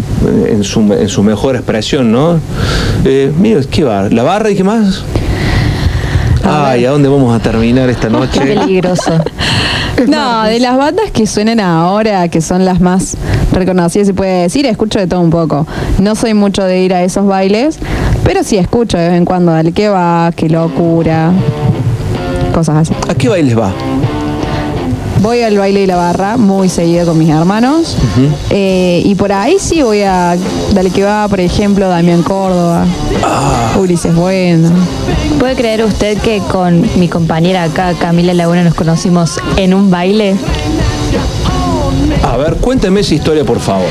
en, 0.49 0.65
su, 0.65 0.81
en 0.93 1.09
su 1.09 1.23
mejor 1.23 1.57
expresión, 1.57 2.13
¿no? 2.13 2.39
Eh, 3.05 3.33
mira, 3.39 3.61
¿qué 3.71 3.85
bar? 3.85 4.13
¿La 4.13 4.23
barra 4.23 4.51
y 4.51 4.57
qué 4.57 4.65
más? 4.65 5.03
Ay, 6.47 6.85
¿a 6.85 6.91
dónde 6.91 7.09
vamos 7.09 7.35
a 7.35 7.39
terminar 7.43 7.89
esta 7.89 8.09
Qué 8.09 8.13
noche? 8.13 8.41
peligroso. 8.41 9.13
No, 10.09 10.43
de 10.43 10.59
las 10.59 10.77
bandas 10.77 11.13
que 11.13 11.25
suenan 11.25 11.61
ahora, 11.61 12.27
que 12.29 12.41
son 12.41 12.65
las 12.65 12.81
más 12.81 13.17
reconocidas, 13.53 14.09
se 14.09 14.13
puede 14.13 14.43
decir, 14.43 14.67
escucho 14.67 14.99
de 14.99 15.07
todo 15.07 15.21
un 15.21 15.31
poco. 15.31 15.69
No 16.01 16.17
soy 16.17 16.35
mucho 16.35 16.65
de 16.65 16.81
ir 16.81 16.93
a 16.93 17.05
esos 17.05 17.25
bailes, 17.27 17.79
pero 18.25 18.43
sí 18.43 18.57
escucho 18.57 18.99
de 18.99 19.11
vez 19.11 19.17
en 19.19 19.25
cuando 19.25 19.53
al 19.53 19.73
que 19.73 19.89
va, 19.89 20.33
qué 20.35 20.49
locura, 20.49 21.31
cosas 22.53 22.89
así. 22.89 22.95
¿A 23.09 23.15
qué 23.15 23.29
bailes 23.29 23.57
va? 23.57 23.73
Voy 25.25 25.41
al 25.41 25.57
baile 25.57 25.85
y 25.85 25.87
la 25.87 25.97
barra 25.97 26.37
muy 26.37 26.69
seguido 26.69 27.07
con 27.07 27.17
mis 27.17 27.31
hermanos. 27.31 27.97
Eh, 28.51 29.01
y 29.07 29.15
por 29.15 29.33
ahí 29.33 29.57
sí 29.59 29.83
voy 29.83 30.03
a 30.03 30.37
Dale 30.75 30.91
que 30.91 31.03
va, 31.03 31.27
por 31.29 31.41
ejemplo, 31.41 31.89
Damián 31.89 32.23
Córdoba, 32.23 32.85
Ulises 33.81 34.15
Bueno. 34.15 34.69
¿Puede 35.39 35.57
creer 35.57 35.83
usted 35.83 36.19
que 36.19 36.41
con 36.41 36.83
mi 37.01 37.09
compañera 37.09 37.63
acá, 37.63 37.95
Camila 37.95 38.35
Laguna, 38.35 38.65
nos 38.65 38.75
conocimos 38.75 39.41
en 39.57 39.73
un 39.73 39.91
baile? 39.91 40.37
A 42.23 42.37
ver, 42.37 42.57
cuénteme 42.57 43.01
esa 43.01 43.15
historia, 43.15 43.45
por 43.45 43.61
favor. 43.61 43.89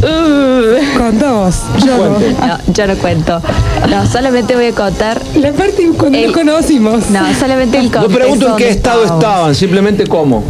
Contá 0.00 1.32
vos, 1.32 1.56
yo 1.84 1.96
no. 1.96 2.14
Cuente. 2.14 2.36
No, 2.40 2.72
yo 2.72 2.86
no 2.86 2.94
cuento. 2.96 3.42
No, 3.90 4.06
solamente 4.06 4.54
voy 4.54 4.66
a 4.66 4.72
contar. 4.74 5.20
La 5.36 5.52
parte 5.52 5.90
cuando 5.96 6.16
El- 6.18 6.26
nos 6.26 6.34
conocimos. 6.34 7.10
No, 7.10 7.20
solamente 7.38 7.78
el 7.78 7.86
No 7.86 7.92
contexto. 7.92 8.18
pregunto 8.18 8.48
en 8.50 8.56
qué 8.56 8.68
estado 8.70 9.02
estábamos. 9.02 9.24
estaban, 9.24 9.54
simplemente 9.54 10.06
cómo. 10.06 10.42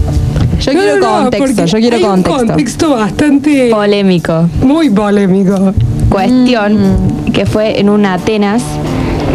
Yo 0.60 0.72
No, 0.72 0.80
quiero 0.80 0.96
no, 0.98 1.16
no, 1.24 1.30
contexto, 1.30 1.64
yo 1.64 1.78
quiero 1.78 1.96
hay 1.96 2.02
contexto. 2.02 2.40
Un 2.42 2.46
contexto 2.48 2.90
bastante. 2.90 3.70
Polémico. 3.70 4.48
Muy 4.62 4.90
polémico. 4.90 5.72
Cuestión 6.10 6.96
que 7.32 7.46
fue 7.46 7.80
en 7.80 7.88
un 7.88 8.04
Atenas. 8.06 8.62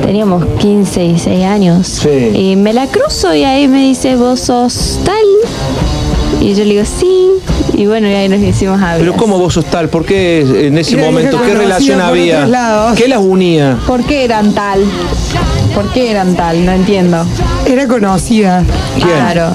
Teníamos 0.05 0.45
15 0.59 1.03
y 1.05 1.17
6 1.19 1.43
años. 1.45 1.87
Sí. 1.87 2.09
Y 2.35 2.55
me 2.57 2.73
la 2.73 2.85
cruzo 2.87 3.33
y 3.33 3.43
ahí 3.43 3.67
me 3.67 3.79
dice, 3.87 4.15
vos 4.15 4.39
sos 4.41 4.99
tal. 5.03 5.15
Y 6.41 6.53
yo 6.53 6.63
le 6.63 6.73
digo, 6.73 6.83
sí. 6.85 7.29
Y 7.77 7.85
bueno, 7.87 8.07
y 8.07 8.13
ahí 8.13 8.29
nos 8.29 8.39
hicimos 8.39 8.75
amigas. 8.77 8.97
Pero 8.99 9.13
¿cómo 9.13 9.37
vos 9.37 9.53
sos 9.53 9.65
tal? 9.65 9.89
¿Por 9.89 10.05
qué 10.05 10.39
en 10.67 10.77
ese 10.77 10.95
momento? 10.97 11.41
¿Qué 11.41 11.53
relación 11.53 11.99
había? 12.01 12.47
¿Qué 12.95 13.07
las 13.07 13.19
unía? 13.19 13.77
¿Por 13.85 14.03
qué 14.05 14.23
eran 14.23 14.53
tal? 14.53 14.79
¿Por 15.73 15.91
qué 15.91 16.11
eran 16.11 16.35
tal? 16.35 16.65
No 16.65 16.71
entiendo. 16.71 17.25
Era 17.65 17.85
conocida. 17.87 18.63
¿Quién? 18.95 19.07
Claro. 19.09 19.53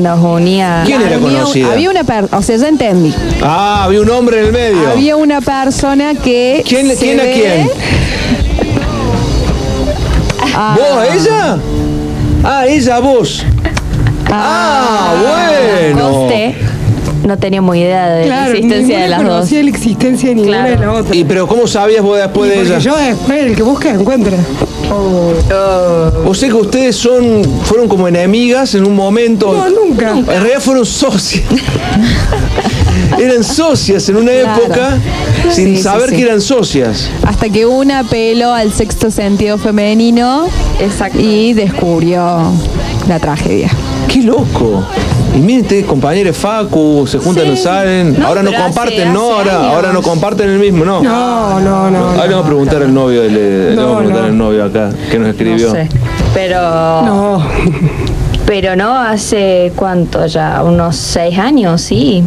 Nos 0.00 0.22
unía. 0.22 0.82
¿Quién 0.86 1.00
era 1.02 1.16
Había- 1.16 1.28
conocida? 1.28 1.72
Había 1.72 1.90
una 1.90 2.04
persona, 2.04 2.38
o 2.38 2.42
sea, 2.42 2.56
ya 2.56 2.68
entendí. 2.68 3.12
Ah, 3.42 3.82
había 3.84 4.00
un 4.02 4.10
hombre 4.10 4.38
en 4.40 4.44
el 4.46 4.52
medio. 4.52 4.90
Había 4.90 5.16
una 5.16 5.40
persona 5.40 6.14
que. 6.14 6.62
¿Quién, 6.68 6.86
se 6.88 6.96
quién 6.96 7.18
a 7.18 7.22
ve- 7.24 7.32
quién? 7.32 7.70
Ah, 10.54 10.76
¿Vos 10.78 10.98
a 10.98 11.14
ella? 11.14 11.58
Ah, 12.44 12.64
ella 12.68 12.96
a 12.96 13.00
vos. 13.00 13.44
Ah, 14.30 15.14
bueno. 15.20 16.10
Conste, 16.10 16.56
no 17.26 17.36
teníamos 17.38 17.76
idea 17.76 18.08
de 18.08 18.24
Claro, 18.26 18.52
la 18.52 18.56
existencia 18.58 18.98
de 19.00 19.08
las 19.08 19.22
dos. 19.22 19.28
conocía 19.32 19.62
la 19.62 19.70
existencia 19.70 20.28
de 20.28 20.34
ninguna 20.36 20.56
Claro. 20.64 20.80
de 20.80 20.86
la 20.86 20.92
otra. 20.92 21.14
¿Y 21.16 21.24
pero 21.24 21.46
cómo 21.46 21.66
sabías 21.66 22.02
vos 22.02 22.16
después 22.18 22.50
Y 22.52 22.54
de 22.56 22.62
ella? 22.62 22.78
yo 22.78 22.96
después, 22.96 23.42
el 23.42 23.56
que 23.56 23.62
busca 23.62 23.90
encuentra. 23.90 24.36
O 24.88 26.34
sea 26.34 26.48
que 26.48 26.54
ustedes 26.54 26.96
son, 26.96 27.42
fueron 27.64 27.88
como 27.88 28.06
enemigas 28.08 28.74
en 28.74 28.84
un 28.84 28.94
momento. 28.94 29.52
No, 29.52 29.68
nunca. 29.68 30.10
En 30.12 30.26
realidad 30.26 30.60
fueron 30.60 30.86
socias. 30.86 31.44
eran 33.18 33.42
socias 33.44 34.08
en 34.08 34.16
una 34.16 34.32
época 34.32 34.98
sin 35.50 35.76
Sí, 35.76 35.82
saber 35.82 36.10
sí. 36.10 36.16
que 36.16 36.22
eran 36.22 36.40
socias. 36.40 37.08
Hasta 37.24 37.48
que 37.48 37.66
una 37.66 38.00
apeló 38.00 38.52
al 38.52 38.72
sexto 38.72 39.10
sentido 39.10 39.58
femenino 39.58 40.48
y 41.18 41.52
descubrió 41.54 42.52
la 43.08 43.18
tragedia. 43.18 43.70
¡Qué 44.08 44.22
loco! 44.22 44.84
Y 45.36 45.38
miren, 45.38 45.62
ustedes, 45.62 45.84
compañeros 45.84 46.34
Facu, 46.36 47.06
se 47.06 47.18
juntan, 47.18 47.46
no 47.48 47.56
salen. 47.56 48.18
No, 48.18 48.26
ahora 48.26 48.42
no 48.42 48.48
hace- 48.50 48.58
comparten, 48.62 49.12
no, 49.12 49.24
hace 49.26 49.32
ahora, 49.50 49.58
años. 49.60 49.74
ahora 49.74 49.92
no 49.92 50.02
comparten 50.02 50.48
el 50.48 50.58
mismo, 50.58 50.84
no. 50.84 51.02
No, 51.02 51.60
no, 51.60 51.90
no. 51.90 51.98
Ahora 51.98 52.26
le 52.26 52.30
vamos 52.30 52.44
a 52.44 52.48
preguntar 52.48 52.82
al 52.82 52.94
novio, 52.94 53.22
le, 53.24 53.76
vamos 53.76 53.94
a 53.94 53.98
preguntar 53.98 54.22
no. 54.22 54.28
al 54.28 54.38
novio 54.38 54.64
acá, 54.64 54.90
que 55.10 55.18
nos 55.18 55.28
escribió. 55.28 55.68
No 55.68 55.74
sé. 55.74 55.88
Pero. 56.32 56.58
No. 57.02 57.46
Pero 58.46 58.76
no 58.76 58.96
hace 58.98 59.72
cuánto 59.76 60.24
ya, 60.26 60.62
unos 60.62 60.96
seis 60.96 61.36
años, 61.38 61.82
sí. 61.82 62.22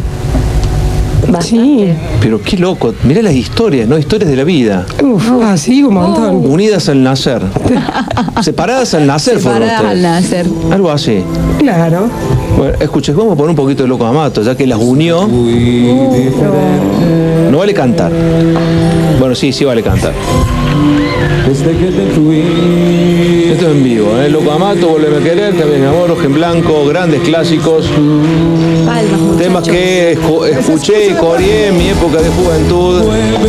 Sí. 1.41 1.93
Pero 2.21 2.41
qué 2.41 2.57
loco, 2.57 2.93
mirá 3.03 3.21
las 3.21 3.33
historias, 3.33 3.87
¿no? 3.87 3.97
Historias 3.97 4.29
de 4.29 4.35
la 4.35 4.43
vida. 4.43 4.85
Uf, 5.01 5.31
así 5.43 5.83
un 5.83 5.93
montón. 5.93 6.45
Unidas 6.51 6.89
al 6.89 7.03
nacer. 7.03 7.41
Separadas 8.41 8.93
al 8.93 9.05
nacer 9.07 9.39
fueron 9.39 9.63
Separadas 9.63 9.91
al 9.91 10.01
nacer. 10.01 10.47
Algo 10.71 10.91
así. 10.91 11.23
Claro. 11.59 12.09
Bueno, 12.57 12.73
escuche, 12.79 13.13
vamos 13.13 13.33
a 13.33 13.35
poner 13.35 13.51
un 13.51 13.55
poquito 13.55 13.83
de 13.83 13.89
loco 13.89 14.05
Amato, 14.05 14.41
ya 14.41 14.55
que 14.55 14.65
las 14.65 14.79
unió. 14.79 15.27
No 17.51 17.57
vale 17.57 17.73
cantar. 17.73 18.11
Bueno, 19.19 19.35
sí, 19.35 19.51
sí 19.51 19.65
vale 19.65 19.81
cantar. 19.83 20.13
En 23.67 23.83
vivo, 23.83 24.17
¿eh? 24.19 24.29
Loco 24.29 24.51
Amato, 24.51 24.89
Vuelve 24.89 25.17
a 25.17 25.21
querer, 25.21 25.57
También 25.57 25.85
amor, 25.85 26.11
Ojo 26.11 26.23
en 26.23 26.33
blanco, 26.33 26.85
grandes 26.87 27.21
clásicos. 27.21 27.85
Temas 29.37 29.63
que 29.67 30.17
escu- 30.17 30.45
escuché 30.47 31.07
y 31.07 31.13
coreé 31.13 31.67
en 31.67 31.77
mi 31.77 31.87
época 31.89 32.21
de 32.21 32.29
juventud 32.29 33.01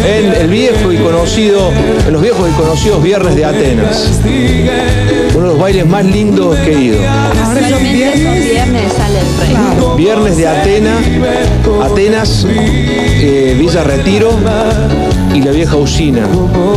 en 0.07 0.33
el 0.43 0.49
viejo 0.49 0.93
y 0.93 0.97
conocido, 0.99 1.71
en 2.07 2.13
los 2.13 2.23
viejos 2.23 2.49
y 2.49 2.53
conocidos 2.61 3.03
viernes 3.03 3.35
de 3.37 3.45
Atenas. 3.45 4.21
Uno 5.35 5.43
de 5.47 5.49
los 5.53 5.59
bailes 5.59 5.87
más 5.87 6.05
lindos 6.05 6.57
que 6.59 6.73
he 6.73 6.81
ido. 6.81 6.99
Solamente 7.55 8.09
esos 8.09 8.45
viernes 8.51 8.93
sale 8.93 9.19
el 9.19 9.37
rey. 9.39 9.97
Viernes 9.97 10.37
de 10.37 10.49
Atena, 10.49 10.99
Atenas, 11.83 12.47
eh, 12.49 13.57
Villa 13.59 13.83
Retiro 13.85 14.31
y 15.35 15.43
la 15.43 15.51
vieja 15.51 15.77
usina. 15.77 16.27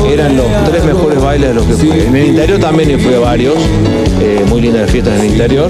Eran 0.10 0.38
los 0.38 0.46
tres 0.70 0.84
mejores 0.84 1.22
bailes 1.22 1.50
de 1.50 1.56
los 1.56 1.66
que 1.66 1.74
fui. 1.74 1.92
En 1.92 2.16
el 2.16 2.28
interior 2.28 2.60
también 2.60 3.00
fui 3.00 3.14
a 3.14 3.20
varios, 3.20 3.56
eh, 4.22 4.44
muy 4.48 4.62
lindas 4.62 4.90
fiestas 4.90 5.20
en 5.20 5.26
el 5.26 5.32
interior, 5.32 5.70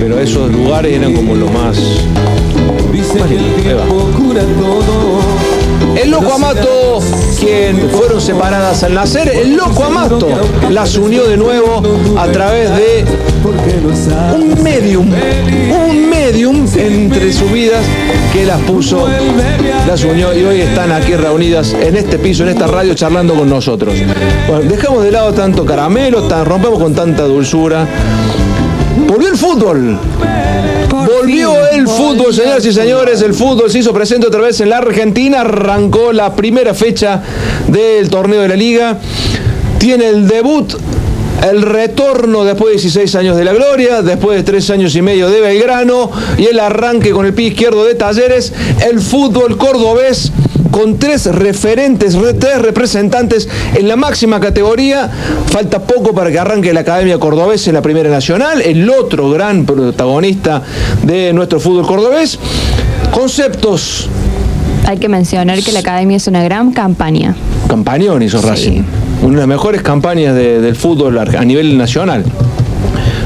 pero 0.00 0.18
esos 0.18 0.50
lugares 0.50 0.94
eran 0.94 1.14
como 1.14 1.34
los 1.34 1.50
más. 1.52 1.78
más 3.20 3.30
lindos. 3.30 5.53
El 5.96 6.10
loco 6.10 6.32
Amato, 6.32 7.00
quien 7.38 7.88
fueron 7.90 8.20
separadas 8.20 8.82
al 8.82 8.94
nacer, 8.94 9.28
el 9.28 9.56
loco 9.56 9.84
Amato 9.84 10.28
las 10.70 10.96
unió 10.96 11.26
de 11.26 11.36
nuevo 11.36 11.82
a 12.18 12.26
través 12.28 12.70
de 12.70 13.04
un 14.34 14.62
medium, 14.62 15.10
un 15.88 16.10
medium 16.10 16.66
entre 16.76 17.32
sus 17.32 17.50
vidas 17.52 17.84
que 18.32 18.44
las 18.44 18.60
puso, 18.62 19.06
las 19.86 20.02
unió 20.04 20.36
y 20.36 20.44
hoy 20.44 20.60
están 20.62 20.90
aquí 20.92 21.14
reunidas 21.14 21.74
en 21.74 21.96
este 21.96 22.18
piso, 22.18 22.42
en 22.42 22.50
esta 22.50 22.66
radio, 22.66 22.94
charlando 22.94 23.34
con 23.34 23.48
nosotros. 23.48 23.94
Bueno, 24.48 24.68
dejamos 24.68 25.04
de 25.04 25.12
lado 25.12 25.32
tanto 25.32 25.64
caramelo, 25.64 26.24
tan, 26.24 26.44
rompemos 26.44 26.78
con 26.78 26.94
tanta 26.94 27.22
dulzura. 27.24 27.86
Volvió 29.06 29.28
el 29.28 29.36
fútbol. 29.36 29.98
Volvió 31.24 31.66
el 31.68 31.88
fútbol, 31.88 32.34
señoras 32.34 32.66
y 32.66 32.72
señores. 32.74 33.22
El 33.22 33.32
fútbol 33.32 33.70
se 33.70 33.78
hizo 33.78 33.94
presente 33.94 34.26
otra 34.26 34.42
vez 34.42 34.60
en 34.60 34.68
la 34.68 34.76
Argentina. 34.76 35.40
Arrancó 35.40 36.12
la 36.12 36.36
primera 36.36 36.74
fecha 36.74 37.22
del 37.66 38.10
torneo 38.10 38.42
de 38.42 38.48
la 38.48 38.56
liga. 38.56 38.98
Tiene 39.78 40.10
el 40.10 40.28
debut, 40.28 40.74
el 41.42 41.62
retorno 41.62 42.44
después 42.44 42.66
de 42.66 42.72
16 42.72 43.14
años 43.14 43.38
de 43.38 43.44
la 43.44 43.54
gloria, 43.54 44.02
después 44.02 44.36
de 44.36 44.42
3 44.42 44.68
años 44.68 44.94
y 44.96 45.00
medio 45.00 45.30
de 45.30 45.40
Belgrano 45.40 46.10
y 46.36 46.44
el 46.44 46.60
arranque 46.60 47.12
con 47.12 47.24
el 47.24 47.32
pie 47.32 47.48
izquierdo 47.48 47.86
de 47.86 47.94
Talleres. 47.94 48.52
El 48.86 49.00
fútbol 49.00 49.56
cordobés 49.56 50.30
con 50.74 50.98
tres 50.98 51.26
referentes, 51.26 52.14
re- 52.16 52.34
tres 52.34 52.60
representantes 52.60 53.48
en 53.76 53.86
la 53.86 53.94
máxima 53.94 54.40
categoría. 54.40 55.08
Falta 55.46 55.78
poco 55.86 56.12
para 56.12 56.32
que 56.32 56.38
arranque 56.40 56.72
la 56.72 56.80
Academia 56.80 57.16
Cordobés 57.18 57.68
en 57.68 57.74
la 57.74 57.82
Primera 57.82 58.10
Nacional, 58.10 58.60
el 58.60 58.90
otro 58.90 59.30
gran 59.30 59.64
protagonista 59.66 60.62
de 61.04 61.32
nuestro 61.32 61.60
fútbol 61.60 61.86
cordobés. 61.86 62.40
Conceptos, 63.12 64.08
Hay 64.86 64.98
que 64.98 65.08
mencionar 65.08 65.62
que 65.62 65.70
la 65.70 65.78
academia 65.78 66.16
es 66.16 66.26
una 66.26 66.42
gran 66.42 66.72
campaña. 66.72 67.36
campañón 67.68 68.22
hizo 68.22 68.42
Racing. 68.42 68.82
Una 69.22 69.34
de 69.34 69.38
las 69.38 69.46
mejores 69.48 69.80
campañas 69.80 70.34
de- 70.34 70.60
del 70.60 70.74
fútbol 70.74 71.16
a 71.18 71.44
nivel 71.44 71.78
nacional. 71.78 72.24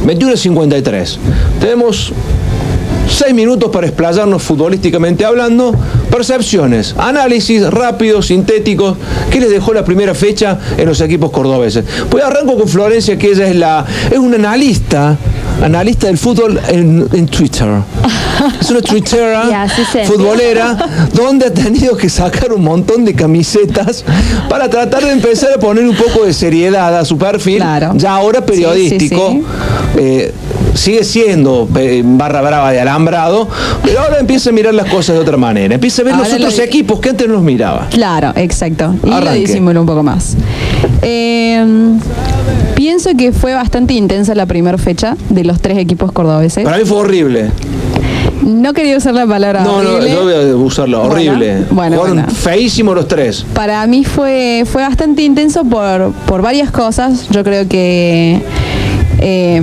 21-53. 0.06 1.18
Tenemos 1.60 2.12
seis 3.08 3.34
minutos 3.34 3.70
para 3.70 3.86
explayarnos 3.86 4.42
futbolísticamente 4.42 5.24
hablando. 5.24 5.74
Percepciones, 6.10 6.94
análisis 6.98 7.68
rápidos, 7.70 8.26
sintéticos. 8.26 8.96
¿Qué 9.30 9.40
les 9.40 9.50
dejó 9.50 9.72
la 9.72 9.84
primera 9.84 10.14
fecha 10.14 10.58
en 10.76 10.86
los 10.86 11.00
equipos 11.00 11.30
cordobeses? 11.30 11.84
Pues 12.10 12.24
arranco 12.24 12.56
con 12.58 12.68
Florencia, 12.68 13.18
que 13.18 13.30
ella 13.30 13.46
es 13.48 13.56
la 13.56 13.84
es 14.10 14.18
una 14.18 14.36
analista, 14.36 15.16
analista 15.62 16.06
del 16.06 16.18
fútbol 16.18 16.60
en, 16.68 17.06
en 17.12 17.26
Twitter. 17.26 17.68
Es 18.60 18.70
una 18.70 18.80
twittera 18.80 19.66
futbolera 20.06 20.76
donde 21.12 21.46
ha 21.46 21.52
tenido 21.52 21.96
que 21.96 22.08
sacar 22.08 22.52
un 22.52 22.62
montón 22.62 23.04
de 23.04 23.12
camisetas 23.12 24.04
para 24.48 24.70
tratar 24.70 25.02
de 25.04 25.10
empezar 25.10 25.52
a 25.54 25.58
poner 25.58 25.84
un 25.84 25.96
poco 25.96 26.24
de 26.24 26.32
seriedad 26.32 26.96
a 26.96 27.04
su 27.04 27.18
perfil, 27.18 27.58
ya 27.96 28.14
ahora 28.14 28.44
periodístico. 28.46 29.30
Sí, 29.32 29.44
Eh, 29.96 30.32
sigue 30.78 31.04
siendo 31.04 31.68
eh, 31.76 32.02
barra 32.04 32.40
brava 32.40 32.70
de 32.72 32.80
alambrado, 32.80 33.48
pero 33.82 34.00
ahora 34.00 34.18
empieza 34.20 34.50
a 34.50 34.52
mirar 34.52 34.74
las 34.74 34.88
cosas 34.90 35.16
de 35.16 35.20
otra 35.22 35.36
manera. 35.36 35.74
Empieza 35.74 36.02
a 36.02 36.04
ver 36.06 36.16
los 36.16 36.26
Ahora 36.26 36.36
otros 36.36 36.58
equipos 36.60 37.00
que 37.00 37.10
antes 37.10 37.26
no 37.26 37.34
los 37.34 37.42
miraba. 37.42 37.88
Claro, 37.90 38.32
exacto. 38.36 38.94
Y 39.04 39.08
Arranque. 39.08 39.24
lo 39.24 39.32
disimuló 39.32 39.80
un 39.80 39.86
poco 39.86 40.02
más. 40.02 40.36
Eh, 41.02 41.64
pienso 42.74 43.10
que 43.16 43.32
fue 43.32 43.54
bastante 43.54 43.94
intensa 43.94 44.34
la 44.34 44.46
primera 44.46 44.78
fecha 44.78 45.16
de 45.28 45.44
los 45.44 45.60
tres 45.60 45.78
equipos 45.78 46.12
cordobeses. 46.12 46.64
Para 46.64 46.78
mí 46.78 46.84
fue 46.84 46.98
horrible. 46.98 47.50
No 48.42 48.72
quería 48.72 48.96
usar 48.96 49.14
la 49.14 49.26
palabra 49.26 49.62
No, 49.62 49.82
no, 49.82 50.06
yo 50.06 50.22
voy 50.22 50.32
a 50.32 50.56
usarlo, 50.56 51.02
horrible. 51.02 51.64
bueno, 51.70 51.96
Fueron 51.98 52.16
bueno. 52.18 52.32
feísimos 52.32 52.94
los 52.94 53.06
tres. 53.08 53.44
Para 53.52 53.84
mí 53.86 54.04
fue, 54.04 54.64
fue 54.64 54.82
bastante 54.82 55.22
intenso 55.22 55.64
por, 55.64 56.12
por 56.26 56.40
varias 56.40 56.70
cosas. 56.70 57.28
Yo 57.30 57.42
creo 57.44 57.68
que 57.68 58.40
eh, 59.20 59.62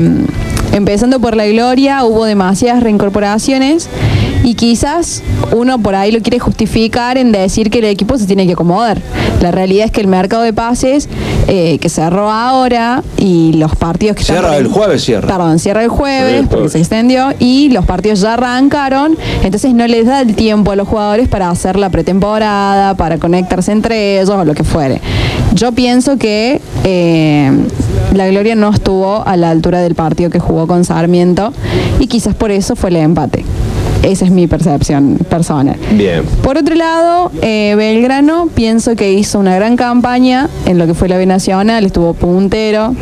empezando 0.73 1.19
por 1.19 1.35
la 1.35 1.45
gloria 1.45 2.03
hubo 2.03 2.25
demasiadas 2.25 2.83
reincorporaciones 2.83 3.89
y 4.43 4.53
quizás 4.53 5.23
uno 5.55 5.79
por 5.79 5.95
ahí 5.95 6.11
lo 6.11 6.21
quiere 6.21 6.37
justificar 6.39 7.17
en 7.17 7.31
decir 7.31 7.71
que 7.71 7.79
el 7.79 7.85
equipo 7.85 8.17
se 8.17 8.27
tiene 8.27 8.45
que 8.45 8.53
acomodar. 8.53 9.01
La 9.41 9.51
realidad 9.51 9.85
es 9.85 9.91
que 9.91 10.01
el 10.01 10.07
mercado 10.07 10.43
de 10.43 10.53
pases 10.53 11.09
eh, 11.47 11.79
que 11.79 11.89
cerró 11.89 12.29
ahora 12.29 13.03
y 13.17 13.53
los 13.53 13.75
partidos 13.75 14.15
que 14.15 14.23
Cierra 14.23 14.57
el 14.57 14.67
jueves, 14.67 15.03
cierra. 15.03 15.27
Perdón, 15.27 15.59
cierra 15.59 15.83
el 15.83 15.89
Sí, 15.89 15.95
jueves 15.95 16.33
el 16.41 16.47
porque 16.47 16.69
se 16.69 16.79
extendió 16.79 17.33
y 17.39 17.69
los 17.69 17.85
partidos 17.85 18.21
ya 18.21 18.33
arrancaron, 18.33 19.17
entonces 19.43 19.73
no 19.73 19.87
les 19.87 20.05
da 20.05 20.21
el 20.21 20.35
tiempo 20.35 20.71
a 20.71 20.75
los 20.75 20.87
jugadores 20.87 21.27
para 21.27 21.49
hacer 21.49 21.77
la 21.77 21.89
pretemporada, 21.89 22.95
para 22.95 23.17
conectarse 23.17 23.71
entre 23.71 24.19
ellos 24.19 24.29
o 24.29 24.45
lo 24.45 24.53
que 24.53 24.63
fuere. 24.63 25.01
Yo 25.53 25.71
pienso 25.71 26.17
que 26.17 26.61
eh, 26.83 27.51
la 28.15 28.27
Gloria 28.27 28.55
no 28.55 28.69
estuvo 28.69 29.25
a 29.25 29.37
la 29.37 29.49
altura 29.49 29.79
del 29.81 29.95
partido 29.95 30.29
que 30.29 30.39
jugó 30.39 30.67
con 30.67 30.83
Sarmiento 30.85 31.53
y 31.99 32.07
quizás 32.07 32.35
por 32.35 32.51
eso 32.51 32.75
fue 32.75 32.89
el 32.89 32.97
empate. 32.97 33.45
Esa 34.03 34.25
es 34.25 34.31
mi 34.31 34.45
percepción 34.45 35.17
personal. 35.29 35.77
Bien. 35.93 36.23
Por 36.43 36.57
otro 36.57 36.75
lado, 36.75 37.31
eh, 37.41 37.73
Belgrano 37.75 38.47
pienso 38.53 38.95
que 38.95 39.13
hizo 39.13 39.39
una 39.39 39.55
gran 39.55 39.75
campaña 39.77 40.47
en 40.67 40.77
lo 40.77 40.85
que 40.85 40.93
fue 40.93 41.09
la 41.09 41.17
B 41.17 41.25
Nacional, 41.25 41.85
estuvo 41.85 42.13
puntero. 42.13 42.93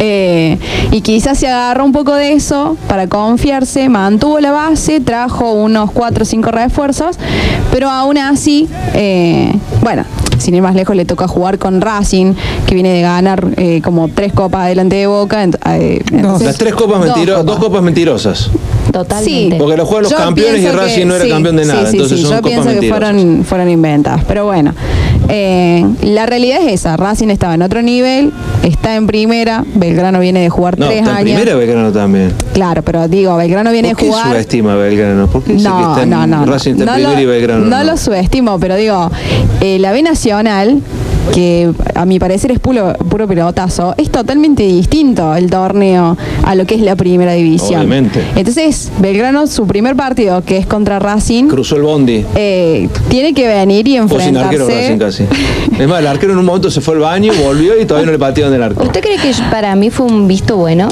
eh, 0.00 0.58
y 0.90 1.00
quizás 1.02 1.38
se 1.38 1.46
agarró 1.48 1.84
un 1.84 1.92
poco 1.92 2.14
de 2.14 2.32
eso 2.32 2.76
para 2.88 3.06
confiarse, 3.06 3.88
mantuvo 3.88 4.40
la 4.40 4.50
base, 4.52 5.00
trajo 5.00 5.52
unos 5.52 5.90
4 5.92 6.22
o 6.22 6.26
5 6.26 6.50
refuerzos, 6.50 7.16
pero 7.72 7.90
aún 7.90 8.18
así, 8.18 8.68
eh, 8.94 9.52
bueno, 9.82 10.04
sin 10.38 10.54
ir 10.54 10.62
más 10.62 10.74
lejos, 10.74 10.94
le 10.96 11.04
toca 11.04 11.26
jugar 11.28 11.58
con 11.58 11.80
Racing, 11.80 12.34
que 12.66 12.74
viene 12.74 12.90
de 12.92 13.02
ganar 13.02 13.46
eh, 13.56 13.80
como 13.82 14.08
tres 14.08 14.32
copas 14.32 14.68
delante 14.68 14.96
de 14.96 15.06
Boca. 15.06 15.44
ent- 15.44 15.58
eh, 15.66 16.02
entonces- 16.12 16.46
Las 16.46 16.58
tres 16.58 16.74
copas 16.74 16.98
Dos 17.00 17.06
mentirosas, 17.06 17.44
dos 17.46 17.58
copas 17.58 17.82
mentirosas. 17.82 18.50
Totalmente. 18.92 19.56
Porque 19.56 19.76
lo 19.76 19.84
juegan 19.84 20.02
los 20.04 20.12
Yo 20.12 20.16
campeones 20.18 20.62
y 20.62 20.66
Racing 20.68 20.94
que- 21.00 21.04
no 21.04 21.14
era 21.14 21.24
sí, 21.24 21.30
campeón 21.30 21.56
de 21.56 21.64
nada. 21.66 21.86
sí, 21.90 21.96
entonces 21.96 22.18
sí, 22.18 22.22
son 22.24 22.32
yo 22.32 22.36
copas 22.42 22.52
pienso 22.64 22.80
que 22.80 22.88
fueron, 22.88 23.44
fueron 23.44 23.68
inventadas. 23.68 24.24
Pero 24.26 24.46
bueno, 24.46 24.72
Eh, 25.28 25.84
la 26.02 26.24
realidad 26.26 26.60
es 26.62 26.72
esa, 26.72 26.96
Racing 26.96 27.28
estaba 27.28 27.54
en 27.54 27.62
otro 27.62 27.82
nivel, 27.82 28.32
está 28.62 28.94
en 28.96 29.06
primera, 29.06 29.64
Belgrano 29.74 30.20
viene 30.20 30.40
de 30.40 30.48
jugar 30.48 30.78
No, 30.78 30.86
tres 30.86 31.00
está 31.00 31.10
en 31.10 31.16
años. 31.18 31.36
primera 31.38 31.56
Belgrano 31.56 31.92
también. 31.92 32.32
Claro, 32.54 32.82
pero 32.82 33.08
digo, 33.08 33.36
Belgrano 33.36 33.70
viene 33.70 33.90
¿Por 33.90 33.98
de 33.98 34.02
qué 34.04 34.10
jugar. 34.10 34.28
subestima 34.28 34.72
a 34.72 34.76
Belgrano? 34.76 35.26
¿Por 35.26 35.42
qué 35.42 35.52
dice 35.52 35.64
que 35.64 35.70
No, 35.70 35.90
está 35.90 36.02
en 36.04 36.10
no, 36.10 36.26
no. 36.26 36.46
no. 36.46 36.52
Racing 36.52 36.70
está 36.72 36.82
en 36.82 36.86
No 36.86 36.94
primera 36.94 37.12
lo- 37.14 37.20
y 37.20 37.26
Belgrano 37.26 37.64
no 37.66 37.78
no? 37.78 37.84
lo 37.84 37.96
subestimo, 37.96 38.58
pero 38.58 38.76
digo, 38.76 39.10
eh, 39.60 39.78
la 39.78 39.92
B 39.92 40.02
Nacional, 40.02 40.80
que 41.32 41.70
a 41.94 42.04
mi 42.04 42.18
parecer 42.18 42.50
es 42.52 42.58
puro, 42.58 42.92
puro 43.08 43.26
pelotazo, 43.28 43.94
es 43.96 44.10
totalmente 44.10 44.62
distinto 44.62 45.34
el 45.34 45.50
torneo 45.50 46.16
a 46.44 46.54
lo 46.54 46.66
que 46.66 46.74
es 46.74 46.80
la 46.80 46.96
primera 46.96 47.32
división. 47.32 47.80
Obviamente. 47.80 48.22
Entonces, 48.36 48.90
Belgrano, 48.98 49.46
su 49.46 49.66
primer 49.66 49.94
partido, 49.96 50.42
que 50.44 50.56
es 50.58 50.66
contra 50.66 50.98
Racing, 50.98 51.44
Cruzó 51.48 51.76
el 51.76 51.82
bondi. 51.82 52.24
eh, 52.34 52.88
tiene 53.08 53.34
que 53.34 53.46
venir 53.46 53.86
y 53.88 53.98
O 53.98 54.08
sin 54.08 54.36
arquero 54.36 54.68
enfrentarse. 54.68 54.94
Racing 55.06 55.26
casi. 55.26 55.80
Es 55.82 55.88
más, 55.88 56.00
el 56.00 56.06
arquero 56.06 56.32
en 56.32 56.38
un 56.38 56.44
momento 56.44 56.70
se 56.70 56.80
fue 56.80 56.94
al 56.94 57.00
baño, 57.00 57.32
volvió 57.44 57.80
y 57.80 57.84
todavía 57.84 58.06
no 58.06 58.12
le 58.12 58.18
patearon 58.18 58.52
del 58.52 58.62
arco. 58.62 58.82
¿Usted 58.84 59.00
cree 59.00 59.16
que 59.16 59.32
para 59.50 59.74
mí 59.76 59.90
fue 59.90 60.06
un 60.06 60.26
visto 60.28 60.56
bueno? 60.56 60.88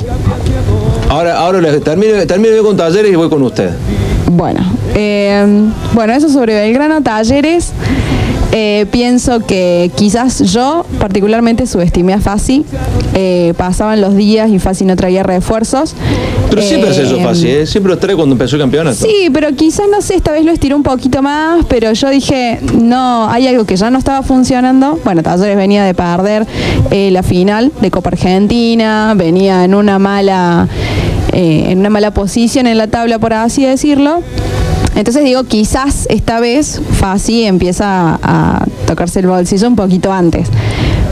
Ahora, 1.09 1.39
ahora 1.39 1.61
le- 1.61 1.81
termino, 1.81 2.15
termino 2.27 2.55
yo 2.55 2.65
con 2.65 2.77
talleres 2.77 3.11
y 3.13 3.15
voy 3.15 3.29
con 3.29 3.43
usted. 3.43 3.71
Bueno, 4.31 4.61
eh, 4.95 5.45
bueno, 5.95 6.13
eso 6.13 6.29
sobre 6.29 6.55
Belgrano, 6.55 7.01
Talleres. 7.03 7.73
Eh, 8.59 8.87
pienso 8.91 9.41
que 9.41 9.91
quizás 9.97 10.39
yo 10.51 10.87
particularmente 10.99 11.66
subestimé 11.66 12.15
a 12.15 12.20
Fasi. 12.20 12.65
Eh, 13.12 13.53
pasaban 13.59 14.01
los 14.01 14.16
días 14.16 14.49
y 14.49 14.59
Fasi 14.59 14.87
no 14.87 14.97
traía 14.97 15.23
refuerzos. 15.23 15.95
Pero 16.49 16.62
siempre 16.62 16.89
Eh, 16.89 16.93
es 16.93 16.99
eso 17.01 17.19
fácil, 17.20 17.49
¿eh? 17.49 17.66
Siempre 17.66 17.91
los 17.91 18.01
trae 18.01 18.16
cuando 18.16 18.33
empezó 18.33 18.57
el 18.57 18.62
campeonato. 18.62 18.97
Sí, 18.97 19.28
pero 19.31 19.55
quizás 19.55 19.87
no 19.93 20.01
sé, 20.01 20.15
esta 20.15 20.33
vez 20.33 20.43
lo 20.43 20.53
estiró 20.53 20.74
un 20.74 20.83
poquito 20.83 21.20
más, 21.20 21.66
pero 21.69 21.93
yo 21.93 22.09
dije, 22.09 22.59
no, 22.81 23.28
hay 23.28 23.47
algo 23.47 23.66
que 23.66 23.77
ya 23.77 23.91
no 23.91 23.99
estaba 23.99 24.23
funcionando. 24.23 24.99
Bueno, 25.05 25.23
Talleres 25.23 25.55
venía 25.59 25.85
de 25.85 25.93
perder 25.93 26.47
eh, 26.91 27.11
la 27.11 27.23
final 27.23 27.70
de 27.83 27.91
Copa 27.91 28.09
Argentina, 28.09 29.12
venía 29.15 29.65
en 29.65 29.74
una 29.74 29.99
mala, 29.99 30.66
eh, 31.35 31.66
en 31.69 31.81
una 31.81 31.91
mala 31.91 32.15
posición 32.15 32.66
en 32.66 32.78
la 32.78 32.87
tabla, 32.87 33.19
por 33.19 33.35
así 33.35 33.66
decirlo. 33.66 34.23
Entonces 34.97 35.24
digo, 35.24 35.44
quizás 35.44 36.06
esta 36.10 36.40
vez 36.40 36.81
Fasi 36.93 37.44
empieza 37.44 38.18
a 38.23 38.64
tocarse 38.86 39.20
el 39.20 39.27
bolsillo 39.27 39.68
un 39.68 39.77
poquito 39.77 40.12
antes. 40.12 40.48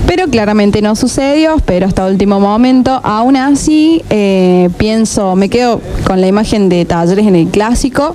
Pero 0.07 0.29
claramente 0.29 0.83
no 0.83 0.97
sucedió, 0.97 1.57
pero 1.65 1.87
hasta 1.87 2.07
último 2.07 2.41
momento. 2.41 3.01
Aún 3.05 3.37
así, 3.37 4.03
eh, 4.11 4.69
pienso, 4.79 5.35
me 5.37 5.49
quedo 5.49 5.81
con 6.07 6.21
la 6.21 6.27
imagen 6.27 6.69
de 6.69 6.85
Talleres 6.85 7.27
en 7.27 7.37
el 7.37 7.49
clásico, 7.49 8.15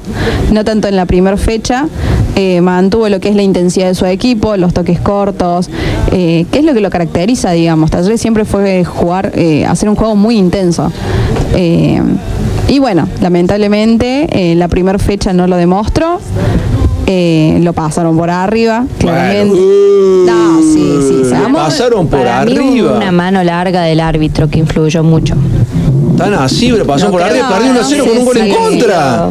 no 0.52 0.64
tanto 0.64 0.88
en 0.88 0.96
la 0.96 1.06
primera 1.06 1.38
fecha. 1.38 1.88
Eh, 2.36 2.62
mantuvo 2.62 3.10
lo 3.10 3.20
que 3.20 3.30
es 3.30 3.36
la 3.36 3.42
intensidad 3.42 3.88
de 3.88 3.96
su 3.96 4.06
equipo, 4.06 4.56
los 4.56 4.74
toques 4.74 5.00
cortos, 5.00 5.70
eh, 6.12 6.46
que 6.52 6.60
es 6.60 6.66
lo 6.66 6.74
que 6.74 6.82
lo 6.82 6.90
caracteriza, 6.90 7.52
digamos. 7.52 7.92
Talleres 7.92 8.22
siempre 8.22 8.46
fue 8.46 8.86
jugar, 8.86 9.32
eh, 9.36 9.66
hacer 9.66 9.90
un 9.90 9.96
juego 9.96 10.16
muy 10.16 10.38
intenso. 10.38 10.92
Y 12.70 12.80
bueno, 12.80 13.08
lamentablemente 13.22 14.28
eh, 14.32 14.56
la 14.56 14.68
primera 14.68 15.00
fecha 15.00 15.34
no 15.34 15.48
lo 15.48 15.58
demostró. 15.58 16.20
Eh, 17.12 17.58
lo 17.64 17.74
pasaron 17.74 18.16
por 18.16 18.30
arriba, 18.30 18.86
claramente. 19.00 19.56
no, 20.28 20.60
sí, 20.62 21.00
sí. 21.08 21.22
seamos- 21.28 21.60
pasaron 21.60 22.08
por 22.08 22.20
Para 22.20 22.42
arriba. 22.42 22.98
una 22.98 23.12
mano 23.12 23.44
larga 23.44 23.82
del 23.82 24.00
árbitro 24.00 24.48
que 24.48 24.60
influyó 24.60 25.04
mucho. 25.04 25.34
Tan 26.20 26.34
así, 26.36 26.70
pero 26.72 26.86
pasó 26.86 27.06
No 27.06 27.12
por 27.12 27.24
arriba, 27.24 27.50
perdió 27.50 27.72
1 27.72 27.80
a 27.80 27.84
0 27.84 28.04
no 28.06 28.10
con 28.10 28.18
un 28.20 28.26
gol 28.26 28.38
en 28.38 28.54
contra. 28.54 29.30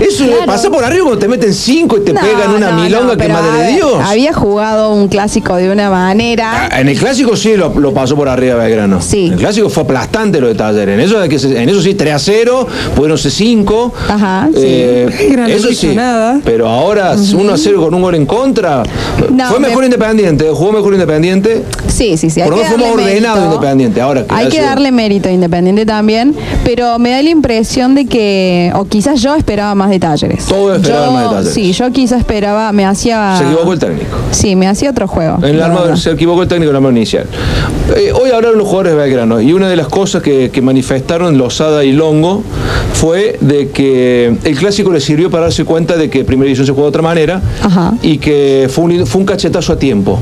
Eso 0.00 0.24
Claro. 0.26 0.46
pasa 0.46 0.70
por 0.70 0.84
arriba 0.84 1.02
cuando 1.02 1.18
te 1.18 1.26
meten 1.28 1.52
5 1.52 1.96
y 1.98 2.00
te 2.04 2.12
No, 2.12 2.20
pegan 2.20 2.52
una 2.54 2.70
no, 2.70 2.82
milonga 2.82 3.12
no, 3.14 3.18
que 3.18 3.28
madre 3.28 3.64
de 3.66 3.72
Dios. 3.72 3.92
Había 4.04 4.32
jugado 4.32 4.94
un 4.94 5.08
clásico 5.08 5.56
de 5.56 5.70
una 5.72 5.90
manera. 5.90 6.68
En 6.78 6.88
el 6.88 6.96
clásico 6.98 7.36
sí 7.36 7.56
lo, 7.56 7.70
lo 7.80 7.92
pasó 7.92 8.14
por 8.14 8.28
arriba 8.28 8.54
Belgrano. 8.56 9.00
Sí. 9.02 9.26
En 9.26 9.32
el 9.32 9.38
clásico 9.40 9.68
fue 9.68 9.82
aplastante 9.82 10.40
lo 10.40 10.46
de 10.46 10.54
Talleres. 10.54 10.94
En 10.94 11.00
eso, 11.00 11.18
hay 11.18 11.28
que 11.28 11.38
se- 11.40 11.60
en 11.60 11.68
eso 11.68 11.82
sí 11.82 11.94
3 11.94 12.14
a 12.14 12.18
0, 12.20 12.66
pudieron 12.94 13.18
ser 13.18 13.32
5. 13.32 13.92
Ajá, 14.08 14.48
Belgrano 14.52 15.48
eso 15.48 15.68
sí. 15.72 15.88
nada. 15.94 16.40
Pero 16.44 16.68
ahora 16.68 17.14
1 17.34 17.52
a 17.52 17.56
0 17.58 17.80
con 17.82 17.92
un 17.94 18.02
gol 18.02 18.14
en 18.14 18.26
contra. 18.26 18.82
No, 19.30 19.48
fue 19.48 19.58
mejor 19.60 19.80
me- 19.80 19.86
Independiente, 19.86 20.48
jugó 20.52 20.70
mejor 20.72 20.92
Independiente. 20.94 21.64
Sí, 21.88 22.16
sí, 22.16 22.30
sí. 22.30 22.40
hay 22.40 22.48
Por 22.48 22.58
lo 22.58 22.62
que 22.62 22.68
menos 22.70 22.78
fue 22.78 22.86
más 22.88 22.96
darle 22.96 23.12
ordenado 23.12 23.36
mérito. 23.40 23.54
Independiente. 23.56 24.00
Ahora 24.00 24.24
que 24.26 24.34
Hay 24.34 24.46
ha 24.46 24.50
que 24.50 24.60
darle 24.62 24.92
mérito 24.92 25.28
a 25.28 25.32
Independiente 25.32 25.86
también, 25.86 26.27
pero 26.64 26.98
me 26.98 27.10
da 27.10 27.22
la 27.22 27.30
impresión 27.30 27.94
de 27.94 28.06
que, 28.06 28.72
o 28.74 28.84
quizás 28.84 29.20
yo 29.20 29.34
esperaba 29.34 29.74
más 29.74 29.90
de 29.90 29.98
Talleres. 29.98 30.46
Todo 30.46 30.74
esperaba 30.74 31.06
Yo- 31.06 31.12
más 31.12 31.22
de 31.24 31.28
Talleres. 31.30 31.54
Sí, 31.54 31.72
yo 31.72 31.90
quizás 31.92 32.18
esperaba, 32.20 32.72
me 32.72 32.84
hacía... 32.86 33.36
Se 33.38 33.44
equivocó 33.44 33.72
el 33.72 33.78
técnico. 33.78 34.16
Sí, 34.30 34.56
me 34.56 34.66
hacía 34.68 34.90
otro 34.90 35.06
juego. 35.08 35.38
El 35.42 35.58
la 35.58 35.96
se 35.96 36.10
equivocó 36.10 36.42
el 36.42 36.48
técnico 36.48 36.70
en 36.70 36.70
el 36.70 36.76
armado 36.76 36.96
inicial. 36.96 37.26
Eh, 37.96 38.12
hoy 38.12 38.30
hablaron 38.30 38.58
los 38.58 38.66
jugadores 38.66 38.92
de 38.92 38.98
Belgrano 38.98 39.40
y 39.40 39.52
una 39.52 39.68
de 39.68 39.76
las 39.76 39.88
cosas 39.88 40.22
que, 40.22 40.50
que 40.50 40.62
manifestaron 40.62 41.38
Lozada 41.38 41.84
y 41.84 41.92
Longo 41.92 42.42
fue 42.92 43.38
de 43.40 43.70
que 43.70 44.36
el 44.44 44.56
clásico 44.58 44.92
les 44.92 45.04
sirvió 45.04 45.30
para 45.30 45.44
darse 45.44 45.64
cuenta 45.64 45.96
de 45.96 46.10
que 46.10 46.24
Primera 46.24 46.44
División 46.46 46.66
se 46.66 46.72
juega 46.72 46.86
de 46.86 46.88
otra 46.88 47.02
manera 47.02 47.40
y 48.02 48.18
que 48.18 48.68
fue 48.70 48.84
un, 48.84 49.06
fue 49.06 49.20
un 49.20 49.26
cachetazo 49.26 49.72
a 49.72 49.78
tiempo. 49.78 50.18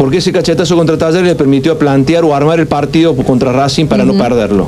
Porque 0.00 0.16
ese 0.16 0.32
cachetazo 0.32 0.76
contra 0.76 0.96
Talleres 0.96 1.28
le 1.28 1.34
permitió 1.34 1.76
plantear 1.76 2.24
o 2.24 2.34
armar 2.34 2.58
el 2.58 2.66
partido 2.66 3.14
contra 3.14 3.52
Racing 3.52 3.84
para 3.86 4.02
no 4.02 4.14
perderlo. 4.14 4.66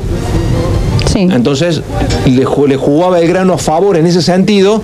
Entonces 1.15 1.83
le, 2.27 2.45
le 2.69 2.77
jugó 2.77 3.07
a 3.07 3.11
Belgrano 3.11 3.55
a 3.55 3.59
favor 3.59 3.97
en 3.97 4.07
ese 4.07 4.23
sentido 4.23 4.83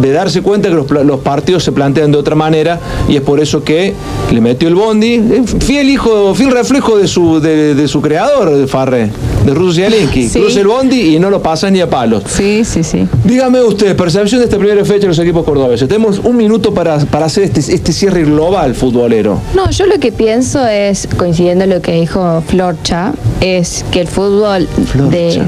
de 0.00 0.12
darse 0.12 0.42
cuenta 0.42 0.68
que 0.68 0.74
los, 0.74 1.20
partidos 1.20 1.64
se 1.64 1.72
plantean 1.72 2.12
de 2.12 2.18
otra 2.18 2.34
manera 2.34 2.80
y 3.08 3.16
es 3.16 3.22
por 3.22 3.40
eso 3.40 3.62
que 3.62 3.94
le 4.30 4.40
metió 4.40 4.68
el 4.68 4.74
bondi. 4.74 5.20
Fiel 5.60 5.90
hijo, 5.90 6.34
fiel 6.34 6.50
reflejo 6.50 6.98
de 6.98 7.08
su, 7.08 7.40
de, 7.40 7.74
de 7.74 7.88
su 7.88 8.00
creador, 8.00 8.54
de 8.54 8.66
Farre, 8.66 9.10
de 9.44 9.54
Russo 9.54 9.74
Zielinski. 9.74 10.28
Sí. 10.28 10.40
Cruza 10.40 10.60
el 10.60 10.66
bondi 10.66 11.14
y 11.14 11.18
no 11.18 11.30
lo 11.30 11.42
pasa 11.42 11.70
ni 11.70 11.80
a 11.80 11.88
palos. 11.88 12.24
Sí, 12.26 12.64
sí, 12.64 12.82
sí. 12.82 13.06
Dígame 13.24 13.62
usted, 13.62 13.96
percepción 13.96 14.40
de 14.40 14.46
esta 14.46 14.58
primera 14.58 14.84
fecha 14.84 15.00
de 15.02 15.08
los 15.08 15.18
equipos 15.18 15.44
cordobeses. 15.44 15.88
Tenemos 15.88 16.18
un 16.18 16.36
minuto 16.36 16.72
para, 16.74 16.98
para 16.98 17.26
hacer 17.26 17.44
este, 17.44 17.60
este 17.60 17.92
cierre 17.92 18.24
global 18.24 18.74
futbolero. 18.74 19.40
No, 19.54 19.70
yo 19.70 19.86
lo 19.86 19.98
que 19.98 20.12
pienso 20.12 20.66
es, 20.66 21.08
coincidiendo 21.16 21.66
lo 21.66 21.80
que 21.80 21.92
dijo 21.92 22.42
Florcha, 22.46 23.12
es 23.40 23.84
que 23.90 24.00
el 24.00 24.08
fútbol 24.08 24.68
de... 25.10 25.42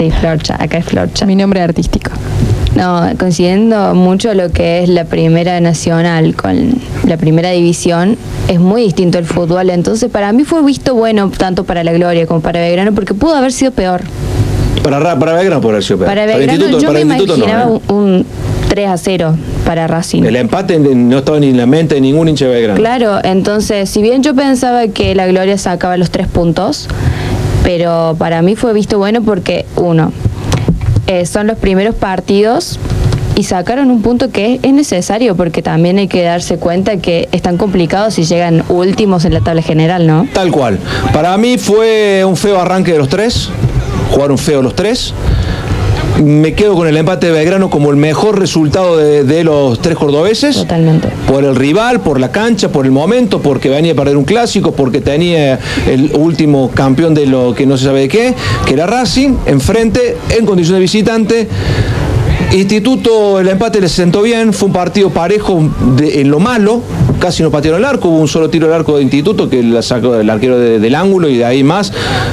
Sí, 0.00 0.10
Florcha, 0.10 0.56
acá 0.58 0.78
es 0.78 0.86
Florcha. 0.86 1.26
Mi 1.26 1.36
nombre 1.36 1.60
artístico. 1.60 2.10
No, 2.74 3.02
coincidiendo 3.18 3.94
mucho 3.94 4.32
lo 4.32 4.50
que 4.50 4.82
es 4.82 4.88
la 4.88 5.04
primera 5.04 5.60
nacional 5.60 6.34
con 6.34 6.76
la 7.06 7.18
primera 7.18 7.50
división, 7.50 8.16
es 8.48 8.58
muy 8.58 8.80
distinto 8.84 9.18
el 9.18 9.26
fútbol. 9.26 9.68
Entonces, 9.68 10.08
para 10.10 10.32
mí 10.32 10.44
fue 10.44 10.62
visto 10.64 10.94
bueno 10.94 11.30
tanto 11.36 11.64
para 11.64 11.84
la 11.84 11.92
Gloria 11.92 12.26
como 12.26 12.40
para 12.40 12.60
Belgrano, 12.60 12.92
porque 12.94 13.12
pudo 13.12 13.34
haber 13.36 13.52
sido 13.52 13.72
peor. 13.72 14.00
Para, 14.82 15.00
Ra- 15.00 15.18
para 15.18 15.34
Belgrano 15.34 15.60
por 15.60 15.74
el 15.74 15.82
Ciudad. 15.82 16.06
Para 16.06 16.24
el 16.24 16.28
Belgrano 16.38 16.78
yo 16.78 16.86
para 16.88 17.04
me 17.04 17.16
no, 17.16 17.22
imaginaba 17.24 17.62
¿eh? 17.64 17.80
un, 17.88 17.94
un 17.94 18.26
3 18.70 18.88
a 18.88 18.96
0 18.96 19.36
para 19.66 19.86
Racing. 19.86 20.22
El 20.22 20.36
empate 20.36 20.78
no 20.78 21.18
estaba 21.18 21.38
ni 21.40 21.48
en 21.50 21.58
la 21.58 21.66
mente 21.66 21.96
de 21.96 22.00
ningún 22.00 22.26
hincha 22.28 22.46
de 22.46 22.52
Belgrano. 22.52 22.80
Claro, 22.80 23.18
entonces, 23.22 23.90
si 23.90 24.00
bien 24.00 24.22
yo 24.22 24.34
pensaba 24.34 24.86
que 24.88 25.14
la 25.14 25.26
Gloria 25.26 25.58
sacaba 25.58 25.98
los 25.98 26.10
tres 26.10 26.26
puntos, 26.28 26.88
pero 27.62 28.16
para 28.18 28.42
mí 28.42 28.56
fue 28.56 28.72
visto 28.72 28.98
bueno 28.98 29.22
porque, 29.22 29.66
uno, 29.76 30.12
eh, 31.06 31.26
son 31.26 31.46
los 31.46 31.58
primeros 31.58 31.94
partidos 31.94 32.78
y 33.34 33.44
sacaron 33.44 33.90
un 33.90 34.02
punto 34.02 34.30
que 34.30 34.60
es 34.62 34.72
necesario 34.72 35.34
porque 35.34 35.62
también 35.62 35.98
hay 35.98 36.08
que 36.08 36.22
darse 36.22 36.58
cuenta 36.58 36.98
que 36.98 37.28
están 37.32 37.56
complicados 37.56 38.14
si 38.14 38.24
llegan 38.24 38.62
últimos 38.68 39.24
en 39.24 39.34
la 39.34 39.40
tabla 39.40 39.62
general, 39.62 40.06
¿no? 40.06 40.28
Tal 40.32 40.50
cual. 40.50 40.78
Para 41.12 41.36
mí 41.38 41.56
fue 41.56 42.22
un 42.24 42.36
feo 42.36 42.60
arranque 42.60 42.92
de 42.92 42.98
los 42.98 43.08
tres. 43.08 43.48
Jugaron 44.10 44.36
feo 44.36 44.60
los 44.60 44.74
tres. 44.74 45.14
Me 46.22 46.52
quedo 46.52 46.74
con 46.74 46.86
el 46.86 46.96
empate 46.98 47.26
de 47.28 47.32
Belgrano 47.32 47.70
como 47.70 47.90
el 47.90 47.96
mejor 47.96 48.38
resultado 48.38 48.98
de, 48.98 49.24
de 49.24 49.42
los 49.42 49.80
tres 49.80 49.96
cordobeses. 49.96 50.54
Totalmente. 50.56 51.08
Por 51.26 51.44
el 51.44 51.56
rival, 51.56 52.00
por 52.00 52.20
la 52.20 52.30
cancha, 52.30 52.70
por 52.70 52.84
el 52.84 52.92
momento, 52.92 53.40
porque 53.40 53.70
venía 53.70 53.92
a 53.92 53.94
perder 53.94 54.16
un 54.18 54.24
clásico, 54.24 54.72
porque 54.72 55.00
tenía 55.00 55.58
el 55.88 56.12
último 56.14 56.70
campeón 56.74 57.14
de 57.14 57.24
lo 57.26 57.54
que 57.54 57.64
no 57.64 57.78
se 57.78 57.84
sabe 57.86 58.00
de 58.00 58.08
qué, 58.08 58.34
que 58.66 58.74
era 58.74 58.86
Racing, 58.86 59.36
enfrente, 59.46 60.18
en 60.38 60.44
condición 60.44 60.74
de 60.76 60.80
visitante. 60.80 61.48
Instituto, 62.52 63.38
el 63.38 63.48
empate 63.48 63.80
le 63.80 63.88
sentó 63.88 64.22
bien, 64.22 64.52
fue 64.52 64.66
un 64.66 64.72
partido 64.72 65.10
parejo 65.10 65.70
de- 65.96 66.20
en 66.20 66.30
lo 66.30 66.40
malo, 66.40 66.82
casi 67.20 67.42
no 67.42 67.50
patearon 67.50 67.78
el 67.80 67.84
arco, 67.84 68.08
hubo 68.08 68.18
un 68.18 68.26
solo 68.28 68.50
tiro 68.50 68.66
al 68.66 68.72
arco 68.72 68.96
de 68.96 69.02
Instituto 69.02 69.48
que 69.48 69.62
la 69.62 69.82
sacó 69.82 70.16
el 70.16 70.28
arquero 70.28 70.58
de- 70.58 70.78
del 70.80 70.94
ángulo 70.94 71.28
y 71.28 71.36
de 71.36 71.44
ahí 71.44 71.62
más, 71.62 71.92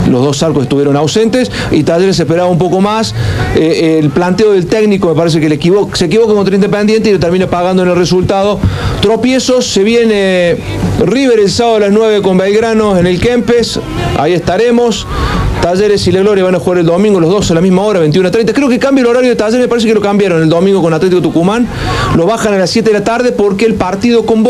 los 0.09 0.23
dos 0.23 0.41
arcos 0.41 0.63
estuvieron 0.63 0.95
ausentes 0.95 1.51
y 1.71 1.83
Talleres 1.83 2.19
esperaba 2.19 2.49
un 2.49 2.57
poco 2.57 2.81
más, 2.81 3.13
Eh, 3.55 3.97
el 3.99 4.09
planteo 4.11 4.51
del 4.51 4.67
técnico 4.67 5.09
me 5.09 5.15
parece 5.15 5.39
que 5.39 5.49
le 5.49 5.55
equivo- 5.55 5.89
se 5.93 6.05
equivoca 6.05 6.33
contra 6.33 6.53
Independiente 6.55 7.09
y 7.09 7.13
lo 7.13 7.19
termina 7.19 7.47
pagando 7.47 7.81
en 7.83 7.89
el 7.89 7.95
resultado. 7.95 8.59
Tropiezos, 9.01 9.65
se 9.65 9.83
viene 9.83 10.57
River 11.03 11.39
el 11.39 11.49
sábado 11.49 11.77
a 11.77 11.79
las 11.81 11.91
9 11.91 12.21
con 12.21 12.37
Belgrano 12.37 12.97
en 12.97 13.07
el 13.07 13.19
Kempes, 13.19 13.79
ahí 14.17 14.33
estaremos. 14.33 15.05
Talleres 15.61 16.05
y 16.07 16.11
La 16.11 16.19
Gloria 16.21 16.43
van 16.43 16.53
a 16.55 16.59
jugar 16.59 16.77
el 16.79 16.85
domingo 16.85 17.19
los 17.19 17.31
dos 17.31 17.49
a 17.51 17.55
la 17.55 17.61
misma 17.61 17.81
hora, 17.81 17.99
21.30. 17.99 18.53
Creo 18.53 18.69
que 18.69 18.77
cambia 18.79 19.01
el 19.01 19.07
horario 19.07 19.29
de 19.31 19.35
Talleres, 19.35 19.61
me 19.61 19.67
parece 19.67 19.87
que 19.87 19.93
lo 19.95 20.01
cambiaron 20.01 20.41
el 20.43 20.49
domingo 20.49 20.81
con 20.83 20.93
Atlético 20.93 21.21
Tucumán. 21.21 21.67
Lo 22.15 22.25
bajan 22.27 22.53
a 22.53 22.57
las 22.59 22.69
7 22.69 22.91
de 22.91 22.99
la 22.99 23.03
tarde 23.03 23.31
porque 23.31 23.65
el 23.65 23.73
partido 23.73 24.25
con 24.25 24.43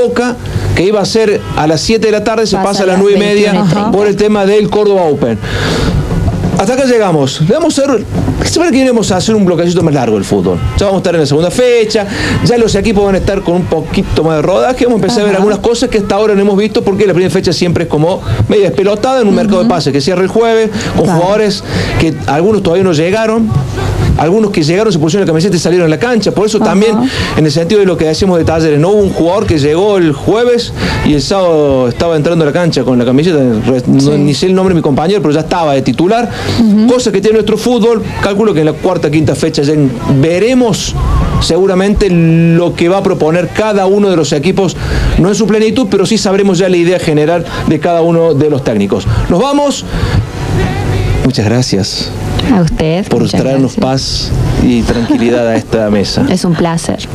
Que 0.75 0.83
iba 0.83 1.01
a 1.01 1.05
ser 1.05 1.41
a 1.55 1.67
las 1.67 1.81
7 1.81 2.05
de 2.05 2.11
la 2.11 2.23
tarde, 2.23 2.47
se 2.47 2.57
pasa, 2.57 2.83
a 2.83 2.85
las 2.85 2.99
9 2.99 3.15
y 3.15 3.19
media 3.19 3.65
por 3.91 4.07
el 4.07 4.15
tema 4.15 4.45
del 4.45 4.69
Córdoba 4.69 5.03
Open. 5.03 5.37
Hasta 6.57 6.73
acá 6.73 6.85
llegamos. 6.85 7.41
Le 7.41 7.53
vamos 7.53 7.77
a 7.77 7.83
hacer. 7.83 8.03
Semana 8.45 8.71
que 8.71 8.83
viene 8.83 8.97
a 8.97 9.15
hacer 9.15 9.35
un 9.35 9.45
bloquecito 9.45 9.83
más 9.83 9.93
largo 9.93 10.15
del 10.15 10.25
fútbol. 10.25 10.57
Ya 10.77 10.85
vamos 10.87 10.99
a 10.99 11.01
estar 11.01 11.13
en 11.13 11.21
la 11.21 11.27
segunda 11.27 11.51
fecha. 11.51 12.07
Ya 12.45 12.57
los 12.57 12.73
equipos 12.73 13.05
van 13.05 13.15
a 13.15 13.17
estar 13.19 13.41
con 13.41 13.57
un 13.57 13.65
poquito 13.65 14.23
más 14.23 14.37
de 14.37 14.41
rodaje. 14.41 14.85
Vamos 14.85 15.01
a 15.01 15.03
empezar 15.03 15.23
a 15.23 15.27
ver 15.27 15.35
algunas 15.35 15.59
cosas 15.59 15.89
que 15.89 15.99
hasta 15.99 16.15
ahora 16.15 16.33
no 16.33 16.41
hemos 16.41 16.57
visto 16.57 16.83
porque 16.83 17.05
la 17.05 17.13
primera 17.13 17.31
fecha 17.31 17.53
siempre 17.53 17.83
es 17.83 17.89
como 17.89 18.21
media 18.47 18.69
despelotada 18.69 19.21
en 19.21 19.27
un 19.27 19.35
mercado 19.35 19.61
de 19.61 19.69
pases 19.69 19.93
que 19.93 20.01
cierra 20.01 20.23
el 20.23 20.29
jueves 20.29 20.71
con 20.95 21.05
jugadores 21.07 21.63
que 21.99 22.15
algunos 22.25 22.63
todavía 22.63 22.83
no 22.83 22.93
llegaron 22.93 23.49
algunos 24.17 24.51
que 24.51 24.63
llegaron 24.63 24.91
se 24.91 24.99
pusieron 24.99 25.25
la 25.25 25.31
camiseta 25.31 25.55
y 25.55 25.59
salieron 25.59 25.85
a 25.85 25.89
la 25.89 25.99
cancha. 25.99 26.31
Por 26.31 26.45
eso 26.45 26.59
también, 26.59 26.97
en 27.35 27.45
el 27.45 27.51
sentido 27.51 27.79
de 27.79 27.85
lo 27.85 27.97
que 27.97 28.05
decimos 28.05 28.37
de 28.37 28.45
talleres, 28.45 28.79
no 28.79 28.89
hubo 28.89 29.01
un 29.01 29.09
jugador 29.09 29.45
que 29.45 29.57
llegó 29.57 29.97
el 29.97 30.11
jueves 30.13 30.73
y 31.05 31.13
el 31.13 31.21
sábado 31.21 31.87
estaba 31.87 32.15
entrando 32.15 32.43
a 32.43 32.47
la 32.47 32.53
cancha 32.53 32.83
con 32.83 32.97
la 32.97 33.05
camiseta, 33.05 33.39
ni 34.17 34.33
sé 34.33 34.47
el 34.47 34.55
nombre 34.55 34.73
de 34.73 34.79
mi 34.79 34.83
compañero, 34.83 35.21
pero 35.21 35.33
ya 35.33 35.41
estaba 35.41 35.73
de 35.73 35.81
titular. 35.81 36.29
Cosa 36.87 37.11
que 37.11 37.21
tiene 37.21 37.35
nuestro 37.35 37.57
fútbol, 37.57 38.03
calculo 38.21 38.53
que 38.53 38.61
en 38.61 38.65
la 38.67 38.73
cuarta, 38.73 39.09
quinta 39.09 39.35
fecha 39.35 39.61
ya 39.61 39.73
veremos 40.19 40.95
seguramente 41.41 42.09
lo 42.09 42.73
que 42.75 42.89
va 42.89 42.97
a 42.97 43.03
proponer 43.03 43.49
cada 43.49 43.85
uno 43.85 44.09
de 44.09 44.15
los 44.15 44.33
equipos, 44.33 44.75
no 45.19 45.29
en 45.29 45.35
su 45.35 45.45
plenitud, 45.47 45.87
pero 45.89 46.05
sí 46.05 46.17
sabremos 46.17 46.57
ya 46.57 46.69
la 46.69 46.77
idea 46.77 46.99
general 46.99 47.45
de 47.67 47.79
cada 47.79 48.01
uno 48.01 48.33
de 48.33 48.49
los 48.49 48.63
técnicos. 48.63 49.07
Nos 49.29 49.41
vamos. 49.41 49.85
Muchas 51.23 51.45
gracias. 51.45 52.11
A 52.53 52.61
usted. 52.61 53.07
Por 53.07 53.27
traernos 53.29 53.75
paz 53.75 54.31
y 54.63 54.81
tranquilidad 54.81 55.47
a 55.47 55.55
esta 55.55 55.89
mesa. 55.89 56.25
Es 56.29 56.45
un 56.45 56.53
placer. 56.53 57.07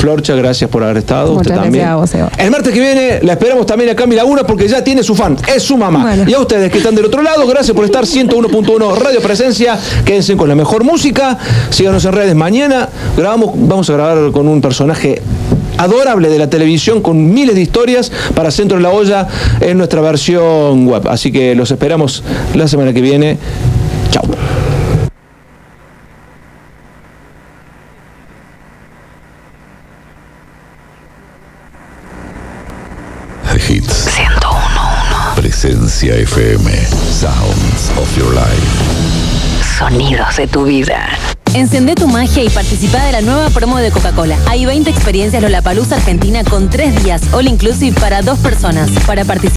Florcha, 0.00 0.34
gracias 0.34 0.70
por 0.70 0.82
haber 0.82 0.96
estado. 0.96 1.34
Muchas 1.34 1.52
usted 1.52 1.62
también. 1.62 1.86
a 1.86 1.96
vos. 1.96 2.10
El 2.38 2.50
martes 2.50 2.72
que 2.72 2.80
viene 2.80 3.20
la 3.22 3.32
esperamos 3.32 3.66
también 3.66 3.90
a 3.90 3.94
Cami 3.94 4.14
Laguna 4.14 4.44
porque 4.44 4.66
ya 4.66 4.82
tiene 4.82 5.02
su 5.02 5.14
fan, 5.14 5.36
es 5.54 5.62
su 5.62 5.76
mamá. 5.76 6.16
Y 6.26 6.32
a 6.32 6.40
ustedes 6.40 6.72
que 6.72 6.78
están 6.78 6.94
del 6.94 7.04
otro 7.04 7.22
lado, 7.22 7.46
gracias 7.46 7.76
por 7.76 7.84
estar 7.84 8.04
101.1 8.04 8.96
Radio 8.96 9.20
Presencia. 9.20 9.78
Quédense 10.04 10.38
con 10.38 10.48
la 10.48 10.54
mejor 10.54 10.84
música. 10.84 11.36
Síganos 11.68 12.02
en 12.06 12.12
redes 12.12 12.34
mañana. 12.34 12.88
Grabamos, 13.14 13.50
vamos 13.54 13.90
a 13.90 13.92
grabar 13.92 14.30
con 14.32 14.48
un 14.48 14.62
personaje 14.62 15.20
adorable 15.76 16.30
de 16.30 16.38
la 16.38 16.48
televisión 16.48 17.02
con 17.02 17.32
miles 17.34 17.54
de 17.54 17.60
historias 17.60 18.10
para 18.34 18.50
Centro 18.50 18.78
de 18.78 18.82
la 18.82 18.90
Olla 18.90 19.28
en 19.60 19.76
nuestra 19.76 20.00
versión 20.00 20.86
web. 20.86 21.08
Así 21.08 21.30
que 21.30 21.54
los 21.54 21.70
esperamos 21.70 22.24
la 22.54 22.68
semana 22.68 22.94
que 22.94 23.02
viene. 23.02 23.38
FM. 36.10 36.64
Sounds 37.10 37.90
of 37.96 38.16
your 38.16 38.34
life. 38.34 39.64
Sonidos 39.78 40.36
de 40.36 40.46
tu 40.46 40.64
vida. 40.64 41.08
Encendé 41.54 41.96
tu 41.96 42.06
magia 42.06 42.44
y 42.44 42.48
participa 42.48 43.04
de 43.04 43.12
la 43.12 43.20
nueva 43.22 43.50
promo 43.50 43.78
de 43.78 43.90
Coca-Cola. 43.90 44.36
Hay 44.46 44.66
20 44.66 44.88
experiencias 44.88 45.42
Lollapalooza 45.42 45.96
Argentina 45.96 46.44
con 46.44 46.70
3 46.70 47.02
días 47.02 47.22
all 47.32 47.48
inclusive 47.48 47.98
para 47.98 48.22
dos 48.22 48.38
personas. 48.38 48.88
Para 49.04 49.24
participar 49.24 49.40